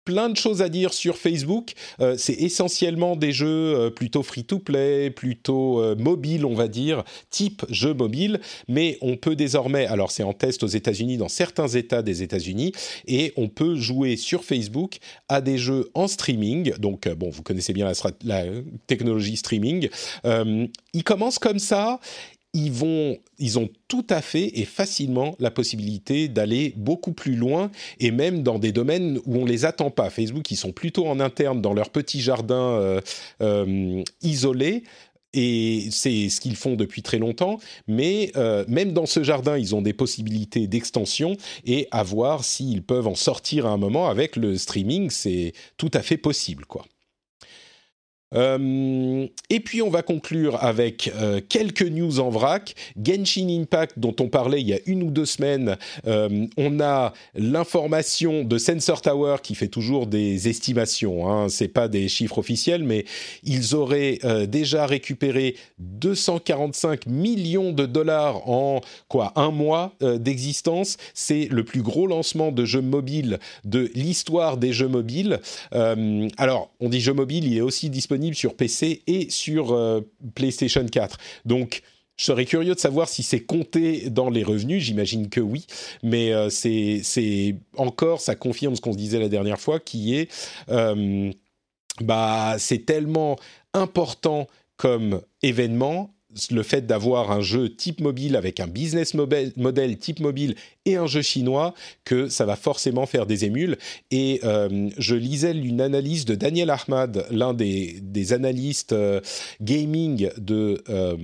plein 0.10 0.30
de 0.30 0.38
choses 0.38 0.64
à 0.64 0.69
dire 0.69 0.91
sur 0.91 1.18
Facebook. 1.18 1.73
Euh, 1.99 2.15
c'est 2.18 2.34
essentiellement 2.34 3.15
des 3.15 3.31
jeux 3.31 3.76
euh, 3.76 3.90
plutôt 3.91 4.23
free-to-play, 4.23 5.11
plutôt 5.11 5.84
euh, 5.84 5.95
mobile, 5.95 6.45
on 6.45 6.56
va 6.56 6.68
dire, 6.68 7.03
type 7.30 7.64
jeu 7.69 7.94
mobile. 7.94 8.40
Mais 8.68 8.98
on 9.02 9.18
peut 9.18 9.36
désormais, 9.36 9.86
alors 9.86 10.10
c'est 10.10 10.23
en 10.23 10.34
test 10.34 10.64
aux 10.64 10.68
États-Unis, 10.68 11.18
dans 11.18 11.27
certains 11.27 11.68
États 11.68 12.02
des 12.02 12.23
États-Unis, 12.23 12.72
et 13.06 13.34
on 13.38 13.49
peut 13.49 13.76
jouer 13.76 14.18
sur 14.18 14.44
Facebook 14.44 14.98
à 15.27 15.41
des 15.41 15.60
jeux 15.60 15.91
en 15.94 16.07
streaming. 16.07 16.73
Donc, 16.80 17.07
bon, 17.10 17.30
vous 17.30 17.44
connaissez 17.44 17.73
bien 17.73 17.86
la, 17.86 17.94
la 18.23 18.52
technologie 18.88 19.38
streaming. 19.38 19.90
il 20.26 21.03
commence 21.03 21.38
comme 21.38 21.60
ça 21.60 21.99
ils, 22.53 22.71
vont, 22.71 23.17
ont 23.55 23.69
tout 23.88 24.05
à 24.09 24.21
fait 24.21 24.59
et 24.59 24.65
facilement 24.65 25.35
la 25.39 25.51
possibilité 25.51 26.27
d'aller 26.27 26.73
beaucoup 26.76 27.13
plus 27.13 27.35
loin 27.35 27.71
et 27.99 28.11
même 28.11 28.41
dans 28.43 28.59
des 28.59 28.71
domaines 28.71 29.19
où 29.26 29.38
on 29.38 29.45
les 29.45 29.65
attend 29.65 29.91
pas. 29.91 30.09
Facebook, 30.09 30.49
ils 30.49 30.55
sont 30.55 30.71
plutôt 30.71 31.07
en 31.07 31.19
interne 31.19 31.61
dans 31.61 31.73
leur 31.73 31.89
petit 31.91 32.21
jardin 32.21 32.55
euh, 32.55 33.01
euh, 33.41 34.03
isolé. 34.21 34.84
Et 35.34 35.89
c'est 35.91 36.27
ce 36.30 36.41
qu'ils 36.41 36.55
font 36.55 36.73
depuis 36.73 37.03
très 37.03 37.19
longtemps, 37.19 37.59
mais 37.88 38.31
euh, 38.35 38.65
même 38.67 38.93
dans 38.93 39.05
ce 39.05 39.21
jardin, 39.21 39.59
ils 39.59 39.76
ont 39.76 39.81
des 39.84 39.93
possibilités 39.93 40.65
d'extension 40.65 41.38
et 41.67 41.88
à 41.91 42.01
voir 42.01 42.43
s'ils 42.43 42.81
peuvent 42.81 43.05
en 43.05 43.13
sortir 43.13 43.67
à 43.67 43.69
un 43.69 43.77
moment 43.77 44.09
avec 44.09 44.35
le 44.35 44.57
streaming, 44.57 45.11
c'est 45.11 45.53
tout 45.77 45.91
à 45.93 46.01
fait 46.01 46.17
possible, 46.17 46.65
quoi. 46.65 46.84
Euh, 48.35 49.27
et 49.49 49.60
puis 49.60 49.81
on 49.81 49.89
va 49.89 50.01
conclure 50.01 50.64
avec 50.64 51.11
euh, 51.15 51.41
quelques 51.47 51.84
news 51.84 52.19
en 52.19 52.30
vrac. 52.30 52.76
Genshin 53.01 53.47
Impact 53.49 53.97
dont 53.97 54.15
on 54.19 54.27
parlait 54.27 54.61
il 54.61 54.68
y 54.68 54.73
a 54.73 54.80
une 54.85 55.03
ou 55.03 55.11
deux 55.11 55.26
semaines. 55.26 55.77
Euh, 56.07 56.45
on 56.57 56.80
a 56.80 57.14
l'information 57.35 58.43
de 58.43 58.57
Sensor 58.57 59.01
Tower 59.01 59.38
qui 59.41 59.56
fait 59.56 59.68
toujours 59.68 60.07
des 60.07 60.47
estimations. 60.47 61.30
Hein, 61.30 61.49
c'est 61.49 61.68
pas 61.68 61.88
des 61.88 62.07
chiffres 62.07 62.38
officiels, 62.38 62.84
mais 62.84 63.06
ils 63.43 63.76
auraient 63.76 64.19
déjà 64.47 64.85
récupéré 64.85 65.56
245 65.80 67.07
millions 67.07 67.72
de 67.72 67.85
dollars 67.85 68.47
en 68.49 68.81
quoi 69.07 69.34
un 69.35 69.51
mois 69.51 69.93
d'existence. 70.01 70.97
C'est 71.14 71.47
le 71.49 71.64
plus 71.64 71.81
gros 71.81 72.07
lancement 72.07 72.51
de 72.51 72.65
jeux 72.65 72.81
mobiles 72.81 73.39
de 73.65 73.91
l'histoire 73.95 74.57
des 74.57 74.73
jeux 74.73 74.88
mobiles. 74.88 75.39
alors 75.72 76.72
on 76.80 76.89
dit 76.89 77.01
jeux 77.01 77.14
mobiles, 77.14 77.45
il 77.45 77.57
est 77.57 77.61
aussi 77.61 77.89
disponible 77.89 78.19
sur 78.34 78.56
PC 78.56 79.04
et 79.08 79.30
sur 79.30 79.72
euh, 79.72 80.02
PlayStation 80.36 80.86
4. 80.86 81.18
Donc, 81.46 81.82
je 82.20 82.26
serais 82.26 82.46
curieux 82.46 82.76
de 82.76 82.80
savoir 82.80 83.08
si 83.08 83.24
c'est 83.24 83.40
compté 83.40 84.10
dans 84.10 84.30
les 84.30 84.44
revenus, 84.44 84.84
j'imagine 84.84 85.30
que 85.30 85.40
oui, 85.40 85.66
mais 86.04 86.34
euh, 86.34 86.50
c'est 86.50 87.56
encore, 87.78 88.20
ça 88.20 88.36
confirme 88.36 88.76
ce 88.76 88.82
qu'on 88.82 88.91
se 88.91 88.98
disait 88.98 89.20
la 89.20 89.30
dernière 89.30 89.60
fois, 89.60 89.80
qui 89.80 90.16
est, 90.16 90.30
euh, 90.70 91.32
bah, 92.02 92.56
c'est 92.60 92.86
tellement 92.86 93.38
important 93.74 94.48
comme 94.76 95.22
événement 95.44 96.14
le 96.51 96.64
fait 96.64 96.85
d'avoir 96.85 97.31
un 97.31 97.41
jeu 97.41 97.73
type 97.73 98.01
mobile 98.01 98.35
avec 98.35 98.60
un 98.60 98.68
business 98.68 99.14
model 99.15 99.97
type 99.97 100.19
mobile 100.19 100.56
et 100.85 100.95
un 100.95 101.07
jeu 101.07 101.22
chinois 101.22 101.73
que 102.06 102.30
ça 102.30 102.45
va 102.45 102.56
forcément 102.56 103.06
faire 103.06 103.26
des 103.26 103.45
émules. 103.45 103.77
Et 104.11 104.39
euh, 104.43 104.89
je 104.97 105.15
lisais 105.15 105.51
une 105.51 105.81
analyse 105.81 106.26
de 106.26 106.35
Daniel 106.35 106.69
Ahmad, 106.69 107.26
l'un 107.31 107.53
des, 107.53 108.01
analystes 108.34 108.93
euh, 108.93 109.22
gaming 109.61 110.30
de 110.38 110.84
euh, 110.89 111.18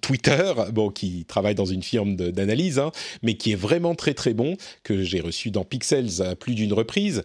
Twitter, 0.00 0.52
bon, 0.72 0.90
qui 0.90 1.24
travaille 1.24 1.56
dans 1.56 1.64
une 1.64 1.82
firme 1.82 2.14
d'analyse, 2.14 2.78
hein, 2.78 2.92
mais 3.22 3.34
qui 3.34 3.52
est 3.52 3.56
vraiment 3.56 3.94
très 3.96 4.14
très 4.14 4.34
bon, 4.34 4.56
que 4.84 5.02
j'ai 5.02 5.20
reçu 5.20 5.50
dans 5.50 5.64
Pixels 5.64 6.22
à 6.22 6.36
plus 6.36 6.54
d'une 6.54 6.72
reprise 6.72 7.22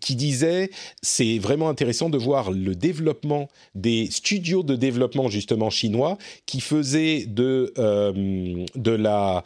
qui 0.00 0.16
disait 0.16 0.70
c'est 1.02 1.38
vraiment 1.38 1.68
intéressant 1.68 2.10
de 2.10 2.18
voir 2.18 2.50
le 2.50 2.74
développement 2.74 3.48
des 3.74 4.08
studios 4.10 4.62
de 4.62 4.76
développement 4.76 5.28
justement 5.28 5.70
chinois 5.70 6.18
qui 6.46 6.60
faisaient 6.60 7.26
de 7.26 7.72
euh, 7.78 8.64
de 8.74 8.90
la 8.90 9.42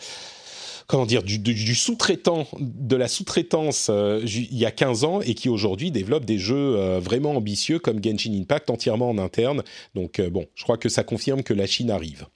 comment 0.87 1.05
dire, 1.05 1.23
du, 1.23 1.75
sous-traitant, 1.75 2.47
de 2.59 2.97
la 2.97 3.09
sous-traitance 3.09 3.89
euh, 3.91 4.23
il 4.25 4.57
y 4.57 4.65
a 4.65 4.71
15 4.71 5.05
ans 5.05 5.21
et 5.21 5.35
qui 5.35 5.51
aujourd'hui 5.51 5.91
développe 5.91 6.25
des 6.25 6.39
jeux 6.39 6.77
euh, 6.77 6.99
vraiment 6.99 7.33
ambitieux 7.33 7.79
comme 7.79 8.03
Genshin 8.03 8.33
Impact 8.33 8.71
entièrement 8.71 9.11
en 9.11 9.19
interne. 9.19 9.63
Donc 9.95 10.21
bon, 10.21 10.47
je 10.55 10.63
crois 10.63 10.79
que 10.79 10.89
ça 10.89 11.05
confirme 11.05 11.43
que 11.43 11.53
la 11.53 11.67
Chine 11.67 11.91
arrive. 11.91 12.27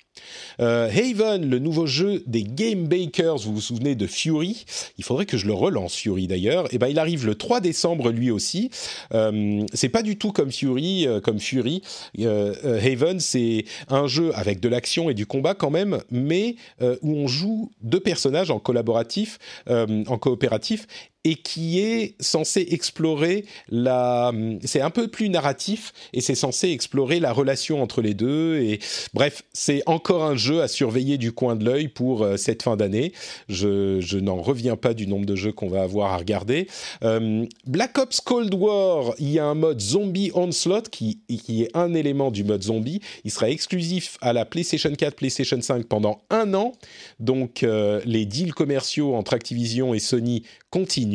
Euh, 0.61 0.89
Haven, 0.89 1.49
le 1.49 1.59
nouveau 1.59 1.87
jeu 1.87 2.23
des 2.27 2.43
Game 2.43 2.87
Bakers, 2.87 3.39
vous 3.39 3.55
vous 3.55 3.61
souvenez 3.61 3.95
de 3.95 4.07
Fury? 4.07 4.65
Il 4.99 5.05
faudrait 5.05 5.27
que 5.27 5.37
je 5.37 5.47
le 5.47 5.55
relance, 5.55 5.97
Fury 5.97 6.27
d'ailleurs. 6.27 6.67
Et 6.67 6.77
eh 6.77 6.79
ben, 6.79 6.89
il 6.89 6.99
arrive 6.99 7.27
le 7.27 7.35
3 7.35 7.61
décembre 7.61 8.11
lui 8.11 8.31
aussi. 8.31 8.71
Euh, 9.15 9.65
c'est 9.73 9.89
pas 9.89 10.03
du 10.03 10.19
tout 10.19 10.33
comme 10.33 10.53
Fury, 10.53 11.07
euh, 11.07 11.21
comme 11.21 11.41
Fury. 11.41 11.83
Haven, 12.19 13.21
c'est 13.21 13.65
un 13.89 14.07
jeu 14.07 14.33
avec 14.35 14.61
de 14.61 14.69
l'action 14.69 15.11
et 15.11 15.15
du 15.15 15.27
combat 15.27 15.55
quand 15.55 15.71
même, 15.71 16.01
mais 16.11 16.57
où 16.81 17.17
on 17.17 17.27
joue 17.27 17.71
deux 17.81 18.01
personnages 18.01 18.51
en 18.51 18.59
collaboratif, 18.59 19.39
en 19.69 20.19
coopératif, 20.19 20.87
et 21.25 21.37
qui 21.37 21.81
est 21.81 22.15
censé 22.21 22.67
explorer 22.71 23.45
la. 23.69 24.33
C'est 24.65 24.81
un 24.81 24.91
peu 24.91 25.09
plus 25.09 25.29
narratif 25.29 25.93
et 26.13 26.21
c'est 26.21 26.35
censé 26.35 26.71
explorer 26.71 27.21
la 27.21 27.33
relation 27.33 27.83
entre 27.83 28.03
les 28.03 28.15
deux. 28.15 28.59
Et 28.59 28.81
bref, 29.15 29.43
c'est 29.53 29.83
encore 29.87 30.25
un 30.25 30.37
jeu 30.37 30.63
à 30.63 30.69
surveiller 30.69 31.19
du 31.19 31.33
coin 31.33 31.57
de 31.57 31.65
l'œil 31.65 31.89
pour 31.89 32.23
euh, 32.23 32.37
cette 32.37 32.63
fin 32.63 32.77
d'année. 32.77 33.13
Je, 33.49 34.01
je 34.01 34.19
n'en 34.19 34.41
reviens 34.41 34.77
pas 34.77 34.95
du 34.95 35.07
nombre 35.07 35.27
de 35.27 35.37
jeux 35.37 35.53
qu'on 35.53 35.69
va 35.69 35.83
avoir 35.83 36.13
à 36.13 36.17
regarder. 36.17 36.67
Euh, 37.05 37.47
Black 37.67 37.99
Ops 37.99 38.21
Cold 38.21 38.53
War, 38.55 39.15
il 39.19 39.31
y 39.31 39.39
a 39.39 39.45
un 39.45 39.55
mode 39.55 39.81
Zombie 39.81 40.31
Onslaught 40.35 40.89
qui, 40.89 41.21
qui 41.29 41.63
est 41.63 41.77
un 41.77 41.95
élément 41.95 42.31
du 42.31 42.45
mode 42.45 42.63
zombie. 42.63 43.01
Il 43.25 43.31
sera 43.31 43.49
exclusif 43.49 44.19
à 44.21 44.33
la 44.33 44.45
PlayStation 44.45 44.93
4, 44.93 45.15
PlayStation 45.15 45.61
5 45.61 45.87
pendant 45.87 46.23
un 46.31 46.55
an. 46.55 46.73
Donc 47.21 47.63
euh, 47.63 48.01
les 48.05 48.27
deals 48.27 48.55
commerciaux 48.55 49.15
entre 49.15 49.35
Activision 49.35 49.95
et 49.95 49.99
Sony 49.99 50.43
continuent. 50.71 51.12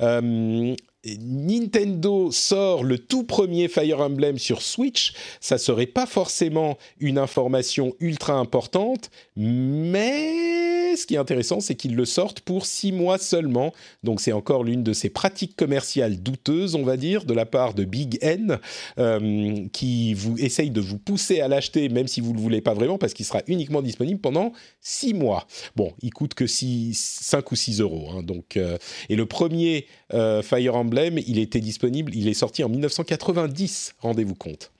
Euh, 0.00 0.74
Nintendo 1.04 2.30
sort 2.30 2.84
le 2.84 2.98
tout 2.98 3.24
premier 3.24 3.68
Fire 3.68 4.00
Emblem 4.00 4.38
sur 4.38 4.62
Switch, 4.62 5.14
ça 5.40 5.58
serait 5.58 5.86
pas 5.86 6.06
forcément 6.06 6.78
une 7.00 7.18
information 7.18 7.94
ultra 8.00 8.34
importante, 8.34 9.10
mais 9.36 10.96
ce 10.96 11.06
qui 11.06 11.14
est 11.14 11.18
intéressant, 11.18 11.60
c'est 11.60 11.74
qu'ils 11.74 11.96
le 11.96 12.04
sortent 12.04 12.40
pour 12.40 12.66
six 12.66 12.92
mois 12.92 13.18
seulement. 13.18 13.72
Donc 14.02 14.20
c'est 14.20 14.32
encore 14.32 14.64
l'une 14.64 14.82
de 14.82 14.92
ces 14.92 15.10
pratiques 15.10 15.56
commerciales 15.56 16.22
douteuses, 16.22 16.74
on 16.74 16.82
va 16.82 16.96
dire, 16.96 17.24
de 17.24 17.34
la 17.34 17.46
part 17.46 17.74
de 17.74 17.84
Big 17.84 18.18
N, 18.20 18.58
euh, 18.98 19.66
qui 19.72 20.14
vous 20.14 20.36
essaye 20.38 20.70
de 20.70 20.80
vous 20.80 20.98
pousser 20.98 21.40
à 21.40 21.48
l'acheter, 21.48 21.88
même 21.88 22.08
si 22.08 22.20
vous 22.20 22.30
ne 22.32 22.36
le 22.36 22.42
voulez 22.42 22.60
pas 22.60 22.74
vraiment, 22.74 22.98
parce 22.98 23.14
qu'il 23.14 23.26
sera 23.26 23.42
uniquement 23.46 23.82
disponible 23.82 24.20
pendant 24.20 24.52
six 24.80 25.14
mois. 25.14 25.46
Bon, 25.76 25.92
il 26.02 26.12
coûte 26.12 26.34
que 26.34 26.46
6, 26.46 26.94
5 26.94 27.52
ou 27.52 27.56
6 27.56 27.80
euros. 27.80 28.10
hein, 28.12 28.22
donc, 28.22 28.56
euh, 28.56 28.76
et 29.08 29.16
le 29.16 29.26
premier 29.26 29.86
euh, 30.12 30.42
Fire 30.42 30.76
Emblem, 30.76 30.91
il 31.26 31.38
était 31.38 31.60
disponible, 31.60 32.14
il 32.14 32.28
est 32.28 32.34
sorti 32.34 32.64
en 32.64 32.68
1990, 32.68 33.94
rendez-vous 34.00 34.34
compte. 34.34 34.72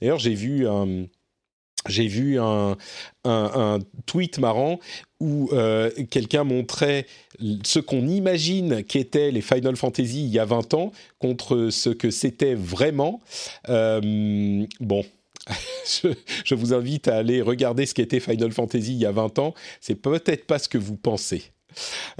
D'ailleurs, 0.00 0.18
j'ai 0.18 0.34
vu 0.34 0.66
un, 0.66 1.06
j'ai 1.88 2.06
vu 2.06 2.38
un, 2.38 2.76
un 3.24 3.78
tweet 4.06 4.38
marrant 4.38 4.78
où 5.20 5.48
euh, 5.52 5.90
quelqu'un 6.10 6.44
montrait 6.44 7.06
ce 7.64 7.78
qu'on 7.78 8.06
imagine 8.06 8.84
qu'étaient 8.84 9.30
les 9.30 9.40
Final 9.40 9.76
Fantasy 9.76 10.24
il 10.24 10.30
y 10.30 10.38
a 10.38 10.44
20 10.44 10.74
ans 10.74 10.92
contre 11.18 11.68
ce 11.70 11.90
que 11.90 12.10
c'était 12.10 12.54
vraiment. 12.54 13.20
Euh, 13.68 14.64
bon. 14.80 15.04
Je, 16.02 16.08
je 16.44 16.56
vous 16.56 16.74
invite 16.74 17.06
à 17.06 17.18
aller 17.18 17.40
regarder 17.40 17.86
ce 17.86 17.94
qu'était 17.94 18.18
Final 18.18 18.50
Fantasy 18.50 18.94
il 18.94 18.98
y 18.98 19.06
a 19.06 19.12
20 19.12 19.38
ans. 19.38 19.54
C'est 19.80 19.94
peut-être 19.94 20.44
pas 20.44 20.58
ce 20.58 20.68
que 20.68 20.78
vous 20.78 20.96
pensez. 20.96 21.52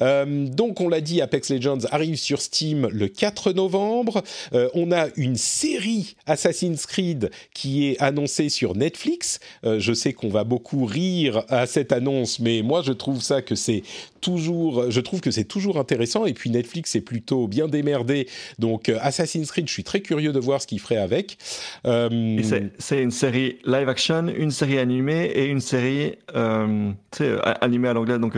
Euh, 0.01 0.47
donc, 0.47 0.81
on 0.81 0.89
l'a 0.89 1.01
dit, 1.01 1.21
Apex 1.21 1.51
Legends 1.51 1.79
arrive 1.91 2.17
sur 2.17 2.41
Steam 2.41 2.89
le 2.93 3.09
4 3.09 3.53
novembre. 3.53 4.23
Euh, 4.53 4.69
on 4.75 4.93
a 4.93 5.07
une 5.17 5.37
série 5.37 6.17
Assassin's 6.27 6.87
Creed 6.87 7.31
qui 7.55 7.87
est 7.89 8.01
annoncée 8.03 8.49
sur 8.49 8.75
Netflix. 8.75 9.41
Euh, 9.65 9.81
je 9.81 9.93
sais 9.93 10.13
qu'on 10.13 10.29
va 10.29 10.45
beaucoup 10.45 10.85
rire 10.85 11.45
à 11.49 11.67
cette 11.67 11.93
annonce, 11.93 12.39
mais 12.41 12.63
moi, 12.63 12.83
je 12.83 12.93
trouve 12.93 13.23
ça 13.23 13.43
que 13.43 13.55
c'est 13.55 13.83
toujours, 14.21 14.91
je 14.91 15.01
trouve 15.01 15.21
que 15.21 15.31
c'est 15.31 15.45
toujours 15.45 15.79
intéressant. 15.79 16.27
Et 16.27 16.35
puis 16.35 16.51
Netflix 16.51 16.95
est 16.97 17.01
plutôt 17.01 17.47
bien 17.49 17.69
démerdé. 17.69 18.29
Donc, 18.59 18.89
Assassin's 18.89 19.51
Creed, 19.51 19.69
je 19.69 19.73
suis 19.73 19.85
très 19.85 20.01
curieux 20.01 20.33
de 20.33 20.41
voir 20.41 20.61
ce 20.61 20.67
qu'il 20.67 20.81
ferait 20.81 20.97
avec. 20.97 21.39
C'est- 21.85 22.97
une 22.97 23.11
série 23.11 23.59
live 23.67 23.89
action, 23.89 24.27
une 24.29 24.51
série 24.51 24.79
animée 24.79 25.27
et 25.27 25.45
une 25.45 25.61
série 25.61 26.15
animée 26.33 27.89
à 27.89 27.93
l'anglais, 27.93 28.19
donc 28.19 28.35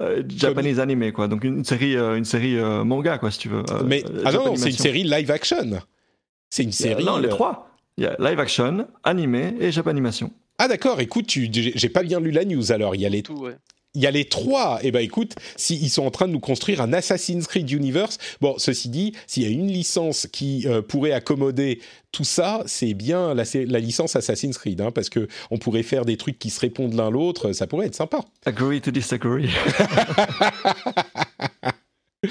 euh, 0.00 0.22
Japanese 0.36 0.80
animé, 0.80 1.12
quoi. 1.12 1.28
Donc 1.28 1.44
une 1.44 1.64
série, 1.64 1.96
euh, 1.96 2.16
une 2.16 2.24
série 2.24 2.56
euh, 2.58 2.82
manga, 2.84 3.18
quoi, 3.18 3.30
si 3.30 3.38
tu 3.38 3.48
veux. 3.48 3.62
euh, 3.70 3.82
mais 3.84 4.04
euh, 4.08 4.22
ah 4.24 4.32
non, 4.32 4.56
c'est 4.56 4.70
une 4.70 4.76
série 4.76 5.04
live 5.04 5.30
action. 5.30 5.80
C'est 6.50 6.64
une 6.64 6.72
série. 6.72 7.04
Non, 7.04 7.18
les 7.18 7.26
euh, 7.28 7.30
trois. 7.30 7.68
Il 7.98 8.04
y 8.04 8.06
a 8.06 8.16
live 8.18 8.40
action, 8.40 8.86
animé 9.04 9.54
et 9.60 9.70
Japanimation. 9.70 10.30
Ah 10.58 10.68
d'accord, 10.68 11.00
écoute, 11.00 11.26
tu- 11.26 11.48
j'ai 11.52 11.72
j'ai 11.74 11.88
pas 11.88 12.02
bien 12.02 12.20
lu 12.20 12.30
la 12.30 12.44
news 12.44 12.72
alors. 12.72 12.94
Il 12.94 13.00
y 13.00 13.06
a 13.06 13.08
les 13.08 13.22
Tout, 13.22 13.34
ouais. 13.38 13.56
Il 13.94 14.02
y 14.02 14.06
a 14.06 14.10
les 14.10 14.24
trois. 14.24 14.78
Eh 14.82 14.90
ben 14.90 15.00
écoute, 15.00 15.34
si 15.56 15.76
ils 15.76 15.90
sont 15.90 16.04
en 16.04 16.10
train 16.10 16.26
de 16.26 16.32
nous 16.32 16.40
construire 16.40 16.80
un 16.80 16.92
Assassin's 16.92 17.46
Creed 17.46 17.70
Universe. 17.70 18.18
Bon, 18.40 18.54
ceci 18.58 18.88
dit, 18.88 19.12
s'il 19.26 19.42
y 19.42 19.46
a 19.46 19.50
une 19.50 19.68
licence 19.68 20.26
qui 20.30 20.66
euh, 20.66 20.82
pourrait 20.82 21.12
accommoder 21.12 21.80
tout 22.10 22.24
ça, 22.24 22.62
c'est 22.66 22.94
bien 22.94 23.34
la 23.34 23.80
licence 23.80 24.16
Assassin's 24.16 24.58
Creed, 24.58 24.80
hein, 24.80 24.90
parce 24.90 25.08
que 25.08 25.28
on 25.50 25.58
pourrait 25.58 25.82
faire 25.82 26.04
des 26.04 26.16
trucs 26.16 26.38
qui 26.38 26.50
se 26.50 26.60
répondent 26.60 26.94
l'un 26.94 27.10
l'autre. 27.10 27.52
Ça 27.52 27.66
pourrait 27.66 27.86
être 27.86 27.94
sympa. 27.94 28.20
Agree 28.44 28.80
to 28.80 28.90
disagree. 28.90 29.48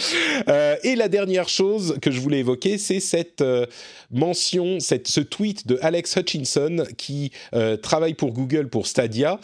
Euh, 0.47 0.75
et 0.83 0.95
la 0.95 1.07
dernière 1.07 1.49
chose 1.49 1.97
que 2.01 2.09
je 2.09 2.19
voulais 2.19 2.39
évoquer, 2.39 2.77
c'est 2.77 2.99
cette 2.99 3.41
euh, 3.41 3.65
mention, 4.09 4.79
cette, 4.79 5.07
ce 5.07 5.21
tweet 5.21 5.67
de 5.67 5.77
Alex 5.81 6.15
Hutchinson 6.15 6.83
qui 6.97 7.31
euh, 7.53 7.77
travaille 7.77 8.15
pour 8.15 8.31
Google 8.31 8.69
pour 8.69 8.87
Stadia, 8.87 9.39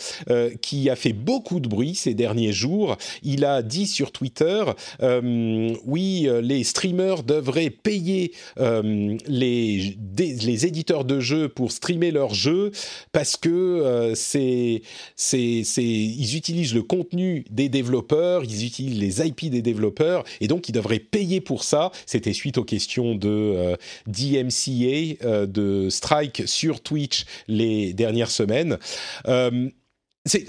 qui 0.62 0.90
a 0.90 0.96
fait 0.96 1.14
beaucoup 1.14 1.60
de 1.60 1.68
bruit 1.68 1.94
ces 1.94 2.14
derniers 2.14 2.52
jours. 2.52 2.98
Il 3.22 3.46
a 3.46 3.62
dit 3.62 3.86
sur 3.86 4.12
Twitter, 4.12 4.64
oui, 5.86 6.28
les 6.42 6.64
streamers 6.64 7.24
devraient 7.24 7.70
payer 7.70 8.34
les, 8.58 9.98
les 10.18 10.66
éditeurs 10.66 11.06
de 11.06 11.20
jeux 11.20 11.50
pour 11.50 11.72
streamer 11.72 12.12
leurs 12.12 12.34
jeux 12.34 12.72
parce 13.12 13.38
que 13.38 14.14
c'est, 14.16 14.82
c'est, 15.16 15.62
c'est, 15.64 15.84
ils 15.84 16.36
utilisent 16.36 16.76
le 16.76 16.84
contenu 16.84 17.46
des 17.50 17.70
développeurs, 17.70 18.44
ils 18.44 18.66
utilisent 18.66 19.00
les 19.00 19.28
IP 19.28 19.50
des 19.50 19.62
développeurs, 19.62 20.24
et 20.42 20.48
donc 20.48 20.70
ils 20.70 20.74
devraient 20.74 21.00
payer 21.00 21.42
pour 21.42 21.64
ça. 21.64 21.92
C'était 22.06 22.34
suite 22.34 22.58
aux 22.58 22.64
questions 22.64 23.16
de 23.16 23.30
euh, 23.30 23.76
DMCA, 24.08 25.26
euh, 25.26 25.46
de 25.46 25.90
Strike 25.90 26.44
sur 26.46 26.82
Twitch 26.82 27.26
les 27.48 27.94
dernières 27.94 28.32
semaines. 28.32 28.78
Euh, 29.28 29.70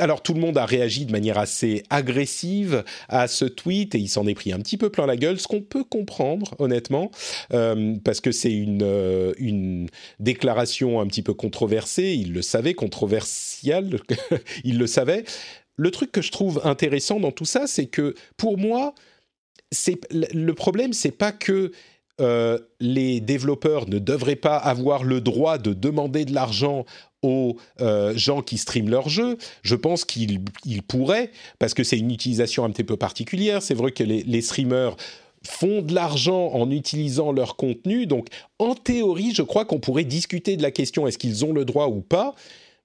alors 0.00 0.22
tout 0.24 0.34
le 0.34 0.40
monde 0.40 0.58
a 0.58 0.66
réagi 0.66 1.06
de 1.06 1.12
manière 1.12 1.38
assez 1.38 1.84
agressive 1.88 2.82
à 3.08 3.28
ce 3.28 3.44
tweet 3.44 3.94
et 3.94 3.98
il 3.98 4.08
s'en 4.08 4.26
est 4.26 4.34
pris 4.34 4.52
un 4.52 4.58
petit 4.58 4.76
peu 4.76 4.90
plein 4.90 5.06
la 5.06 5.16
gueule, 5.16 5.38
ce 5.38 5.46
qu'on 5.46 5.60
peut 5.60 5.84
comprendre 5.84 6.56
honnêtement, 6.58 7.12
parce 7.48 8.20
que 8.20 8.32
c'est 8.32 8.52
une, 8.52 9.32
une 9.38 9.88
déclaration 10.18 11.00
un 11.00 11.06
petit 11.06 11.22
peu 11.22 11.32
controversée, 11.32 12.16
il 12.18 12.32
le 12.32 12.42
savait, 12.42 12.74
controversiale, 12.74 14.00
il 14.64 14.78
le 14.78 14.88
savait. 14.88 15.22
Le 15.76 15.92
truc 15.92 16.10
que 16.10 16.22
je 16.22 16.32
trouve 16.32 16.60
intéressant 16.64 17.20
dans 17.20 17.30
tout 17.30 17.44
ça, 17.44 17.68
c'est 17.68 17.86
que 17.86 18.16
pour 18.36 18.58
moi, 18.58 18.94
le 19.72 20.52
problème, 20.52 20.92
c'est 20.92 21.10
pas 21.10 21.32
que 21.32 21.72
euh, 22.20 22.58
les 22.80 23.20
développeurs 23.20 23.88
ne 23.88 23.98
devraient 23.98 24.36
pas 24.36 24.56
avoir 24.56 25.04
le 25.04 25.20
droit 25.20 25.56
de 25.56 25.72
demander 25.72 26.24
de 26.24 26.34
l'argent 26.34 26.84
aux 27.22 27.56
euh, 27.80 28.12
gens 28.16 28.42
qui 28.42 28.58
streament 28.58 28.88
leurs 28.88 29.08
jeux. 29.08 29.38
Je 29.62 29.76
pense 29.76 30.04
qu'ils 30.04 30.40
ils 30.64 30.82
pourraient, 30.82 31.30
parce 31.58 31.74
que 31.74 31.84
c'est 31.84 31.98
une 31.98 32.10
utilisation 32.10 32.64
un 32.64 32.70
petit 32.70 32.84
peu 32.84 32.96
particulière. 32.96 33.62
C'est 33.62 33.74
vrai 33.74 33.92
que 33.92 34.02
les, 34.02 34.22
les 34.22 34.40
streamers 34.40 34.96
font 35.46 35.82
de 35.82 35.94
l'argent 35.94 36.48
en 36.52 36.70
utilisant 36.70 37.30
leur 37.30 37.56
contenu. 37.56 38.06
Donc, 38.06 38.28
en 38.58 38.74
théorie, 38.74 39.32
je 39.32 39.42
crois 39.42 39.64
qu'on 39.64 39.78
pourrait 39.78 40.04
discuter 40.04 40.56
de 40.56 40.62
la 40.62 40.72
question 40.72 41.06
est-ce 41.06 41.18
qu'ils 41.18 41.44
ont 41.44 41.52
le 41.52 41.64
droit 41.64 41.86
ou 41.86 42.00
pas. 42.00 42.34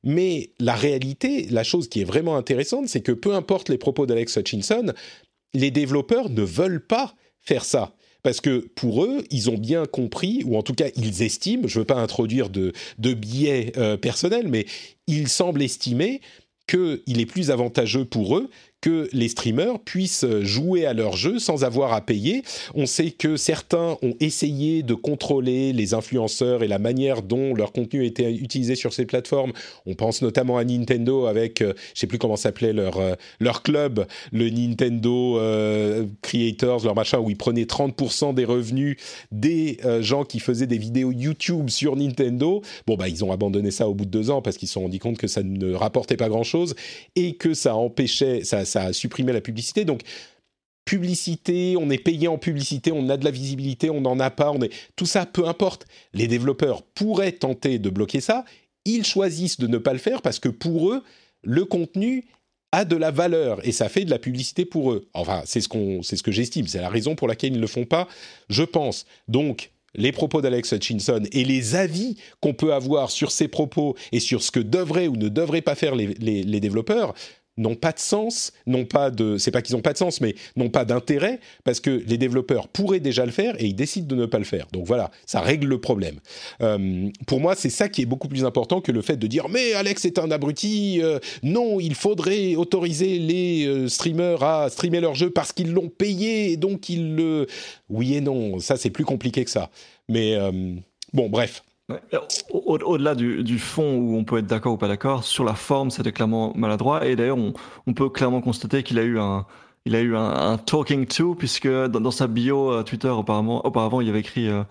Mais 0.03 0.51
la 0.60 0.76
réalité, 0.76 1.47
la 1.49 1.64
chose 1.64 1.88
qui 1.88 2.01
est 2.01 2.05
vraiment 2.05 2.35
intéressante, 2.35 2.88
c'est 2.88 3.01
que 3.01 3.14
peu 3.14 3.34
importe 3.34 3.69
les 3.69 3.77
propos 3.77 4.05
d'Alex 4.05 4.38
Hutchinson, 4.38 4.93
les 5.54 5.72
développeurs 5.72 6.30
ne 6.30 6.42
veulent 6.42 6.86
pas 6.86 7.16
faire 7.42 7.66
ça. 7.66 7.96
Parce 8.24 8.40
que 8.40 8.60
pour 8.76 9.04
eux, 9.04 9.24
ils 9.32 9.50
ont 9.50 9.58
bien 9.58 9.86
compris, 9.86 10.44
ou 10.46 10.58
en 10.58 10.64
tout 10.64 10.74
cas 10.74 10.88
ils 10.96 11.24
estiment, 11.24 11.68
je 11.68 11.78
ne 11.78 11.82
veux 11.82 11.86
pas 11.86 12.00
introduire 12.00 12.50
de, 12.50 12.72
biais 13.14 13.74
euh, 13.78 13.98
personnels, 13.98 14.48
mais 14.48 14.66
ils 15.08 15.28
semblent 15.28 15.62
estimer 15.62 16.22
qu'il 16.68 17.20
est 17.20 17.26
plus 17.26 17.52
avantageux 17.52 18.06
pour 18.06 18.38
eux 18.38 18.50
que 18.84 19.07
les 19.14 19.30
streamers 19.30 19.80
puissent 19.80 20.26
jouer 20.41 20.85
à 20.85 20.93
leur 20.93 21.15
jeu 21.15 21.39
sans 21.39 21.64
avoir 21.64 21.93
à 21.93 22.01
payer. 22.01 22.43
On 22.76 22.85
sait 22.85 23.11
que 23.11 23.38
certains 23.38 23.97
ont 24.01 24.14
essayé 24.19 24.84
de 24.84 24.93
contrôler 24.93 25.72
les 25.72 25.93
influenceurs 25.93 26.64
et 26.64 26.68
la 26.68 26.80
manière 26.80 27.22
dont 27.22 27.55
leur 27.55 27.72
contenu 27.72 28.05
était 28.05 28.34
utilisé 28.34 28.76
sur 28.76 28.91
ces 28.91 29.05
plateformes. 29.05 29.53
On 29.85 29.93
pense 29.93 30.22
notamment 30.22 30.57
à 30.57 30.65
Nintendo 30.65 31.27
avec, 31.27 31.61
euh, 31.61 31.72
je 31.93 32.01
sais 32.01 32.07
plus 32.07 32.18
comment 32.18 32.35
s'appelait 32.35 32.73
leur, 32.73 32.97
euh, 32.97 33.14
leur 33.39 33.64
club, 33.64 34.05
le 34.34 34.49
Nintendo 34.49 35.39
euh, 35.39 36.05
Creators, 36.22 36.84
leur 36.84 36.93
machin, 36.93 37.19
où 37.19 37.30
ils 37.30 37.38
prenaient 37.38 37.64
30% 37.64 38.34
des 38.34 38.43
revenus 38.43 38.97
des 39.31 39.77
euh, 39.85 40.01
gens 40.01 40.26
qui 40.26 40.41
faisaient 40.41 40.68
des 40.68 40.77
vidéos 40.77 41.14
YouTube 41.14 41.69
sur 41.69 41.95
Nintendo. 41.95 42.61
Bon, 42.85 42.95
bah, 42.95 43.07
ils 43.07 43.23
ont 43.23 43.31
abandonné 43.31 43.72
ça 43.72 43.88
au 43.88 43.93
bout 43.93 44.03
de 44.05 44.11
deux 44.11 44.30
ans 44.30 44.41
parce 44.41 44.57
qu'ils 44.57 44.68
se 44.68 44.73
sont 44.73 44.81
rendus 44.81 44.99
compte 44.99 45.18
que 45.18 45.27
ça 45.27 45.41
ne 45.41 45.73
rapportait 45.73 46.18
pas 46.18 46.27
grand-chose 46.27 46.76
et 47.15 47.35
que 47.35 47.53
ça 47.53 47.76
empêchait, 47.76 48.43
ça, 48.43 48.65
ça 48.74 48.84
a 48.84 48.94
supprimé 48.94 49.32
la 49.32 49.41
publicité. 49.41 49.86
Donc, 49.86 50.02
publicité, 50.86 51.76
on 51.80 51.90
est 51.90 51.98
payé 51.98 52.28
en 52.28 52.38
publicité, 52.38 52.91
on 52.91 53.08
a 53.10 53.18
de 53.18 53.26
la 53.26 53.32
visibilité, 53.32 53.90
on 53.90 54.02
n'en 54.02 54.20
a 54.20 54.30
pas, 54.30 54.52
on 54.52 54.62
est 54.62 54.74
tout 54.95 55.06
ça, 55.06 55.26
peu 55.26 55.48
importe. 55.48 55.86
Les 56.14 56.28
développeurs 56.28 56.84
pourraient 56.84 57.32
tenter 57.32 57.80
de 57.80 57.90
bloquer 57.90 58.20
ça, 58.20 58.44
ils 58.86 59.06
choisissent 59.06 59.60
de 59.60 59.68
ne 59.68 59.78
pas 59.78 59.94
le 59.94 60.00
faire 60.00 60.22
parce 60.22 60.40
que 60.40 60.50
pour 60.50 60.91
eux, 60.91 61.04
le 61.44 61.66
contenu 61.66 62.26
a 62.72 62.86
de 62.86 62.95
la 62.95 63.12
valeur 63.12 63.66
et 63.66 63.72
ça 63.72 63.88
fait 63.88 64.04
de 64.04 64.10
la 64.10 64.20
publicité 64.20 64.66
pour 64.66 64.91
eux. 64.91 65.08
Enfin, 65.14 65.44
c'est 65.45 65.62
ce 65.62 65.70
ce 66.02 66.24
que 66.24 66.32
j'estime. 66.32 66.68
C'est 66.68 66.82
la 66.82 66.90
raison 66.90 67.16
pour 67.16 67.28
laquelle 67.28 67.54
ils 67.54 67.58
ne 67.58 67.62
le 67.62 67.68
font 67.68 67.86
pas, 67.86 68.08
je 68.50 68.64
pense. 68.64 69.06
Donc, 69.28 69.72
les 69.94 70.12
propos 70.12 70.41
d'Alex 70.41 70.72
Hutchinson 70.72 71.22
et 71.32 71.45
les 71.45 71.76
avis 71.76 72.18
qu'on 72.41 72.56
peut 72.56 72.74
avoir 72.74 73.12
sur 73.12 73.32
ces 73.32 73.48
propos 73.48 73.95
et 74.12 74.20
sur 74.20 74.41
ce 74.41 74.50
que 74.50 74.60
devraient 74.60 75.08
ou 75.08 75.16
ne 75.16 75.30
devraient 75.30 75.62
pas 75.62 75.76
faire 75.76 75.94
les 75.95 76.60
développeurs 76.60 77.14
n'ont 77.58 77.76
pas 77.76 77.92
de 77.92 78.00
sens, 78.00 78.52
n'ont 78.66 78.86
pas 78.86 79.12
de, 79.12 79.38
c'est 79.38 79.52
pas 79.52 79.62
qu'ils 79.62 79.76
n'ont 79.76 79.82
pas 79.82 79.94
de 79.94 79.98
sens, 79.98 80.22
mais 80.22 80.36
n'ont 80.56 80.70
pas 80.70 80.86
d'intérêt 80.86 81.40
parce 81.64 81.80
que 81.80 81.90
les 81.90 82.18
développeurs 82.18 82.68
pourraient 82.68 83.00
déjà 83.00 83.26
le 83.26 83.32
faire 83.32 83.56
et 83.60 83.66
ils 83.66 83.76
décident 83.76 84.08
de 84.08 84.22
ne 84.22 84.26
pas 84.26 84.40
le 84.40 84.46
faire. 84.46 84.68
Donc 84.72 84.86
voilà, 84.86 85.12
ça 85.26 85.42
règle 85.42 85.68
le 85.68 85.80
problème. 85.80 86.20
Euh, 86.62 87.10
pour 87.28 87.40
moi, 87.40 87.56
c'est 87.56 87.70
ça 87.70 87.90
qui 87.90 88.02
est 88.02 88.06
beaucoup 88.06 88.28
plus 88.28 88.46
important 88.46 88.82
que 88.82 88.92
le 88.92 89.02
fait 89.02 89.18
de 89.18 89.28
dire 89.28 89.50
mais 89.50 89.74
Alex 89.74 90.06
est 90.06 90.20
un 90.20 90.32
abruti. 90.32 91.00
euh, 91.02 91.20
non, 91.44 91.80
il 91.80 91.96
faudrait 91.96 92.56
autoriser 92.56 93.20
les 93.20 93.66
euh, 93.66 93.88
streamers 93.88 94.44
à 94.44 94.70
streamer 94.70 95.02
leur 95.02 95.16
jeu 95.16 95.30
parce 95.30 95.52
qu'ils 95.52 95.72
l'ont 95.72 95.90
payé 95.90 96.52
et 96.52 96.58
donc 96.58 96.90
ils 96.90 97.16
le. 97.16 97.48
Oui 97.90 98.16
et 98.16 98.22
non, 98.22 98.60
ça 98.60 98.78
c'est 98.78 98.90
plus 98.90 99.06
compliqué 99.06 99.46
que 99.46 99.52
ça. 99.52 99.70
Mais 100.10 100.38
bon, 101.14 101.30
bref. 101.30 101.64
Au- 102.49 102.77
Au-delà 102.77 103.14
du, 103.15 103.60
fond 103.60 103.97
où 103.97 104.15
on 104.15 104.23
peut 104.23 104.38
être 104.38 104.47
d'accord 104.47 104.73
ou 104.73 104.77
pas 104.77 104.88
d'accord, 104.88 105.23
sur 105.23 105.43
la 105.43 105.53
forme, 105.53 105.91
c'était 105.91 106.11
clairement 106.11 106.53
maladroit. 106.55 107.05
Et 107.05 107.15
d'ailleurs, 107.15 107.38
on, 107.38 107.93
peut 107.93 108.10
clairement 108.10 108.41
constater 108.41 108.84
qu'il 108.84 108.99
a 108.99 109.03
eu 109.03 109.18
un, 109.18 110.57
talking 110.65 111.05
to, 111.05 111.35
puisque 111.35 111.68
dans, 111.68 112.11
sa 112.11 112.27
bio 112.27 112.72
euh, 112.72 112.84
Twitter, 112.84 113.10
auparavant, 113.10 113.61
auparavant, 113.64 114.01
il 114.01 114.10
avait 114.10 114.22
écrit 114.22 114.47
euh, 114.47 114.64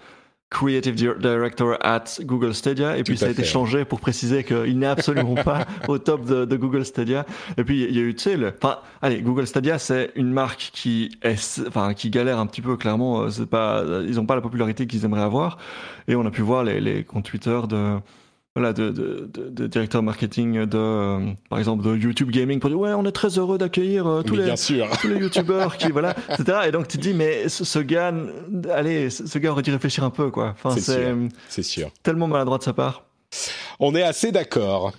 Creative 0.53 0.95
Di- 0.95 1.09
Director 1.19 1.77
at 1.81 2.05
Google 2.20 2.53
Stadia, 2.55 2.97
et 2.99 3.03
puis 3.03 3.16
ça 3.16 3.27
a 3.27 3.31
été 3.31 3.43
fait. 3.43 3.49
changé 3.49 3.85
pour 3.87 4.01
préciser 4.01 4.45
qu'il 4.45 4.79
n'est 4.79 4.87
absolument 4.87 5.35
pas 5.35 5.66
au 5.89 5.97
top 5.99 6.27
de, 6.27 6.45
de 6.45 6.57
Google 6.57 6.85
Stadia. 6.85 7.24
Et 7.57 7.65
puis 7.65 7.83
il 7.85 7.97
y 7.97 7.99
a 7.99 8.03
eu, 8.03 8.15
tu 8.15 8.23
sais, 8.23 8.37
le- 8.37 8.53
enfin, 8.62 8.79
allez, 9.01 9.23
Google 9.23 9.47
Stadia, 9.47 9.79
c'est 9.79 10.11
une 10.15 10.31
marque 10.33 10.70
qui 10.73 11.16
est, 11.23 11.61
enfin, 11.66 11.95
qui 11.95 12.11
galère 12.11 12.39
un 12.39 12.47
petit 12.47 12.61
peu, 12.61 12.77
clairement. 12.77 13.23
euh, 13.23 13.31
C'est 13.31 13.47
pas, 13.47 13.83
ils 14.07 14.16
n'ont 14.16 14.27
pas 14.27 14.35
la 14.35 14.43
popularité 14.43 14.87
qu'ils 14.87 15.05
aimeraient 15.05 15.23
avoir. 15.23 15.57
Et 16.07 16.15
on 16.16 16.27
a 16.27 16.31
pu 16.31 16.43
voir 16.43 16.65
les, 16.65 16.81
les 16.81 17.03
comptes 17.05 17.24
Twitter 17.24 17.59
de, 17.69 17.97
voilà, 18.55 18.73
de, 18.74 18.91
de, 18.91 19.31
de, 19.33 19.49
de 19.49 19.66
directeurs 19.66 20.03
marketing 20.03 20.66
de, 20.66 20.77
euh, 20.77 21.31
par 21.49 21.59
exemple, 21.59 21.83
de 21.85 21.97
YouTube 21.97 22.31
Gaming 22.31 22.61
pour 22.61 22.69
dire 22.69 22.79
ouais, 22.79 22.93
on 22.93 23.05
est 23.07 23.12
très 23.12 23.39
heureux 23.39 23.57
d'accueillir 23.57 24.07
euh, 24.07 24.23
tous 24.23 24.37
les 24.37 24.55
sûr. 24.57 24.89
tous 25.01 25.09
les 25.09 25.16
youtubeurs 25.16 25.79
qui 25.79 25.91
voilà 25.91 26.15
etc 26.31 26.59
et 26.66 26.70
donc 26.70 26.87
tu 26.87 26.99
te 26.99 27.03
dis 27.03 27.15
mais 27.15 27.49
ce, 27.49 27.65
ce 27.65 27.79
gars 27.79 28.12
allez 28.70 29.09
ce 29.09 29.27
ce 29.27 29.39
gars 29.39 29.53
aurait 29.53 29.62
dû 29.62 29.73
réfléchir 29.73 30.05
un 30.05 30.11
peu 30.11 30.31
quoi 30.31 30.51
enfin 30.55 30.70
C'est 30.79 30.93
sûr. 31.03 31.16
C'est 31.49 31.62
sûr. 31.62 31.91
tellement 32.03 32.29
maladroit 32.29 32.59
de 32.59 32.62
sa 32.62 32.74
part 32.74 33.05
On 33.81 33.95
est 33.95 34.03
assez 34.03 34.33
d'accord. 34.33 34.93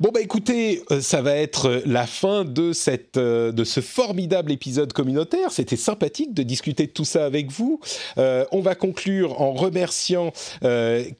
Bon 0.00 0.10
bah 0.12 0.20
écoutez, 0.20 0.82
euh, 0.90 1.00
ça 1.00 1.22
va 1.22 1.36
être 1.36 1.68
euh, 1.68 1.80
la 1.86 2.04
fin 2.04 2.44
de 2.44 2.72
cette 2.72 3.16
euh, 3.16 3.52
de 3.52 3.62
ce 3.62 3.78
formidable 3.78 4.50
épisode 4.50 4.92
communautaire. 4.92 5.52
C'était 5.52 5.76
sympathique 5.76 6.34
de 6.34 6.42
discuter 6.42 6.88
de 6.88 6.90
tout 6.90 7.04
ça 7.04 7.24
avec 7.24 7.52
vous. 7.52 7.80
On 8.16 8.60
va 8.60 8.74
conclure 8.74 9.40
en 9.40 9.52
remerciant 9.52 10.32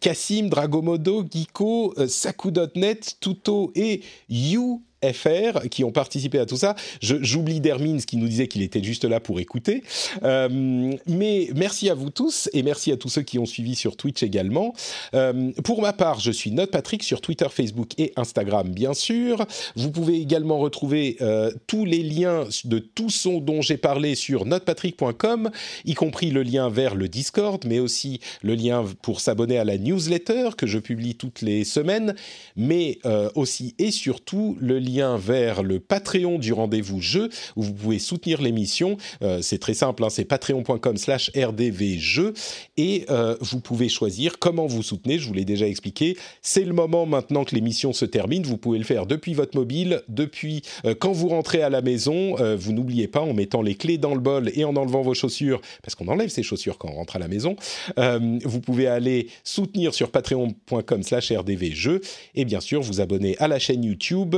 Cassim, 0.00 0.48
Dragomodo, 0.48 1.24
Geeko, 1.30 1.94
Saku.net, 2.08 3.16
Tuto 3.20 3.70
et 3.76 4.02
You. 4.28 4.82
FR 5.12 5.68
qui 5.70 5.84
ont 5.84 5.92
participé 5.92 6.38
à 6.38 6.46
tout 6.46 6.56
ça. 6.56 6.74
J'oublie 7.00 7.60
Dermins 7.60 7.98
qui 7.98 8.16
nous 8.16 8.28
disait 8.28 8.48
qu'il 8.48 8.62
était 8.62 8.82
juste 8.82 9.04
là 9.04 9.20
pour 9.20 9.40
écouter. 9.40 9.82
Euh, 10.22 10.94
mais 11.06 11.48
merci 11.54 11.90
à 11.90 11.94
vous 11.94 12.10
tous 12.10 12.48
et 12.52 12.62
merci 12.62 12.92
à 12.92 12.96
tous 12.96 13.08
ceux 13.08 13.22
qui 13.22 13.38
ont 13.38 13.46
suivi 13.46 13.74
sur 13.74 13.96
Twitch 13.96 14.22
également. 14.22 14.74
Euh, 15.14 15.52
pour 15.64 15.82
ma 15.82 15.92
part, 15.92 16.20
je 16.20 16.30
suis 16.30 16.50
Note 16.50 16.70
Patrick 16.70 17.02
sur 17.02 17.20
Twitter, 17.20 17.46
Facebook 17.50 17.92
et 17.98 18.12
Instagram, 18.16 18.70
bien 18.70 18.94
sûr. 18.94 19.46
Vous 19.76 19.90
pouvez 19.90 20.16
également 20.16 20.58
retrouver 20.58 21.16
euh, 21.20 21.50
tous 21.66 21.84
les 21.84 22.02
liens 22.02 22.46
de 22.64 22.78
tout 22.78 23.10
ce 23.10 23.24
dont 23.40 23.62
j'ai 23.62 23.78
parlé 23.78 24.14
sur 24.14 24.44
notepatrick.com, 24.44 25.50
y 25.86 25.94
compris 25.94 26.30
le 26.30 26.42
lien 26.42 26.68
vers 26.68 26.94
le 26.94 27.08
Discord, 27.08 27.64
mais 27.66 27.78
aussi 27.78 28.20
le 28.42 28.54
lien 28.54 28.84
pour 29.02 29.20
s'abonner 29.20 29.56
à 29.56 29.64
la 29.64 29.78
newsletter 29.78 30.50
que 30.58 30.66
je 30.66 30.78
publie 30.78 31.14
toutes 31.14 31.40
les 31.40 31.64
semaines, 31.64 32.14
mais 32.54 32.98
aussi 33.34 33.74
et 33.78 33.90
surtout 33.90 34.58
le 34.60 34.78
lien 34.78 34.93
vers 35.02 35.62
le 35.62 35.80
Patreon 35.80 36.38
du 36.38 36.52
rendez-vous 36.52 37.00
jeu, 37.00 37.28
où 37.56 37.62
vous 37.62 37.74
pouvez 37.74 37.98
soutenir 37.98 38.40
l'émission. 38.40 38.96
Euh, 39.22 39.40
c'est 39.42 39.58
très 39.58 39.74
simple, 39.74 40.04
hein, 40.04 40.10
c'est 40.10 40.24
patreon.com 40.24 40.96
slash 40.96 41.30
rdvjeux 41.36 42.32
et 42.76 43.04
euh, 43.10 43.36
vous 43.40 43.60
pouvez 43.60 43.88
choisir 43.88 44.38
comment 44.38 44.66
vous 44.66 44.82
soutenez, 44.82 45.18
je 45.18 45.26
vous 45.26 45.34
l'ai 45.34 45.44
déjà 45.44 45.66
expliqué. 45.66 46.16
C'est 46.42 46.64
le 46.64 46.72
moment 46.72 47.06
maintenant 47.06 47.44
que 47.44 47.54
l'émission 47.54 47.92
se 47.92 48.04
termine, 48.04 48.44
vous 48.44 48.56
pouvez 48.56 48.78
le 48.78 48.84
faire 48.84 49.06
depuis 49.06 49.34
votre 49.34 49.58
mobile, 49.58 50.02
depuis 50.08 50.62
euh, 50.84 50.94
quand 50.98 51.12
vous 51.12 51.28
rentrez 51.28 51.62
à 51.62 51.70
la 51.70 51.82
maison, 51.82 52.36
vous 52.56 52.72
n'oubliez 52.72 53.08
pas 53.08 53.20
en 53.20 53.32
mettant 53.32 53.62
les 53.62 53.74
clés 53.74 53.98
dans 53.98 54.14
le 54.14 54.20
bol 54.20 54.50
et 54.54 54.64
en 54.64 54.76
enlevant 54.76 55.02
vos 55.02 55.14
chaussures, 55.14 55.60
parce 55.82 55.94
qu'on 55.94 56.08
enlève 56.08 56.28
ses 56.28 56.42
chaussures 56.42 56.78
quand 56.78 56.88
on 56.88 56.94
rentre 56.94 57.16
à 57.16 57.18
la 57.18 57.28
maison, 57.28 57.56
vous 57.96 58.60
pouvez 58.60 58.86
aller 58.86 59.28
soutenir 59.42 59.94
sur 59.94 60.10
patreon.com 60.10 61.02
slash 61.02 61.32
rdvjeux 61.32 62.00
et 62.34 62.44
bien 62.44 62.60
sûr 62.60 62.82
vous 62.82 63.00
abonner 63.00 63.36
à 63.38 63.48
la 63.48 63.58
chaîne 63.58 63.84
YouTube, 63.84 64.36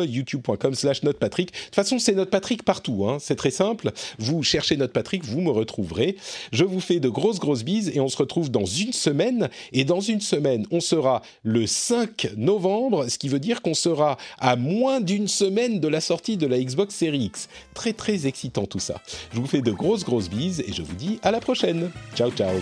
slash. 0.73 1.01
De 1.01 1.11
toute 1.11 1.75
façon, 1.75 1.99
c'est 1.99 2.15
Notepatrick 2.15 2.63
partout, 2.63 3.07
hein, 3.09 3.19
c'est 3.21 3.37
très 3.37 3.51
simple. 3.51 3.93
Vous 4.19 4.43
cherchez 4.43 4.77
Notepatrick, 4.77 5.25
vous 5.25 5.41
me 5.41 5.51
retrouverez. 5.51 6.17
Je 6.53 6.65
vous 6.65 6.81
fais 6.81 7.01
de 7.01 7.09
grosses, 7.09 7.39
grosses 7.39 7.65
bises 7.65 7.91
et 7.95 8.01
on 8.01 8.09
se 8.09 8.17
retrouve 8.17 8.51
dans 8.51 8.65
une 8.65 8.93
semaine. 8.93 9.49
Et 9.73 9.85
dans 9.85 10.01
une 10.01 10.21
semaine, 10.21 10.67
on 10.71 10.81
sera 10.81 11.23
le 11.43 11.67
5 11.67 12.33
novembre, 12.37 13.09
ce 13.09 13.19
qui 13.19 13.29
veut 13.29 13.41
dire 13.41 13.63
qu'on 13.63 13.75
sera 13.75 14.17
à 14.39 14.57
moins 14.57 15.01
d'une 15.01 15.29
semaine 15.29 15.81
de 15.81 15.89
la 15.89 16.01
sortie 16.01 16.37
de 16.37 16.47
la 16.47 16.59
Xbox 16.59 16.95
Series 16.95 17.25
X. 17.25 17.49
Très, 17.75 17.93
très 17.93 18.27
excitant 18.27 18.67
tout 18.67 18.79
ça. 18.81 19.01
Je 19.33 19.41
vous 19.41 19.47
fais 19.47 19.63
de 19.63 19.73
grosses, 19.73 20.05
grosses 20.05 20.31
bises 20.31 20.61
et 20.61 20.73
je 20.73 20.83
vous 20.83 20.95
dis 20.95 21.19
à 21.23 21.31
la 21.31 21.41
prochaine. 21.41 21.91
Ciao, 22.15 22.31
ciao. 22.31 22.57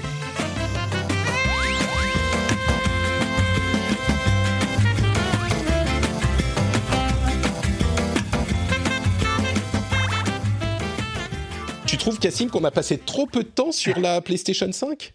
Trouves, 12.04 12.18
Cassim, 12.18 12.50
qu'on 12.50 12.64
a 12.64 12.70
passé 12.70 12.98
trop 12.98 13.24
peu 13.24 13.42
de 13.42 13.48
temps 13.48 13.72
sur 13.72 13.98
la 13.98 14.20
PlayStation 14.20 14.70
5 14.70 15.14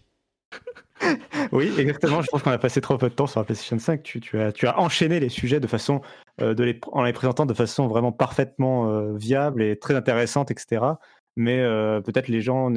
Oui, 1.52 1.70
exactement. 1.78 2.20
Je 2.20 2.26
pense 2.26 2.42
qu'on 2.42 2.50
a 2.50 2.58
passé 2.58 2.80
trop 2.80 2.98
peu 2.98 3.08
de 3.08 3.14
temps 3.14 3.28
sur 3.28 3.38
la 3.38 3.44
PlayStation 3.44 3.78
5. 3.78 4.02
Tu, 4.02 4.38
as, 4.40 4.76
enchaîné 4.76 5.20
les 5.20 5.28
sujets 5.28 5.60
de 5.60 5.68
façon, 5.68 6.00
euh, 6.40 6.52
en 6.90 7.04
les 7.04 7.12
présentant 7.12 7.46
de 7.46 7.54
façon 7.54 7.86
vraiment 7.86 8.10
parfaitement 8.10 8.90
euh, 8.90 9.16
viable 9.16 9.62
et 9.62 9.78
très 9.78 9.94
intéressante, 9.94 10.50
etc. 10.50 10.84
Mais 11.36 11.60
euh, 11.60 12.00
peut-être 12.00 12.26
les 12.26 12.40
gens 12.40 12.72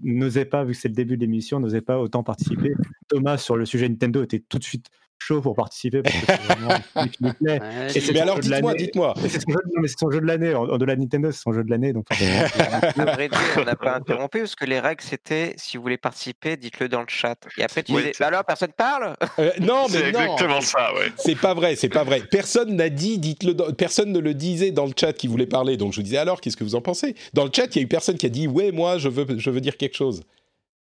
n'osaient 0.00 0.46
pas, 0.46 0.64
vu 0.64 0.72
que 0.72 0.78
c'est 0.78 0.88
le 0.88 0.94
début 0.94 1.18
de 1.18 1.20
l'émission, 1.20 1.60
n'osaient 1.60 1.82
pas 1.82 1.98
autant 1.98 2.22
participer. 2.22 2.72
Thomas, 3.08 3.36
sur 3.36 3.58
le 3.58 3.66
sujet 3.66 3.86
Nintendo, 3.86 4.22
était 4.22 4.40
tout 4.40 4.58
de 4.58 4.64
suite 4.64 4.86
chaud 5.18 5.40
pour 5.40 5.54
participer 5.54 6.02
parce 6.02 6.14
que 6.16 6.26
c'est 6.26 6.42
vraiment 6.54 6.70
un 6.74 6.80
truc 7.02 7.12
qui 7.12 7.24
lui 7.24 7.32
plaît. 7.32 7.60
Ouais, 7.60 7.86
Et 7.86 7.92
c'est- 7.92 8.00
c'est 8.00 8.12
Mais 8.12 8.20
alors, 8.20 8.38
dites-moi, 8.38 8.72
l'année. 8.72 8.84
dites-moi. 8.84 9.14
C'est 9.22 9.40
son, 9.40 9.50
jeu 9.50 9.58
de- 9.64 9.74
non, 9.74 9.82
mais 9.82 9.88
c'est 9.88 9.98
son 9.98 10.10
jeu 10.10 10.20
de 10.20 10.26
l'année. 10.26 10.54
En, 10.54 10.78
de 10.78 10.84
la 10.84 10.96
Nintendo, 10.96 11.30
c'est 11.32 11.40
son 11.42 11.52
jeu 11.52 11.64
de 11.64 11.70
l'année. 11.70 11.92
Donc, 11.92 12.06
À 12.98 13.04
vrai 13.14 13.28
dire, 13.28 13.38
on 13.58 13.64
n'a 13.64 13.76
pas 13.76 13.94
interrompu 13.96 14.38
parce 14.40 14.54
que 14.56 14.64
les 14.64 14.80
règles 14.80 15.02
c'était 15.02 15.54
si 15.56 15.76
vous 15.76 15.82
voulez 15.82 15.98
participer, 15.98 16.56
dites-le 16.56 16.88
dans 16.88 17.00
le 17.00 17.06
chat. 17.08 17.36
Et 17.56 17.62
après 17.64 17.82
tu 17.82 17.92
Oui, 17.92 17.98
disais, 18.02 18.12
Bah 18.20 18.26
alors 18.28 18.44
personne 18.44 18.72
parle 18.76 19.14
Euh, 19.38 19.50
non, 19.60 19.84
mais 19.90 19.98
C'est 19.98 20.12
non. 20.12 20.20
exactement 20.20 20.60
ça, 20.60 20.92
ouais. 20.94 21.12
C'est 21.16 21.38
pas 21.38 21.54
vrai, 21.54 21.76
c'est 21.76 21.88
pas 21.88 22.04
vrai. 22.04 22.22
Personne 22.30 22.74
n'a 22.76 22.88
dit, 22.88 23.18
dites-le, 23.18 23.54
dans- 23.54 23.72
personne 23.72 24.12
ne 24.12 24.18
le 24.18 24.34
disait 24.34 24.70
dans 24.72 24.86
le 24.86 24.92
chat 24.98 25.12
qui 25.12 25.26
voulait 25.28 25.46
parler. 25.46 25.76
Donc 25.76 25.92
je 25.92 25.98
vous 25.98 26.02
disais 26.02 26.16
alors, 26.18 26.40
qu'est-ce 26.40 26.56
que 26.56 26.64
vous 26.64 26.74
en 26.74 26.80
pensez? 26.80 27.14
Dans 27.34 27.44
le 27.44 27.50
chat, 27.54 27.66
il 27.74 27.76
y 27.76 27.78
a 27.80 27.82
eu 27.82 27.88
personne 27.88 28.16
qui 28.16 28.26
a 28.26 28.30
dit, 28.30 28.48
ouais, 28.48 28.72
moi, 28.72 28.98
je 28.98 29.08
veux, 29.08 29.26
je 29.38 29.50
veux 29.50 29.60
dire 29.60 29.76
quelque 29.76 29.96
chose. 29.96 30.22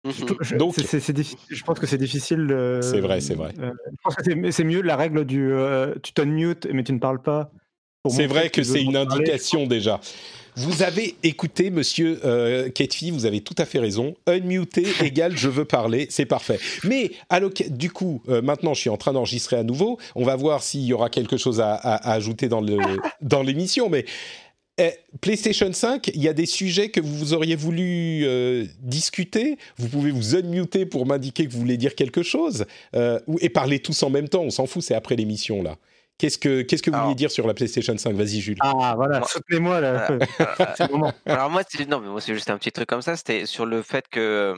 Mhm. 0.04 0.12
Je- 0.40 0.56
Donc- 0.56 0.74
je 0.78 1.62
pense 1.64 1.78
que 1.78 1.86
c'est 1.86 1.98
difficile. 1.98 2.48
euh, 2.50 2.82
C'est 2.82 3.00
vrai, 3.00 3.20
c'est 3.20 3.34
vrai. 3.34 3.52
euh, 3.60 3.70
je 3.86 3.96
pense 4.02 4.16
que 4.16 4.22
c'est- 4.24 4.34
mieux 4.64 4.82
la 4.82 4.96
règle 4.96 5.24
du 5.24 5.52
euh, 5.52 5.94
tu 6.02 6.12
t'unmutes 6.12 6.66
mais 6.72 6.82
tu 6.82 6.92
ne 6.92 6.98
parles 6.98 7.22
pas. 7.22 7.50
C'est 8.08 8.26
vrai 8.26 8.50
que 8.50 8.64
c'est 8.64 8.82
une 8.82 8.94
parler. 8.94 9.12
indication 9.14 9.64
déjà. 9.66 10.00
Vous 10.56 10.82
avez 10.82 11.14
écouté, 11.22 11.70
monsieur 11.70 12.18
euh, 12.24 12.68
Ketfi, 12.68 13.12
vous 13.12 13.26
avez 13.26 13.40
tout 13.42 13.54
à 13.58 13.64
fait 13.64 13.78
raison. 13.78 14.14
Unmuté 14.26 14.82
égale 15.02 15.36
je 15.36 15.48
veux 15.48 15.64
parler, 15.64 16.08
c'est 16.10 16.26
parfait. 16.26 16.58
Mais 16.82 17.12
du 17.70 17.90
coup, 17.92 18.22
euh, 18.28 18.42
maintenant 18.42 18.74
je 18.74 18.80
suis 18.80 18.90
en 18.90 18.96
train 18.96 19.12
d'enregistrer 19.12 19.54
à 19.56 19.62
nouveau. 19.62 19.98
On 20.16 20.24
va 20.24 20.34
voir 20.34 20.64
s'il 20.64 20.80
y 20.82 20.92
aura 20.92 21.10
quelque 21.10 21.36
chose 21.36 21.60
à, 21.60 21.74
à- 21.74 22.10
à 22.10 22.12
ajouter 22.14 22.48
dans 22.48 22.60
le 22.60 22.76
dans 23.20 23.42
l'émission. 23.42 23.88
Mais 23.88 24.04
PlayStation 25.20 25.72
5, 25.72 26.08
il 26.08 26.22
y 26.22 26.28
a 26.28 26.32
des 26.32 26.46
sujets 26.46 26.90
que 26.90 27.00
vous 27.00 27.34
auriez 27.34 27.56
voulu 27.56 28.22
euh, 28.24 28.64
discuter. 28.80 29.58
Vous 29.76 29.88
pouvez 29.88 30.10
vous 30.10 30.34
unmuter 30.34 30.86
pour 30.86 31.06
m'indiquer 31.06 31.46
que 31.46 31.52
vous 31.52 31.58
voulez 31.60 31.76
dire 31.76 31.94
quelque 31.94 32.22
chose 32.22 32.64
euh, 32.96 33.20
ou- 33.26 33.38
et 33.40 33.48
parler 33.48 33.78
tous 33.80 34.02
en 34.02 34.10
même 34.10 34.28
temps. 34.28 34.42
On 34.42 34.50
s'en 34.50 34.66
fout, 34.66 34.82
c'est 34.82 34.94
après 34.94 35.16
l'émission 35.16 35.62
là. 35.62 35.76
Qu'est-ce 36.18 36.38
que 36.38 36.62
qu'est-ce 36.62 36.82
que 36.82 36.90
vous 36.90 36.94
Alors- 36.96 37.06
vouliez 37.08 37.16
dire 37.16 37.30
sur 37.30 37.46
la 37.46 37.54
PlayStation 37.54 37.96
5 37.96 38.14
Vas-y, 38.14 38.40
Jules. 38.40 38.58
Ah 38.60 38.94
voilà, 38.96 39.18
Moi- 39.20 39.28
soutenez-moi 39.28 39.80
là. 39.80 40.08
Euh, 40.40 40.66
c'est 40.76 40.86
le 40.86 40.92
moment. 40.92 41.12
Alors 41.26 41.50
moi, 41.50 41.62
c'est 41.68 41.88
non, 41.88 42.00
mais 42.00 42.08
moi 42.08 42.20
c'est 42.20 42.34
juste 42.34 42.50
un 42.50 42.58
petit 42.58 42.72
truc 42.72 42.88
comme 42.88 43.02
ça. 43.02 43.16
C'était 43.16 43.46
sur 43.46 43.66
le 43.66 43.82
fait 43.82 44.06
que, 44.08 44.54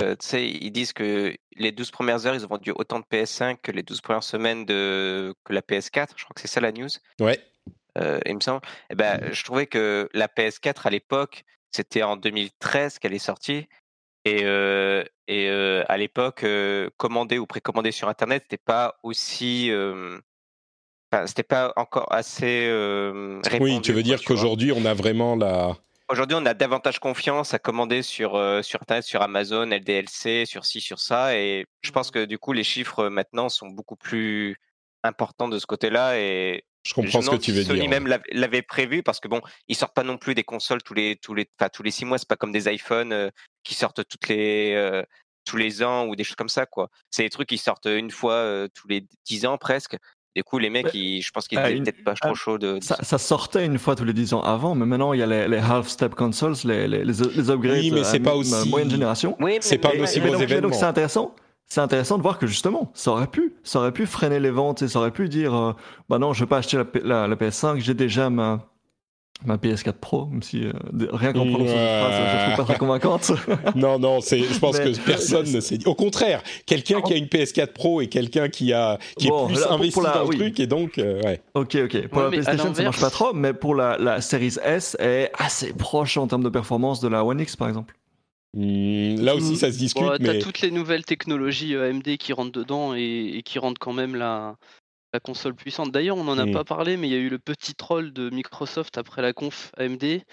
euh, 0.00 0.14
tu 0.16 0.26
sais, 0.26 0.48
ils 0.48 0.70
disent 0.70 0.92
que 0.92 1.34
les 1.56 1.72
12 1.72 1.90
premières 1.90 2.24
heures, 2.26 2.34
ils 2.34 2.44
ont 2.44 2.48
vendu 2.48 2.72
autant 2.74 3.00
de 3.00 3.04
PS5 3.10 3.56
que 3.62 3.72
les 3.72 3.82
12 3.82 4.00
premières 4.00 4.22
semaines 4.22 4.64
de 4.64 5.34
que 5.44 5.52
la 5.52 5.60
PS4. 5.60 6.08
Je 6.16 6.24
crois 6.24 6.34
que 6.34 6.40
c'est 6.40 6.48
ça 6.48 6.60
la 6.60 6.72
news. 6.72 6.88
Ouais. 7.20 7.38
Euh, 7.98 8.20
il 8.26 8.36
me 8.36 8.40
semble. 8.40 8.62
Et 8.90 8.94
ben, 8.94 9.32
je 9.32 9.44
trouvais 9.44 9.66
que 9.66 10.08
la 10.14 10.28
PS4 10.28 10.86
à 10.86 10.90
l'époque, 10.90 11.44
c'était 11.70 12.02
en 12.02 12.16
2013 12.16 12.98
qu'elle 12.98 13.14
est 13.14 13.18
sortie. 13.18 13.66
Et, 14.24 14.42
euh, 14.44 15.02
et 15.26 15.48
euh, 15.48 15.82
à 15.88 15.96
l'époque, 15.96 16.44
euh, 16.44 16.90
commander 16.96 17.38
ou 17.38 17.46
précommander 17.46 17.90
sur 17.90 18.08
Internet, 18.08 18.44
c'était 18.44 18.62
pas 18.62 18.96
aussi, 19.02 19.70
enfin, 21.12 21.26
c'était 21.26 21.42
pas 21.42 21.72
encore 21.76 22.12
assez 22.12 22.68
répandu. 23.44 23.60
Oui, 23.60 23.80
tu 23.80 23.92
veux 23.92 23.96
quoi, 23.96 24.02
dire 24.02 24.22
qu'aujourd'hui, 24.24 24.72
on 24.72 24.84
a 24.84 24.94
vraiment 24.94 25.34
la. 25.34 25.76
Aujourd'hui, 26.08 26.36
on 26.38 26.44
a 26.44 26.54
davantage 26.54 26.98
confiance 26.98 27.54
à 27.54 27.58
commander 27.58 28.02
sur, 28.02 28.32
sur 28.62 28.82
Internet, 28.82 29.04
sur 29.04 29.22
Amazon, 29.22 29.64
LDLC, 29.64 30.46
sur 30.46 30.66
ci, 30.66 30.80
sur 30.80 31.00
ça. 31.00 31.36
Et 31.36 31.64
je 31.82 31.90
pense 31.90 32.10
que 32.10 32.24
du 32.26 32.38
coup, 32.38 32.52
les 32.52 32.64
chiffres 32.64 33.08
maintenant 33.08 33.48
sont 33.48 33.68
beaucoup 33.68 33.96
plus 33.96 34.56
importants 35.02 35.48
de 35.48 35.58
ce 35.58 35.66
côté-là. 35.66 36.18
Et 36.18 36.64
Je 36.84 36.94
comprends 36.94 37.22
ce 37.22 37.30
que 37.30 37.36
tu 37.36 37.52
veux 37.52 37.62
Sony 37.62 37.80
dire. 37.80 37.90
même 37.90 38.06
l'avait- 38.06 38.24
l'avait 38.32 38.62
prévu 38.62 39.02
parce 39.02 39.20
que 39.20 39.28
bon, 39.28 39.40
ils 39.68 39.76
sortent 39.76 39.94
pas 39.94 40.02
non 40.02 40.18
plus 40.18 40.34
des 40.34 40.42
consoles 40.44 40.82
tous 40.82 40.94
les 40.94 41.16
tous 41.16 41.34
les 41.34 41.48
enfin, 41.60 41.68
tous 41.72 41.82
les 41.82 41.90
six 41.92 42.04
mois. 42.04 42.18
C'est 42.18 42.28
pas 42.28 42.36
comme 42.36 42.52
des 42.52 42.66
iPhones 42.72 43.12
euh, 43.12 43.30
qui 43.62 43.74
sortent 43.74 44.06
toutes 44.08 44.28
les 44.28 44.74
euh, 44.74 45.02
tous 45.44 45.56
les 45.56 45.82
ans 45.82 46.06
ou 46.06 46.16
des 46.16 46.24
choses 46.24 46.36
comme 46.36 46.48
ça 46.48 46.66
quoi. 46.66 46.88
C'est 47.10 47.22
des 47.22 47.30
trucs 47.30 47.48
qui 47.48 47.58
sortent 47.58 47.86
une 47.86 48.10
fois 48.10 48.34
euh, 48.34 48.68
tous 48.74 48.88
les 48.88 49.06
dix 49.26 49.46
ans 49.46 49.58
presque. 49.58 49.96
Du 50.34 50.42
coup, 50.44 50.58
les 50.58 50.70
mecs, 50.70 50.86
Ouais. 50.86 50.90
ils- 50.94 51.20
je 51.22 51.30
pense 51.30 51.46
qu'ils 51.46 51.58
Ah, 51.58 51.70
étaient 51.70 51.92
peut-être 51.92 52.04
pas 52.04 52.14
ah, 52.18 52.26
trop 52.28 52.34
chauds 52.34 52.56
de. 52.56 52.78
de 52.78 52.82
Ça, 52.82 52.96
ça. 52.96 53.04
ça 53.04 53.18
sortait 53.18 53.66
une 53.66 53.78
fois 53.78 53.94
tous 53.96 54.04
les 54.06 54.14
10 54.14 54.32
ans 54.32 54.40
avant, 54.40 54.74
mais 54.74 54.86
maintenant 54.86 55.12
il 55.12 55.20
y 55.20 55.22
a 55.22 55.26
les, 55.26 55.46
les 55.46 55.58
half-step 55.58 56.14
consoles, 56.14 56.54
les, 56.64 56.88
les, 56.88 57.04
les, 57.04 57.50
upgrades 57.50 57.78
Oui, 57.80 57.90
mais 57.90 58.02
c'est 58.02 58.18
pas 58.18 58.34
aussi- 58.34 58.66
moyenne 58.70 58.90
génération. 58.90 59.36
Oui, 59.40 59.58
C'est 59.60 59.76
pas 59.76 59.90
aussi 59.90 60.20
mais 60.20 60.28
gros 60.30 60.38
donc, 60.38 60.40
mais 60.40 60.46
donc, 60.46 60.50
événement. 60.50 60.72
c'est 60.72 60.84
intéressant. 60.86 61.34
C'est 61.74 61.80
intéressant 61.80 62.18
de 62.18 62.22
voir 62.22 62.38
que 62.38 62.46
justement, 62.46 62.90
ça 62.92 63.12
aurait 63.12 63.28
pu, 63.28 63.54
ça 63.64 63.78
aurait 63.78 63.92
pu 63.92 64.04
freiner 64.04 64.38
les 64.40 64.50
ventes 64.50 64.82
et 64.82 64.88
ça 64.88 64.98
aurait 64.98 65.10
pu 65.10 65.30
dire, 65.30 65.54
euh, 65.54 65.72
bah 66.10 66.18
non, 66.18 66.34
je 66.34 66.44
vais 66.44 66.46
pas 66.46 66.58
acheter 66.58 66.76
la, 66.76 66.84
P- 66.84 67.00
la, 67.02 67.26
la 67.26 67.34
PS5, 67.34 67.78
j'ai 67.78 67.94
déjà 67.94 68.28
ma, 68.28 68.68
ma 69.46 69.56
PS4 69.56 69.94
Pro, 69.94 70.26
même 70.26 70.42
si 70.42 70.66
euh, 70.66 70.72
rien 71.12 71.32
qu'en 71.32 71.46
prononçant 71.46 71.72
cette 71.72 71.98
phrase, 71.98 72.12
je 72.12 72.44
trouve 72.44 72.56
pas 72.58 72.64
très 72.74 72.78
convaincante. 72.78 73.32
Non, 73.74 73.98
non, 73.98 74.20
c'est, 74.20 74.40
je 74.40 74.58
pense 74.58 74.76
Mais- 74.78 74.92
que 74.92 74.98
personne 75.00 75.46
ne 75.50 75.60
s'est 75.60 75.78
dit. 75.78 75.86
Au 75.86 75.94
contraire, 75.94 76.42
quelqu'un 76.66 77.00
qui 77.00 77.14
a 77.14 77.16
une 77.16 77.24
PS4 77.24 77.68
Pro 77.72 78.02
et 78.02 78.08
quelqu'un 78.08 78.50
qui 78.50 78.74
a 78.74 78.98
qui 79.16 79.28
Bon, 79.28 79.44
est 79.48 79.52
plus 79.54 79.60
là, 79.62 79.66
pour- 79.68 79.72
investi 79.76 79.92
pour 79.94 80.02
la- 80.02 80.12
dans 80.12 80.22
le 80.24 80.28
oui. 80.28 80.36
truc 80.36 80.60
et 80.60 80.66
donc 80.66 80.98
euh, 80.98 81.22
ouais. 81.22 81.40
ok, 81.54 81.74
ok. 81.86 82.08
Pour 82.08 82.18
Ouais, 82.18 82.24
la 82.24 82.30
PlayStation, 82.32 82.74
ça 82.74 82.82
marche 82.82 83.00
pas 83.00 83.08
trop, 83.08 83.32
mais 83.32 83.54
pour 83.54 83.74
la, 83.74 83.96
la 83.96 84.20
Series 84.20 84.56
S 84.62 84.94
est 85.00 85.30
assez 85.38 85.72
proche 85.72 86.18
en 86.18 86.26
termes 86.26 86.44
de 86.44 86.50
performance 86.50 87.00
de 87.00 87.08
la 87.08 87.24
One 87.24 87.40
X, 87.40 87.56
par 87.56 87.68
exemple. 87.68 87.94
Hmm, 88.54 89.16
là 89.20 89.34
aussi, 89.34 89.56
ça 89.56 89.72
se 89.72 89.78
discute, 89.78 89.94
Bon, 89.94 90.18
t'as 90.18 90.34
mais 90.34 90.34
toutes 90.34 90.60
les 90.60 90.70
nouvelles 90.70 91.04
technologies 91.04 91.74
euh, 91.74 91.84
AMD 91.84 92.16
qui 92.16 92.32
rentrent 92.32 92.52
dedans 92.52 92.94
et, 92.94 93.32
et 93.36 93.42
qui 93.42 93.58
rendent 93.58 93.78
quand 93.78 93.92
même 93.92 94.14
la, 94.16 94.56
la 95.12 95.20
console 95.20 95.54
puissante. 95.54 95.92
D'ailleurs, 95.92 96.16
on 96.18 96.24
n'en 96.24 96.38
a 96.38 96.46
Mm. 96.46 96.48
pas 96.48 96.64
parlé, 96.64 96.96
mais 96.96 97.08
il 97.08 97.12
y 97.12 97.16
a 97.16 97.20
eu 97.20 97.28
le 97.30 97.38
petit 97.40 97.74
troll 97.74 98.12
de 98.12 98.30
Microsoft 98.30 98.98
après 98.98 99.22
la 99.22 99.32
conf 99.34 99.72
AMD 99.78 100.24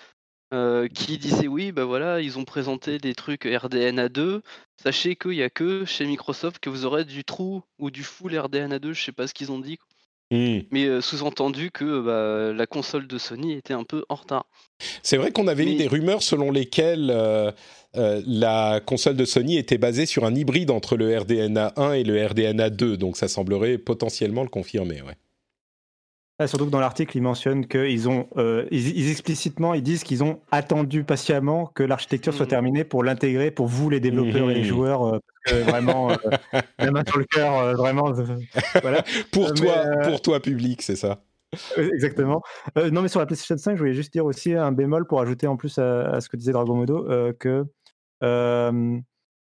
euh, 0.54 0.88
qui 0.90 1.18
disait 1.20 1.48
oui, 1.50 1.72
bah 1.74 1.86
voilà, 1.86 2.22
ils 2.22 2.40
ont 2.40 2.46
présenté 2.46 3.00
des 3.00 3.16
trucs 3.16 3.46
RDNA2. 3.46 4.41
Sachez 4.84 5.16
qu'il 5.18 5.32
n'y 5.32 5.44
a 5.44 5.50
que 5.52 5.86
chez 5.86 6.06
Microsoft 6.08 6.60
que 6.60 6.70
vous 6.72 6.86
aurez 6.86 7.06
du 7.06 7.24
true 7.26 7.62
ou 7.80 7.91
du 7.91 8.04
full 8.04 8.38
RDNA2, 8.38 8.94
je 8.94 9.04
sais 9.04 9.12
pas 9.14 9.28
ce 9.28 9.34
qu'ils 9.36 9.52
ont 9.52 9.60
dit. 9.60 9.80
Hmm. 10.32 10.60
Mais 10.70 10.86
euh, 10.86 11.02
sous-entendu 11.02 11.72
que 11.72 12.02
bah, 12.02 12.54
la 12.54 12.68
console 12.68 13.08
de 13.08 13.18
Sony 13.18 13.54
était 13.54 13.74
un 13.74 13.84
peu 13.84 14.06
en 14.10 14.16
retard. 14.16 14.46
c'est 15.02 15.18
vrai 15.18 15.32
qu'on 15.32 15.48
avait 15.48 15.64
eu 15.64 15.76
des 15.76 15.88
rumeurs 15.88 16.22
selon 16.22 16.52
lesquelles 16.52 17.10
euh, 17.10 17.52
euh, 17.98 18.22
la 18.28 18.80
console 18.80 19.16
de 19.16 19.26
Sony 19.26 19.58
était 19.58 19.80
basée 19.80 20.06
sur 20.06 20.26
un 20.26 20.36
hybride 20.36 20.70
entre 20.70 20.98
le 20.98 21.18
RDNA 21.18 21.74
1 21.78 21.94
et 21.94 22.04
le 22.04 22.24
RDNA 22.24 22.70
2, 22.70 22.98
donc 22.98 23.18
ça 23.18 23.28
semblerait 23.28 23.80
potentiellement 23.80 24.44
le 24.44 24.50
confirmer. 24.50 25.02
Ouais. 25.02 25.16
Ah, 26.41 26.48
surtout 26.48 26.66
que 26.68 26.72
dans 26.72 26.80
l'article, 26.80 27.18
ils 27.18 27.22
mentionnent 27.22 27.68
qu'ils 27.68 28.07
ont, 28.07 28.28
euh, 28.38 28.66
ils, 28.72 28.98
ils 28.98 29.11
explicitement, 29.11 29.74
ils 29.74 29.84
disent 29.84 30.06
qu'ils 30.06 30.24
ont 30.24 30.40
attendu 30.52 31.03
patiemment 31.03 31.66
que 31.76 31.84
l'architecture 31.84 32.34
soit 32.34 32.45
Mhm. 32.45 32.49
terminée 32.49 32.84
pour 32.86 33.03
l'intégrer 33.03 33.52
pour 33.52 33.68
vous, 33.68 33.90
les 33.90 33.99
développeurs 33.99 34.49
et 34.49 34.53
les 34.53 34.61
Mhm. 34.61 34.66
joueurs, 34.66 35.03
euh, 35.03 35.20
parce 35.44 35.57
que 35.57 35.70
vraiment, 35.70 36.11
euh, 36.11 36.16
la 36.80 36.91
main 36.91 37.03
sur 37.06 37.18
le 37.18 37.26
cœur, 37.26 37.76
vraiment, 37.76 38.14
voilà. 38.82 39.03
Pour 39.34 39.53
toi, 39.53 39.84
mais, 39.98 40.10
pour 40.10 40.22
toi 40.22 40.40
public, 40.40 40.82
c'est 40.82 40.95
ça? 40.95 41.24
Exactement. 41.78 42.41
Non, 42.91 43.02
mais 43.02 43.10
sur 43.10 43.20
la 43.20 43.26
PlayStation 43.26 43.57
5, 43.57 43.74
je 43.74 43.80
voulais 43.80 43.94
juste 43.94 44.14
dire 44.14 44.26
aussi 44.26 44.53
un 44.53 44.72
bémol 44.72 45.06
pour 45.07 45.20
ajouter 45.20 45.45
en 45.48 45.57
plus 45.57 45.78
à, 45.78 46.10
à 46.11 46.22
ce 46.22 46.30
que 46.30 46.38
disait 46.38 46.53
Dragon 46.53 46.76
Modo, 46.76 47.10
euh, 47.10 47.34
que 47.38 47.66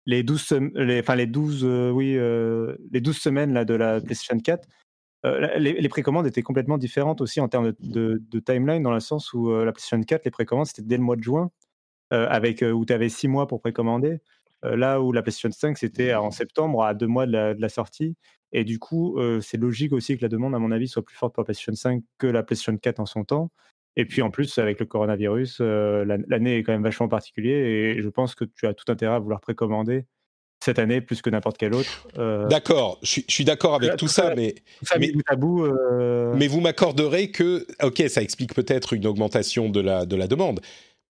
les 0.05 0.23
12, 0.24 0.43
sem- 0.43 0.73
les, 0.74 1.01
enfin, 1.01 1.14
les 1.14 1.27
12, 1.27 1.64
euh, 1.64 1.90
oui, 1.90 2.19
les 2.90 3.01
12 3.01 3.16
semaines 3.19 3.55
là, 3.55 3.64
de 3.64 3.73
la 3.74 4.01
PlayStation 4.01 4.39
4, 4.39 4.69
euh, 5.24 5.59
les, 5.59 5.89
précommandes 5.89 6.27
étaient 6.27 6.43
complètement 6.43 6.78
différentes 6.78 7.20
aussi 7.20 7.40
en 7.40 7.49
termes 7.49 7.73
de, 7.81 8.20
timeline, 8.44 8.82
dans 8.82 8.93
le 8.93 9.01
sens 9.01 9.32
où 9.32 9.51
euh, 9.51 9.65
la 9.65 9.73
PlayStation 9.73 10.03
4, 10.03 10.24
les 10.24 10.31
précommandes, 10.31 10.66
c'était 10.66 10.82
dès 10.82 10.97
le 10.97 11.03
mois 11.03 11.16
de 11.16 11.23
juin, 11.23 11.51
euh, 12.12 12.27
avec, 12.28 12.62
où 12.62 12.85
tu 12.85 12.93
avais 12.93 13.09
6 13.09 13.28
mois 13.28 13.47
pour 13.47 13.61
précommander. 13.61 14.20
Là 14.65 15.01
où 15.01 15.11
la 15.11 15.23
PlayStation 15.23 15.51
5, 15.51 15.77
c'était 15.77 16.15
en 16.15 16.31
septembre, 16.31 16.85
à 16.85 16.94
deux 16.94 17.09
mois 17.09 17.27
de 17.27 17.32
la, 17.32 17.53
de 17.55 17.61
la 17.61 17.69
sortie. 17.69 18.15
Et 18.53 18.62
du 18.62 18.78
coup, 18.78 19.19
c'est 19.40 19.57
logique 19.57 19.93
aussi 19.93 20.16
que 20.16 20.23
la 20.23 20.28
demande, 20.28 20.55
à 20.55 20.61
mon 20.61 20.70
avis, 20.70 20.86
soit 20.86 21.05
plus 21.05 21.16
forte 21.16 21.35
pour 21.35 21.40
la 21.40 21.47
PlayStation 21.47 21.74
5 21.74 22.05
que 22.19 22.28
la 22.28 22.44
PlayStation 22.44 22.77
4 22.77 23.01
en 23.01 23.07
son 23.07 23.24
temps. 23.24 23.51
Et 23.97 24.05
puis 24.07 24.23
en 24.23 24.31
plus, 24.31 24.59
avec 24.59 24.78
le 24.78 24.86
coronavirus, 24.86 25.61
l'an- 25.61 26.23
l'année 26.28 26.59
est 26.59 26.62
quand 26.62 26.70
même 26.70 26.85
vachement 26.85 27.09
particulière 27.09 27.66
et 27.66 28.01
je 28.01 28.09
pense 28.09 28.36
que 28.36 28.44
tu 28.44 28.69
as 28.69 28.74
tout 28.74 28.85
intérêt 28.93 29.16
à 29.16 29.19
vouloir 29.19 29.40
précommander 29.40 30.07
cette 30.62 30.78
année 30.78 31.01
plus 31.01 31.22
que 31.22 31.30
n'importe 31.30 31.59
quelle 31.59 31.74
autre. 31.74 32.06
Euh, 32.18 32.47
D'accord, 32.48 32.98
je 33.02 33.09
suis- 33.09 33.24
je 33.28 33.34
suis 33.34 33.44
d'accord 33.44 33.74
avec 33.74 33.90
là, 33.90 33.97
tout 33.97 34.06
tout 34.06 34.12
ça, 34.12 34.28
ça- 34.28 34.34
mais 34.36 34.55
ça 34.82 34.97
mais- 34.98 35.10
bout 35.12 35.22
à 35.26 35.36
bout. 35.36 35.64
euh, 35.66 36.32
Mais 36.36 36.47
vous 36.47 36.60
m'accorderez 36.60 37.30
que, 37.30 37.66
ok, 37.82 38.02
ça 38.09 38.22
explique 38.22 38.55
peut-être 38.55 38.93
une 38.93 39.06
augmentation 39.06 39.68
de 39.68 39.80
la, 39.80 40.06
de 40.06 40.14
la 40.14 40.26
demande, 40.28 40.60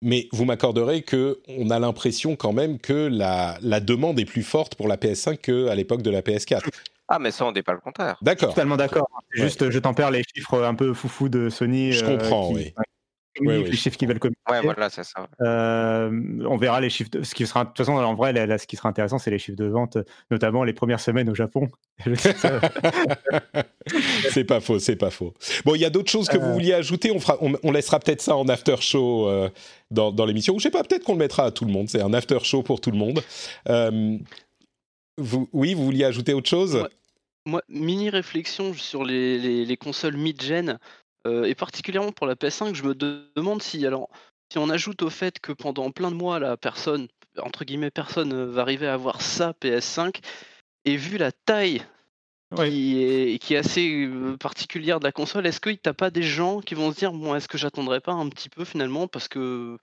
mais 0.03 0.29
vous 0.33 0.45
m'accorderez 0.45 1.03
que 1.03 1.41
on 1.49 1.71
a 1.71 1.79
l'impression 1.79 2.37
quand 2.37 2.53
même 2.53 2.79
que 2.79 3.09
la, 3.11 3.57
la 3.63 3.81
demande 3.81 4.21
est 4.21 4.25
plus 4.27 4.43
forte 4.43 4.75
pour 4.75 4.87
la 4.87 4.97
PS5 4.97 5.39
qu'à 5.41 5.75
l'époque 5.75 6.03
de 6.03 6.11
la 6.11 6.21
PS4. 6.23 6.63
Ah, 7.09 7.19
mais 7.19 7.31
ça, 7.31 7.47
on 7.47 7.53
n'est 7.53 7.63
pas 7.63 7.73
le 7.73 7.81
contraire. 7.81 8.19
D'accord. 8.21 8.51
Totalement 8.51 8.77
d'accord. 8.77 9.09
Ouais. 9.35 9.43
Juste, 9.43 9.71
je 9.71 9.79
tempère 9.79 10.11
les 10.11 10.23
chiffres 10.35 10.63
un 10.63 10.75
peu 10.75 10.93
foufou 10.93 11.31
de 11.31 11.49
Sony. 11.49 11.93
Je 11.93 12.05
euh, 12.05 12.19
comprends, 12.19 12.49
qui- 12.51 12.55
oui. 12.55 12.73
Oui. 13.41 13.63
Les 13.65 13.77
chiffres 13.77 13.97
qu'ils 13.97 14.09
veulent 14.09 14.19
communiquer. 14.19 14.41
Ouais, 14.51 14.61
voilà, 14.63 14.91
c'est 14.91 15.05
ça. 15.05 15.29
Euh, 15.43 16.11
on 16.49 16.57
verra 16.57 16.81
les 16.81 16.91
chiffres. 16.91 17.11
De, 17.11 17.23
ce 17.23 17.35
qui 17.35 17.47
sera, 17.47 17.63
de 17.65 17.69
toute 17.69 17.79
façon, 17.79 17.93
en 17.93 18.15
vrai, 18.15 18.33
là, 18.33 18.59
ce 18.59 18.67
qui 18.67 18.75
sera 18.77 18.89
intéressant, 18.89 19.19
c'est 19.19 19.31
les 19.31 19.39
chiffres 19.39 19.57
de 19.59 19.67
vente, 19.67 19.97
notamment 20.31 20.65
les 20.65 20.73
premières 20.73 20.99
semaines 21.01 21.29
au 21.31 21.35
Japon. 21.35 21.69
c'est 24.31 24.45
pas 24.45 24.61
faux, 24.61 24.79
c'est 24.79 24.97
pas 24.97 25.11
faux. 25.11 25.35
Bon, 25.65 25.75
il 25.75 25.81
y 25.81 25.85
a 25.85 25.91
d'autres 25.91 26.11
choses 26.11 26.29
que 26.29 26.37
vous 26.37 26.47
Euh. 26.47 26.53
vouliez 26.53 26.75
ajouter? 26.75 27.11
On, 27.11 27.21
fera, 27.21 27.37
on, 27.41 27.53
on 27.63 27.73
laissera 27.73 27.99
peut-être 28.01 28.21
ça 28.23 28.37
en 28.37 28.49
after 28.49 28.77
show 28.81 29.29
euh, 29.29 29.49
dans, 29.91 30.13
dans 30.13 30.25
l'émission. 30.27 30.55
Ou 30.55 30.59
je 30.59 30.65
sais 30.65 30.71
pas, 30.71 30.83
peut-être 30.83 31.05
qu'on 31.05 31.13
le 31.13 31.19
mettra 31.19 31.45
à 31.45 31.51
tout 31.51 31.65
le 31.65 31.73
monde. 31.73 31.89
C'est 31.89 32.01
un 32.03 32.13
after 32.15 32.39
show 32.43 32.63
pour 32.63 32.81
tout 32.81 32.91
le 32.91 32.99
monde. 32.99 33.23
Euh, 33.69 34.19
vous, 35.17 35.49
oui, 35.53 35.75
vous 35.75 35.85
vouliez 35.85 36.05
ajouter 36.05 36.35
autre 36.35 36.49
chose? 36.49 36.77
Ouais. 36.77 36.89
Moi, 37.47 37.63
mini 37.69 38.11
réflexion 38.11 38.75
sur 38.75 39.05
les, 39.05 39.39
les- 39.39 39.65
les 39.65 39.77
consoles 39.77 40.17
mid-gen, 40.17 40.79
et 41.45 41.55
particulièrement 41.55 42.13
pour 42.13 42.27
la 42.27 42.35
PS5, 42.35 42.75
je 42.75 42.83
me 42.83 42.95
de- 42.95 43.31
demande 43.37 43.63
si, 43.63 43.85
alors, 43.87 44.09
si 44.51 44.59
on 44.59 44.71
ajoute 44.71 45.03
au 45.03 45.11
fait 45.11 45.39
que 45.41 45.53
pendant 45.53 45.91
plein 45.91 46.11
de 46.11 46.17
mois, 46.17 46.39
la 46.39 46.57
personne, 46.57 47.09
entre 47.39 47.65
guillemets, 47.65 47.91
personne 47.91 48.33
euh, 48.33 48.47
va 48.47 48.63
arriver 48.63 48.87
à 48.87 48.95
avoir 48.95 49.21
sa 49.21 49.53
PS5, 49.53 50.21
et 50.85 50.97
vu 50.97 51.19
la 51.19 51.33
taille 51.33 51.83
qui, 52.57 53.03
est, 53.03 53.39
qui 53.39 53.55
est 53.55 53.59
assez 53.59 54.07
euh, 54.07 54.37
particulière 54.39 55.01
de 55.01 55.05
la 55.05 55.13
console, 55.13 55.47
est-ce 55.47 55.61
que 55.61 55.71
t'as 55.71 55.93
pas 55.93 56.11
des 56.11 56.23
gens 56.23 56.61
qui 56.61 56.75
vont 56.75 56.91
se 56.93 56.97
dire, 56.97 57.13
bon, 57.13 57.35
est-ce 57.35 57.49
que 57.49 57.59
j'attendrai 57.59 58.01
pas 58.01 58.13
un 58.13 58.29
petit 58.29 58.49
peu 58.49 58.65
finalement, 58.65 59.07
parce 59.07 59.29
que 59.29 59.77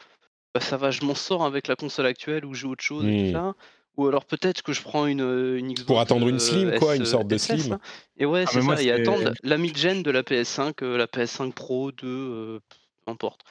bah, 0.53 0.61
ça 0.61 0.77
va, 0.77 0.89
je 0.89 1.05
m'en 1.05 1.15
sors 1.15 1.45
avec 1.45 1.67
la 1.67 1.75
console 1.75 2.07
actuelle 2.07 2.45
ou 2.45 2.53
j'ai 2.53 2.65
autre 2.65 2.83
chose 2.83 3.05
et 3.05 3.25
tout 3.27 3.33
ça 3.33 3.55
ou 3.97 4.07
alors 4.07 4.25
peut-être 4.25 4.61
que 4.61 4.73
je 4.73 4.81
prends 4.81 5.05
une, 5.05 5.21
euh, 5.21 5.57
une 5.57 5.67
Xbox. 5.73 5.83
Pour 5.87 5.99
attendre 5.99 6.27
une 6.27 6.35
euh, 6.35 6.39
slim, 6.39 6.77
quoi, 6.79 6.93
S- 6.95 6.99
une 6.99 7.05
sorte 7.05 7.27
de 7.27 7.37
SS, 7.37 7.61
slim. 7.61 7.71
là. 7.73 7.79
Et 8.17 8.25
ouais, 8.25 8.43
Ah, 8.47 8.49
c'est 8.51 8.61
ça. 8.61 8.81
Et 8.81 8.91
attendre 8.91 9.31
la 9.43 9.57
mid-gen 9.57 10.03
de 10.03 10.11
la 10.11 10.23
PS5, 10.23 10.83
euh, 10.83 10.97
la 10.97 11.07
PS5 11.07 11.53
Pro 11.53 11.91
2, 11.91 12.07
euh, 12.07 12.59
peu 13.05 13.11
importe. 13.11 13.41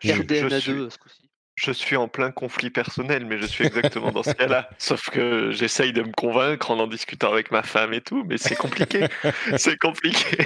Je- 0.00 0.08
je 0.12 0.20
RDNA2 0.22 0.60
suis- 0.60 0.72
ce 0.90 0.98
coup-ci. 0.98 1.28
Je 1.56 1.70
suis 1.70 1.94
en 1.94 2.08
plein 2.08 2.32
conflit 2.32 2.70
personnel, 2.70 3.26
mais 3.26 3.38
je 3.38 3.46
suis 3.46 3.64
exactement 3.64 4.10
dans 4.10 4.24
ce 4.24 4.32
cas-là. 4.32 4.68
Sauf 4.78 5.08
que 5.10 5.52
j'essaye 5.52 5.92
de 5.92 6.02
me 6.02 6.10
convaincre 6.10 6.72
en 6.72 6.80
en 6.80 6.88
discutant 6.88 7.32
avec 7.32 7.52
ma 7.52 7.62
femme 7.62 7.92
et 7.94 8.00
tout, 8.00 8.24
mais 8.24 8.38
c'est 8.38 8.56
compliqué. 8.56 9.06
c'est 9.56 9.76
compliqué. 9.78 10.36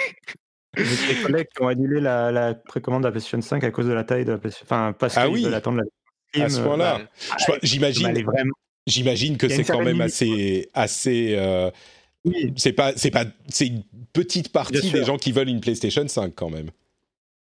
J'ai 0.77 1.15
des 1.15 1.23
collègues 1.23 1.47
qui 1.57 1.63
ont 1.63 1.69
annulé 1.69 2.01
la, 2.01 2.31
la 2.31 2.55
précommande 2.55 3.03
de 3.03 3.07
la 3.09 3.13
PlayStation 3.13 3.41
5 3.41 3.65
à 3.65 3.71
cause 3.71 3.87
de 3.87 3.93
la 3.95 4.05
taille 4.05 4.27
de 4.27 4.33
la 4.33 4.39
PlayStation. 4.39 4.67
Enfin, 4.67 4.93
parce 4.93 5.17
Ah 5.17 5.25
qu'ils 5.25 5.33
oui. 5.33 5.45
veulent 5.45 5.55
attendre 5.55 5.81
la 6.35 6.45
À 6.45 6.49
ce 6.51 6.61
point-là, 6.61 7.01
elle 7.01 7.59
j'imagine, 7.63 8.09
est 8.15 8.23
vraiment. 8.23 8.53
J'imagine 8.89 9.37
que 9.37 9.49
c'est 9.49 9.65
quand 9.65 9.79
même 9.79 9.89
limite, 9.95 10.03
assez, 10.03 10.69
assez. 10.75 11.35
euh, 11.37 11.71
Oui, 12.25 12.53
c'est 12.57 12.73
pas, 12.73 12.93
c'est 12.97 13.11
pas, 13.11 13.25
c'est 13.49 13.67
une 13.69 13.83
petite 14.13 14.51
partie 14.53 14.91
des 14.91 15.05
gens 15.05 15.17
qui 15.17 15.33
veulent 15.33 15.49
une 15.49 15.61
PlayStation 15.61 16.07
5 16.07 16.35
quand 16.35 16.51
même. 16.51 16.71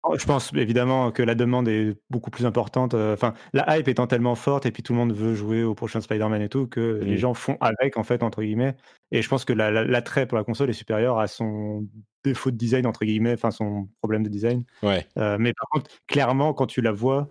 Oh, 0.02 0.16
Je 0.18 0.24
pense 0.24 0.50
évidemment 0.54 1.10
que 1.10 1.22
la 1.22 1.34
demande 1.34 1.68
est 1.68 1.94
beaucoup 2.08 2.30
plus 2.30 2.46
importante. 2.46 2.94
euh, 2.94 3.12
Enfin, 3.12 3.34
la 3.52 3.76
hype 3.76 3.86
étant 3.88 4.06
tellement 4.06 4.34
forte 4.34 4.64
et 4.64 4.70
puis 4.70 4.82
tout 4.82 4.94
le 4.94 4.98
monde 4.98 5.12
veut 5.12 5.34
jouer 5.34 5.62
au 5.62 5.74
prochain 5.74 6.00
Spider-Man 6.00 6.40
et 6.40 6.48
tout, 6.48 6.66
que 6.66 7.00
les 7.02 7.16
Mm. 7.16 7.18
gens 7.18 7.34
font 7.34 7.58
avec, 7.60 7.98
en 7.98 8.02
fait, 8.02 8.22
entre 8.22 8.40
guillemets. 8.42 8.76
Et 9.12 9.20
je 9.20 9.28
pense 9.28 9.44
que 9.44 9.52
la- 9.52 9.70
la- 9.70 9.84
l'attrait 9.84 10.26
pour 10.26 10.38
la 10.38 10.44
console 10.44 10.70
est 10.70 10.74
supérieur 10.74 11.18
à 11.18 11.26
son 11.26 11.86
défaut 12.24 12.50
de 12.50 12.56
design, 12.56 12.86
entre 12.86 13.04
guillemets, 13.04 13.34
enfin 13.34 13.50
son 13.50 13.88
problème 14.00 14.22
de 14.22 14.30
design. 14.30 14.64
Ouais. 14.82 15.06
Euh, 15.18 15.36
mais 15.38 15.52
par 15.52 15.68
contre, 15.68 15.90
clairement, 16.06 16.54
quand 16.54 16.66
tu 16.66 16.80
la 16.80 16.92
vois, 16.92 17.28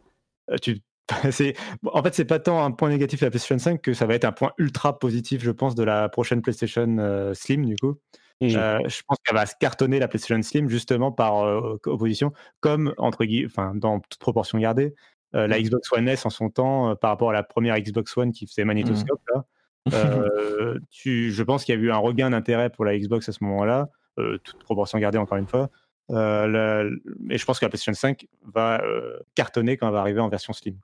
tu... 0.61 0.77
c'est... 1.31 1.55
en 1.85 2.03
fait, 2.03 2.13
c'est 2.13 2.25
pas 2.25 2.39
tant 2.39 2.63
un 2.63 2.71
point 2.71 2.89
négatif 2.89 3.19
de 3.19 3.25
la 3.25 3.31
PlayStation 3.31 3.57
5 3.57 3.81
que 3.81 3.93
ça 3.93 4.05
va 4.05 4.15
être 4.15 4.25
un 4.25 4.31
point 4.31 4.51
ultra 4.57 4.99
positif, 4.99 5.43
je 5.43 5.51
pense, 5.51 5.75
de 5.75 5.83
la 5.83 6.09
prochaine 6.09 6.41
PlayStation 6.41 6.97
euh, 6.99 7.33
Slim, 7.33 7.65
du 7.65 7.75
coup. 7.75 7.95
Mm. 8.41 8.55
Euh, 8.55 8.79
je 8.87 9.01
pense 9.05 9.17
qu'elle 9.23 9.35
va 9.35 9.45
se 9.45 9.55
cartonner 9.59 9.99
la 9.99 10.07
PlayStation 10.07 10.41
Slim 10.41 10.69
justement 10.69 11.11
par 11.11 11.43
euh, 11.43 11.77
opposition, 11.85 12.31
comme 12.61 12.93
entre 12.97 13.25
guillemets, 13.25 13.47
enfin 13.47 13.73
dans 13.75 13.99
toute 13.99 14.19
proportion 14.19 14.57
gardée, 14.57 14.95
la 15.33 15.61
Xbox 15.61 15.91
One 15.91 16.07
S 16.07 16.25
en 16.25 16.31
son 16.31 16.49
temps 16.49 16.95
par 16.95 17.11
rapport 17.11 17.29
à 17.29 17.33
la 17.33 17.43
première 17.43 17.77
Xbox 17.79 18.17
One 18.17 18.31
qui 18.31 18.47
faisait 18.47 18.65
magnétoscope 18.65 19.21
là. 19.33 19.45
tu, 20.89 21.31
je 21.31 21.43
pense 21.43 21.65
qu'il 21.65 21.75
y 21.75 21.77
a 21.77 21.81
eu 21.81 21.91
un 21.91 21.97
regain 21.97 22.31
d'intérêt 22.31 22.69
pour 22.69 22.83
la 22.83 22.97
Xbox 22.97 23.29
à 23.29 23.31
ce 23.31 23.43
moment-là, 23.43 23.89
toute 24.15 24.63
proportion 24.63 24.97
gardée 24.97 25.17
encore 25.17 25.37
une 25.37 25.47
fois. 25.47 25.69
Euh, 26.11 26.47
la- 26.47 26.89
et 27.29 27.37
je 27.37 27.45
pense 27.45 27.59
que 27.59 27.65
la 27.65 27.69
PlayStation 27.69 27.93
5 27.93 28.25
va 28.43 28.81
euh, 28.81 29.19
cartonner 29.35 29.77
quand 29.77 29.87
elle 29.87 29.93
va 29.93 29.99
arriver 29.99 30.19
en 30.19 30.29
version 30.29 30.53
Slim. 30.53 30.77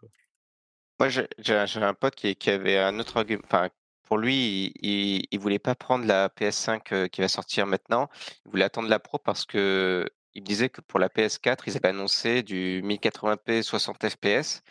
Moi, 1.00 1.10
j'ai 1.10 1.56
un 1.76 1.94
pote 1.94 2.16
qui, 2.16 2.50
avait 2.50 2.78
un 2.78 3.00
autre 3.00 3.18
argument. 3.18 3.42
Enfin, 3.46 3.70
pour 4.04 4.18
lui, 4.18 4.72
il, 4.82 5.26
il 5.30 5.40
voulait 5.40 5.60
pas 5.60 5.76
prendre 5.76 6.06
la 6.06 6.30
PS5 6.30 6.94
euh, 6.94 7.08
qui 7.08 7.22
va 7.22 7.28
sortir 7.28 7.66
maintenant. 7.66 8.08
Il 8.46 8.52
voulait 8.52 8.66
attendre 8.66 8.88
la 8.88 9.00
Pro 9.00 9.18
parce 9.18 9.46
que 9.46 10.08
il 10.36 10.44
disait 10.44 10.70
que 10.70 10.82
pour 10.82 11.00
la 11.00 11.08
PS4, 11.08 11.64
ils 11.68 11.78
avaient 11.78 11.90
annoncé 11.90 12.44
du 12.44 12.82
1080p 12.84 13.64
60 13.64 14.10
fps 14.10 14.62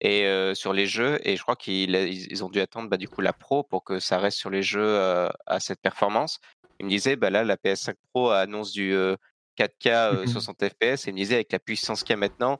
et 0.00 0.52
sur 0.54 0.72
les 0.72 0.86
jeux. 0.86 1.20
Et 1.22 1.36
je 1.36 1.42
crois 1.42 1.54
qu'ils 1.54 2.42
ont 2.42 2.48
dû 2.48 2.60
attendre 2.60 2.88
bah, 2.88 2.96
du 2.96 3.06
coup 3.08 3.20
la 3.20 3.32
Pro 3.32 3.62
pour 3.62 3.84
que 3.84 4.00
ça 4.00 4.18
reste 4.18 4.38
sur 4.38 4.50
les 4.50 4.64
jeux 4.64 4.98
à 5.46 5.60
cette 5.60 5.80
performance. 5.80 6.40
Il 6.80 6.86
me 6.86 6.90
disait, 6.90 7.14
bah 7.14 7.30
là, 7.30 7.44
la 7.44 7.56
PS5 7.56 7.94
Pro 8.12 8.30
annonce 8.30 8.72
du 8.72 8.96
4K 9.58 9.86
euh, 9.88 10.20
Mhm. 10.22 10.26
60 10.28 10.64
fps. 10.68 11.06
Et 11.06 11.10
il 11.10 11.12
me 11.14 11.18
disait, 11.18 11.34
avec 11.36 11.52
la 11.52 11.58
puissance 11.58 12.02
qu'il 12.02 12.12
y 12.12 12.14
a 12.14 12.16
maintenant, 12.18 12.58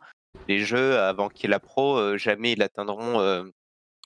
les 0.48 0.58
jeux, 0.60 0.98
avant 0.98 1.28
qu'il 1.28 1.44
y 1.44 1.46
ait 1.46 1.50
la 1.50 1.60
Pro, 1.60 1.96
euh, 1.96 2.16
jamais 2.18 2.52
ils 2.52 2.62
atteindront 2.62 3.20
euh, 3.20 3.44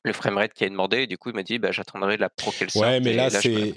le 0.05 0.13
framerate 0.13 0.53
qui 0.53 0.65
est 0.65 0.71
demandé. 0.71 0.99
Et 1.03 1.07
du 1.07 1.19
coup, 1.19 1.31
il 1.31 1.35
m'a 1.35 1.43
dit, 1.43 1.59
bah, 1.59 1.73
j'attendrai 1.73 2.17
la 2.17 2.29
Pro 2.29 2.51
qu'elle 2.53 2.71
sorte. 2.71 2.85
Ouais, 2.87 3.01
mais 3.01 3.13
là, 3.15 3.31
c'est-. 3.31 3.75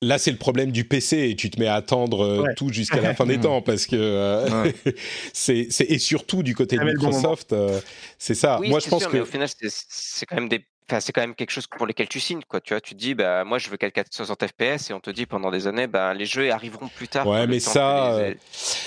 Là, 0.00 0.16
le 0.26 0.36
problème 0.36 0.70
du 0.72 0.84
PC 0.84 1.30
et 1.30 1.36
tu 1.36 1.50
te 1.50 1.58
mets 1.58 1.66
à 1.66 1.74
attendre 1.74 2.24
euh, 2.24 2.42
Ouais. 2.42 2.54
tout 2.54 2.68
jusqu'à 2.72 3.00
la 3.00 3.14
fin 3.14 3.26
des 3.26 3.40
temps 3.40 3.62
parce 3.62 3.86
que 3.86 3.96
euh, 3.96 4.70
c'est 5.32 5.68
c'est- 5.70 5.90
et 5.90 5.98
surtout 5.98 6.42
du 6.42 6.54
côté 6.54 6.76
de 6.76 6.84
Microsoft, 6.84 7.52
euh, 7.52 7.80
c'est 8.18 8.34
ça. 8.34 8.58
Oui, 8.60 8.68
Moi, 8.68 8.80
je 8.80 8.88
pense 8.88 9.02
sûr, 9.02 9.10
que 9.10 9.16
mais 9.16 9.22
au 9.22 9.26
final, 9.26 9.48
c'est 9.68 10.26
quand 10.26 10.36
même 10.36 10.48
des. 10.48 10.64
Enfin, 10.90 11.00
c'est 11.00 11.12
quand 11.12 11.20
même 11.22 11.34
quelque 11.34 11.50
chose 11.52 11.66
pour 11.66 11.86
lequel 11.86 12.08
tu 12.08 12.20
signes, 12.20 12.42
quoi. 12.46 12.60
Tu 12.60 12.74
vois, 12.74 12.80
tu 12.80 12.94
te 12.94 12.98
dis, 12.98 13.14
bah, 13.14 13.44
moi, 13.44 13.58
je 13.58 13.70
veux 13.70 13.76
4K 13.76 14.04
60 14.10 14.44
FPS, 14.46 14.90
et 14.90 14.92
on 14.92 15.00
te 15.00 15.10
dit 15.10 15.24
pendant 15.26 15.50
des 15.50 15.66
années, 15.66 15.86
bah, 15.86 16.12
les 16.12 16.26
jeux 16.26 16.50
arriveront 16.50 16.88
plus 16.88 17.08
tard. 17.08 17.26
Ouais, 17.26 17.46
mais 17.46 17.60
ça, 17.60 18.18
les- 18.18 18.24
euh, 18.24 18.34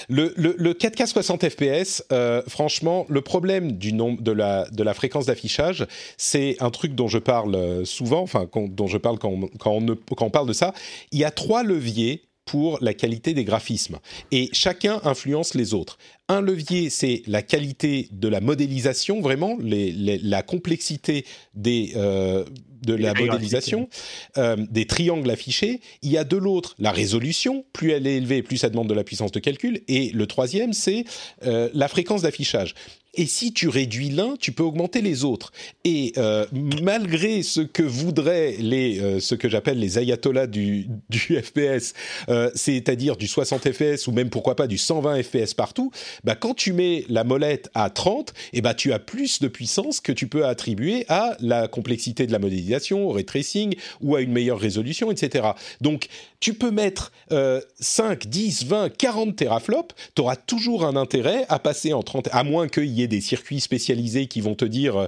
le, 0.09 0.33
le, 0.35 0.55
le 0.57 0.73
4K 0.73 1.07
60 1.07 1.49
FPS, 1.49 2.03
euh, 2.11 2.43
franchement, 2.47 3.05
le 3.09 3.21
problème 3.21 3.71
du 3.71 3.93
nombre 3.93 4.21
de 4.21 4.31
la 4.31 4.65
de 4.69 4.83
la 4.83 4.93
fréquence 4.93 5.25
d'affichage, 5.25 5.87
c'est 6.17 6.57
un 6.59 6.69
truc 6.69 6.93
dont 6.95 7.07
je 7.07 7.17
parle 7.17 7.55
euh, 7.55 7.85
souvent, 7.85 8.21
enfin 8.21 8.47
dont 8.53 8.87
je 8.87 8.97
parle 8.97 9.17
quand 9.17 9.29
on, 9.29 9.47
quand 9.57 9.71
on 9.71 9.81
ne- 9.81 9.93
quand 9.93 10.25
on 10.25 10.29
parle 10.29 10.47
de 10.47 10.53
ça. 10.53 10.73
Il 11.11 11.17
y 11.19 11.23
a 11.23 11.31
trois 11.31 11.63
leviers 11.63 12.21
pour 12.45 12.77
la 12.81 12.93
qualité 12.93 13.33
des 13.33 13.43
graphismes 13.43 13.97
et 14.31 14.49
chacun 14.53 15.01
influence 15.03 15.55
les 15.55 15.73
autres. 15.73 15.97
Un 16.29 16.41
levier, 16.41 16.89
c'est 16.89 17.23
la 17.27 17.41
qualité 17.41 18.07
de 18.11 18.27
la 18.27 18.39
modélisation, 18.39 19.19
vraiment, 19.21 19.57
les, 19.59 19.91
les- 19.91 20.17
la 20.19 20.41
complexité 20.43 21.25
des, 21.55 21.93
euh, 21.95 22.45
de 22.85 22.93
la 22.93 23.13
modélisation, 23.31 23.89
euh, 24.37 24.55
des 24.69 24.85
triangles 24.85 25.29
affichés. 25.29 25.81
Il 26.03 26.11
y 26.11 26.17
a 26.17 26.23
de 26.23 26.37
l'autre 26.37 26.75
la 26.79 26.91
résolution, 26.91 27.65
plus 27.73 27.91
elle 27.91 28.05
est 28.07 28.17
élevée, 28.17 28.43
plus 28.43 28.57
ça 28.57 28.69
demande 28.69 28.89
de 28.89 28.93
la 28.93 29.03
puissance 29.03 29.31
de 29.31 29.39
calcul. 29.39 29.81
Et 29.87 30.11
le 30.11 30.27
troisième, 30.27 30.73
c'est 30.73 31.03
euh, 31.45 31.69
la 31.73 31.87
fréquence 31.87 32.21
d'affichage. 32.23 32.75
Et 33.15 33.25
si 33.27 33.53
tu 33.53 33.69
réduis 33.69 34.09
l'un, 34.09 34.35
tu 34.39 34.51
peux 34.51 34.63
augmenter 34.63 35.01
les 35.01 35.23
autres. 35.23 35.51
Et 35.83 36.13
euh, 36.17 36.45
malgré 36.81 37.43
ce 37.43 37.61
que 37.61 37.83
voudraient 37.83 38.55
les, 38.59 38.99
euh, 38.99 39.19
ce 39.19 39.35
que 39.35 39.49
j'appelle 39.49 39.79
les 39.79 39.97
ayatollahs 39.97 40.47
du, 40.47 40.87
FPS, 41.11 41.93
euh, 42.29 42.49
c'est-à-dire 42.55 43.15
du 43.15 43.27
60 43.27 43.71
FPS 43.71 44.07
ou 44.07 44.11
même 44.11 44.29
pourquoi 44.29 44.55
pas 44.55 44.67
du 44.67 44.77
120 44.77 45.23
FPS 45.23 45.53
partout, 45.53 45.91
bah 46.23 46.35
quand 46.35 46.53
tu 46.53 46.73
mets 46.73 47.05
la 47.09 47.23
molette 47.23 47.69
à 47.73 47.89
30, 47.89 48.33
et 48.53 48.61
bah 48.61 48.73
tu 48.73 48.91
as 48.91 48.99
plus 48.99 49.39
de 49.39 49.47
puissance 49.47 49.99
que 49.99 50.11
tu 50.11 50.27
peux 50.27 50.45
attribuer 50.45 51.05
à 51.07 51.37
la 51.39 51.67
complexité 51.67 52.27
de 52.27 52.31
la 52.31 52.39
modélisation, 52.39 53.07
au 53.07 53.11
ray 53.11 53.25
tracing 53.25 53.75
ou 54.01 54.15
à 54.15 54.21
une 54.21 54.31
meilleure 54.31 54.59
résolution, 54.59 55.11
etc. 55.11 55.47
Donc 55.81 56.07
tu 56.39 56.53
peux 56.53 56.71
mettre 56.71 57.11
euh, 57.31 57.61
5, 57.79 58.27
10, 58.27 58.65
20, 58.65 58.89
40 58.89 59.35
teraflops, 59.35 59.95
tu 60.15 60.21
auras 60.21 60.35
toujours 60.35 60.85
un 60.85 60.95
intérêt 60.95 61.45
à 61.49 61.59
passer 61.59 61.93
en 61.93 62.03
30, 62.03 62.29
à 62.31 62.43
moins 62.43 62.67
qu'il 62.67 62.85
y 62.85 63.03
ait 63.03 63.07
des 63.07 63.21
circuits 63.21 63.59
spécialisés 63.59 64.27
qui 64.27 64.41
vont 64.41 64.55
te 64.55 64.65
dire 64.65 64.97
euh, 64.97 65.07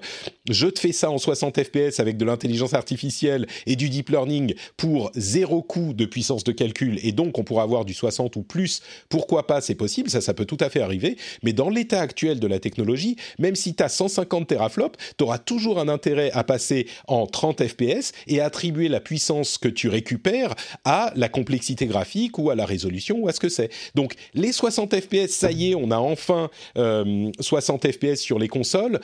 je 0.49 0.67
te 0.67 0.79
fais 0.79 0.91
ça 0.91 1.11
en 1.11 1.17
60 1.17 1.61
FPS 1.63 1.99
avec 1.99 2.17
de 2.17 2.25
l'intelligence 2.25 2.73
artificielle 2.73 3.47
et 3.65 3.75
du 3.75 3.89
deep 3.89 4.09
learning 4.09 4.53
pour 4.77 5.11
zéro 5.15 5.61
coût 5.61 5.93
de 5.93 6.05
puissance 6.05 6.43
de 6.43 6.51
calcul 6.51 6.99
et 7.03 7.11
donc 7.11 7.37
on 7.37 7.43
pourra 7.43 7.63
avoir 7.63 7.85
du 7.85 7.93
60 7.93 8.35
ou 8.35 8.43
plus, 8.43 8.81
pourquoi 9.09 9.47
pas, 9.47 9.61
c'est 9.61 9.75
possible, 9.75 10.09
ça 10.09 10.21
ça 10.21 10.33
peut 10.33 10.45
tout 10.45 10.57
à 10.59 10.69
fait 10.69 10.81
arriver, 10.81 11.17
mais 11.43 11.53
dans 11.53 11.69
l'état 11.69 12.01
actuel 12.01 12.39
de 12.39 12.47
la 12.47 12.59
technologie, 12.59 13.17
même 13.39 13.55
si 13.55 13.75
tu 13.75 13.83
as 13.83 13.89
150 13.89 14.47
teraflops, 14.47 14.97
tu 15.17 15.23
auras 15.23 15.37
toujours 15.37 15.79
un 15.79 15.87
intérêt 15.87 16.31
à 16.31 16.43
passer 16.43 16.87
en 17.07 17.27
30 17.27 17.65
FPS 17.67 18.11
et 18.27 18.41
attribuer 18.41 18.87
la 18.89 18.99
puissance 18.99 19.57
que 19.57 19.67
tu 19.67 19.89
récupères 19.89 20.55
à 20.85 21.11
la 21.15 21.26
complexité 21.29 21.85
graphique 21.85 22.37
ou 22.37 22.49
à 22.49 22.55
la 22.55 22.65
résolution 22.65 23.17
ou 23.19 23.27
à 23.27 23.33
ce 23.33 23.39
que 23.39 23.49
c'est. 23.49 23.69
Donc 23.95 24.15
les 24.33 24.51
60 24.51 24.95
FPS, 24.95 25.29
ça 25.29 25.51
y 25.51 25.71
est, 25.71 25.75
on 25.75 25.91
a 25.91 25.97
enfin 25.97 26.49
euh, 26.77 27.31
60 27.39 27.91
FPS 27.91 28.17
sur 28.17 28.39
les 28.39 28.47
consoles. 28.47 28.99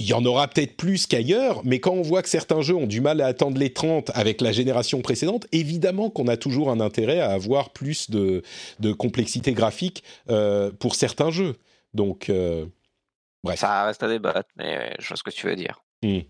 Il 0.00 0.06
y 0.06 0.12
en 0.12 0.24
aura 0.24 0.46
peut-être 0.46 0.76
plus 0.76 1.08
qu'ailleurs, 1.08 1.62
mais 1.64 1.80
quand 1.80 1.90
on 1.90 2.02
voit 2.02 2.22
que 2.22 2.28
certains 2.28 2.60
jeux 2.60 2.76
ont 2.76 2.86
du 2.86 3.00
mal 3.00 3.20
à 3.20 3.26
attendre 3.26 3.58
les 3.58 3.72
30 3.72 4.12
avec 4.14 4.40
la 4.40 4.52
génération 4.52 5.00
précédente, 5.00 5.48
évidemment 5.50 6.08
qu'on 6.08 6.28
a 6.28 6.36
toujours 6.36 6.70
un 6.70 6.78
intérêt 6.78 7.18
à 7.18 7.32
avoir 7.32 7.70
plus 7.70 8.08
de, 8.08 8.42
de 8.78 8.92
complexité 8.92 9.54
graphique 9.54 10.04
euh, 10.30 10.70
pour 10.70 10.94
certains 10.94 11.32
jeux. 11.32 11.56
Donc, 11.94 12.30
euh, 12.30 12.66
bref. 13.42 13.58
Ça 13.58 13.86
reste 13.86 14.04
à 14.04 14.08
débattre, 14.08 14.48
mais 14.56 14.76
euh, 14.76 14.94
je 15.00 15.08
vois 15.08 15.16
ce 15.16 15.24
que 15.24 15.30
tu 15.30 15.48
veux 15.48 15.56
dire. 15.56 15.82
Hmm. 16.04 16.20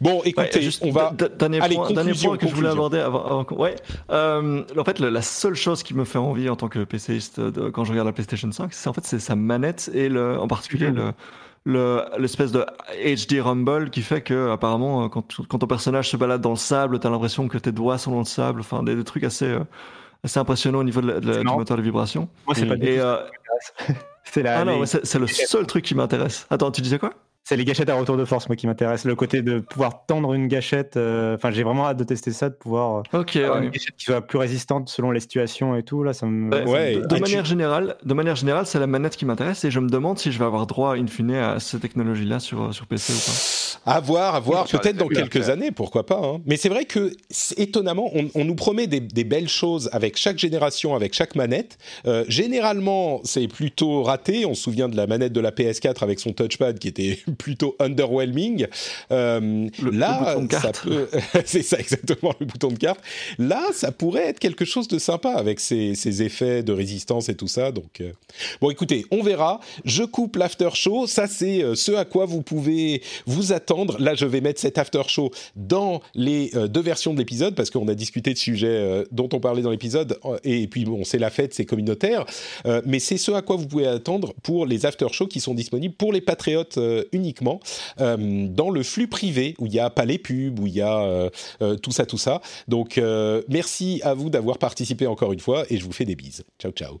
Bon, 0.00 0.20
écoutez, 0.24 0.56
Ouais, 0.56 0.62
juste 0.62 0.82
on 0.84 0.90
va. 0.90 1.12
Dernier 1.38 1.60
Allez, 1.60 1.76
point, 1.76 1.86
dernier 1.88 2.10
conclusion, 2.10 2.30
point 2.30 2.38
que 2.38 2.48
je 2.48 2.54
voulais 2.54 2.68
aborder 2.68 2.98
avant. 2.98 3.46
ouais. 3.52 3.76
Euh, 4.10 4.62
en 4.76 4.84
fait, 4.84 4.98
la 4.98 5.22
seule 5.22 5.54
chose 5.54 5.82
qui 5.82 5.94
me 5.94 6.04
fait 6.04 6.18
envie 6.18 6.48
en 6.48 6.56
tant 6.56 6.68
que 6.68 6.82
PCiste 6.84 7.40
de- 7.40 7.70
quand 7.70 7.84
je 7.84 7.90
regarde 7.90 8.06
la 8.06 8.12
PlayStation 8.12 8.50
5, 8.50 8.72
c'est 8.72 8.88
en 8.88 8.92
fait 8.92 9.04
c'est 9.04 9.18
sa 9.20 9.36
manette 9.36 9.90
et 9.94 10.08
le, 10.08 10.38
en 10.38 10.48
particulier 10.48 10.90
le 10.90 11.12
le- 11.66 12.02
l'espèce 12.18 12.52
de 12.52 12.64
HD 13.04 13.40
rumble 13.40 13.88
qui 13.88 14.02
fait 14.02 14.20
que 14.20 14.50
apparemment 14.50 15.04
euh, 15.04 15.08
quand, 15.08 15.24
quand 15.48 15.58
ton 15.58 15.66
personnage 15.66 16.10
se 16.10 16.16
balade 16.18 16.42
dans 16.42 16.50
le 16.50 16.56
sable, 16.56 16.98
t'as 16.98 17.08
l'impression 17.08 17.48
que 17.48 17.56
tes 17.56 17.72
doigts 17.72 17.96
sont 17.96 18.10
dans 18.10 18.18
le 18.18 18.24
sable. 18.26 18.60
Enfin, 18.60 18.82
des, 18.82 18.94
des 18.94 19.04
trucs 19.04 19.24
assez 19.24 19.46
euh, 19.46 19.60
assez 20.24 20.38
impressionnants 20.38 20.80
au 20.80 20.84
niveau 20.84 21.00
de 21.00 21.06
la- 21.06 21.20
de 21.20 21.26
la- 21.26 21.32
C'est 21.34 21.40
du 21.40 21.46
moteur 21.46 21.76
de 21.78 21.82
vibration. 21.82 22.28
Moi, 22.46 22.54
c'est 22.54 22.66
Mm. 22.66 22.68
pas 22.68 22.86
euh. 22.86 23.22
C'est 24.24 24.42
la, 24.42 24.60
ah 24.60 24.64
non, 24.64 24.80
les- 24.80 24.86
c'est 24.86 25.18
le 25.18 25.26
seul 25.26 25.66
truc 25.66 25.84
qui 25.84 25.94
m'intéresse. 25.94 26.46
Attends, 26.50 26.70
tu 26.70 26.80
disais 26.82 26.98
quoi? 26.98 27.12
C'est 27.46 27.56
les 27.58 27.66
gâchettes 27.66 27.90
à 27.90 27.94
retour 27.94 28.16
de 28.16 28.24
force, 28.24 28.48
moi, 28.48 28.56
qui 28.56 28.66
m'intéresse. 28.66 29.04
Le 29.04 29.14
côté 29.14 29.42
de 29.42 29.58
pouvoir 29.60 30.06
tendre 30.06 30.32
une 30.32 30.48
gâchette. 30.48 30.96
euh, 30.96 31.34
Enfin, 31.34 31.50
j'ai 31.50 31.62
vraiment 31.62 31.86
hâte 31.86 31.98
de 31.98 32.04
tester 32.04 32.30
ça, 32.32 32.48
de 32.48 32.54
pouvoir 32.54 33.02
euh, 33.14 33.20
Ok. 33.20 33.36
avoir 33.36 33.58
ouais. 33.58 33.66
une 33.66 33.70
gâchette 33.70 33.94
qui 33.98 34.06
soit 34.06 34.22
plus 34.22 34.38
résistante 34.38 34.88
selon 34.88 35.10
les 35.10 35.20
situations 35.20 35.76
et 35.76 35.82
tout. 35.82 36.02
Là, 36.04 36.14
ça 36.14 36.24
me. 36.24 36.50
Ouais, 36.50 36.58
ça 36.60 36.64
me- 36.64 36.70
ouais, 36.72 36.94
de, 36.94 37.00
de 37.00 37.04
et 37.04 37.08
tu- 37.16 37.20
manière 37.20 37.44
générale, 37.44 37.96
de 38.02 38.14
manière 38.14 38.36
générale, 38.36 38.64
c'est 38.64 38.78
la 38.78 38.86
manette 38.86 39.16
qui 39.16 39.26
m'intéresse 39.26 39.62
et 39.66 39.70
je 39.70 39.78
me 39.78 39.90
demande 39.90 40.18
si 40.18 40.32
je 40.32 40.38
vais 40.38 40.46
avoir 40.46 40.66
droit 40.66 40.96
in 40.96 41.06
fine 41.06 41.32
à 41.32 41.60
cette 41.60 41.82
technologie-là 41.82 42.40
sur, 42.40 42.72
sur 42.74 42.86
PC 42.86 43.12
ou 43.12 43.16
pas. 43.16 43.92
À 43.96 44.00
voir, 44.00 44.34
à 44.34 44.40
voir, 44.40 44.66
peut-être 44.66 44.96
dans 44.96 45.08
quelques 45.08 45.50
années, 45.50 45.70
pourquoi 45.70 46.06
pas. 46.06 46.18
hein. 46.24 46.40
Mais 46.46 46.56
c'est 46.56 46.70
vrai 46.70 46.86
que, 46.86 47.12
étonnamment, 47.58 48.10
on, 48.14 48.30
on 48.34 48.46
nous 48.46 48.54
promet 48.54 48.86
des, 48.86 49.00
des 49.00 49.24
belles 49.24 49.50
choses 49.50 49.90
avec 49.92 50.16
chaque 50.16 50.38
génération, 50.38 50.94
avec 50.94 51.12
chaque 51.12 51.34
manette. 51.34 51.76
Euh, 52.06 52.24
généralement, 52.28 53.20
c'est 53.24 53.46
plutôt 53.48 54.02
raté. 54.02 54.46
On 54.46 54.54
se 54.54 54.62
souvient 54.62 54.88
de 54.88 54.96
la 54.96 55.06
manette 55.06 55.34
de 55.34 55.40
la 55.40 55.50
PS4 55.50 56.02
avec 56.02 56.20
son 56.20 56.32
touchpad 56.32 56.78
qui 56.78 56.88
était 56.88 57.18
plutôt 57.34 57.76
underwhelming. 57.78 58.66
Euh, 59.10 59.40
Le- 59.80 59.90
le 59.90 59.98
là, 59.98 60.36
de 60.40 60.52
ça 60.52 60.72
peut, 60.72 61.08
c'est 61.44 61.62
ça 61.62 61.78
exactement 61.78 62.32
le 62.40 62.46
bouton 62.46 62.68
de 62.68 62.78
carte. 62.78 63.00
Là, 63.38 63.62
ça 63.72 63.92
pourrait 63.92 64.26
être 64.28 64.38
quelque 64.38 64.64
chose 64.64 64.88
de 64.88 64.98
sympa 64.98 65.30
avec 65.30 65.60
ces, 65.60 65.94
ces 65.94 66.22
effets 66.22 66.62
de 66.62 66.72
résistance 66.72 67.28
et 67.28 67.34
tout 67.34 67.48
ça. 67.48 67.72
Donc, 67.72 68.00
euh, 68.00 68.12
bon, 68.60 68.70
écoutez, 68.70 69.06
on 69.10 69.22
verra. 69.22 69.60
Je 69.84 70.02
coupe 70.04 70.36
l'after 70.36 70.70
show. 70.74 71.06
Ça, 71.06 71.26
c'est 71.26 71.62
euh, 71.62 71.74
ce 71.74 71.92
à 71.92 72.04
quoi 72.04 72.26
vous 72.26 72.42
pouvez 72.42 73.02
vous 73.26 73.52
attendre. 73.52 73.96
Là, 74.00 74.14
je 74.14 74.26
vais 74.26 74.40
mettre 74.40 74.60
cet 74.60 74.78
after 74.78 75.02
show 75.08 75.30
dans 75.56 76.00
les 76.14 76.50
deux 76.68 76.80
versions 76.82 77.12
de 77.14 77.18
l'épisode 77.18 77.54
parce 77.54 77.70
qu'on 77.70 77.88
a 77.88 77.94
discuté 77.94 78.32
de 78.32 78.38
sujets 78.38 79.04
dont 79.10 79.28
on 79.32 79.40
parlait 79.40 79.62
dans 79.62 79.70
l'épisode. 79.70 80.18
Et 80.44 80.66
puis, 80.66 80.84
bon, 80.84 81.04
c'est 81.04 81.18
la 81.18 81.30
fête, 81.30 81.54
c'est 81.54 81.64
communautaire. 81.64 82.24
Mais 82.84 82.98
c'est 82.98 83.16
ce 83.18 83.32
à 83.32 83.42
quoi 83.42 83.56
vous 83.56 83.66
pouvez 83.66 83.86
attendre 83.86 84.34
pour 84.42 84.66
les 84.66 84.86
after 84.86 85.06
shows 85.12 85.26
qui 85.26 85.40
sont 85.40 85.54
disponibles 85.54 85.94
pour 85.94 86.12
les 86.12 86.20
patriotes 86.20 86.78
euh, 86.78 87.04
uniquement 87.24 87.60
euh, 88.00 88.46
dans 88.48 88.70
le 88.70 88.82
flux 88.82 89.08
privé 89.08 89.54
où 89.58 89.66
il 89.66 89.72
n'y 89.72 89.78
a 89.78 89.90
pas 89.90 90.04
les 90.04 90.18
pubs, 90.18 90.58
où 90.60 90.66
il 90.66 90.74
y 90.74 90.82
a 90.82 91.00
euh, 91.00 91.30
euh, 91.62 91.76
tout 91.76 91.90
ça, 91.90 92.06
tout 92.06 92.18
ça. 92.18 92.40
Donc, 92.68 93.00
merci 93.48 94.00
à 94.04 94.14
vous 94.14 94.30
d'avoir 94.30 94.58
participé 94.58 95.06
encore 95.06 95.32
une 95.32 95.40
fois 95.40 95.64
et 95.70 95.78
je 95.78 95.84
vous 95.84 95.92
fais 95.92 96.04
des 96.04 96.16
bises. 96.16 96.44
Ciao, 96.58 96.72
ciao. 96.72 97.00